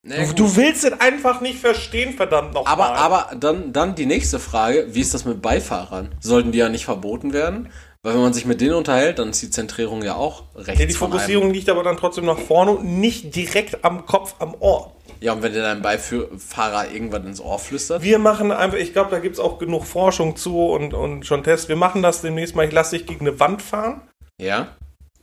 Nee, 0.07 0.27
Du, 0.29 0.33
du 0.35 0.57
willst 0.57 0.85
es 0.85 0.93
einfach 1.01 1.41
nicht 1.41 1.59
verstehen, 1.59 2.15
verdammt 2.15 2.55
nochmal. 2.55 2.73
aber, 2.73 2.95
aber 2.95 3.37
dann, 3.37 3.73
dann 3.73 3.95
die 3.95 4.07
nächste 4.07 4.39
Frage, 4.39 4.87
wie 4.95 5.01
ist 5.01 5.13
das 5.13 5.25
mit 5.25 5.43
Beifahrern? 5.43 6.15
Sollten 6.21 6.53
die 6.53 6.59
ja 6.59 6.69
nicht 6.69 6.85
verboten 6.85 7.33
werden? 7.33 7.71
Weil 8.05 8.15
wenn 8.15 8.21
man 8.23 8.33
sich 8.33 8.47
mit 8.47 8.61
denen 8.61 8.75
unterhält, 8.75 9.19
dann 9.19 9.31
ist 9.31 9.43
die 9.43 9.51
Zentrierung 9.51 10.03
ja 10.05 10.15
auch 10.15 10.45
rechts 10.55 10.81
Ja, 10.81 10.87
die. 10.87 10.93
Fokussierung 10.93 11.51
liegt 11.51 11.69
aber 11.69 11.83
dann 11.83 11.97
trotzdem 11.97 12.27
nach 12.27 12.39
vorne 12.39 12.71
und 12.73 13.01
nicht 13.01 13.35
direkt 13.35 13.85
am 13.85 14.07
Kopf, 14.07 14.37
am 14.39 14.55
Ohr. 14.61 14.93
Ja, 15.21 15.33
und 15.33 15.43
wenn 15.43 15.53
dir 15.53 15.63
dein 15.63 15.83
Beifahrer 15.83 16.91
irgendwann 16.93 17.27
ins 17.27 17.41
Ohr 17.41 17.59
flüstert? 17.59 18.03
Wir 18.03 18.19
machen 18.19 18.53
einfach, 18.53 18.79
ich 18.79 18.93
glaube, 18.93 19.11
da 19.11 19.19
gibt 19.19 19.35
es 19.35 19.41
auch 19.41 19.59
genug 19.59 19.85
Forschung 19.85 20.37
zu 20.37 20.67
und, 20.69 20.95
und 20.95 21.27
schon 21.27 21.43
Tests. 21.43 21.69
Wir 21.69 21.77
machen 21.77 22.03
das 22.03 22.21
demnächst 22.23 22.55
mal. 22.55 22.67
Ich 22.67 22.73
lasse 22.73 22.97
dich 22.97 23.07
gegen 23.07 23.27
eine 23.27 23.41
Wand 23.41 23.61
fahren. 23.63 24.03
Ja? 24.41 24.77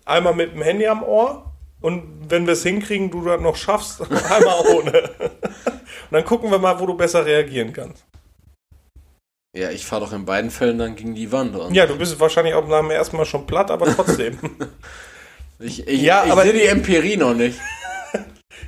Einmal 0.06 0.34
mit 0.36 0.54
dem 0.54 0.62
Handy 0.62 0.88
am 0.88 1.02
Ohr. 1.04 1.52
Und 1.82 2.04
wenn 2.30 2.46
wir 2.46 2.54
es 2.54 2.64
hinkriegen, 2.64 3.12
du 3.12 3.24
das 3.24 3.40
noch 3.40 3.56
schaffst, 3.56 4.02
einmal 4.32 4.60
ohne. 4.76 5.10
Und 5.20 6.12
dann 6.12 6.26
gucken 6.26 6.52
wir 6.52 6.60
mal, 6.60 6.80
wo 6.80 6.86
du 6.88 6.96
besser 6.96 7.26
reagieren 7.26 7.72
kannst. 7.74 8.06
Ja, 9.56 9.70
ich 9.72 9.86
fahre 9.86 10.04
doch 10.06 10.12
in 10.12 10.26
beiden 10.26 10.52
Fällen 10.52 10.78
dann 10.78 10.96
gegen 10.96 11.16
die 11.16 11.32
Wand. 11.32 11.56
Und 11.56 11.74
Ja, 11.74 11.86
du 11.86 11.98
bist 11.98 12.20
wahrscheinlich 12.20 12.54
auch 12.56 12.68
nach 12.68 12.80
dem 12.82 12.92
ersten 12.92 13.16
Mal 13.16 13.26
schon 13.26 13.48
platt, 13.48 13.72
aber 13.72 13.86
trotzdem. 13.96 14.38
ich 15.60 15.88
ich, 15.88 16.02
Ja, 16.02 16.26
ich 16.26 16.32
aber- 16.34 16.42
sehe 16.44 16.54
die 16.54 16.66
Empirie 16.66 17.16
noch 17.16 17.34
nicht. 17.34 17.58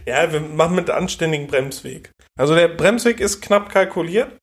Ja, 0.05 0.31
wir 0.31 0.39
machen 0.39 0.76
mit 0.76 0.89
anständigen 0.89 1.47
Bremsweg. 1.47 2.11
Also 2.38 2.55
der 2.55 2.68
Bremsweg 2.68 3.19
ist 3.19 3.41
knapp 3.41 3.69
kalkuliert, 3.69 4.38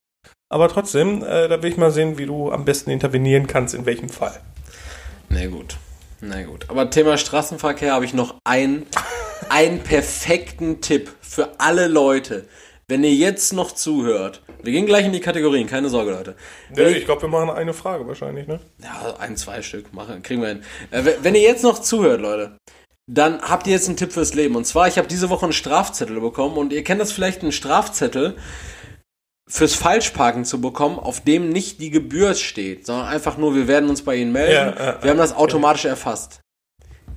aber 0.49 0.69
trotzdem, 0.69 1.23
äh, 1.23 1.47
da 1.47 1.61
will 1.61 1.71
ich 1.71 1.77
mal 1.77 1.91
sehen, 1.91 2.17
wie 2.17 2.25
du 2.25 2.51
am 2.51 2.65
besten 2.65 2.91
intervenieren 2.91 3.47
kannst, 3.47 3.73
in 3.73 3.85
welchem 3.85 4.09
Fall. 4.09 4.39
Na 5.29 5.45
gut. 5.47 5.77
Na 6.21 6.43
gut. 6.43 6.69
Aber 6.69 6.89
Thema 6.89 7.17
Straßenverkehr 7.17 7.93
habe 7.93 8.05
ich 8.05 8.13
noch 8.13 8.35
einen, 8.43 8.85
einen 9.49 9.79
perfekten 9.79 10.81
Tipp 10.81 11.11
für 11.21 11.59
alle 11.59 11.87
Leute. 11.87 12.47
Wenn 12.87 13.03
ihr 13.03 13.15
jetzt 13.15 13.51
noch 13.51 13.71
zuhört, 13.71 14.43
wir 14.61 14.71
gehen 14.71 14.85
gleich 14.85 15.05
in 15.05 15.11
die 15.11 15.19
Kategorien, 15.19 15.67
keine 15.67 15.89
Sorge, 15.89 16.11
Leute. 16.11 16.35
Wenn 16.69 16.95
ich 16.95 17.05
glaube, 17.05 17.23
wir 17.23 17.29
machen 17.29 17.49
eine 17.49 17.73
Frage 17.73 18.07
wahrscheinlich, 18.07 18.47
ne? 18.47 18.59
Ja, 18.81 19.15
ein, 19.17 19.35
zwei 19.37 19.61
Stück 19.63 19.91
machen, 19.93 20.21
kriegen 20.21 20.41
wir 20.41 20.49
hin. 20.49 20.63
Äh, 20.91 21.03
wenn 21.21 21.33
ihr 21.33 21.41
jetzt 21.41 21.63
noch 21.63 21.79
zuhört, 21.79 22.21
Leute, 22.21 22.57
dann 23.07 23.41
habt 23.41 23.67
ihr 23.67 23.73
jetzt 23.73 23.87
einen 23.87 23.97
Tipp 23.97 24.13
fürs 24.13 24.33
Leben. 24.33 24.55
Und 24.55 24.65
zwar, 24.65 24.87
ich 24.87 24.97
habe 24.97 25.07
diese 25.07 25.29
Woche 25.29 25.45
einen 25.45 25.53
Strafzettel 25.53 26.19
bekommen 26.19 26.57
und 26.57 26.73
ihr 26.73 26.83
kennt 26.83 26.99
das 26.99 27.11
vielleicht, 27.11 27.43
einen 27.43 27.51
Strafzettel 27.51 28.35
fürs 29.47 29.75
Falschparken 29.75 30.43
zu 30.43 30.59
bekommen, 30.59 30.97
auf 30.97 31.21
dem 31.21 31.49
nicht 31.49 31.79
die 31.79 31.91
Gebühr 31.91 32.33
steht, 32.33 32.87
sondern 32.87 33.05
einfach 33.07 33.37
nur, 33.37 33.53
wir 33.53 33.67
werden 33.67 33.87
uns 33.89 34.03
bei 34.03 34.15
Ihnen 34.15 34.31
melden. 34.31 34.75
Ja, 34.75 34.97
äh, 34.97 35.03
wir 35.03 35.11
haben 35.11 35.19
das 35.19 35.35
automatisch 35.35 35.85
erfasst. 35.85 36.39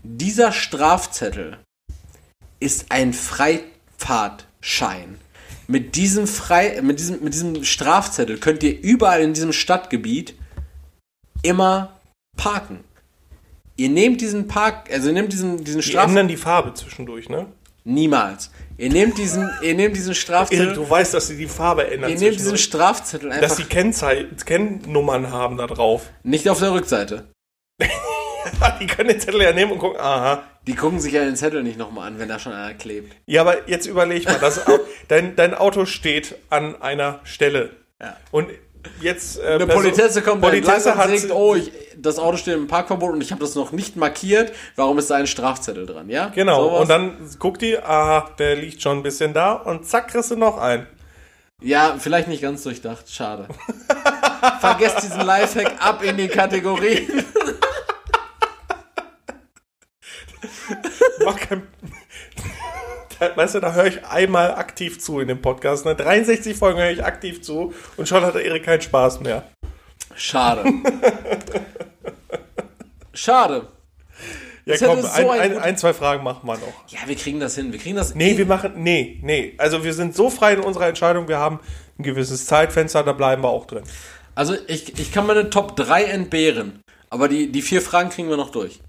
Dieser 0.03 0.53
Strafzettel 0.53 1.57
ist 2.61 2.87
ein 2.91 3.15
Freifahrtschein. 3.15 5.19
Mit 5.67 5.97
diesem, 5.97 6.27
Frei, 6.27 6.81
mit, 6.83 6.99
diesem, 6.99 7.23
mit 7.23 7.33
diesem 7.35 7.63
Strafzettel 7.65 8.39
könnt 8.39 8.63
ihr 8.63 8.79
überall 8.81 9.21
in 9.23 9.35
diesem 9.35 9.53
Stadtgebiet 9.53 10.35
immer 11.43 12.01
parken. 12.37 12.85
Ihr 13.79 13.89
nehmt 13.89 14.21
diesen 14.21 14.49
Park, 14.49 14.91
also 14.93 15.07
ihr 15.07 15.15
nehmt 15.15 15.33
diesen, 15.33 15.63
diesen 15.63 15.81
Die 15.81 15.89
Straf... 15.89 16.09
ändern 16.09 16.27
die 16.27 16.37
Farbe 16.37 16.75
zwischendurch, 16.75 17.29
ne? 17.29 17.47
Niemals. 17.85 18.51
Ihr 18.77 18.91
nehmt 18.91 19.17
diesen, 19.19 19.49
ihr 19.63 19.75
nehmt 19.75 19.97
diesen 19.97 20.17
Strafzettel, 20.17 20.75
du 20.75 20.91
weißt, 20.91 21.15
dass 21.15 21.29
sie 21.29 21.37
die 21.37 21.47
Farbe 21.47 21.89
ändern. 21.89 22.11
ihr 22.11 22.19
nehmt 22.19 22.35
diesen 22.35 22.57
zwischendurch. 22.57 22.63
Strafzettel 22.65 23.31
dass 23.31 23.39
einfach 23.43 23.57
sie 23.57 23.65
Kennzei 23.65 24.27
Kennnummern 24.45 25.31
haben 25.31 25.57
da 25.57 25.69
drauf. 25.69 26.11
nicht 26.25 26.49
auf 26.49 26.59
der 26.59 26.73
Rückseite. 26.73 27.29
die 28.81 28.87
können 28.89 29.11
den 29.11 29.21
Zettel 29.21 29.43
ja 29.43 29.53
nehmen 29.53 29.71
und 29.71 29.79
gucken, 29.79 30.01
aha. 30.01 30.43
Die 30.67 30.75
gucken 30.75 30.99
sich 30.99 31.13
ja 31.13 31.25
den 31.25 31.37
Zettel 31.37 31.63
nicht 31.63 31.79
nochmal 31.79 32.09
an, 32.09 32.19
wenn 32.19 32.29
da 32.29 32.41
schon 32.41 32.53
einer 32.53 32.75
klebt. 32.75 33.15
Ja, 33.27 33.43
aber 33.43 33.69
jetzt 33.69 33.87
überleg 33.87 34.25
mal, 34.25 34.41
das, 34.41 34.61
dein, 35.09 35.37
dein 35.37 35.55
Auto 35.55 35.87
steht 35.87 36.35
an 36.51 36.83
einer 36.83 37.21
Stelle. 37.23 37.77
Ja. 38.01 38.17
Und 38.33 38.49
jetzt. 39.01 39.39
Äh, 39.39 39.55
Eine 39.55 39.67
Politesse 39.67 40.23
kommt 40.23 40.43
Politesse 40.43 40.93
und 40.93 40.99
hat 40.99 41.19
sagt, 41.19 41.33
oh, 41.33 41.55
ich, 41.55 41.73
das 41.97 42.19
Auto 42.19 42.37
steht 42.37 42.55
im 42.55 42.67
Parkverbot 42.67 43.13
und 43.13 43.23
ich 43.23 43.33
habe 43.33 43.41
das 43.41 43.55
noch 43.55 43.73
nicht 43.73 43.97
markiert. 43.97 44.53
Warum 44.77 44.99
ist 44.99 45.11
da 45.11 45.17
ein 45.17 45.27
Strafzettel 45.27 45.87
dran, 45.87 46.09
ja? 46.09 46.31
Genau, 46.35 46.69
Sowas. 46.69 46.81
und 46.83 46.91
dann 46.91 47.17
guckt 47.39 47.63
die, 47.63 47.79
aha, 47.79 48.31
der 48.39 48.57
liegt 48.57 48.83
schon 48.83 48.99
ein 48.99 49.03
bisschen 49.03 49.35
da 49.35 49.53
und 49.53 49.87
zack, 49.87 50.09
kriegst 50.09 50.31
du 50.31 50.37
noch 50.37 50.59
einen. 50.59 50.87
Ja, 51.61 51.97
vielleicht 51.99 52.29
nicht 52.29 52.43
ganz 52.43 52.63
durchdacht. 52.63 53.11
Schade. 53.11 53.49
Vergesst 54.61 55.03
diesen 55.03 55.23
Lifehack 55.23 55.75
ab 55.81 56.05
in 56.05 56.17
die 56.17 56.29
Kategorie. 56.29 57.09
Mach 61.25 61.37
kein. 61.37 61.67
Da- 63.21 63.37
Weißt 63.37 63.55
du, 63.57 63.61
da 63.61 63.73
höre 63.73 63.87
ich 63.87 64.05
einmal 64.07 64.53
aktiv 64.55 65.01
zu 65.01 65.21
in 65.21 65.29
dem 65.29 65.43
Podcast. 65.43 65.85
Ne? 65.85 65.95
63 65.95 66.57
Folgen 66.57 66.79
höre 66.79 66.91
ich 66.91 67.05
aktiv 67.05 67.43
zu 67.43 67.75
und 67.97 68.09
schon 68.09 68.23
hat 68.25 68.35
Erik 68.37 68.65
keinen 68.65 68.81
Spaß 68.83 69.21
mehr. 69.21 69.45
Schade. 70.15 70.65
Schade. 73.13 73.67
Ja, 74.65 74.75
Das 74.75 74.83
komm, 74.83 75.01
so 75.01 75.09
ein, 75.09 75.29
ein 75.31 75.53
ein, 75.53 75.59
ein, 75.59 75.77
zwei 75.79 75.93
Fragen 75.95 76.23
machen 76.23 76.47
wir 76.47 76.55
noch. 76.55 76.89
Ja, 76.89 76.99
wir 77.07 77.17
kriegen 77.17 77.41
das 77.41 77.55
hin. 77.55 77.73
Wir 77.73 77.79
kriegen 77.79 77.97
das 77.97 78.15
Nee, 78.15 78.37
wir 78.37 78.47
machen. 78.47 78.73
Nee, 78.77 79.19
nee. 79.23 79.55
Also 79.59 79.83
wir 79.83 79.95
sind 79.95 80.15
so 80.15 80.29
frei 80.31 80.53
in 80.55 80.61
unserer 80.61 80.87
Entscheidung, 80.89 81.27
wir 81.29 81.39
haben 81.39 81.61
ein 81.99 82.03
gewisses 82.03 82.47
Zeitfenster, 82.47 83.03
da 83.03 83.13
bleiben 83.13 83.43
wir 83.43 83.49
auch 83.49 83.67
drin. 83.67 83.83
Also 84.35 84.55
ich, 84.67 84.99
ich 84.99 85.11
kann 85.11 85.27
meine 85.27 85.51
Top 85.51 85.75
3 85.77 86.05
entbehren. 86.05 86.81
Aber 87.11 87.29
die, 87.29 87.51
die 87.51 87.63
vier 87.63 87.81
Fragen 87.81 88.11
kriegen 88.11 88.29
wir 88.29 88.37
noch 88.37 88.51
durch. 88.51 88.81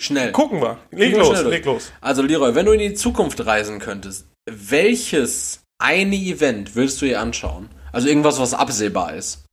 Schnell. 0.00 0.32
Gucken 0.32 0.62
wir. 0.62 0.78
Leg 0.92 1.14
los, 1.14 1.42
leg 1.44 1.64
los. 1.66 1.92
Also 2.00 2.22
Leroy, 2.22 2.54
wenn 2.54 2.64
du 2.64 2.72
in 2.72 2.78
die 2.80 2.94
Zukunft 2.94 3.44
reisen 3.44 3.78
könntest, 3.78 4.26
welches 4.50 5.60
eine 5.78 6.16
Event 6.16 6.74
würdest 6.74 7.02
du 7.02 7.06
dir 7.06 7.20
anschauen? 7.20 7.68
Also 7.92 8.08
irgendwas, 8.08 8.38
was 8.40 8.54
absehbar 8.54 9.14
ist. 9.14 9.44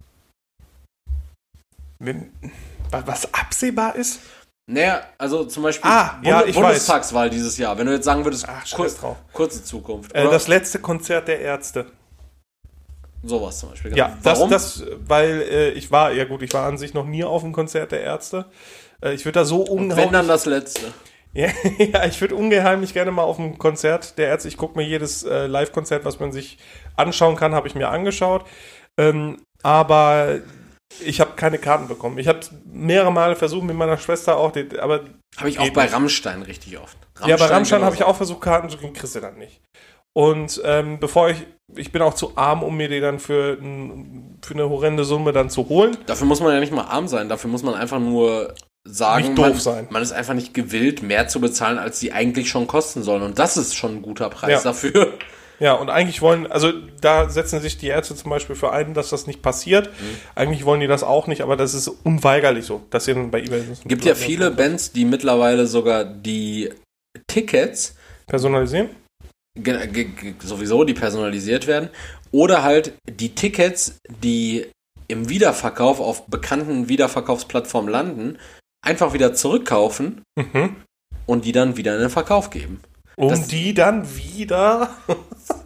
Wenn, 1.99 2.31
wa- 2.91 3.03
was 3.05 3.33
absehbar 3.33 3.95
ist? 3.95 4.19
Naja, 4.69 5.01
also 5.17 5.45
zum 5.45 5.63
Beispiel 5.63 5.89
Ah, 5.89 6.19
ja, 6.23 6.41
ich 6.41 6.55
weiß. 6.55 6.55
Bundestagswahl 6.55 7.29
dieses 7.29 7.57
Jahr. 7.57 7.77
Wenn 7.77 7.87
du 7.87 7.93
jetzt 7.93 8.05
sagen 8.05 8.23
würdest, 8.25 8.45
Ach, 8.47 8.65
kur 8.73 8.87
drauf. 8.87 9.17
kurze 9.33 9.63
Zukunft. 9.63 10.13
Äh, 10.13 10.25
das 10.25 10.47
letzte 10.47 10.79
Konzert 10.79 11.27
der 11.29 11.39
Ärzte. 11.39 11.87
sowas 13.23 13.59
zum 13.59 13.69
Beispiel. 13.71 13.95
Ja, 13.97 14.17
das, 14.23 14.37
Warum? 14.37 14.49
das, 14.49 14.83
weil 15.07 15.41
äh, 15.49 15.69
ich 15.71 15.89
war, 15.91 16.11
ja 16.11 16.25
gut, 16.25 16.41
ich 16.41 16.53
war 16.53 16.65
an 16.67 16.77
sich 16.77 16.93
noch 16.93 17.05
nie 17.05 17.23
auf 17.23 17.43
einem 17.43 17.53
Konzert 17.53 17.91
der 17.91 18.01
Ärzte. 18.01 18.45
Äh, 19.03 19.13
ich 19.13 19.25
würde 19.25 19.39
da 19.39 19.45
so 19.45 19.65
Wenn 19.65 19.77
unheimlich, 19.77 20.11
dann 20.11 20.27
das 20.27 20.45
letzte. 20.45 20.93
ja, 21.33 21.49
ja, 21.77 22.05
ich 22.05 22.19
würde 22.21 22.35
ungeheimlich 22.35 22.93
gerne 22.93 23.11
mal 23.11 23.23
auf 23.23 23.37
ein 23.37 23.57
Konzert 23.57 24.17
der 24.17 24.27
Ärzte. 24.27 24.47
Ich 24.47 24.57
gucke 24.57 24.77
mir 24.77 24.85
jedes 24.85 25.23
äh, 25.23 25.47
Live-Konzert, 25.47 26.05
was 26.05 26.19
man 26.19 26.31
sich 26.31 26.57
anschauen 26.95 27.35
kann, 27.35 27.53
habe 27.53 27.67
ich 27.67 27.75
mir 27.75 27.89
angeschaut. 27.89 28.45
Ähm, 28.97 29.37
aber 29.61 30.39
ich 30.99 31.19
habe 31.19 31.31
keine 31.35 31.57
Karten 31.57 31.87
bekommen. 31.87 32.17
Ich 32.17 32.27
habe 32.27 32.39
mehrere 32.65 33.11
Male 33.11 33.35
versucht 33.35 33.65
mit 33.65 33.75
meiner 33.75 33.97
Schwester 33.97 34.37
auch, 34.37 34.53
aber 34.79 35.01
Habe 35.37 35.49
ich 35.49 35.59
auch 35.59 35.69
bei 35.71 35.83
nicht. 35.83 35.93
Rammstein 35.93 36.41
richtig 36.41 36.77
oft. 36.79 36.97
ja, 37.25 37.35
bei 37.37 37.45
Rammstein 37.45 37.83
habe 37.83 37.95
ich 37.95 38.03
auch 38.03 38.15
versucht, 38.15 38.41
Karten 38.41 38.69
zu 38.69 38.77
kriegen, 38.77 38.93
kriegst 38.93 39.15
du 39.15 39.19
dann 39.19 39.37
nicht. 39.37 39.61
Und 40.13 40.61
ähm, 40.65 40.99
bevor 40.99 41.29
ich, 41.29 41.37
ich 41.75 41.91
bin 41.91 42.01
auch 42.01 42.15
zu 42.15 42.35
arm, 42.37 42.63
um 42.63 42.75
mir 42.75 42.87
die 42.87 42.99
dann 42.99 43.19
für, 43.19 43.57
für 43.57 44.53
eine 44.53 44.67
horrende 44.67 45.03
Summe 45.03 45.31
dann 45.31 45.51
zu 45.51 45.69
holen. 45.69 45.95
Dafür 46.07 46.25
muss 46.25 46.39
man 46.39 46.53
ja 46.53 46.59
nicht 46.59 46.73
mal 46.73 46.85
arm 46.85 47.07
sein. 47.07 47.29
Dafür 47.29 47.51
muss 47.51 47.61
man 47.61 47.75
einfach 47.75 47.99
nur 47.99 48.55
sagen, 48.87 49.25
Nicht 49.27 49.37
doof 49.37 49.47
man, 49.47 49.59
sein. 49.59 49.87
man 49.89 50.01
ist 50.01 50.11
einfach 50.11 50.33
nicht 50.33 50.53
gewillt, 50.53 51.03
mehr 51.03 51.27
zu 51.27 51.39
bezahlen, 51.39 51.77
als 51.77 51.99
die 51.99 52.11
eigentlich 52.13 52.49
schon 52.49 52.67
kosten 52.67 53.03
sollen. 53.03 53.21
Und 53.21 53.37
das 53.39 53.57
ist 53.57 53.75
schon 53.75 53.97
ein 53.97 54.01
guter 54.01 54.29
Preis 54.29 54.63
Ja. 54.63 54.71
dafür. 54.71 55.13
Ja, 55.59 55.73
und 55.73 55.89
eigentlich 55.89 56.21
wollen, 56.21 56.45
also 56.45 56.71
da 57.01 57.29
setzen 57.29 57.59
sich 57.61 57.79
die 57.79 57.87
Ärzte 57.87 58.15
zum 58.15 58.29
Beispiel 58.29 58.55
für 58.55 58.71
ein, 58.71 58.93
dass 58.93 59.09
das 59.09 59.25
nicht 59.25 59.41
passiert. 59.41 59.87
Mhm. 59.87 60.17
Eigentlich 60.35 60.65
wollen 60.65 60.81
die 60.81 60.85
das 60.85 61.01
auch 61.01 61.25
nicht, 61.25 61.41
aber 61.41 61.55
das 61.57 61.73
ist 61.73 61.87
unweigerlich 61.87 62.63
so, 62.63 62.83
dass 62.91 63.05
sie 63.05 63.15
dann 63.15 63.31
bei 63.31 63.39
eBay 63.41 63.63
Gibt 63.85 64.05
ja 64.05 64.13
viele 64.13 64.51
Bands, 64.51 64.91
die 64.91 65.03
mittlerweile 65.03 65.65
sogar 65.65 66.05
die 66.05 66.69
Tickets 67.25 67.95
personalisieren. 68.27 68.89
sowieso, 70.43 70.83
die 70.83 70.93
personalisiert 70.93 71.65
werden. 71.65 71.89
Oder 72.31 72.61
halt 72.61 72.93
die 73.09 73.33
Tickets, 73.33 73.97
die 74.23 74.67
im 75.07 75.29
Wiederverkauf 75.29 75.99
auf 75.99 76.27
bekannten 76.27 76.89
Wiederverkaufsplattformen 76.89 77.89
landen, 77.91 78.37
einfach 78.81 79.13
wieder 79.13 79.33
zurückkaufen 79.33 80.21
Mhm. 80.35 80.75
und 81.25 81.45
die 81.45 81.51
dann 81.51 81.77
wieder 81.77 81.95
in 81.95 82.01
den 82.01 82.09
Verkauf 82.09 82.49
geben. 82.49 82.81
Um 83.15 83.29
Das- 83.29 83.47
die 83.47 83.73
dann 83.73 84.07
wieder. 84.15 84.89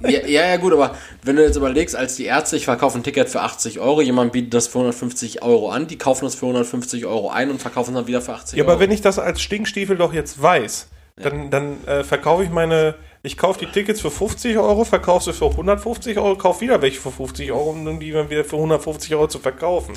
Ja, 0.04 0.26
ja, 0.26 0.48
ja, 0.48 0.58
gut, 0.58 0.74
aber 0.74 0.96
wenn 1.24 1.36
du 1.36 1.44
jetzt 1.44 1.56
überlegst, 1.58 1.96
als 1.96 2.16
die 2.16 2.26
Ärzte, 2.26 2.56
ich 2.56 2.66
verkaufe 2.66 2.98
ein 2.98 3.04
Ticket 3.04 3.30
für 3.30 3.42
80 3.42 3.80
Euro, 3.80 4.02
jemand 4.02 4.32
bietet 4.32 4.54
das 4.54 4.68
für 4.68 4.80
150 4.80 5.44
Euro 5.44 5.70
an, 5.70 5.86
die 5.88 5.98
kaufen 5.98 6.26
das 6.26 6.34
für 6.36 6.46
150 6.48 7.06
Euro 7.06 7.30
ein 7.30 7.52
und 7.52 7.62
verkaufen 7.62 7.92
es 7.92 7.96
dann 7.96 8.08
wieder 8.08 8.22
für 8.22 8.34
80 8.34 8.58
Ja, 8.58 8.64
Euro. 8.64 8.72
aber 8.74 8.80
wenn 8.80 8.92
ich 8.92 9.02
das 9.02 9.20
als 9.20 9.42
Stinkstiefel 9.42 9.98
doch 9.98 10.12
jetzt 10.14 10.42
weiß, 10.42 10.88
dann, 11.18 11.52
dann 11.52 11.84
äh, 11.86 12.04
verkaufe 12.04 12.44
ich 12.44 12.50
meine. 12.50 12.96
Ich 13.24 13.38
kaufe 13.38 13.60
die 13.60 13.68
Tickets 13.68 14.02
für 14.02 14.10
50 14.10 14.58
Euro, 14.58 14.84
verkaufe 14.84 15.26
sie 15.26 15.34
für 15.34 15.46
150 15.52 16.18
Euro, 16.18 16.36
kaufe 16.36 16.62
wieder 16.62 16.82
welche 16.82 17.00
für 17.00 17.12
50 17.12 17.52
Euro, 17.52 17.70
um 17.72 18.00
die 18.00 18.12
dann 18.12 18.30
wieder 18.32 18.44
für 18.44 18.56
150 18.56 19.14
Euro 19.14 19.28
zu 19.28 19.38
verkaufen. 19.38 19.94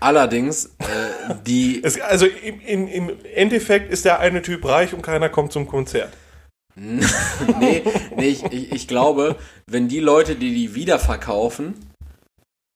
Allerdings, 0.00 0.66
äh, 0.78 1.34
die, 1.46 1.80
Es, 1.84 2.00
also 2.00 2.26
im, 2.26 2.60
im, 2.60 2.88
im 2.88 3.10
Endeffekt 3.34 3.92
ist 3.92 4.04
der 4.04 4.20
eine 4.20 4.42
Typ 4.42 4.64
reich 4.64 4.94
und 4.94 5.02
keiner 5.02 5.28
kommt 5.28 5.52
zum 5.52 5.66
Konzert. 5.66 6.12
nee, 6.76 7.82
nee 8.16 8.28
ich, 8.28 8.44
ich, 8.44 8.72
ich 8.72 8.88
glaube, 8.88 9.36
wenn 9.66 9.88
die 9.88 10.00
Leute, 10.00 10.36
die 10.36 10.54
die 10.54 10.74
wiederverkaufen, 10.74 11.74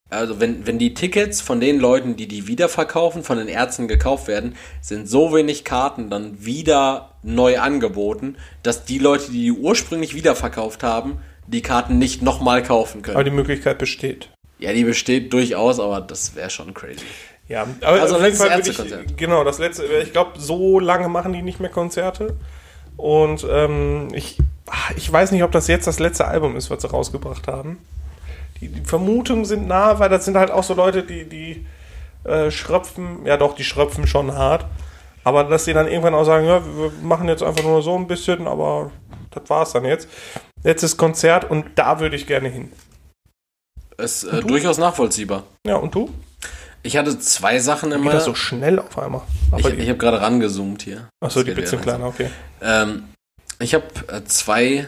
also 0.08 0.40
wenn, 0.40 0.66
wenn 0.66 0.78
die 0.78 0.94
Tickets 0.94 1.40
von 1.40 1.60
den 1.60 1.78
Leuten, 1.78 2.16
die 2.16 2.26
die 2.26 2.48
wiederverkaufen, 2.48 3.22
von 3.22 3.38
den 3.38 3.46
Ärzten 3.46 3.88
gekauft 3.88 4.26
werden, 4.26 4.56
sind 4.80 5.08
so 5.08 5.32
wenig 5.32 5.64
Karten 5.64 6.10
dann 6.10 6.44
wieder 6.44 7.12
neu 7.22 7.60
angeboten, 7.60 8.36
dass 8.62 8.84
die 8.84 8.98
Leute, 8.98 9.30
die 9.30 9.42
die 9.42 9.52
ursprünglich 9.52 10.14
wiederverkauft 10.14 10.82
haben, 10.82 11.18
die 11.46 11.62
Karten 11.62 11.98
nicht 11.98 12.22
nochmal 12.22 12.62
kaufen 12.62 13.02
können. 13.02 13.16
Aber 13.16 13.24
die 13.24 13.30
Möglichkeit 13.30 13.78
besteht. 13.78 14.30
Ja, 14.60 14.72
die 14.72 14.84
besteht 14.84 15.32
durchaus, 15.32 15.80
aber 15.80 16.00
das 16.00 16.34
wäre 16.34 16.50
schon 16.50 16.74
crazy. 16.74 17.04
Ja, 17.48 17.66
aber 17.80 18.00
Also 18.00 18.16
auf 18.16 18.22
jeden 18.22 18.32
letztes 18.32 18.38
Fall 18.46 18.56
würde 18.56 18.68
Ärztekonzert. 18.68 19.10
ich, 19.10 19.16
genau, 19.16 19.42
das 19.42 19.58
letzte, 19.58 19.84
ich 19.84 20.12
glaube, 20.12 20.38
so 20.38 20.78
lange 20.78 21.08
machen 21.08 21.32
die 21.32 21.42
nicht 21.42 21.58
mehr 21.60 21.70
Konzerte. 21.70 22.36
Und 22.96 23.46
ähm, 23.50 24.08
ich, 24.12 24.38
ah, 24.68 24.92
ich 24.96 25.10
weiß 25.10 25.32
nicht, 25.32 25.42
ob 25.42 25.50
das 25.50 25.66
jetzt 25.66 25.86
das 25.86 25.98
letzte 25.98 26.26
Album 26.26 26.56
ist, 26.56 26.70
was 26.70 26.82
sie 26.82 26.88
rausgebracht 26.90 27.48
haben. 27.48 27.78
Die, 28.60 28.68
die 28.68 28.84
Vermutungen 28.84 29.46
sind 29.46 29.66
nah, 29.66 29.98
weil 29.98 30.10
das 30.10 30.26
sind 30.26 30.36
halt 30.36 30.50
auch 30.50 30.62
so 30.62 30.74
Leute, 30.74 31.02
die, 31.02 31.24
die 31.24 31.66
äh, 32.24 32.50
schröpfen, 32.50 33.24
ja 33.24 33.36
doch, 33.38 33.54
die 33.54 33.64
schröpfen 33.64 34.06
schon 34.06 34.34
hart. 34.34 34.66
Aber 35.24 35.44
dass 35.44 35.64
sie 35.64 35.72
dann 35.72 35.88
irgendwann 35.88 36.14
auch 36.14 36.24
sagen, 36.24 36.46
ja, 36.46 36.62
wir 36.64 36.92
machen 37.02 37.28
jetzt 37.28 37.42
einfach 37.42 37.64
nur 37.64 37.82
so 37.82 37.96
ein 37.96 38.06
bisschen, 38.06 38.46
aber 38.46 38.90
das 39.30 39.48
war's 39.48 39.72
dann 39.72 39.84
jetzt. 39.84 40.08
Letztes 40.62 40.96
Konzert 40.96 41.50
und 41.50 41.66
da 41.76 42.00
würde 42.00 42.16
ich 42.16 42.26
gerne 42.26 42.48
hin. 42.48 42.70
Ist 44.00 44.24
äh, 44.24 44.40
durchaus 44.40 44.78
nachvollziehbar. 44.78 45.44
Ja, 45.66 45.76
und 45.76 45.94
du? 45.94 46.10
Ich 46.82 46.96
hatte 46.96 47.18
zwei 47.18 47.58
Sachen 47.58 47.92
in 47.92 48.02
Geht 48.02 48.14
das 48.14 48.24
so 48.24 48.34
schnell 48.34 48.78
auf 48.78 48.98
einmal? 48.98 49.22
ich 49.58 49.64
Aber 49.64 49.74
ich 49.74 49.88
habe 49.88 49.98
gerade 49.98 50.20
rangezoomt 50.20 50.82
hier. 50.82 51.08
Achso, 51.20 51.42
die 51.42 51.52
bisschen 51.52 51.80
kleiner, 51.80 52.06
okay. 52.06 52.30
Ähm, 52.62 53.04
ich 53.58 53.74
habe 53.74 53.84
äh, 54.08 54.24
zwei, 54.24 54.86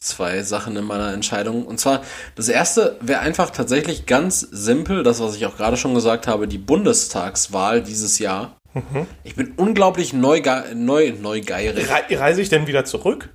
zwei 0.00 0.42
Sachen 0.42 0.76
in 0.76 0.84
meiner 0.84 1.12
Entscheidung. 1.12 1.64
Und 1.64 1.78
zwar, 1.78 2.02
das 2.34 2.48
erste 2.48 2.96
wäre 3.00 3.20
einfach 3.20 3.50
tatsächlich 3.50 4.06
ganz 4.06 4.40
simpel, 4.40 5.04
das, 5.04 5.20
was 5.20 5.36
ich 5.36 5.46
auch 5.46 5.56
gerade 5.56 5.76
schon 5.76 5.94
gesagt 5.94 6.26
habe, 6.26 6.48
die 6.48 6.58
Bundestagswahl 6.58 7.82
dieses 7.82 8.18
Jahr. 8.18 8.56
Mhm. 8.74 9.06
Ich 9.22 9.36
bin 9.36 9.52
unglaublich 9.56 10.12
neuge 10.12 10.64
neu, 10.74 11.12
neugierig. 11.12 11.88
Re 11.88 12.18
reise 12.18 12.42
ich 12.42 12.48
denn 12.48 12.66
wieder 12.66 12.84
zurück? 12.84 13.28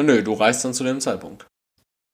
Nö, 0.00 0.22
du 0.22 0.34
reist 0.34 0.64
dann 0.64 0.74
zu 0.74 0.84
dem 0.84 1.00
Zeitpunkt. 1.00 1.46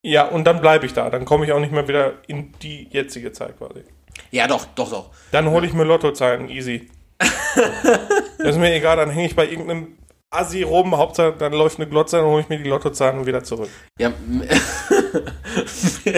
Ja, 0.03 0.29
und 0.29 0.45
dann 0.45 0.61
bleibe 0.61 0.87
ich 0.87 0.93
da. 0.93 1.11
Dann 1.11 1.25
komme 1.25 1.45
ich 1.45 1.53
auch 1.53 1.61
nicht 1.61 1.73
mehr 1.73 1.89
wieder 1.89 2.15
in 2.27 2.53
die 2.63 2.89
jetzige 2.91 3.33
Zeit 3.33 3.59
quasi. 3.59 3.83
Ja, 4.31 4.47
doch, 4.47 4.67
doch, 4.75 4.91
doch. 4.91 5.11
Dann 5.33 5.51
hole 5.51 5.67
ich 5.67 5.73
mir 5.73 5.85
Lottozahlen, 5.85 6.49
easy. 6.49 6.89
das 7.19 8.49
ist 8.49 8.59
mir 8.59 8.75
egal, 8.75 8.97
dann 8.97 9.11
hänge 9.11 9.27
ich 9.27 9.35
bei 9.35 9.49
irgendeinem 9.49 9.99
Assi 10.31 10.63
rum, 10.63 10.97
Hauptsache 10.97 11.35
dann 11.39 11.53
läuft 11.53 11.81
eine 11.81 11.89
Glotze, 11.89 12.19
dann 12.19 12.27
hole 12.27 12.43
ich 12.43 12.49
mir 12.49 12.59
die 12.59 12.69
Lottozahlen 12.69 13.27
wieder 13.27 13.43
zurück. 13.43 13.71
Ja, 13.99 14.13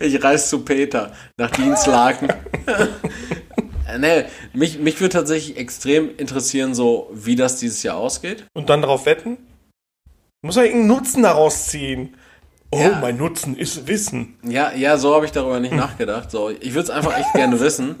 ich 0.00 0.22
reise 0.22 0.48
zu 0.48 0.64
Peter 0.64 1.12
nach 1.36 1.50
Dienstlaken. 1.50 2.28
Nee, 3.98 4.24
mich, 4.54 4.78
mich 4.78 4.98
würde 5.00 5.12
tatsächlich 5.12 5.58
extrem 5.58 6.16
interessieren, 6.16 6.74
so 6.74 7.10
wie 7.12 7.36
das 7.36 7.56
dieses 7.58 7.82
Jahr 7.82 7.98
ausgeht. 7.98 8.46
Und 8.54 8.70
dann 8.70 8.80
darauf 8.80 9.04
wetten? 9.04 9.36
Muss 10.40 10.56
er 10.56 10.64
irgendeinen 10.64 10.86
Nutzen 10.88 11.22
daraus 11.22 11.66
ziehen? 11.66 12.16
Oh, 12.74 12.78
Ja. 12.80 12.98
mein 13.00 13.16
Nutzen 13.18 13.56
ist 13.56 13.86
Wissen. 13.86 14.38
Ja, 14.42 14.72
ja, 14.72 14.96
so 14.96 15.14
habe 15.14 15.26
ich 15.26 15.32
darüber 15.32 15.60
nicht 15.60 15.74
nachgedacht. 15.74 16.30
So, 16.30 16.48
ich 16.48 16.70
würde 16.74 16.84
es 16.84 16.90
einfach 16.90 17.16
echt 17.18 17.32
gerne 17.34 17.60
wissen. 17.60 17.96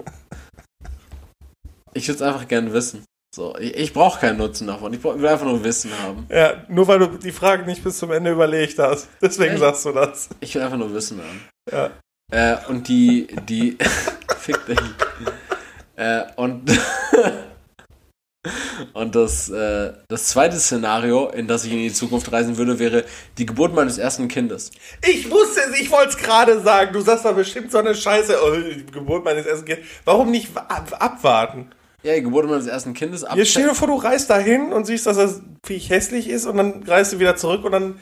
Ich 1.94 2.08
würde 2.08 2.16
es 2.16 2.22
einfach 2.22 2.48
gerne 2.48 2.72
wissen. 2.72 3.04
So, 3.34 3.56
ich, 3.58 3.74
ich 3.76 3.92
brauche 3.92 4.20
keinen 4.20 4.38
Nutzen 4.38 4.66
davon. 4.66 4.92
Ich 4.92 5.00
brauch, 5.00 5.16
will 5.16 5.28
einfach 5.28 5.46
nur 5.46 5.62
Wissen 5.64 5.90
haben. 6.02 6.26
Ja, 6.30 6.64
nur 6.68 6.86
weil 6.88 6.98
du 6.98 7.06
die 7.18 7.32
Frage 7.32 7.64
nicht 7.64 7.82
bis 7.84 7.98
zum 7.98 8.10
Ende 8.12 8.30
überlegt 8.30 8.78
hast. 8.78 9.08
Deswegen 9.20 9.52
Echt? 9.52 9.60
sagst 9.60 9.84
du 9.86 9.92
das. 9.92 10.28
Ich 10.40 10.54
will 10.54 10.62
einfach 10.62 10.76
nur 10.78 10.92
Wissen 10.92 11.20
haben. 11.20 11.48
Ja. 11.70 11.90
Äh, 12.30 12.56
und 12.68 12.88
die, 12.88 13.26
die, 13.48 13.76
fick 14.38 14.64
dich. 14.66 14.78
Äh, 15.96 16.22
und, 16.36 16.70
und 18.92 19.14
das, 19.14 19.48
äh, 19.50 19.92
das 20.08 20.28
zweite 20.28 20.58
Szenario, 20.58 21.28
in 21.28 21.46
das 21.46 21.64
ich 21.64 21.72
in 21.72 21.78
die 21.78 21.92
Zukunft 21.92 22.32
reisen 22.32 22.56
würde, 22.56 22.78
wäre 22.78 23.04
die 23.38 23.46
Geburt 23.46 23.72
meines 23.74 23.98
ersten 23.98 24.26
Kindes. 24.26 24.72
Ich 25.06 25.30
wusste 25.30 25.60
es, 25.60 25.78
ich 25.78 25.90
wollte 25.90 26.10
es 26.10 26.16
gerade 26.16 26.60
sagen. 26.60 26.92
Du 26.92 27.00
sagst 27.00 27.24
da 27.24 27.32
bestimmt 27.32 27.70
so 27.70 27.78
eine 27.78 27.94
Scheiße. 27.94 28.36
Oh, 28.44 28.52
die 28.52 28.84
Geburt 28.86 29.24
meines 29.24 29.46
ersten 29.46 29.64
Kindes. 29.64 29.86
Warum 30.04 30.30
nicht 30.30 30.56
ab 30.56 30.96
abwarten? 30.98 31.70
Ja, 32.02 32.14
die 32.14 32.22
Geburt 32.22 32.46
meines 32.46 32.66
ersten 32.66 32.94
Kindes. 32.94 33.22
Ab 33.22 33.36
Jetzt 33.36 33.52
stell 33.52 33.68
dir 33.68 33.76
vor, 33.76 33.86
du 33.86 33.94
reist 33.94 34.28
dahin 34.28 34.72
und 34.72 34.86
siehst, 34.86 35.06
dass 35.06 35.16
das 35.16 35.40
Viech 35.64 35.88
hässlich 35.88 36.28
ist 36.28 36.46
und 36.46 36.56
dann 36.56 36.82
reist 36.82 37.12
du 37.12 37.20
wieder 37.20 37.36
zurück 37.36 37.64
und 37.64 37.70
dann. 37.70 38.00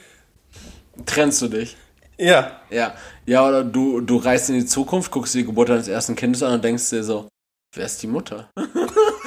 trennst 1.05 1.43
du 1.43 1.49
dich. 1.49 1.77
Ja. 2.17 2.61
Ja, 2.71 2.95
ja, 3.27 3.47
oder 3.47 3.63
du, 3.63 4.01
du 4.01 4.17
reist 4.17 4.49
in 4.49 4.57
die 4.57 4.67
Zukunft, 4.67 5.11
guckst 5.11 5.35
dir 5.35 5.39
die 5.39 5.47
Geburt 5.47 5.69
deines 5.69 5.89
ersten 5.89 6.17
Kindes 6.17 6.43
an 6.43 6.55
und 6.55 6.65
denkst 6.65 6.89
dir 6.91 7.05
so, 7.05 7.29
wer 7.75 7.85
ist 7.85 8.03
die 8.03 8.07
Mutter? 8.07 8.51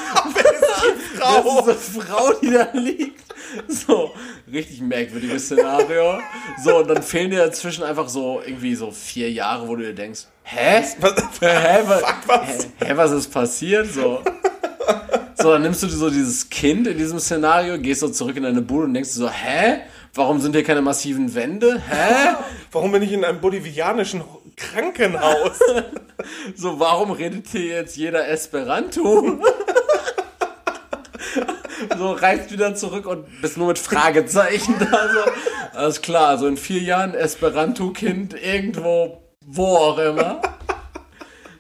Das 1.24 1.46
ist 1.46 1.98
eine 1.98 2.06
Frau, 2.06 2.34
die 2.42 2.52
da 2.52 2.68
liegt. 2.74 3.24
So, 3.68 4.12
richtig 4.52 4.82
merkwürdiges 4.82 5.46
Szenario. 5.46 6.20
So, 6.64 6.78
und 6.78 6.88
dann 6.90 7.04
fehlen 7.04 7.30
dir 7.32 7.46
dazwischen 7.46 7.84
einfach 7.84 8.10
so 8.10 8.42
irgendwie 8.46 8.76
so 8.76 8.92
vier 8.92 9.32
Jahre, 9.32 9.68
wo 9.68 9.76
du 9.76 9.84
dir 9.84 9.94
denkst, 9.94 10.22
hä? 10.44 10.84
Was, 11.00 11.16
Hä, 11.40 11.80
was, 11.86 12.02
Fuck, 12.02 12.16
was? 12.28 12.68
Hä, 12.80 12.94
was 12.96 13.12
ist 13.12 13.32
passiert? 13.32 13.94
So. 13.94 14.22
So, 15.36 15.52
dann 15.52 15.62
nimmst 15.62 15.84
du 15.84 15.88
dir 15.88 15.94
so 15.94 16.10
dieses 16.10 16.50
Kind 16.50 16.88
in 16.88 16.98
diesem 16.98 17.20
Szenario, 17.20 17.78
gehst 17.78 18.02
so 18.02 18.10
zurück 18.10 18.38
in 18.38 18.44
deine 18.44 18.62
Bude 18.62 18.86
und 18.86 18.94
denkst 18.94 19.10
so, 19.12 19.30
hä? 19.30 19.82
Warum 20.16 20.40
sind 20.40 20.54
hier 20.54 20.64
keine 20.64 20.82
massiven 20.82 21.34
Wände? 21.34 21.82
Hä? 21.90 22.36
Warum 22.72 22.92
bin 22.92 23.02
ich 23.02 23.12
in 23.12 23.26
einem 23.26 23.42
bolivianischen 23.42 24.24
Krankenhaus? 24.56 25.60
So, 26.56 26.80
warum 26.80 27.12
redet 27.12 27.48
hier 27.52 27.66
jetzt 27.66 27.98
jeder 27.98 28.30
Esperanto? 28.30 29.40
so, 31.98 32.12
reist 32.12 32.52
wieder 32.52 32.76
zurück 32.76 33.06
und 33.06 33.26
bist 33.42 33.58
nur 33.58 33.68
mit 33.68 33.80
Fragezeichen 33.80 34.76
da. 34.80 34.86
So. 34.86 35.78
Alles 35.78 36.02
klar, 36.02 36.30
also 36.30 36.48
in 36.48 36.58
vier 36.58 36.82
Jahren 36.82 37.14
Esperanto-Kind 37.14 38.36
irgendwo, 38.42 39.24
wo 39.42 39.76
auch 39.78 39.98
immer. 39.98 40.42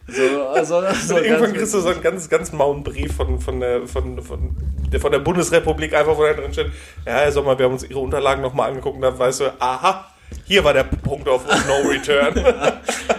So, 0.07 0.47
also, 0.49 0.83
so 1.05 1.15
Und 1.15 1.23
irgendwann 1.23 1.53
kriegst 1.53 1.73
du 1.73 1.79
so 1.79 1.89
einen 1.89 2.01
ganz, 2.01 2.29
ganz 2.29 2.51
mauen 2.51 2.83
Brief 2.83 3.15
von, 3.15 3.39
von, 3.39 3.59
der, 3.61 3.87
von, 3.87 4.21
von, 4.21 4.55
der, 4.91 4.99
von 4.99 5.11
der 5.11 5.19
Bundesrepublik, 5.19 5.93
einfach 5.95 6.17
wo 6.17 6.23
da 6.23 6.33
drin 6.33 6.51
steht, 6.51 6.71
ja, 7.05 7.13
Herr 7.13 7.31
Sommer, 7.31 7.57
wir 7.57 7.65
haben 7.65 7.73
uns 7.73 7.83
Ihre 7.83 7.99
Unterlagen 7.99 8.41
nochmal 8.41 8.69
angeguckt 8.69 8.97
und 8.97 9.01
da 9.01 9.17
weißt 9.17 9.39
du, 9.39 9.53
aha, 9.59 10.13
hier 10.45 10.63
war 10.63 10.73
der 10.73 10.83
Punkt 10.83 11.29
auf 11.29 11.45
No 11.45 11.89
Return. 11.89 12.33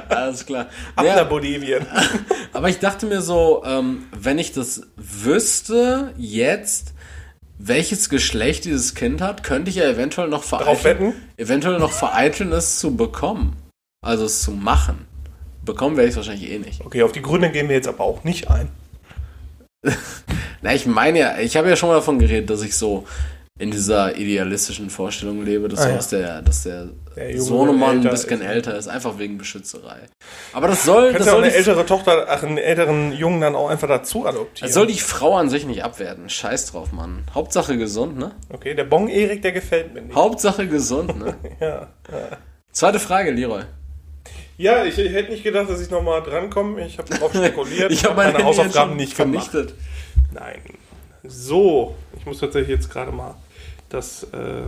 Alles 0.08 0.44
klar. 0.44 0.66
Ab 0.94 1.04
Ja, 1.04 1.16
nach 1.16 1.28
Bolivien. 1.28 1.86
aber 2.52 2.68
ich 2.68 2.78
dachte 2.78 3.06
mir 3.06 3.22
so, 3.22 3.62
ähm, 3.66 4.06
wenn 4.12 4.38
ich 4.38 4.52
das 4.52 4.82
wüsste, 4.96 6.12
jetzt, 6.16 6.92
welches 7.58 8.08
Geschlecht 8.08 8.64
dieses 8.64 8.94
Kind 8.94 9.20
hat, 9.20 9.42
könnte 9.44 9.70
ich 9.70 9.76
ja 9.76 9.84
eventuell 9.84 10.28
noch 10.28 10.42
vereiteln, 10.42 11.14
eventuell 11.36 11.78
noch 11.78 11.92
vereiteln, 11.92 12.52
es 12.52 12.78
zu 12.78 12.96
bekommen. 12.96 13.56
Also 14.04 14.24
es 14.24 14.42
zu 14.42 14.50
machen. 14.50 15.06
Bekommen 15.64 15.96
werde 15.96 16.08
ich 16.08 16.12
es 16.12 16.16
wahrscheinlich 16.16 16.50
eh 16.50 16.58
nicht. 16.58 16.84
Okay, 16.84 17.02
auf 17.02 17.12
die 17.12 17.22
Gründe 17.22 17.50
gehen 17.50 17.68
wir 17.68 17.76
jetzt 17.76 17.88
aber 17.88 18.04
auch 18.04 18.22
nicht 18.24 18.50
ein. 18.50 18.68
Na, 20.62 20.74
ich 20.74 20.86
meine 20.86 21.18
ja, 21.18 21.38
ich 21.38 21.56
habe 21.56 21.68
ja 21.68 21.76
schon 21.76 21.88
mal 21.88 21.96
davon 21.96 22.18
geredet, 22.18 22.50
dass 22.50 22.62
ich 22.62 22.76
so 22.76 23.06
in 23.56 23.70
dieser 23.70 24.16
idealistischen 24.16 24.90
Vorstellung 24.90 25.44
lebe, 25.44 25.68
dass, 25.68 25.80
Ah, 25.82 25.90
ja. 25.90 25.98
der, 26.10 26.42
dass 26.42 26.64
der, 26.64 26.88
Der 27.14 27.40
Sohnemann 27.40 28.00
ein 28.00 28.10
bisschen 28.10 28.40
ist. 28.40 28.46
älter 28.48 28.76
ist, 28.76 28.88
einfach 28.88 29.16
wegen 29.18 29.38
Beschützerei. 29.38 29.98
Aber 30.52 30.66
das 30.66 30.84
soll, 30.84 31.04
das 31.04 31.12
Kannst 31.12 31.26
ja 31.28 31.32
auch 31.32 31.36
soll, 31.36 31.44
eine 31.44 31.52
die, 31.52 31.58
ältere 31.58 31.86
Tochter, 31.86 32.26
ach, 32.28 32.42
einen 32.42 32.58
älteren 32.58 33.12
Jungen 33.12 33.40
dann 33.40 33.54
auch 33.54 33.68
einfach 33.70 33.86
dazu 33.86 34.26
adoptieren. 34.26 34.66
das 34.66 34.74
soll 34.74 34.88
die 34.88 34.98
Frau 34.98 35.36
an 35.36 35.50
sich 35.50 35.66
nicht 35.66 35.84
abwerten. 35.84 36.28
Scheiß 36.28 36.72
drauf, 36.72 36.90
Mann. 36.90 37.22
Hauptsache 37.32 37.78
gesund, 37.78 38.18
ne? 38.18 38.32
okay, 38.52 38.74
der 38.74 38.84
Bong-Erik, 38.84 39.42
der 39.42 39.52
gefällt 39.52 39.94
mir 39.94 40.02
nicht. 40.02 40.16
Hauptsache 40.16 40.66
gesund, 40.66 41.16
ne? 41.16 41.36
Ja, 41.60 41.88
Zweite 42.72 42.98
Frage, 42.98 43.30
Leroy. 43.30 43.62
ja 44.58 44.84
ich, 44.84 44.98
ich 44.98 45.12
hätte 45.12 45.30
nicht 45.30 45.44
gedacht, 45.44 45.70
dass 45.70 45.80
ich 45.80 45.90
nochmal 45.90 46.22
drankomme. 46.24 46.84
Ich 46.84 46.98
habe 46.98 47.08
darauf 47.08 47.30
spekuliert. 47.34 47.92
Ich 47.92 48.04
habe 48.04 48.16
meine, 48.16 48.32
meine 48.32 48.44
Hausaufgaben 48.46 48.96
nicht 48.96 49.16
gemacht. 49.16 49.46
vernichtet. 49.52 49.78
Nein. 50.32 50.60
So, 51.22 51.94
ich 52.18 52.26
muss 52.26 52.38
tatsächlich 52.40 52.70
jetzt 52.76 52.90
gerade 52.90 53.12
mal 53.12 53.36
das. 53.94 54.24
Äh, 54.32 54.64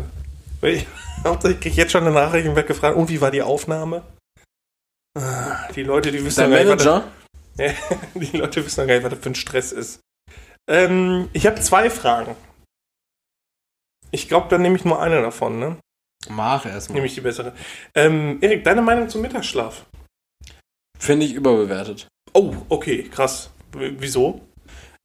ich, 0.63 0.87
hauptsächlich 1.25 1.61
kriege 1.61 1.71
ich 1.73 1.77
jetzt 1.77 1.93
schon 1.93 2.05
eine 2.05 2.13
Nachricht 2.15 2.49
und 2.49 2.57
werde 2.57 2.69
gefragt, 2.69 2.97
und 2.97 3.09
wie 3.09 3.21
war 3.21 3.31
die 3.31 3.43
Aufnahme? 3.43 4.03
Ah, 5.19 5.69
Die 5.75 5.83
Leute, 5.83 6.11
die 6.13 6.25
wissen 6.25 6.41
Dein 6.41 6.51
noch 6.51 6.57
gar 6.57 6.65
nicht, 6.77 6.79
was 6.79 6.85
Manager? 6.85 7.13
das, 8.15 8.31
die 8.31 8.37
Leute 8.37 8.65
wissen 8.65 8.81
noch 8.81 8.87
gar 8.89 8.95
nicht, 8.95 9.05
was 9.05 9.13
das 9.13 9.21
für 9.23 9.31
ein 9.31 9.35
Stress 9.35 9.73
ist. 9.73 10.01
Ähm, 10.69 11.29
ich 11.33 11.47
habe 11.47 11.61
zwei 11.61 11.91
Fragen. 11.91 12.35
Ich 14.11 14.29
glaube, 14.29 14.49
dann 14.49 14.63
nehme 14.63 14.77
ich 14.77 14.85
nur 14.85 15.01
eine 15.01 15.21
davon, 15.21 15.59
ne? 15.59 15.77
Mach 16.29 16.67
erstmal. 16.67 16.95
Nehme 16.95 17.07
ich 17.07 17.15
die 17.15 17.21
bessere. 17.21 17.55
Ähm, 17.95 18.39
Erik, 18.41 18.65
deine 18.65 18.83
Meinung 18.83 19.09
zum 19.09 19.21
Mittagsschlaf? 19.23 19.85
Finde 20.99 21.27
ich 21.27 21.35
überbewertet. 21.35 22.09
Oh, 22.33 22.55
okay, 22.69 23.05
krass. 23.05 23.51
W 23.73 23.93
wieso? 23.99 24.41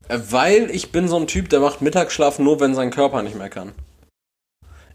Äh, 0.08 0.20
Weil 0.30 0.72
ich 0.72 0.92
bin 0.92 1.08
so 1.08 1.18
ein 1.18 1.28
Typ, 1.28 1.50
der 1.50 1.60
macht 1.60 1.82
Mittagsschlaf 1.82 2.40
nur, 2.40 2.60
wenn 2.60 2.74
sein 2.74 2.90
Körper 2.92 3.22
nicht 3.22 3.36
mehr 3.36 3.50
kann. 3.50 3.74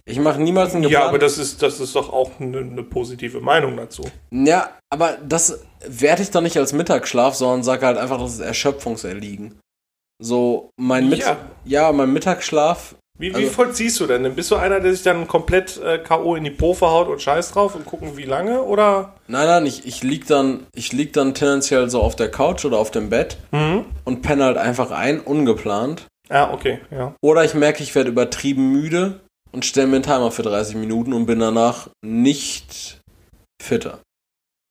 Ich 0.09 0.19
mache 0.21 0.41
niemals 0.41 0.73
einen 0.75 0.85
Ja, 0.85 0.89
geplanten... 0.89 1.09
aber 1.09 1.19
das 1.19 1.37
ist, 1.39 1.63
das 1.63 1.81
ist 1.81 1.97
doch 1.97 2.13
auch 2.13 2.31
eine, 2.39 2.59
eine 2.59 2.83
positive 2.85 3.41
Meinung 3.41 3.77
dazu. 3.77 4.03
Ja, 4.31 4.71
aber 4.89 5.19
das 5.27 5.65
werte 5.87 6.23
ich 6.23 6.31
doch 6.31 6.41
nicht 6.43 6.57
als 6.57 6.73
Mittagsschlaf, 6.73 7.35
sondern 7.35 7.65
sage 7.65 7.87
halt 7.87 7.99
einfach, 7.99 8.19
das 8.21 8.35
ist 8.35 8.41
Erschöpfungserliegen. 8.41 9.59
So, 10.23 10.71
mein, 10.77 11.09
Mit 11.09 11.19
Ja. 11.21 11.37
ja. 11.65 11.93
mein 11.93 12.13
Mittagsschlaf, 12.13 12.95
Wie, 13.19 13.31
wie 13.33 13.35
Also- 13.35 13.51
vollziehst 13.51 13.99
du 14.01 14.07
denn? 14.07 14.35
Bist 14.35 14.51
du 14.51 14.57
einer, 14.57 14.79
der 14.79 14.93
sich 14.93 15.03
dann 15.03 15.27
komplett 15.27 15.79
äh, 15.83 15.99
K.O. 15.99 16.37
in 16.37 16.45
die 16.45 16.51
Po 16.51 16.73
verhaut 16.75 17.09
und 17.09 17.21
scheiß 17.21 17.51
drauf 17.53 17.75
und 17.75 17.85
gucken, 17.87 18.17
wie 18.17 18.25
lange? 18.25 18.63
Oder? 18.63 19.15
nein, 19.27 19.47
nein, 19.47 19.67
ich, 19.67 19.87
ich 19.87 20.03
lieg 20.03 20.27
dann, 20.27 20.67
ich 20.75 20.93
lieg 20.93 21.13
dann 21.15 21.35
tendenziell 21.35 21.89
so 21.91 22.01
auf 22.03 22.15
der 22.15 22.31
Couch 22.31 22.65
oder 22.65 22.79
auf 22.79 22.91
dem 22.91 23.09
Bett 23.11 23.39
Mhm. 23.53 23.87
und 24.05 24.23
penne 24.23 24.45
halt 24.45 24.57
einfach 24.59 24.91
ein, 24.91 25.21
ungeplant. 25.21 26.07
Ah, 26.29 26.53
okay, 26.53 26.81
ja. 26.91 27.15
Oder 27.23 27.45
ich 27.45 27.55
merke, 27.55 27.83
ich 27.83 27.95
werde 27.95 28.11
übertrieben 28.11 28.71
müde 28.71 29.21
und 29.57 29.65
stelle 29.65 29.87
mir 29.87 29.97
einen 29.97 30.05
Timer 30.05 30.31
für 30.31 30.43
30 30.43 30.77
Minuten 30.77 31.15
und 31.15 31.25
bin 31.25 31.39
danach 31.39 31.89
nicht 32.05 33.01
fitter. 33.61 34.01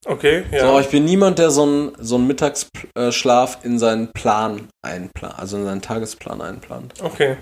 Okay, 0.05 0.43
ja. 0.51 0.59
So, 0.59 0.65
aber 0.67 0.81
ich 0.81 0.89
bin 0.89 1.05
niemand, 1.05 1.39
der 1.39 1.49
so 1.49 1.63
einen 1.63 1.91
so 1.99 2.15
einen 2.15 2.27
Mittagsschlaf 2.27 3.65
in 3.65 3.79
seinen 3.79 4.11
Plan 4.13 4.67
einplant, 4.83 5.39
also 5.39 5.57
in 5.57 5.65
seinen 5.65 5.81
Tagesplan 5.81 6.39
einplant. 6.41 6.93
okay. 7.03 7.37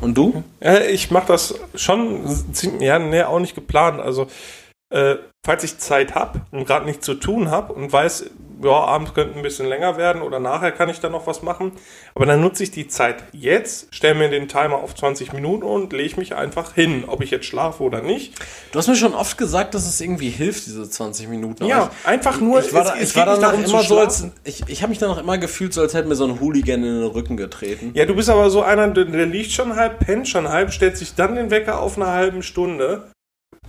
Und 0.00 0.16
du? 0.16 0.44
Ja, 0.60 0.80
ich 0.80 1.10
mache 1.10 1.28
das 1.28 1.54
schon 1.74 2.52
ziemlich, 2.52 2.82
ja, 2.82 2.98
nee, 3.00 3.22
auch 3.22 3.40
nicht 3.40 3.56
geplant. 3.56 4.00
Also, 4.00 4.28
äh, 4.90 5.16
falls 5.44 5.64
ich 5.64 5.78
Zeit 5.78 6.14
habe 6.14 6.40
und 6.50 6.66
gerade 6.66 6.86
nichts 6.86 7.04
zu 7.04 7.14
tun 7.14 7.50
habe 7.50 7.72
und 7.72 7.92
weiß, 7.92 8.30
ja, 8.62 8.70
abends 8.70 9.14
könnte 9.14 9.36
ein 9.36 9.42
bisschen 9.42 9.68
länger 9.68 9.96
werden 9.96 10.22
oder 10.22 10.40
nachher 10.40 10.72
kann 10.72 10.88
ich 10.88 11.00
dann 11.00 11.12
noch 11.12 11.26
was 11.26 11.42
machen. 11.42 11.72
Aber 12.14 12.26
dann 12.26 12.40
nutze 12.40 12.64
ich 12.64 12.70
die 12.70 12.88
Zeit 12.88 13.22
jetzt, 13.32 13.94
stelle 13.94 14.16
mir 14.16 14.30
den 14.30 14.48
Timer 14.48 14.76
auf 14.76 14.94
20 14.94 15.32
Minuten 15.32 15.62
und 15.64 15.92
lege 15.92 16.16
mich 16.16 16.34
einfach 16.34 16.74
hin, 16.74 17.04
ob 17.06 17.22
ich 17.22 17.30
jetzt 17.30 17.46
schlafe 17.46 17.82
oder 17.82 18.02
nicht. 18.02 18.34
Du 18.72 18.78
hast 18.78 18.88
mir 18.88 18.96
schon 18.96 19.14
oft 19.14 19.38
gesagt, 19.38 19.74
dass 19.74 19.86
es 19.86 20.00
irgendwie 20.00 20.30
hilft, 20.30 20.66
diese 20.66 20.88
20 20.88 21.28
Minuten. 21.28 21.66
Ja, 21.66 21.90
einfach 22.04 22.40
nur, 22.40 22.60
ich, 22.60 22.66
ich 22.66 22.74
war, 22.74 22.84
da, 22.84 22.96
ich 22.96 23.14
war 23.14 23.26
danach 23.26 23.52
zu 23.52 23.70
immer 23.70 23.82
so, 23.82 23.98
als 23.98 24.26
ich, 24.44 24.64
ich 24.66 24.82
habe 24.82 24.90
mich 24.90 24.98
danach 24.98 25.18
immer 25.18 25.38
gefühlt, 25.38 25.72
so 25.72 25.80
als 25.80 25.94
hätte 25.94 26.08
mir 26.08 26.16
so 26.16 26.24
ein 26.24 26.40
Hooligan 26.40 26.82
in 26.82 27.00
den 27.00 27.10
Rücken 27.10 27.36
getreten. 27.36 27.92
Ja, 27.94 28.06
du 28.06 28.14
bist 28.14 28.28
aber 28.28 28.50
so 28.50 28.62
einer, 28.62 28.88
der, 28.88 29.04
der 29.04 29.26
liegt 29.26 29.52
schon 29.52 29.76
halb, 29.76 30.00
pennt 30.00 30.28
schon 30.28 30.48
halb, 30.48 30.72
stellt 30.72 30.96
sich 30.96 31.14
dann 31.14 31.36
den 31.36 31.50
Wecker 31.50 31.80
auf 31.80 31.96
eine 31.96 32.08
halbe 32.08 32.42
Stunde 32.42 33.04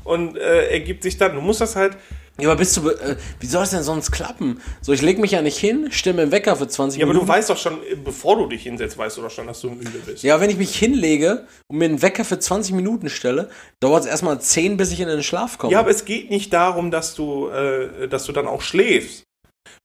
und 0.03 0.37
äh, 0.37 0.69
ergibt 0.69 1.03
sich 1.03 1.17
dann. 1.17 1.35
Du 1.35 1.41
musst 1.41 1.61
das 1.61 1.75
halt. 1.75 1.97
Ja, 2.41 2.47
aber 2.49 2.59
bist 2.59 2.77
du, 2.77 2.89
äh, 2.89 3.17
wie 3.41 3.45
soll 3.47 3.63
es 3.63 3.71
denn 3.71 3.83
sonst 3.83 4.11
klappen? 4.11 4.61
So, 4.81 4.93
ich 4.93 5.01
leg 5.01 5.19
mich 5.19 5.31
ja 5.31 5.41
nicht 5.41 5.57
hin, 5.57 5.89
stelle 5.91 6.15
mir 6.15 6.21
einen 6.21 6.31
Wecker 6.31 6.55
für 6.55 6.69
20 6.69 6.97
Ja, 6.97 7.05
aber 7.05 7.11
Minuten. 7.13 7.27
du 7.27 7.33
weißt 7.33 7.49
doch 7.49 7.57
schon, 7.57 7.79
bevor 8.05 8.37
du 8.37 8.45
dich 8.47 8.63
hinsetzt, 8.63 8.97
weißt 8.97 9.17
du 9.17 9.21
doch 9.23 9.29
schon, 9.29 9.47
dass 9.47 9.59
du 9.59 9.69
müde 9.71 9.89
bist. 10.05 10.23
Ja, 10.23 10.39
wenn 10.39 10.49
ich 10.49 10.55
mich 10.55 10.73
hinlege 10.73 11.45
und 11.67 11.77
mir 11.79 11.85
einen 11.85 12.01
Wecker 12.01 12.23
für 12.23 12.39
20 12.39 12.73
Minuten 12.75 13.09
stelle, 13.09 13.49
dauert 13.81 14.05
es 14.05 14.09
erstmal 14.09 14.39
10, 14.39 14.77
bis 14.77 14.93
ich 14.93 15.01
in 15.01 15.09
den 15.09 15.21
Schlaf 15.21 15.57
komme. 15.57 15.73
Ja, 15.73 15.79
aber 15.79 15.89
es 15.89 16.05
geht 16.05 16.29
nicht 16.29 16.53
darum, 16.53 16.91
dass 16.91 17.13
du, 17.13 17.49
äh, 17.49 18.07
dass 18.07 18.23
du 18.23 18.31
dann 18.31 18.47
auch 18.47 18.61
schläfst. 18.61 19.23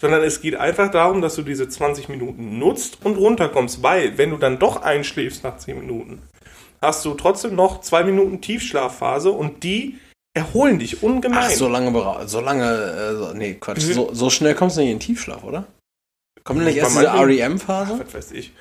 sondern 0.01 0.23
es 0.23 0.41
geht 0.41 0.55
einfach 0.55 0.93
darum, 0.93 1.23
dass 1.23 1.35
du 1.35 1.43
diese 1.43 1.69
20 1.69 2.09
Minuten 2.09 2.61
nutzt 2.61 2.99
und 3.03 3.16
runterkommst, 3.16 3.82
weil 3.82 4.16
wenn 4.16 4.31
du 4.31 4.36
dann 4.36 4.61
doch 4.61 4.81
einschläfst 4.82 5.43
nach 5.43 5.57
10 5.57 5.81
Minuten, 5.81 6.23
hast 6.81 7.05
du 7.05 7.15
trotzdem 7.15 7.57
noch 7.57 7.81
zwei 7.81 8.05
Minuten 8.05 8.41
Tiefschlafphase 8.41 9.31
und 9.32 9.65
die 9.65 9.99
erholen 10.35 10.78
dich 10.78 11.02
ungemein. 11.02 11.44
Ach, 11.44 11.51
so 11.51 11.69
lange, 11.69 12.28
so 12.28 12.40
lange, 12.40 13.31
äh, 13.32 13.36
nee, 13.36 13.55
Quatsch, 13.55 13.81
so, 13.81 14.12
so 14.12 14.31
schnell 14.31 14.55
kommst 14.55 14.77
du 14.77 14.81
nicht 14.81 14.90
in 14.90 14.98
den 14.98 15.01
Tiefschlaf, 15.01 15.44
oder? 15.44 15.65
Kommt 16.43 16.65
nicht 16.65 16.77
erst 16.77 16.98
diese 16.98 17.12
REM-Phase? 17.12 18.01
Was 18.05 18.15
weiß 18.15 18.32
ich. 18.32 18.52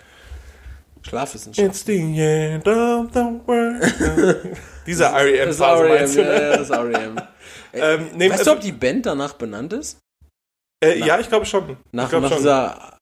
Schlafwissenschaft. 1.02 1.68
It's 1.68 1.84
the 1.86 1.98
end 1.98 2.66
of 2.66 3.08
the 3.14 3.26
world. 3.46 3.84
Diese 4.88 5.04
ist 5.04 5.14
REM-Phase 5.14 5.84
REM, 5.84 5.90
meinst 5.90 6.16
du? 6.16 6.22
ja, 6.22 6.28
ne? 6.28 6.42
ja, 6.42 6.58
das 6.58 6.70
ist 6.70 6.72
REM. 6.72 7.22
Ähm, 7.76 8.12
nee, 8.14 8.30
weißt 8.30 8.42
also, 8.42 8.52
du, 8.52 8.58
ob 8.58 8.62
die 8.62 8.72
Band 8.72 9.08
danach 9.08 9.34
benannt 9.34 9.74
ist? 9.74 9.98
äh, 10.86 11.00
ja, 11.00 11.20
ich 11.20 11.28
glaube 11.28 11.48
schon. 11.48 11.76
Nach, 11.92 12.08
glaub 12.08 12.22
nach 12.22 12.30
schon. 12.30 12.38
dieser 12.38 13.00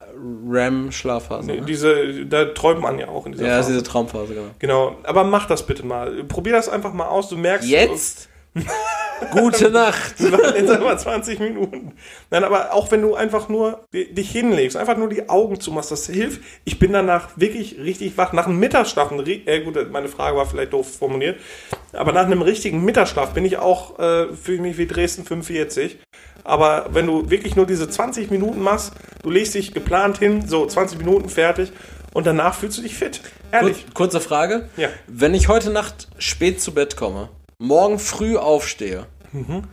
REM-Schlafphase. 0.49 1.45
Nee, 1.45 1.59
ne? 1.59 1.65
diese, 1.65 2.25
da 2.25 2.45
träumt 2.45 2.79
man 2.79 2.97
ja 2.97 3.09
auch 3.09 3.25
in 3.25 3.33
dieser 3.33 3.45
Ja, 3.45 3.59
ist 3.59 3.65
Phase. 3.65 3.73
diese 3.73 3.83
Traumphase, 3.83 4.33
genau. 4.33 4.47
Genau, 4.59 4.95
aber 5.03 5.25
mach 5.25 5.45
das 5.47 5.65
bitte 5.65 5.85
mal. 5.85 6.23
Probier 6.23 6.53
das 6.53 6.69
einfach 6.69 6.93
mal 6.93 7.07
aus. 7.07 7.27
Du 7.27 7.35
merkst. 7.35 7.67
Jetzt? 7.67 8.29
Gute 9.31 9.69
Nacht. 9.69 10.19
Machen 10.19 10.55
jetzt 10.55 10.69
einfach 10.71 10.97
20 10.97 11.39
Minuten. 11.39 11.93
Nein, 12.31 12.43
aber 12.43 12.73
auch 12.73 12.89
wenn 12.91 13.01
du 13.01 13.13
einfach 13.15 13.49
nur 13.49 13.85
di- 13.93 14.11
dich 14.13 14.31
hinlegst, 14.31 14.75
einfach 14.75 14.97
nur 14.97 15.09
die 15.09 15.29
Augen 15.29 15.59
zumachst, 15.59 15.91
das 15.91 16.07
hilft. 16.07 16.41
Ich 16.65 16.79
bin 16.79 16.91
danach 16.91 17.29
wirklich 17.35 17.77
richtig 17.77 18.17
wach. 18.17 18.33
Nach 18.33 18.47
einem 18.47 18.59
Mittagsschlaf, 18.59 19.11
äh, 19.11 19.61
gut, 19.61 19.91
meine 19.91 20.07
Frage 20.07 20.35
war 20.37 20.47
vielleicht 20.47 20.73
doof 20.73 20.97
formuliert, 20.97 21.39
aber 21.93 22.11
nach 22.13 22.25
einem 22.25 22.41
richtigen 22.41 22.83
Mittagsschlaf 22.83 23.33
bin 23.33 23.45
ich 23.45 23.57
auch, 23.57 23.99
äh, 23.99 24.33
fühle 24.33 24.61
mich 24.63 24.77
wie 24.77 24.87
Dresden 24.87 25.23
45. 25.23 25.99
Aber 26.43 26.87
wenn 26.91 27.05
du 27.05 27.29
wirklich 27.29 27.55
nur 27.55 27.67
diese 27.67 27.87
20 27.87 28.31
Minuten 28.31 28.61
machst, 28.61 28.93
du 29.21 29.29
legst 29.29 29.53
dich 29.53 29.73
geplant 29.73 30.17
hin, 30.17 30.47
so 30.47 30.65
20 30.65 30.97
Minuten 30.97 31.29
fertig 31.29 31.71
und 32.13 32.25
danach 32.25 32.55
fühlst 32.55 32.79
du 32.79 32.81
dich 32.81 32.95
fit. 32.95 33.21
Ehrlich. 33.51 33.85
Kur 33.93 34.05
kurze 34.07 34.19
Frage. 34.19 34.67
Ja. 34.77 34.89
Wenn 35.07 35.35
ich 35.35 35.47
heute 35.47 35.69
Nacht 35.69 36.07
spät 36.17 36.59
zu 36.59 36.73
Bett 36.73 36.97
komme, 36.97 37.29
morgen 37.61 37.99
früh 37.99 38.37
aufstehe 38.37 39.05
Mhm. 39.31 39.63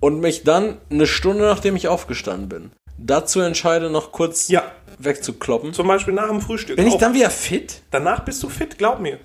und 0.00 0.20
mich 0.20 0.44
dann 0.44 0.78
eine 0.90 1.06
Stunde 1.06 1.44
nachdem 1.44 1.76
ich 1.76 1.88
aufgestanden 1.88 2.48
bin, 2.48 2.70
dazu 2.96 3.40
entscheide, 3.40 3.90
noch 3.90 4.12
kurz 4.12 4.48
Ja, 4.48 4.62
wegzukloppen, 4.98 5.72
zum 5.74 5.88
Beispiel 5.88 6.14
nach 6.14 6.28
dem 6.28 6.40
Frühstück. 6.40 6.76
bin 6.76 6.86
ich 6.86 6.96
dann 6.96 7.12
wieder 7.14 7.30
fit? 7.30 7.82
danach 7.90 8.20
bist 8.24 8.42
du 8.42 8.48
fit, 8.48 8.78
glaub 8.78 9.00
mir. 9.00 9.18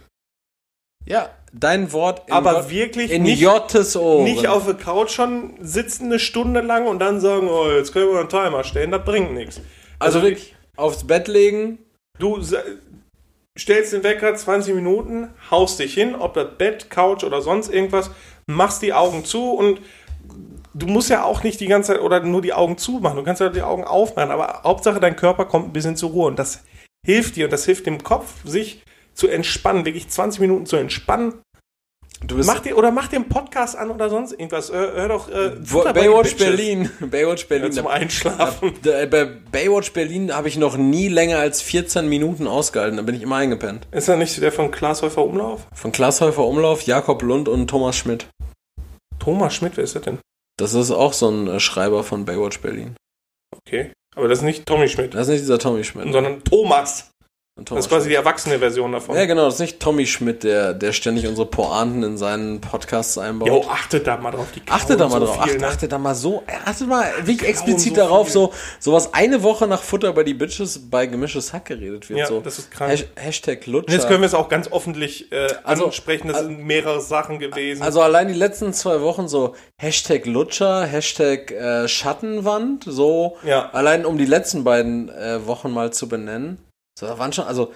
Ja, 1.05 1.29
dein 1.53 1.91
Wort 1.93 2.27
in, 2.27 2.33
Aber 2.33 2.53
Gott- 2.53 2.69
wirklich 2.69 3.11
in 3.11 3.23
nicht- 3.23 3.39
Jottes 3.39 3.95
Ohren. 3.95 4.23
Nicht 4.25 4.47
auf 4.47 4.65
der 4.65 4.73
Couch 4.75 5.11
schon 5.11 5.53
sitzen 5.61 6.05
eine 6.05 6.19
Stunde 6.19 6.61
lang 6.61 6.87
und 6.87 6.99
dann 6.99 7.19
sagen, 7.21 7.47
oh, 7.47 7.69
jetzt 7.71 7.93
können 7.93 8.11
wir 8.11 8.19
einen 8.19 8.29
Timer 8.29 8.63
stellen, 8.63 8.91
das 8.91 9.05
bringt 9.05 9.33
nichts. 9.33 9.61
also 9.99 10.21
wirklich 10.21 10.55
aufs 10.75 11.05
Bett 11.05 11.27
legen, 11.27 11.79
Du 12.19 12.41
stellst 13.57 13.93
den 13.93 14.03
Wecker 14.03 14.35
20 14.35 14.75
Minuten, 14.75 15.29
haust 15.51 15.79
dich 15.79 15.93
hin, 15.93 16.15
ob 16.15 16.33
das 16.33 16.57
Bett, 16.57 16.89
Couch 16.89 17.23
oder 17.23 17.41
sonst 17.41 17.71
irgendwas, 17.71 18.11
machst 18.47 18.81
die 18.81 18.93
Augen 18.93 19.25
zu 19.25 19.51
und 19.51 19.81
du 20.73 20.87
musst 20.87 21.09
ja 21.09 21.23
auch 21.23 21.43
nicht 21.43 21.59
die 21.59 21.67
ganze 21.67 21.93
Zeit 21.93 22.01
oder 22.01 22.21
nur 22.21 22.41
die 22.41 22.53
Augen 22.53 22.77
zumachen, 22.77 23.17
du 23.17 23.23
kannst 23.23 23.41
ja 23.41 23.49
die 23.49 23.61
Augen 23.61 23.83
aufmachen, 23.83 24.31
aber 24.31 24.61
Hauptsache 24.63 24.99
dein 24.99 25.15
Körper 25.15 25.45
kommt 25.45 25.69
ein 25.69 25.73
bisschen 25.73 25.95
zur 25.95 26.11
Ruhe 26.11 26.27
und 26.27 26.39
das 26.39 26.63
hilft 27.05 27.35
dir 27.35 27.45
und 27.45 27.51
das 27.51 27.65
hilft 27.65 27.85
dem 27.85 28.03
Kopf, 28.03 28.33
sich 28.45 28.83
zu 29.13 29.27
entspannen, 29.27 29.85
wirklich 29.85 30.07
20 30.07 30.39
Minuten 30.41 30.65
zu 30.65 30.77
entspannen. 30.77 31.41
Mach 32.45 32.59
dir, 32.59 32.77
oder 32.77 32.91
mach 32.91 33.07
dir 33.07 33.15
einen 33.17 33.29
Podcast 33.29 33.77
an 33.77 33.89
oder 33.91 34.09
sonst 34.09 34.33
irgendwas. 34.33 34.71
Hör, 34.71 34.91
hör 34.93 35.07
doch 35.07 35.29
äh, 35.29 35.51
Baywatch. 35.93 36.35
Berlin. 36.35 36.89
Baywatch 36.99 37.47
Berlin. 37.47 37.67
Ja, 37.67 37.71
zum 37.71 37.87
Einschlafen. 37.87 38.73
Da- 38.83 39.05
Bei 39.05 39.25
Baywatch 39.25 39.93
Berlin 39.93 40.33
habe 40.35 40.47
ich 40.49 40.57
noch 40.57 40.75
nie 40.75 41.07
länger 41.07 41.39
als 41.39 41.61
14 41.61 42.09
Minuten 42.09 42.45
ausgehalten. 42.47 42.97
Da 42.97 43.03
bin 43.03 43.15
ich 43.15 43.21
immer 43.21 43.37
eingepennt. 43.37 43.87
Ist 43.91 44.09
er 44.09 44.17
nicht 44.17 44.41
der 44.41 44.51
von 44.51 44.69
Klaas 44.71 45.01
Häufer 45.01 45.23
Umlauf? 45.23 45.65
Von 45.73 45.91
Klaas 45.93 46.19
Häufer 46.19 46.45
Umlauf, 46.45 46.81
Jakob 46.83 47.21
Lund 47.21 47.47
und 47.47 47.67
Thomas 47.67 47.95
Schmidt. 47.95 48.27
Thomas 49.19 49.53
Schmidt, 49.55 49.77
wer 49.77 49.83
ist 49.85 49.95
das 49.95 50.03
denn? 50.03 50.19
Das 50.57 50.73
ist 50.73 50.91
auch 50.91 51.13
so 51.13 51.29
ein 51.29 51.47
äh, 51.47 51.59
Schreiber 51.59 52.03
von 52.03 52.25
Baywatch 52.25 52.59
Berlin. 52.59 52.95
Okay. 53.55 53.91
Aber 54.15 54.27
das 54.27 54.39
ist 54.39 54.43
nicht 54.45 54.65
Tommy 54.65 54.89
Schmidt, 54.89 55.13
Das 55.13 55.21
ist 55.23 55.29
nicht 55.29 55.41
dieser 55.41 55.59
Tommy 55.59 55.83
Schmidt. 55.83 56.11
sondern 56.11 56.43
Thomas. 56.43 57.11
Und 57.55 57.69
Das 57.71 57.79
ist 57.79 57.89
quasi 57.89 58.07
die 58.07 58.15
Schmidt. 58.15 58.25
erwachsene 58.25 58.57
Version 58.59 58.93
davon. 58.93 59.17
Ja, 59.17 59.25
genau, 59.25 59.43
das 59.43 59.55
ist 59.55 59.59
nicht 59.59 59.79
Tommy 59.81 60.05
Schmidt, 60.07 60.45
der, 60.45 60.73
der 60.73 60.93
ständig 60.93 61.27
unsere 61.27 61.45
Pointen 61.45 62.03
in 62.03 62.17
seinen 62.17 62.61
Podcasts 62.61 63.17
einbaut. 63.17 63.49
Jo, 63.49 63.65
achtet 63.69 64.07
da 64.07 64.15
mal 64.15 64.31
drauf. 64.31 64.47
Die 64.55 64.61
klauen 64.61 64.79
Achtet 64.79 64.97
da 65.01 65.09
mal 65.09 65.19
so 65.19 65.25
drauf. 65.25 65.43
Viel, 65.43 65.53
Acht, 65.55 65.59
ne? 65.59 65.67
achtet 65.67 65.91
da 65.91 65.97
mal 65.97 66.15
so, 66.15 66.41
achtet 66.65 66.87
mal 66.87 67.03
wirklich 67.17 67.39
klauen 67.39 67.49
explizit 67.51 67.95
so 67.95 68.01
darauf, 68.01 68.27
viel. 68.27 68.33
so 68.33 68.53
sowas 68.79 69.13
eine 69.13 69.43
Woche 69.43 69.67
nach 69.67 69.81
Futter 69.83 70.13
bei 70.13 70.23
die 70.23 70.35
Bitches 70.35 70.89
bei 70.89 71.05
gemischtes 71.05 71.51
Hack 71.51 71.65
geredet 71.65 72.09
wird. 72.09 72.19
Ja, 72.19 72.27
so. 72.27 72.39
das 72.39 72.59
ist 72.59 72.71
krank. 72.71 72.91
Hash, 72.93 73.05
Hashtag 73.17 73.65
Lutscher. 73.67 73.91
Jetzt 73.93 74.07
können 74.07 74.21
wir 74.21 74.27
es 74.27 74.33
auch 74.35 74.47
ganz 74.47 74.71
öffentlich 74.71 75.29
äh, 75.33 75.47
Also, 75.65 75.87
ansprechen. 75.87 76.29
Das 76.29 76.39
sind 76.39 76.63
mehrere 76.65 77.01
Sachen 77.01 77.39
gewesen. 77.39 77.81
Also 77.83 78.01
allein 78.01 78.29
die 78.29 78.35
letzten 78.35 78.71
zwei 78.71 79.01
Wochen 79.01 79.27
so 79.27 79.53
Hashtag 79.77 80.25
Lutscher, 80.27 80.85
Hashtag 80.85 81.51
äh, 81.51 81.89
Schattenwand, 81.89 82.85
so 82.87 83.35
Ja. 83.43 83.69
allein 83.73 84.05
um 84.05 84.17
die 84.17 84.25
letzten 84.25 84.63
beiden 84.63 85.09
äh, 85.09 85.45
Wochen 85.45 85.71
mal 85.71 85.91
zu 85.91 86.07
benennen. 86.07 86.57
So, 86.99 87.07
da 87.07 87.17
waren 87.17 87.31
schon, 87.31 87.45
also 87.45 87.71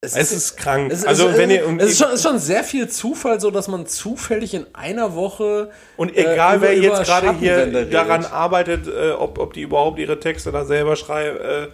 es 0.00 0.14
ist 0.16 0.56
krank. 0.56 0.90
es, 0.90 1.04
also 1.04 1.28
es, 1.28 1.36
wenn 1.38 1.50
es, 1.50 1.56
ihr 1.56 1.78
es 1.80 1.90
ist, 1.92 1.98
schon, 1.98 2.10
ist 2.10 2.22
schon 2.22 2.38
sehr 2.40 2.64
viel 2.64 2.88
Zufall, 2.88 3.40
so 3.40 3.52
dass 3.52 3.68
man 3.68 3.86
zufällig 3.86 4.52
in 4.54 4.66
einer 4.72 5.14
Woche 5.14 5.70
und 5.96 6.16
egal 6.16 6.56
äh, 6.56 6.60
wer 6.60 6.76
jetzt 6.76 7.04
gerade 7.04 7.34
hier 7.34 7.86
daran 7.86 8.24
arbeitet, 8.24 8.88
äh, 8.88 9.12
ob, 9.12 9.38
ob 9.38 9.52
die 9.52 9.62
überhaupt 9.62 10.00
ihre 10.00 10.18
Texte 10.18 10.50
da 10.50 10.64
selber 10.64 10.96
schreiben, 10.96 11.38
äh, 11.38 11.68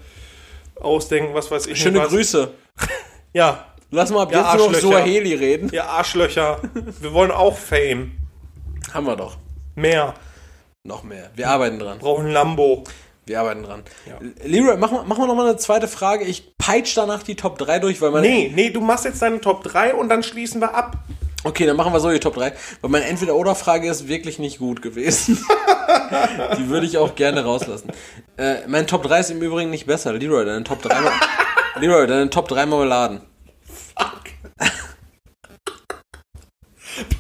ausdenken, 0.78 1.32
was 1.32 1.51
weiß 1.51 1.69
ich. 1.69 1.78
schöne 1.78 1.98
nicht 1.98 2.06
was. 2.06 2.12
Grüße. 2.12 2.51
Ja, 3.36 3.66
Lass 3.90 4.11
mal 4.11 4.23
ab 4.23 4.32
Ja, 4.32 4.52
jetzt 4.52 4.59
nur 4.59 4.70
noch. 4.70 4.78
Suaheli 4.78 5.35
reden. 5.35 5.70
ihr 5.73 5.85
Arschlöcher. 5.85 6.61
wir 7.01 7.12
wollen 7.12 7.31
auch 7.31 7.56
Fame. 7.56 8.12
Haben 8.93 9.06
wir 9.06 9.16
doch. 9.16 9.39
Mehr. 9.74 10.15
Noch 10.85 11.02
mehr. 11.02 11.31
Wir 11.35 11.48
arbeiten 11.48 11.78
dran. 11.78 11.98
Brauchen 11.98 12.31
Lambo. 12.31 12.85
Wir 13.26 13.40
arbeiten 13.40 13.62
dran. 13.62 13.82
Ja. 14.06 14.18
Leroy, 14.44 14.76
machen 14.76 14.98
wir, 14.98 15.05
machen 15.05 15.22
wir 15.22 15.26
noch 15.26 15.34
mal 15.34 15.48
eine 15.48 15.56
zweite 15.56 15.88
Frage. 15.88 16.24
Ich 16.24 16.56
peitsch 16.59 16.96
danach 16.96 17.22
die 17.22 17.36
Top 17.36 17.59
3 17.59 17.78
durch, 17.78 18.01
weil 18.02 18.10
meine 18.10 18.26
Nee, 18.26 18.52
nee, 18.55 18.70
du 18.70 18.80
machst 18.80 19.05
jetzt 19.06 19.22
deine 19.22 19.40
Top 19.40 19.64
3 19.64 19.94
und 19.94 20.09
dann 20.10 20.22
schließen 20.22 20.60
wir 20.60 20.74
ab. 20.74 20.96
Okay, 21.42 21.66
dann 21.66 21.76
machen 21.76 21.92
wir 21.92 22.01
so 22.01 22.10
die 22.10 22.20
Top 22.20 22.34
3. 22.34 22.52
Weil 22.80 22.90
meine 22.90 23.05
Entweder-Oder-Frage 23.06 23.88
ist 23.88 24.09
wirklich 24.09 24.38
nicht 24.38 24.59
gut 24.59 24.82
gewesen. 24.82 25.42
die 26.59 26.68
würde 26.68 26.86
ich 26.86 26.98
auch 26.98 27.14
gerne 27.14 27.44
rauslassen. 27.44 27.90
Äh, 28.36 28.66
mein 28.66 28.86
Top 28.86 29.02
3 29.02 29.20
ist 29.20 29.30
im 29.30 29.40
Übrigen 29.42 29.70
nicht 29.70 29.86
besser. 29.86 30.12
Leroy, 30.12 30.44
deine 30.44 30.64
Top 30.64 30.82
3 30.82 31.01
Mar- 31.01 31.12
Leroy, 31.80 32.06
deine 32.06 32.30
Top 32.30 32.48
3 32.48 32.66
Marmeladen. 32.66 33.20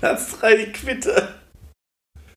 Platz 0.00 0.38
3, 0.38 0.56
die 0.56 0.72
Quitte. 0.72 1.28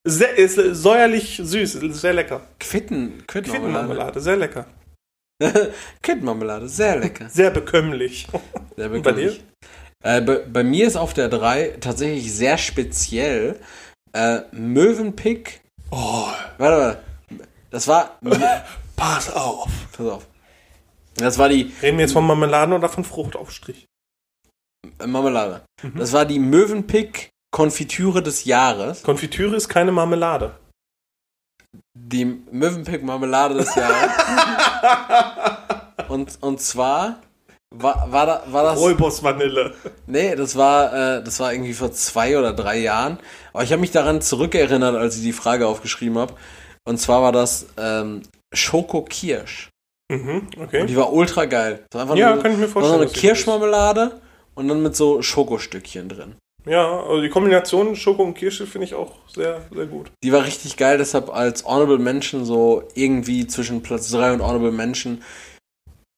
Sehr, 0.09 0.38
ist 0.38 0.55
säuerlich 0.55 1.41
süß, 1.43 1.75
ist 1.75 2.01
sehr 2.01 2.13
lecker. 2.13 2.41
Quitten, 2.59 3.25
Quittenmarmelade. 3.27 4.21
Sehr 4.21 4.38
lecker. 4.38 4.65
Quittenmarmelade, 6.01 6.69
sehr 6.69 6.97
lecker. 6.99 7.29
Sehr 7.29 7.51
bekömmlich. 7.51 8.27
Sehr 8.77 8.89
Und 8.89 9.03
bei 9.03 9.11
bekömmlich. 9.11 9.43
Äh, 10.03 10.21
bei, 10.21 10.39
bei 10.39 10.63
mir 10.63 10.88
ist 10.88 10.95
auf 10.95 11.13
der 11.13 11.27
3 11.27 11.77
tatsächlich 11.81 12.34
sehr 12.34 12.57
speziell 12.57 13.59
äh, 14.13 14.39
Möwenpick. 14.51 15.59
Oh, 15.91 16.27
Warte, 16.57 16.77
warte. 16.77 17.03
Das 17.69 17.88
war. 17.88 18.17
pass 18.95 19.34
auf. 19.34 19.69
Pass 19.91 20.07
auf. 20.07 20.27
Das 21.15 21.38
war 21.38 21.49
die 21.49 21.73
Reden 21.81 21.97
wir 21.97 22.05
jetzt 22.05 22.13
von 22.13 22.25
Marmeladen 22.25 22.73
oder 22.73 22.88
von 22.88 23.03
Fruchtaufstrich? 23.03 23.85
Marmelade. 25.05 25.63
Mhm. 25.84 25.97
Das 25.97 26.13
war 26.13 26.25
die 26.25 26.39
Möwenpick 26.39 27.29
Konfitüre 27.52 28.22
des 28.22 28.45
Jahres. 28.45 29.03
Konfitüre 29.03 29.56
ist 29.56 29.69
keine 29.69 29.91
Marmelade. 29.91 30.56
Die 31.94 32.26
Möwenpick 32.26 33.03
Marmelade 33.03 33.56
des 33.56 33.74
Jahres. 33.76 34.11
und, 36.10 36.38
und 36.41 36.61
zwar 36.61 37.22
war, 37.74 38.11
war, 38.11 38.26
da, 38.26 38.44
war 38.48 38.64
das. 38.64 38.80
Rollboss 38.80 39.24
Vanille. 39.24 39.74
Nee, 40.06 40.36
das 40.36 40.56
war, 40.56 41.18
äh, 41.18 41.24
das 41.24 41.40
war 41.40 41.53
irgendwie 41.53 41.74
vor 41.74 41.91
zwei 41.91 42.38
oder 42.38 42.53
drei 42.53 42.78
Jahren. 42.80 43.19
Aber 43.53 43.64
ich 43.64 43.72
habe 43.72 43.82
mich 43.82 43.91
daran 43.91 44.22
zurückerinnert, 44.22 44.95
als 44.95 45.18
ich 45.18 45.24
die 45.24 45.34
Frage 45.34 45.68
aufgeschrieben 45.68 46.18
habe. 46.18 46.34
Und 46.86 46.99
zwar 46.99 47.22
war 47.22 47.32
das 47.32 47.65
ähm, 47.78 48.22
Schoko 48.53 49.02
Kirsch. 49.03 49.69
Mhm, 50.10 50.48
Und 50.56 50.64
okay. 50.64 50.86
die 50.86 50.95
war 50.95 51.11
ultra 51.11 51.45
geil. 51.45 51.84
Ja, 51.94 52.06
nur, 52.06 52.41
kann 52.41 52.53
ich 52.53 52.57
mir 52.57 52.64
war 52.64 52.68
so 52.68 52.74
vorstellen. 52.80 53.02
eine 53.02 53.10
Kirschmarmelade 53.10 54.22
und 54.56 54.69
dann 54.69 54.82
mit 54.82 54.95
so 54.95 55.22
Schokostückchen 55.22 56.07
drin. 56.07 56.36
Ja, 56.68 57.02
also 57.02 57.22
die 57.22 57.30
Kombination 57.30 57.95
Schoko 57.95 58.23
und 58.23 58.34
Kirsche 58.34 58.68
finde 58.68 58.85
ich 58.85 58.94
auch 58.94 59.14
sehr, 59.27 59.61
sehr 59.73 59.85
gut. 59.85 60.11
Die 60.23 60.31
war 60.31 60.45
richtig 60.45 60.77
geil, 60.77 60.98
deshalb 60.98 61.30
als 61.30 61.65
Honorable 61.65 61.99
Mention 61.99 62.45
so 62.45 62.84
irgendwie 62.94 63.48
zwischen 63.48 63.81
Platz 63.81 64.10
3 64.11 64.34
und 64.34 64.41
Honorable 64.41 64.72
Mention 64.72 65.22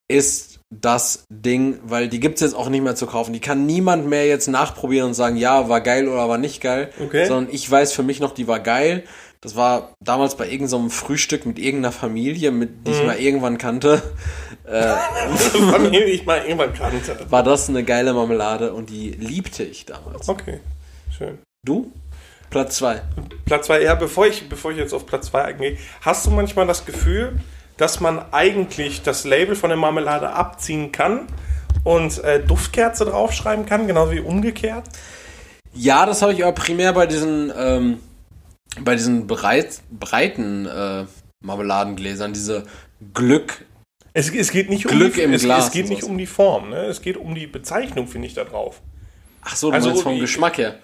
ist 0.09 0.59
das 0.71 1.25
Ding, 1.29 1.79
weil 1.83 2.09
die 2.09 2.19
gibt's 2.19 2.41
jetzt 2.41 2.55
auch 2.55 2.69
nicht 2.69 2.83
mehr 2.83 2.95
zu 2.95 3.07
kaufen. 3.07 3.33
Die 3.33 3.39
kann 3.39 3.65
niemand 3.65 4.07
mehr 4.07 4.27
jetzt 4.27 4.47
nachprobieren 4.47 5.07
und 5.07 5.13
sagen, 5.13 5.35
ja, 5.35 5.69
war 5.69 5.81
geil 5.81 6.07
oder 6.07 6.29
war 6.29 6.37
nicht 6.37 6.61
geil. 6.61 6.91
Okay. 6.99 7.25
Sondern 7.25 7.53
ich 7.53 7.69
weiß 7.69 7.93
für 7.93 8.03
mich 8.03 8.19
noch, 8.19 8.33
die 8.33 8.47
war 8.47 8.59
geil. 8.59 9.03
Das 9.41 9.55
war 9.55 9.93
damals 10.01 10.35
bei 10.35 10.45
irgendeinem 10.45 10.89
so 10.89 10.89
Frühstück 10.89 11.45
mit 11.45 11.59
irgendeiner 11.59 11.93
Familie, 11.93 12.51
mit, 12.51 12.85
die 12.85 12.91
ich 12.91 13.03
mal 13.03 13.17
irgendwann 13.19 13.57
kannte. 13.57 14.01
Äh, 14.69 14.95
Familie, 15.71 16.05
die 16.05 16.11
ich 16.11 16.25
mal 16.25 16.43
irgendwann 16.43 16.73
kannte. 16.73 17.17
war 17.29 17.43
das 17.43 17.69
eine 17.69 17.83
geile 17.83 18.13
Marmelade 18.13 18.73
und 18.73 18.89
die 18.89 19.11
liebte 19.11 19.63
ich 19.63 19.85
damals. 19.85 20.29
Okay, 20.29 20.59
schön. 21.17 21.39
Du? 21.65 21.91
Platz 22.49 22.77
zwei. 22.77 23.01
Platz 23.45 23.67
2, 23.67 23.83
ja, 23.83 23.95
bevor 23.95 24.27
ich, 24.27 24.49
bevor 24.49 24.71
ich 24.71 24.77
jetzt 24.77 24.93
auf 24.93 25.05
Platz 25.05 25.27
2 25.27 25.43
eingehe, 25.43 25.77
hast 26.01 26.25
du 26.25 26.31
manchmal 26.31 26.65
das 26.65 26.85
Gefühl, 26.85 27.39
dass 27.77 27.99
man 27.99 28.21
eigentlich 28.31 29.03
das 29.03 29.23
Label 29.23 29.55
von 29.55 29.69
der 29.69 29.77
Marmelade 29.77 30.31
abziehen 30.31 30.91
kann 30.91 31.27
und 31.83 32.23
äh, 32.23 32.43
Duftkerze 32.43 33.05
draufschreiben 33.05 33.65
kann, 33.65 33.87
genau 33.87 34.11
wie 34.11 34.19
umgekehrt? 34.19 34.85
Ja, 35.73 36.05
das 36.05 36.21
habe 36.21 36.33
ich 36.33 36.43
aber 36.43 36.53
primär 36.53 36.93
bei 36.93 37.05
diesen, 37.05 37.53
ähm, 37.55 37.99
bei 38.81 38.95
diesen 38.95 39.27
breit, 39.27 39.81
breiten 39.91 40.65
äh, 40.65 41.05
Marmeladengläsern, 41.41 42.33
diese 42.33 42.63
Glück. 43.13 43.65
Es, 44.13 44.29
es 44.33 44.51
geht 44.51 44.69
nicht 44.69 44.87
Glück 44.87 45.09
um 45.09 45.13
die, 45.13 45.21
im 45.21 45.33
es, 45.33 45.43
Glas 45.43 45.65
es 45.67 45.71
geht 45.71 45.89
nicht 45.89 46.03
um 46.03 46.17
die 46.17 46.25
Form, 46.25 46.69
ne? 46.69 46.85
es 46.85 47.01
geht 47.01 47.17
um 47.17 47.35
die 47.35 47.47
Bezeichnung, 47.47 48.07
finde 48.07 48.27
ich, 48.27 48.33
da 48.33 48.43
drauf. 48.43 48.81
Ach 49.41 49.55
so, 49.55 49.69
du 49.69 49.75
Also, 49.75 49.89
meinst 49.89 50.03
vom 50.03 50.13
ich- 50.13 50.21
Geschmack 50.21 50.57
her. 50.57 50.79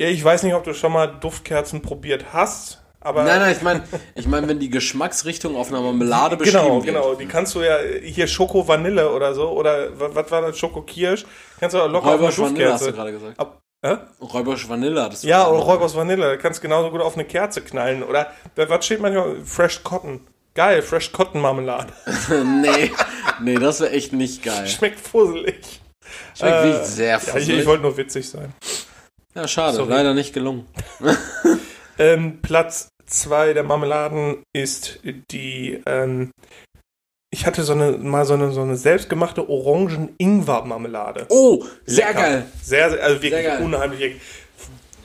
Ja, 0.00 0.08
ich 0.08 0.24
weiß 0.24 0.42
nicht, 0.42 0.54
ob 0.54 0.64
du 0.64 0.74
schon 0.74 0.92
mal 0.92 1.06
Duftkerzen 1.06 1.80
probiert 1.82 2.32
hast, 2.32 2.82
aber. 3.00 3.22
Nein, 3.24 3.38
nein, 3.40 3.52
ich 3.56 3.62
meine, 3.62 3.82
ich 4.16 4.26
mein, 4.26 4.48
wenn 4.48 4.58
die 4.58 4.70
Geschmacksrichtung 4.70 5.54
auf 5.54 5.68
einer 5.68 5.80
Marmelade 5.80 6.36
beschrieben 6.36 6.62
Genau, 6.64 6.74
wird. 6.76 6.86
genau. 6.86 7.14
Die 7.14 7.26
kannst 7.26 7.54
du 7.54 7.60
ja 7.62 7.78
hier 8.02 8.26
Schoko 8.26 8.66
Vanille 8.66 9.12
oder 9.12 9.34
so 9.34 9.50
oder 9.50 9.88
was, 10.14 10.30
war 10.32 10.42
das 10.42 10.58
Schoko 10.58 10.82
Kirsch? 10.82 11.24
Kannst 11.60 11.74
du 11.74 11.80
auch 11.80 11.88
locker 11.88 12.06
auf 12.06 12.12
eine 12.14 12.20
Räubersch 12.22 12.38
Vanille 12.40 12.72
hast 12.72 12.86
du 12.86 12.92
gerade 12.92 13.12
gesagt. 13.12 13.38
Ab, 13.38 13.60
hä? 13.84 13.96
Räubersch 14.20 14.68
Vanille 14.68 15.00
hattest 15.02 15.22
du 15.22 15.28
Ja, 15.28 15.46
oder 15.48 15.60
Räubers 15.60 15.94
Vanille. 15.94 16.22
Da 16.24 16.36
kannst 16.38 16.58
du 16.58 16.62
genauso 16.62 16.90
gut 16.90 17.00
auf 17.00 17.14
eine 17.14 17.24
Kerze 17.24 17.60
knallen. 17.62 18.02
Oder 18.02 18.32
was 18.56 18.84
steht 18.84 19.00
manchmal? 19.00 19.44
Fresh 19.44 19.84
Cotton. 19.84 20.26
Geil, 20.54 20.82
Fresh 20.82 21.10
Cotton 21.12 21.40
Marmelade. 21.40 21.92
nee, 22.62 22.90
nee, 23.40 23.54
das 23.56 23.80
wäre 23.80 23.90
echt 23.90 24.12
nicht 24.12 24.42
geil. 24.44 24.66
Schmeckt 24.68 25.00
fusselig. 25.00 25.80
Schmeckt 26.38 26.54
Äh, 26.56 26.64
wirklich 26.64 26.86
sehr 26.86 27.06
Ja, 27.12 27.16
ich, 27.18 27.22
fusselig. 27.24 27.58
ich 27.60 27.66
wollte 27.66 27.82
nur 27.82 27.96
witzig 27.96 28.28
sein. 28.28 28.52
Ja, 29.34 29.48
schade, 29.48 29.76
Sorry. 29.76 29.90
leider 29.90 30.14
nicht 30.14 30.32
gelungen. 30.32 30.66
Ähm, 31.96 32.40
Platz 32.42 32.88
2 33.06 33.52
der 33.52 33.62
Marmeladen 33.62 34.42
ist 34.52 34.98
die. 35.30 35.80
Ähm, 35.86 36.32
ich 37.32 37.46
hatte 37.46 37.62
so 37.62 37.72
eine, 37.72 37.92
mal 37.98 38.24
so 38.24 38.34
eine, 38.34 38.50
so 38.50 38.62
eine 38.62 38.76
selbstgemachte 38.76 39.48
Orangen-Ingwer-Marmelade. 39.48 41.26
Oh, 41.28 41.64
sehr 41.86 42.08
Lecker. 42.08 42.20
geil. 42.20 42.46
Sehr, 42.60 42.90
sehr, 42.90 43.00
also 43.00 43.22
wirklich 43.22 43.42
Sehr 43.44 43.60
unheimlich. 43.60 44.20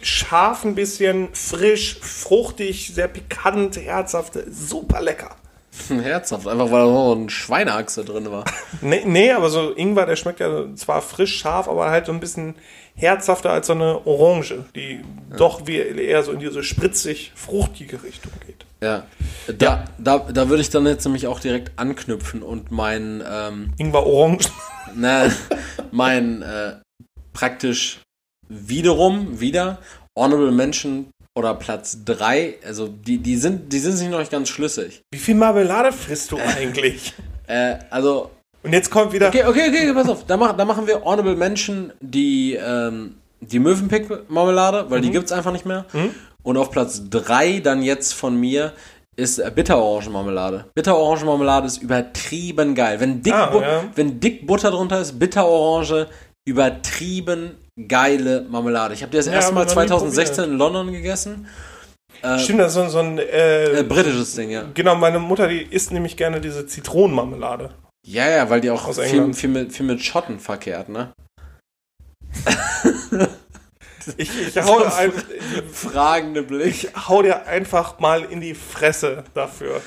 Scharf 0.02 0.64
ein 0.64 0.76
bisschen, 0.76 1.30
frisch, 1.34 2.00
fruchtig, 2.00 2.92
sehr 2.94 3.08
pikant, 3.08 3.78
herzhaft, 3.78 4.38
super 4.50 5.02
lecker. 5.02 5.36
Herzhaft, 5.90 6.48
einfach 6.48 6.72
weil 6.72 6.82
da 6.82 6.88
so 6.88 7.14
ein 7.16 7.30
Schweineachse 7.30 8.04
drin 8.04 8.32
war. 8.32 8.46
Nee, 8.82 9.04
nee, 9.06 9.32
aber 9.32 9.50
so 9.50 9.74
Ingwer, 9.76 10.06
der 10.06 10.16
schmeckt 10.16 10.40
ja 10.40 10.74
zwar 10.76 11.02
frisch, 11.02 11.38
scharf, 11.38 11.68
aber 11.68 11.90
halt 11.90 12.06
so 12.06 12.12
ein 12.12 12.20
bisschen 12.20 12.56
herzhafter 12.96 13.52
als 13.52 13.68
so 13.68 13.74
eine 13.74 14.06
Orange, 14.06 14.66
die 14.76 15.02
doch 15.38 15.68
wie 15.68 15.78
eher 15.78 16.24
so 16.24 16.32
in 16.32 16.40
diese 16.40 16.64
spritzig, 16.64 17.32
fruchtige 17.36 18.04
Richtung 18.04 18.32
geht. 18.46 18.66
Ja. 18.82 19.06
Da, 19.58 19.86
da, 19.98 20.20
da 20.20 20.50
würde 20.50 20.62
ich 20.62 20.70
dann 20.70 20.86
jetzt 20.86 21.04
nämlich 21.06 21.28
auch 21.28 21.40
direkt 21.40 21.72
anknüpfen 21.78 22.42
und 22.42 22.72
mein, 22.72 23.24
ähm, 23.30 23.74
Ingwer 23.78 24.06
Orange. 24.06 24.50
ne, 24.96 25.32
mein 25.92 26.42
äh, 26.42 26.76
praktisch 27.34 28.00
wiederum, 28.50 29.40
wieder 29.40 29.80
Honorable 30.18 30.52
Mention 30.52 31.08
oder 31.36 31.54
Platz 31.54 32.00
3, 32.04 32.56
also 32.66 32.88
die, 32.88 33.18
die, 33.20 33.38
sind, 33.38 33.72
die 33.72 33.80
sind 33.80 33.94
sich 33.96 34.10
noch 34.10 34.20
nicht 34.20 34.32
ganz 34.32 34.50
schlüssig. 34.50 35.02
Wie 35.12 35.20
viel 35.20 35.36
Marmelade 35.36 35.92
frisst 35.94 36.32
du 36.32 36.38
eigentlich? 36.58 37.14
Äh, 37.48 37.76
also, 37.90 38.32
Und 38.64 38.74
jetzt 38.74 38.90
kommt 38.92 39.14
wieder. 39.14 39.30
okay, 39.30 39.46
okay, 39.46 39.68
okay, 39.70 39.94
pass 39.94 40.10
auf, 40.10 40.26
da, 40.26 40.36
mach, 40.36 40.58
da 40.58 40.66
machen 40.66 40.86
wir 40.88 41.04
Honorable 41.04 41.36
Mention 41.36 41.94
die, 42.02 42.56
ähm, 42.56 43.16
die 43.40 43.60
Möwenpick-Marmelade, 43.60 44.90
weil 44.90 45.00
die 45.02 45.12
gibt's 45.12 45.32
einfach 45.32 45.52
nicht 45.54 45.66
mehr. 45.66 45.86
Und 46.44 46.58
auf 46.58 46.72
Platz 46.72 47.04
3 47.10 47.60
dann 47.60 47.84
jetzt 47.84 48.14
von 48.14 48.36
mir 48.36 48.74
ist 49.16 49.38
äh, 49.40 49.52
Bitterorangenmarmelade. 49.54 50.66
Bitterorangenmarmelade 50.76 51.68
ist 51.68 51.82
übertrieben 51.82 52.74
geil. 52.76 53.00
Wenn 53.00 53.22
dick, 53.22 53.34
Ah, 53.34 53.52
ja. 53.62 53.84
wenn 53.96 54.20
dick 54.20 54.48
Butter 54.48 54.72
drunter 54.72 55.00
ist, 55.02 55.20
Bitterorange, 55.20 56.08
übertrieben 56.48 57.58
geile 57.88 58.42
Marmelade. 58.50 58.94
Ich 58.94 59.02
habe 59.02 59.12
die 59.12 59.18
das 59.18 59.28
Ja, 59.28 59.34
erste 59.34 59.54
Mal 59.54 59.62
hab 59.62 59.70
ich 59.72 59.76
noch 59.76 59.84
nie 59.84 60.10
2016 60.12 60.44
in 60.46 60.58
London 60.58 60.92
gegessen. 60.92 61.48
Stimmt, 62.38 62.60
das 62.60 62.70
ist 62.70 62.74
so, 62.74 62.88
so 62.90 63.00
ein. 63.00 63.18
Äh, 63.18 63.80
Äh, 63.80 63.84
britisches 63.84 64.36
Ding, 64.36 64.50
ja. 64.50 64.66
genau, 64.74 64.96
meine 64.96 65.20
Mutter, 65.20 65.48
die 65.48 65.62
isst 65.62 65.92
nämlich 65.92 66.18
gerne 66.18 66.42
diese 66.42 66.66
Zitronenmarmelade. 66.66 67.72
Ja, 68.06 68.28
ja, 68.30 68.50
weil 68.50 68.60
die 68.62 68.70
auch 68.72 68.94
viel, 68.94 69.34
viel, 69.34 69.50
mit, 69.50 69.72
viel 69.72 69.86
mit 69.86 70.02
Schotten 70.02 70.40
verkehrt, 70.40 70.90
ne? 70.90 71.14
Ich, 74.18 74.30
ich, 74.48 74.58
hau, 74.64 74.84
ein, 74.84 75.12
Fragende 75.72 76.42
Blick. 76.44 76.68
ich 76.68 76.90
hau 77.08 77.22
dir 77.22 77.46
einfach 77.46 78.00
mal 78.00 78.24
in 78.24 78.42
die 78.42 78.56
Fresse 78.56 79.24
dafür. 79.34 79.82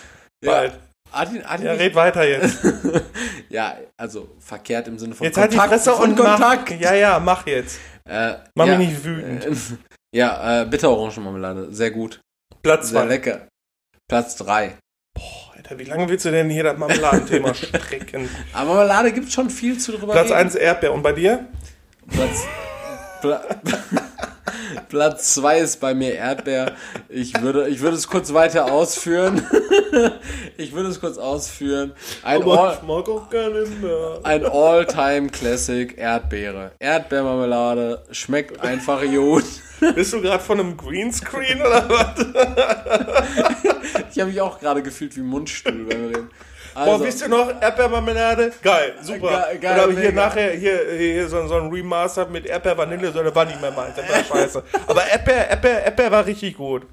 Bald. 0.44 0.78
Adin, 1.12 1.44
Adin, 1.44 1.66
Ja, 1.66 1.72
red 1.72 1.94
weiter 1.94 2.26
jetzt. 2.26 2.58
ja, 3.48 3.76
also 3.96 4.28
verkehrt 4.38 4.88
im 4.88 4.98
Sinne 4.98 5.14
von 5.14 5.24
Jetzt 5.26 5.36
halt 5.36 5.52
die 5.52 5.56
Kontakt. 5.56 5.82
Fresse 5.84 5.94
und 6.02 6.16
Kontakt. 6.16 6.70
Mach, 6.70 6.80
ja, 6.80 6.94
ja, 6.94 7.20
mach 7.20 7.46
jetzt. 7.46 7.78
Äh, 8.04 8.34
Mach 8.54 8.66
ja, 8.66 8.78
mich 8.78 8.88
nicht 8.88 9.04
wütend. 9.04 9.44
Äh, 9.46 9.52
ja, 10.16 10.62
äh, 10.62 10.66
Bitterorangenmarmelade. 10.66 11.72
Sehr 11.72 11.90
gut. 11.90 12.20
Platz 12.62 12.88
Sehr 12.88 13.00
zwei. 13.02 13.06
lecker. 13.08 13.48
Platz 14.08 14.36
3. 14.36 14.76
Alter, 15.54 15.78
wie 15.78 15.84
lange 15.84 16.08
willst 16.08 16.24
du 16.24 16.30
denn 16.30 16.50
hier 16.50 16.64
das 16.64 16.76
Marmeladenthema 16.78 17.54
strecken? 17.54 18.28
Aber 18.52 18.74
Marmelade 18.74 19.12
gibt 19.12 19.30
schon 19.30 19.48
viel 19.50 19.78
zu 19.78 19.92
drüber 19.92 20.12
Platz 20.12 20.26
reden. 20.26 20.34
1 20.40 20.54
Erdbeer. 20.56 20.92
Und 20.92 21.02
bei 21.02 21.12
dir? 21.12 21.46
Platz, 22.10 22.44
Pla 23.22 23.40
Platz 24.88 25.34
2 25.34 25.58
ist 25.60 25.80
bei 25.80 25.94
mir 25.94 26.14
Erdbeer. 26.14 26.72
Ich 27.08 27.40
würde, 27.40 27.68
ich 27.68 27.80
würde 27.80 27.96
es 27.96 28.08
kurz 28.08 28.34
weiter 28.34 28.70
ausführen. 28.70 29.46
ich 30.56 30.72
würde 30.72 30.88
es 30.88 31.00
kurz 31.00 31.18
ausführen. 31.18 31.92
Ein, 34.24 34.44
All, 34.44 34.50
All-Time-Classic 34.52 35.96
Erdbeere. 35.96 36.72
Erdbeermarmelade 36.78 38.02
schmeckt 38.10 38.60
einfach 38.60 39.02
gut. 39.02 39.44
Bist 39.94 40.12
du 40.12 40.20
gerade 40.20 40.42
von 40.42 40.60
einem 40.60 40.76
Greenscreen 40.76 41.60
oder 41.60 41.88
was? 41.88 42.26
Ich 44.12 44.20
habe 44.20 44.30
mich 44.30 44.40
auch 44.40 44.58
gerade 44.58 44.82
gefühlt 44.82 45.16
wie 45.16 45.22
Mundstuhl 45.22 45.86
beim 45.88 46.06
Reden. 46.06 46.30
Boah, 46.74 46.80
Also, 46.80 47.04
wisst 47.04 47.20
ihr 47.22 47.28
noch? 47.28 47.48
Erdbeermarmelade? 47.60 48.52
Geil, 48.62 48.94
super. 49.02 49.46
Ge- 49.52 49.58
geil, 49.60 49.78
Oder 49.84 49.92
hier 50.00 50.10
mega. 50.10 50.24
nachher 50.26 50.52
hier, 50.52 50.78
hier 50.96 51.28
so, 51.28 51.46
so 51.46 51.54
ein 51.56 51.70
Remaster 51.70 52.26
mit 52.26 52.46
Erdbeer-Vanille, 52.46 53.12
so 53.12 53.20
eine 53.20 53.34
war 53.34 53.44
nicht 53.44 53.60
mehr 53.60 53.70
meins. 53.72 53.94
Das 53.96 54.08
war 54.08 54.24
scheiße. 54.38 54.62
Aber 54.86 55.06
Erdbeer, 55.06 55.48
Erdbeer, 55.50 55.84
Erdbeer 55.84 56.10
war 56.10 56.24
richtig 56.26 56.56
gut. 56.56 56.86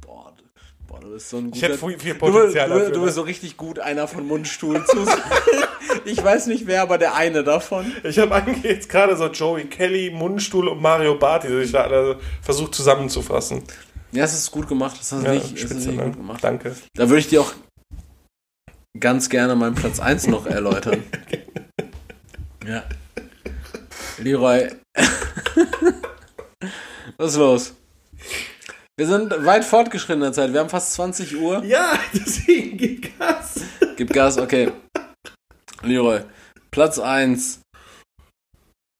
boah, 0.00 0.32
du- 0.36 0.44
boah, 0.86 1.00
du 1.00 1.12
bist 1.12 1.28
so 1.30 1.38
ein 1.38 1.46
Ich 1.54 1.60
guter... 1.60 1.72
hätte 1.74 1.98
viel, 1.98 2.12
Du, 2.14 2.18
Potenzial 2.18 2.68
du, 2.68 2.74
bist- 2.74 2.86
dafür. 2.86 2.94
du 2.94 2.98
ne? 3.00 3.04
bist 3.06 3.14
so 3.16 3.22
richtig 3.22 3.56
gut 3.56 3.78
einer 3.78 4.08
von 4.08 4.26
Mundstuhl 4.26 4.84
zu. 4.86 5.06
Ich 6.04 6.22
weiß 6.22 6.46
nicht 6.46 6.66
wer, 6.66 6.82
aber 6.82 6.96
der 6.98 7.14
eine 7.14 7.42
davon. 7.44 7.92
Ich 8.02 8.18
habe 8.18 8.34
eigentlich 8.34 8.62
jetzt 8.62 8.88
gerade 8.88 9.16
so 9.16 9.26
Joey 9.26 9.64
Kelly, 9.64 10.10
Mundstuhl 10.10 10.68
und 10.68 10.80
Mario 10.80 11.14
Barth, 11.16 11.44
die 11.44 11.48
sich 11.48 11.72
da 11.72 11.82
alle 11.82 12.18
versucht 12.42 12.74
zusammenzufassen. 12.74 13.62
Ja, 14.12 14.24
es 14.24 14.32
ist 14.34 14.50
gut 14.50 14.68
gemacht. 14.68 14.96
Das 14.98 15.12
hast 15.12 15.22
du 15.22 15.26
Ja, 15.26 15.38
du 15.38 15.46
spitze, 15.56 15.74
wirklich 15.74 15.96
ne? 15.96 16.04
gut 16.04 16.16
gemacht. 16.16 16.42
Danke. 16.42 16.74
Da 16.94 17.08
würde 17.08 17.20
ich 17.20 17.28
dir 17.28 17.42
auch 17.42 17.52
ganz 18.98 19.28
gerne 19.28 19.54
meinen 19.54 19.74
Platz 19.74 20.00
1 20.00 20.28
noch 20.28 20.46
erläutern. 20.46 21.02
ja. 22.66 22.84
Leroy. 24.18 24.70
Was 27.16 27.32
ist 27.32 27.38
los? 27.38 27.74
Wir 28.96 29.06
sind 29.06 29.30
weit 29.44 29.64
fortgeschritten 29.64 30.22
in 30.22 30.26
der 30.26 30.32
Zeit. 30.32 30.52
Wir 30.52 30.60
haben 30.60 30.68
fast 30.68 30.94
20 30.94 31.36
Uhr. 31.36 31.62
Ja, 31.64 31.98
deswegen 32.12 32.76
geht 32.76 33.18
Gas. 33.18 33.60
Gib 33.96 34.12
Gas, 34.12 34.38
okay. 34.38 34.72
Leroy. 35.82 36.22
Platz 36.70 36.98
1 36.98 37.60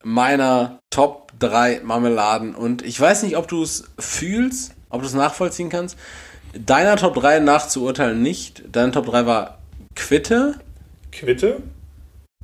meiner 0.05 0.79
Top 0.91 1.33
3 1.41 1.81
Marmeladen. 1.83 2.55
Und 2.55 2.83
ich 2.83 3.01
weiß 3.01 3.25
nicht, 3.25 3.37
ob 3.37 3.49
du 3.49 3.63
es 3.63 3.85
fühlst, 3.99 4.75
ob 4.91 5.01
du 5.01 5.07
es 5.07 5.15
nachvollziehen 5.15 5.69
kannst. 5.69 5.97
Deiner 6.55 6.97
Top 6.97 7.15
3 7.15 7.41
nachzuurteilen 7.41 8.23
nicht. 8.23 8.63
Dein 8.73 8.93
Top 8.93 9.07
3 9.07 9.27
war 9.27 9.59
Quitte, 9.95 10.55
Quitte, 11.13 11.63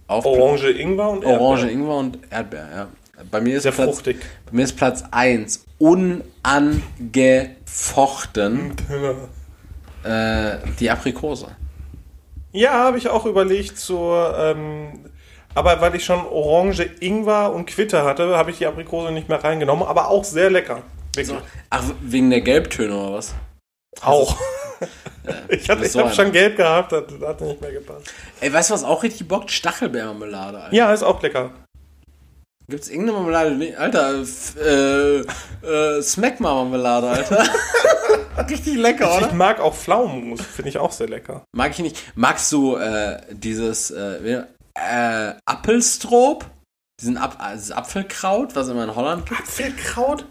auf 0.07 0.27
Orange, 0.27 0.71
Ingwer 0.71 1.11
und 1.11 1.25
Erdbeer. 1.25 1.41
Orange, 1.41 1.71
Ingwer 1.71 1.97
und 1.97 2.19
Erdbeer. 2.31 2.69
Ja. 2.75 2.89
Bei, 3.31 3.41
mir 3.41 3.57
ist 3.57 3.63
Sehr 3.63 3.73
Platz, 3.73 3.95
fruchtig. 3.95 4.19
bei 4.47 4.53
mir 4.53 4.65
ist 4.65 4.77
Platz 4.77 5.05
1 5.11 5.65
unangefochten 5.79 8.73
äh, 10.05 10.59
die 10.79 10.91
Aprikose. 10.91 11.49
Ja, 12.53 12.73
habe 12.73 12.99
ich 12.99 13.09
auch 13.09 13.27
überlegt 13.27 13.79
zur, 13.79 14.37
ähm, 14.39 15.01
aber 15.55 15.81
weil 15.81 15.95
ich 15.95 16.05
schon 16.05 16.27
Orange, 16.27 16.89
Ingwer 17.01 17.53
und 17.53 17.67
Quitte 17.67 18.05
hatte, 18.05 18.37
habe 18.37 18.51
ich 18.51 18.59
die 18.59 18.67
Aprikose 18.67 19.13
nicht 19.13 19.29
mehr 19.29 19.43
reingenommen, 19.43 19.87
aber 19.87 20.09
auch 20.09 20.25
sehr 20.25 20.51
lecker. 20.51 20.83
Wirklich. 21.17 21.37
Ach, 21.71 21.85
wegen 22.03 22.31
der 22.31 22.41
Gelbtöne 22.41 22.95
oder 22.97 23.15
was? 23.15 23.35
Auch. 24.01 24.37
ich 25.49 25.67
bist 25.67 25.83
ich 25.83 25.93
so 25.93 26.01
habe 26.01 26.09
einer. 26.09 26.15
schon 26.17 26.33
gelb 26.33 26.57
gehabt, 26.57 26.93
das 26.93 27.05
hat 27.25 27.41
nicht 27.41 27.61
mehr 27.61 27.73
gepasst. 27.73 28.13
Ey, 28.41 28.53
weißt 28.53 28.71
du, 28.71 28.75
was 28.75 28.85
auch 28.85 29.03
richtig 29.03 29.29
bockt? 29.29 29.51
Stachelbeermarmelade, 29.51 30.59
Alter. 30.61 30.75
Ja, 30.75 30.93
ist 30.93 31.03
auch 31.03 31.23
lecker. 31.23 31.51
Gibt's 32.69 32.89
irgendeine 32.89 33.19
Marmelade? 33.19 33.79
Alter, 33.79 34.23
f- 34.23 34.57
äh, 34.57 35.19
äh, 35.67 36.03
Smackma-Marmelade, 36.03 37.09
Alter. 37.09 37.45
richtig 38.49 38.77
lecker, 38.77 39.19
Ich 39.21 39.27
oder? 39.27 39.35
mag 39.35 39.61
auch 39.61 39.75
Pflaumenmus, 39.75 40.41
finde 40.41 40.71
ich 40.71 40.79
auch 40.79 40.91
sehr 40.91 41.09
lecker. 41.09 41.45
Mag 41.55 41.73
ich 41.73 41.79
nicht. 41.81 42.03
Magst 42.17 42.51
du 42.53 42.77
äh, 42.77 43.21
dieses 43.31 43.91
äh, 43.91 44.45
äh, 44.75 45.35
Apfelstrop? 45.45 46.47
Diesen 47.01 47.19
Ap 47.19 47.39
äh, 47.41 47.73
Apfelkraut, 47.73 48.57
was 48.57 48.69
immer 48.69 48.85
in 48.85 48.95
Holland 48.95 49.27
gibt? 49.29 49.41
Apfelkraut? 49.41 50.25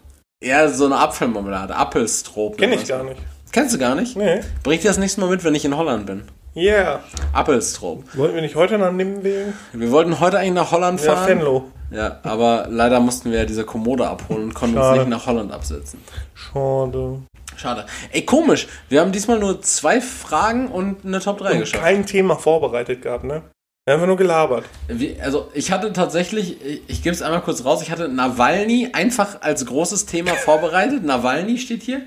Ja, 0.44 0.68
so 0.68 0.86
eine 0.86 0.98
Apfelmarmelade. 0.98 1.76
Apfelstrop. 1.76 2.58
Kenne 2.58 2.72
nennt 2.72 2.84
ich 2.84 2.90
gar 2.90 3.04
nicht. 3.04 3.18
Kennst 3.52 3.74
du 3.76 3.80
gar 3.80 3.96
nicht? 3.96 4.16
Nee. 4.18 4.42
Bring 4.64 4.78
ich 4.80 4.84
das 4.84 4.98
nächste 4.98 5.22
Mal 5.22 5.30
mit, 5.30 5.44
wenn 5.44 5.56
ich 5.56 5.64
in 5.64 5.78
Holland 5.78 6.06
bin. 6.06 6.24
Yeah. 6.56 7.00
Apfelstrop. 7.34 8.04
Wollten 8.16 8.36
wir 8.36 8.42
nicht 8.42 8.56
heute 8.56 8.78
nach 8.78 8.92
Nimwegen? 8.92 9.54
Wir 9.74 9.92
wollten 9.92 10.20
heute 10.20 10.40
eigentlich 10.40 10.54
nach 10.54 10.72
Holland 10.72 11.02
Ja, 11.04 11.16
fahren. 11.16 11.28
Venlo. 11.40 11.64
Ja, 11.92 12.20
aber 12.24 12.68
leider 12.70 13.00
mussten 13.00 13.32
wir 13.32 13.40
ja 13.40 13.46
diese 13.46 13.64
Kommode 13.64 14.08
abholen 14.08 14.44
und 14.46 14.54
konnten 14.54 14.78
uns 14.78 14.86
Schade. 14.86 15.00
nicht 15.02 15.10
nach 15.10 15.26
Holland 15.28 15.52
absetzen. 15.52 16.00
Schade. 16.34 17.20
Schade. 17.56 17.86
Ey, 18.12 18.24
komisch. 18.26 18.68
Wir 18.90 19.02
haben 19.02 19.12
diesmal 19.12 19.38
nur 19.40 19.62
zwei 19.62 20.02
Fragen 20.02 20.68
und 20.70 21.06
eine 21.06 21.20
Top 21.20 21.38
3 21.38 21.54
Und 21.54 21.60
geschafft. 21.60 21.84
kein 21.84 22.06
Thema 22.06 22.36
vorbereitet 22.36 23.02
gehabt, 23.04 23.24
ne? 23.24 23.44
Einfach 23.86 24.08
nur 24.08 24.16
gelabert. 24.16 24.64
Wie, 24.88 25.18
also, 25.20 25.50
ich 25.54 25.72
hatte 25.72 25.92
tatsächlich, 25.92 26.64
ich, 26.66 26.82
ich 26.88 27.04
gebe 27.04 27.14
es 27.14 27.22
einmal 27.22 27.42
kurz 27.42 27.66
raus, 27.66 27.82
ich 27.82 27.92
hatte 27.92 28.08
Nawalny 28.08 28.90
einfach 28.94 29.42
als 29.42 29.66
großes 29.66 30.06
Thema 30.06 30.32
vorbereitet. 30.36 31.04
Nawalny 31.04 31.58
steht 31.58 31.84
hier. 31.84 32.02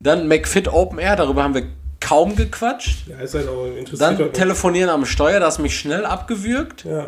Dann 0.00 0.28
McFit 0.28 0.68
Open 0.68 0.98
Air, 0.98 1.16
darüber 1.16 1.42
haben 1.42 1.54
wir 1.54 1.64
kaum 2.00 2.36
gequatscht. 2.36 3.06
Ja, 3.08 3.18
ist 3.20 3.34
halt 3.34 3.48
auch 3.48 3.64
interessiert. 3.66 4.20
Dann 4.20 4.32
Telefonieren 4.34 4.90
am 4.90 5.06
Steuer, 5.06 5.40
das 5.40 5.58
mich 5.58 5.78
schnell 5.78 6.04
abgewürgt. 6.04 6.84
Ja. 6.84 7.06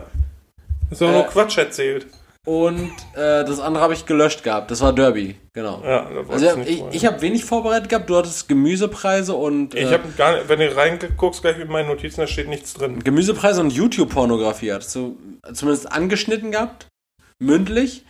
Hast 0.90 1.00
du 1.02 1.06
auch 1.06 1.10
Äh, 1.10 1.12
nur 1.12 1.24
Quatsch 1.24 1.58
erzählt. 1.58 2.06
Und 2.46 2.92
äh, 3.14 3.44
das 3.44 3.58
andere 3.58 3.82
habe 3.82 3.92
ich 3.92 4.06
gelöscht 4.06 4.44
gehabt. 4.44 4.70
Das 4.70 4.80
war 4.80 4.92
Derby, 4.92 5.34
genau. 5.52 5.82
Ja, 5.84 6.06
Also 6.28 6.56
ich, 6.64 6.80
ich 6.92 7.04
habe 7.04 7.20
wenig 7.20 7.44
vorbereitet 7.44 7.88
gehabt. 7.88 8.08
Du 8.08 8.16
hattest 8.16 8.48
Gemüsepreise 8.48 9.34
und 9.34 9.74
Ich 9.74 9.82
äh, 9.90 9.92
habe 9.92 10.08
gar 10.16 10.36
nicht, 10.36 10.48
wenn 10.48 10.60
du 10.60 10.76
reinguckst, 10.76 11.42
gleich 11.42 11.58
in 11.58 11.66
meinen 11.66 11.88
Notizen, 11.88 12.20
da 12.20 12.28
steht 12.28 12.48
nichts 12.48 12.72
drin. 12.74 13.02
Gemüsepreise 13.02 13.60
und 13.60 13.72
YouTube-Pornografie 13.72 14.72
hattest 14.72 14.94
du 14.94 15.16
zumindest 15.52 15.90
angeschnitten 15.90 16.52
gehabt, 16.52 16.86
mündlich. 17.40 18.04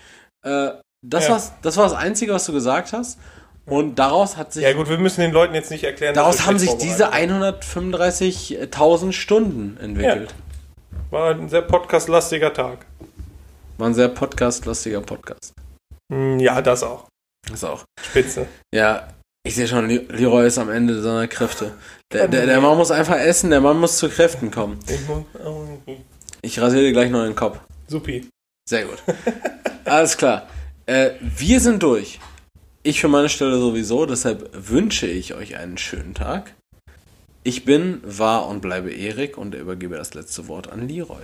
Äh, 0.44 0.68
das, 1.02 1.24
Ja. 1.28 1.32
war's, 1.32 1.52
das 1.62 1.78
war 1.78 1.84
das 1.84 1.94
Einzige, 1.94 2.34
was 2.34 2.44
du 2.44 2.52
gesagt 2.52 2.92
hast. 2.92 3.18
Und 3.64 3.98
daraus 3.98 4.36
hat 4.36 4.52
sich, 4.52 4.64
Ja 4.64 4.74
gut, 4.74 4.90
wir 4.90 4.98
müssen 4.98 5.22
den 5.22 5.32
Leuten 5.32 5.54
jetzt 5.54 5.70
nicht 5.70 5.82
erklären, 5.84 6.14
daraus 6.14 6.46
haben 6.46 6.58
sich 6.58 6.74
diese 6.76 7.04
vorbereitet 7.06 7.64
135.000 7.64 9.12
Stunden 9.12 9.78
entwickelt. 9.80 10.28
sind. 10.28 11.10
War 11.10 11.30
ein 11.30 11.48
sehr 11.48 11.62
podcastlastiger 11.62 12.52
Tag. 12.52 12.84
War 13.78 13.88
ein 13.88 13.94
sehr 13.94 14.08
podcast-lastiger 14.08 15.00
Podcast. 15.02 15.52
Hm, 16.12 16.38
Ja, 16.38 16.62
das 16.62 16.82
auch. 16.82 17.06
Das 17.48 17.62
auch. 17.64 17.84
Spitze. 18.02 18.46
Ja, 18.74 19.08
ich 19.46 19.54
sehe 19.54 19.68
schon, 19.68 19.88
Le- 19.88 20.06
Leroy 20.08 20.46
ist 20.46 20.58
am 20.58 20.70
Ende 20.70 21.00
seiner 21.02 21.28
Kräfte. 21.28 21.72
Der, 22.12 22.26
der, 22.28 22.46
der 22.46 22.60
Mann 22.60 22.76
muss 22.76 22.90
einfach 22.90 23.18
essen, 23.18 23.50
der 23.50 23.60
Mann 23.60 23.78
muss 23.78 23.98
zu 23.98 24.08
Kräften 24.08 24.50
kommen. 24.50 24.78
Ich 24.88 25.06
muss- 25.08 25.24
Ich 26.42 26.60
rasiere 26.60 26.82
dir 26.84 26.92
gleich 26.92 27.10
noch 27.10 27.24
den 27.24 27.36
Kopf. 27.36 27.58
Supi. 27.88 28.28
Sehr 28.68 28.86
gut. 28.86 29.02
Alles 29.84 30.16
klar. 30.16 30.48
Äh, 30.86 31.10
wir 31.20 31.60
sind 31.60 31.82
durch. 31.82 32.18
Ich 32.82 33.00
für 33.00 33.08
meine 33.08 33.28
Stelle 33.28 33.58
sowieso, 33.58 34.06
deshalb 34.06 34.48
wünsche 34.52 35.06
ich 35.06 35.34
euch 35.34 35.56
einen 35.56 35.76
schönen 35.78 36.14
Tag. 36.14 36.54
Ich 37.42 37.64
bin, 37.64 38.00
war 38.04 38.48
und 38.48 38.60
bleibe 38.60 38.92
Erik 38.92 39.38
und 39.38 39.54
übergebe 39.54 39.96
das 39.96 40.14
letzte 40.14 40.48
Wort 40.48 40.68
an 40.70 40.88
Leroy. 40.88 41.22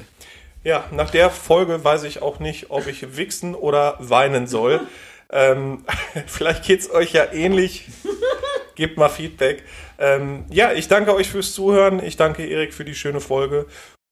Ja, 0.64 0.84
nach 0.93 1.10
der 1.10 1.30
Folge 1.30 1.82
weiß 1.82 2.05
ich 2.05 2.22
auch 2.22 2.39
nicht, 2.39 2.70
ob 2.70 2.86
ich 2.86 3.16
wichsen 3.16 3.55
oder 3.55 3.97
weinen 3.98 4.47
soll. 4.47 4.80
ähm, 5.30 5.84
vielleicht 6.26 6.64
geht's 6.64 6.90
euch 6.90 7.12
ja 7.12 7.32
ähnlich. 7.32 7.89
Gebt 8.74 8.97
mal 8.97 9.09
Feedback. 9.09 9.64
Ähm, 9.98 10.44
ja, 10.51 10.72
ich 10.72 10.89
danke 10.89 11.14
euch 11.14 11.30
fürs 11.30 11.52
Zuhören. 11.52 12.02
Ich 12.02 12.16
danke 12.16 12.47
Erik 12.47 12.72
für 12.72 12.84
die 12.84 12.94
schöne 12.94 13.20
Folge. 13.20 13.66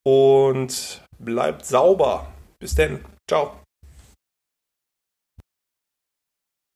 Und 0.04 1.02
bleibt 1.18 1.64
sauber. 1.66 2.26
Bis 2.58 2.74
denn. 2.74 3.00
Ciao. 3.28 3.60